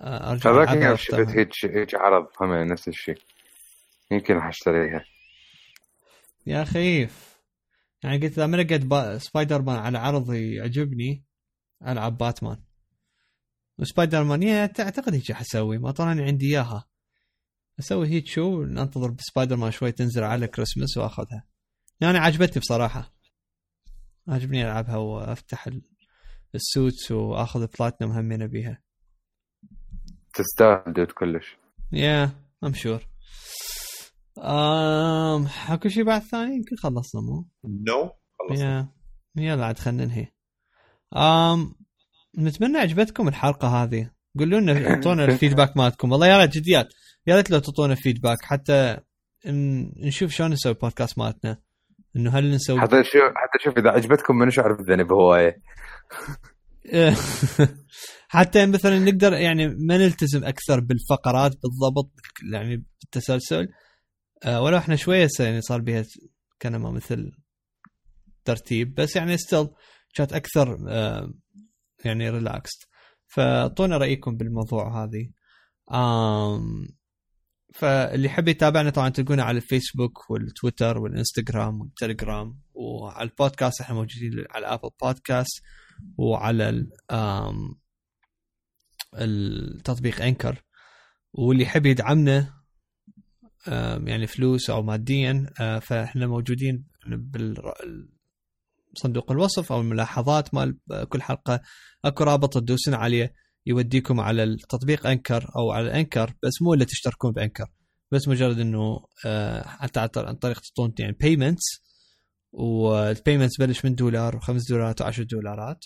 آه، 0.00 0.30
أرجع 0.30 0.62
هذاك 0.62 0.94
شفت. 0.94 1.14
هيك 1.14 1.52
هيك 1.64 1.94
عرض 1.94 2.26
هم 2.40 2.54
نفس 2.54 2.88
الشيء. 2.88 3.18
يمكن 4.10 4.34
راح 4.34 4.46
أشتريها. 4.46 5.04
يا 6.46 6.64
خيف 6.64 7.38
يعني 8.02 8.16
قلت 8.18 8.32
إذا 8.32 8.46
ما 8.46 8.56
لقيت 8.56 8.84
با... 8.84 9.18
سبايدر 9.18 9.62
مان 9.62 9.76
على 9.76 9.98
عرض 9.98 10.32
يعجبني 10.34 11.24
ألعب 11.86 12.18
باتمان. 12.18 12.62
وسبايدر 13.78 14.24
مان 14.24 14.42
يا 14.42 14.60
أعتقد 14.62 15.14
هيك 15.14 15.32
حسوي 15.32 15.78
ما 15.78 15.90
طلعني 15.90 16.22
عندي 16.22 16.46
إياها. 16.46 16.88
أسوي 17.80 18.08
هيك 18.08 18.26
شو 18.26 18.62
ننتظر 18.64 19.10
بسبايدر 19.10 19.56
مان 19.56 19.70
شوي 19.70 19.92
تنزل 19.92 20.22
على 20.24 20.46
كريسمس 20.46 20.96
وأخذها. 20.96 21.44
يعني 22.00 22.18
عجبتني 22.18 22.60
بصراحة. 22.60 23.14
عجبني 24.28 24.64
ألعبها 24.64 24.96
وأفتح 24.96 25.66
ال- 25.66 25.82
ال 26.54 26.63
suits 26.63 27.10
وأخذ 27.12 27.66
بلاتنم 27.78 28.12
همين 28.12 28.46
بيها. 28.46 28.82
تستاهل 30.34 30.92
دود 30.92 31.06
كلش. 31.12 31.56
يا 31.92 32.30
I'm 32.64 32.74
sure 32.74 33.06
امم 34.38 35.46
اكو 35.68 35.88
شيء 35.88 36.04
بعد 36.04 36.22
ثاني؟ 36.22 36.56
يمكن 36.56 36.76
خلصنا 36.76 37.20
مو؟ 37.20 37.48
no 37.64 38.10
خلصنا. 38.38 38.88
يا 39.36 39.42
يلا 39.52 39.66
عاد 39.66 39.78
خلينا 39.78 40.04
ننهي. 40.04 40.26
امم 41.16 41.74
نتمنى 42.38 42.78
عجبتكم 42.78 43.28
الحلقة 43.28 43.68
هذه. 43.82 44.10
قولوا 44.38 44.60
لنا 44.60 44.72
أعطونا 44.90 45.24
ال 45.24 45.30
feedback 45.30 45.76
مالتكم. 45.76 46.12
والله 46.12 46.26
يا 46.26 46.38
ريت 46.38 46.50
جديات. 46.50 46.88
يا 47.26 47.36
ريت 47.36 47.50
لو 47.50 47.58
تعطونا 47.58 47.94
feedback 47.94 48.42
حتى 48.42 48.98
نشوف 50.06 50.30
شلون 50.32 50.50
نسوي 50.50 50.72
البودكاست 50.72 51.18
مالتنا. 51.18 51.58
إنه 52.16 52.30
هل 52.30 52.50
نسوي 52.50 52.80
حتى 52.80 53.04
شو 53.04 53.18
حتى 53.18 53.64
شوف 53.64 53.78
إذا 53.78 53.90
عجبتكم 53.90 54.38
ما 54.38 54.46
نشعر 54.46 54.72
بالذنب 54.72 55.12
هوايه 55.12 55.62
حتى 58.28 58.66
مثلا 58.66 58.98
نقدر 58.98 59.32
يعني 59.32 59.68
ما 59.68 59.98
نلتزم 59.98 60.44
أكثر 60.44 60.80
بالفقرات 60.80 61.52
بالضبط 61.62 62.12
يعني 62.52 62.84
بالتسلسل. 63.00 63.68
آه 64.44 64.62
ولو 64.62 64.76
إحنا 64.76 64.96
شوية 64.96 65.28
يعني 65.40 65.60
صار 65.60 65.80
بها 65.80 66.04
كنما 66.62 66.90
مثل 66.90 67.32
ترتيب 68.44 68.94
بس 68.94 69.16
يعني 69.16 69.36
still 69.36 69.68
كانت 70.14 70.32
أكثر 70.32 70.78
آه 70.88 71.32
يعني 72.04 72.30
relaxed 72.30 72.88
فأعطونا 73.26 73.96
رأيكم 73.96 74.36
بالموضوع 74.36 75.04
هذه. 75.04 75.30
آم 75.92 76.86
فاللي 77.74 78.26
يحب 78.26 78.48
يتابعنا 78.48 78.90
طبعا 78.90 79.08
تلقونا 79.08 79.42
على 79.42 79.56
الفيسبوك 79.56 80.30
والتويتر 80.30 80.98
والإنستغرام 80.98 81.80
والتليجرام 81.80 82.60
وعلى 82.74 83.30
البودكاست 83.30 83.80
إحنا 83.80 83.94
موجودين 83.94 84.44
على 84.50 84.66
ابل 84.66 84.90
بودكاست 85.02 85.62
وعلى 86.16 86.86
التطبيق 89.14 90.22
انكر 90.22 90.62
واللي 91.32 91.62
يحب 91.62 91.86
يدعمنا 91.86 92.62
يعني 94.06 94.26
فلوس 94.26 94.70
أو 94.70 94.82
ماديا 94.82 95.46
آه، 95.60 95.78
فإحنا 95.78 96.26
موجودين 96.26 96.84
بصندوق 98.94 99.32
الوصف 99.32 99.72
أو 99.72 99.80
الملاحظات 99.80 100.54
مال 100.54 100.78
كل 101.08 101.22
حلقة. 101.22 101.60
أكو 102.04 102.24
رابط 102.24 102.54
تدوسون 102.54 102.94
عليه. 102.94 103.34
يوديكم 103.66 104.20
على 104.20 104.42
التطبيق 104.44 105.06
Anchor 105.06 105.50
أو 105.56 105.70
على 105.72 106.00
Anchor 106.00 106.34
بس 106.42 106.62
مو 106.62 106.74
اللي 106.74 106.84
تشتركون 106.84 107.32
ب 107.32 107.36
Anchor. 107.36 107.66
بس 108.12 108.28
مجرد 108.28 108.58
إنه 108.60 109.06
آه، 109.26 109.68
حتى 109.68 110.00
عن 110.16 110.34
طريق 110.34 110.60
تعطون 110.60 110.92
يعني 110.98 111.16
payments 111.20 111.82
وال 112.52 112.74
payments 112.74 113.60
بلش 113.60 113.84
من 113.84 113.94
دولار 113.94 114.36
وخمس 114.36 114.68
دولارات 114.68 115.02
و10 115.02 115.20
دولارات. 115.20 115.84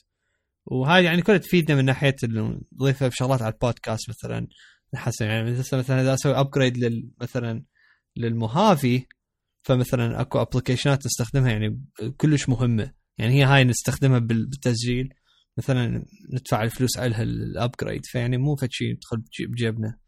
وهاي 0.66 1.04
يعني 1.04 1.22
كلها 1.22 1.38
تفيدنا 1.38 1.76
من 1.76 1.84
ناحية 1.84 2.16
نضيفها 2.72 3.08
بشغلات 3.08 3.42
على 3.42 3.52
البودكاست 3.52 4.08
مثلا. 4.10 4.46
نحسن 4.94 5.24
يعني 5.24 5.50
مثلا 5.52 6.00
إذا 6.00 6.14
أسوي 6.14 6.32
upgrade 6.40 6.78
لل 6.78 7.10
مثلا 7.20 7.64
لل 8.16 8.39
Mojave 8.39 9.06
فمثلا 9.62 10.20
أكو 10.20 10.42
applicationات 10.42 11.06
نستخدمها 11.06 11.50
يعني 11.50 11.84
كلش 12.16 12.48
مهمة. 12.48 12.92
يعني 13.18 13.34
هي 13.34 13.44
هاي 13.44 13.64
نستخدمها 13.64 14.18
بال- 14.18 14.46
بالتسجيل. 14.46 15.08
مثلا 15.58 16.04
ندفع 16.32 16.62
الفلوس 16.62 16.98
عليها 16.98 17.22
الابجريد 17.22 18.06
فيعني 18.06 18.36
مو 18.36 18.56
فد 18.56 18.70
شيء 18.70 18.88
يدخل 18.90 19.16
بجي- 19.16 19.46
بجيبنا. 19.46 19.98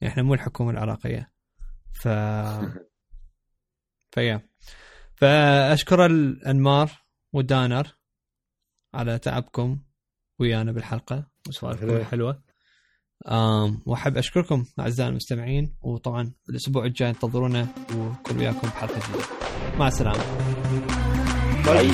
يعني 0.00 0.12
إحنا 0.12 0.22
مو 0.22 0.34
الحكومة 0.34 0.70
العراقية. 0.70 1.32
ف 1.92 2.08
فيا 4.14 4.48
فأشكر 5.14 6.06
الأنمار 6.06 6.90
ودانر 7.32 7.96
على 8.94 9.18
تعبكم 9.18 9.82
ويانا 10.38 10.72
بالحلقة. 10.72 11.30
وسوالفكم. 11.48 11.96
الحلوة. 11.96 12.42
آم 13.28 13.82
وأحب 13.86 14.16
أشكركم 14.16 14.64
أعزائي 14.80 15.08
المستمعين. 15.10 15.76
وطبعا 15.80 16.32
الأسبوع 16.50 16.84
الجاي 16.84 17.10
انتظرونا 17.10 17.68
ونكون 17.94 18.38
وياكم 18.38 18.68
بحلقة 18.68 19.08
جديدة. 19.08 19.24
مع 19.78 19.88
السلامة. 19.88 20.24
باي 21.66 21.90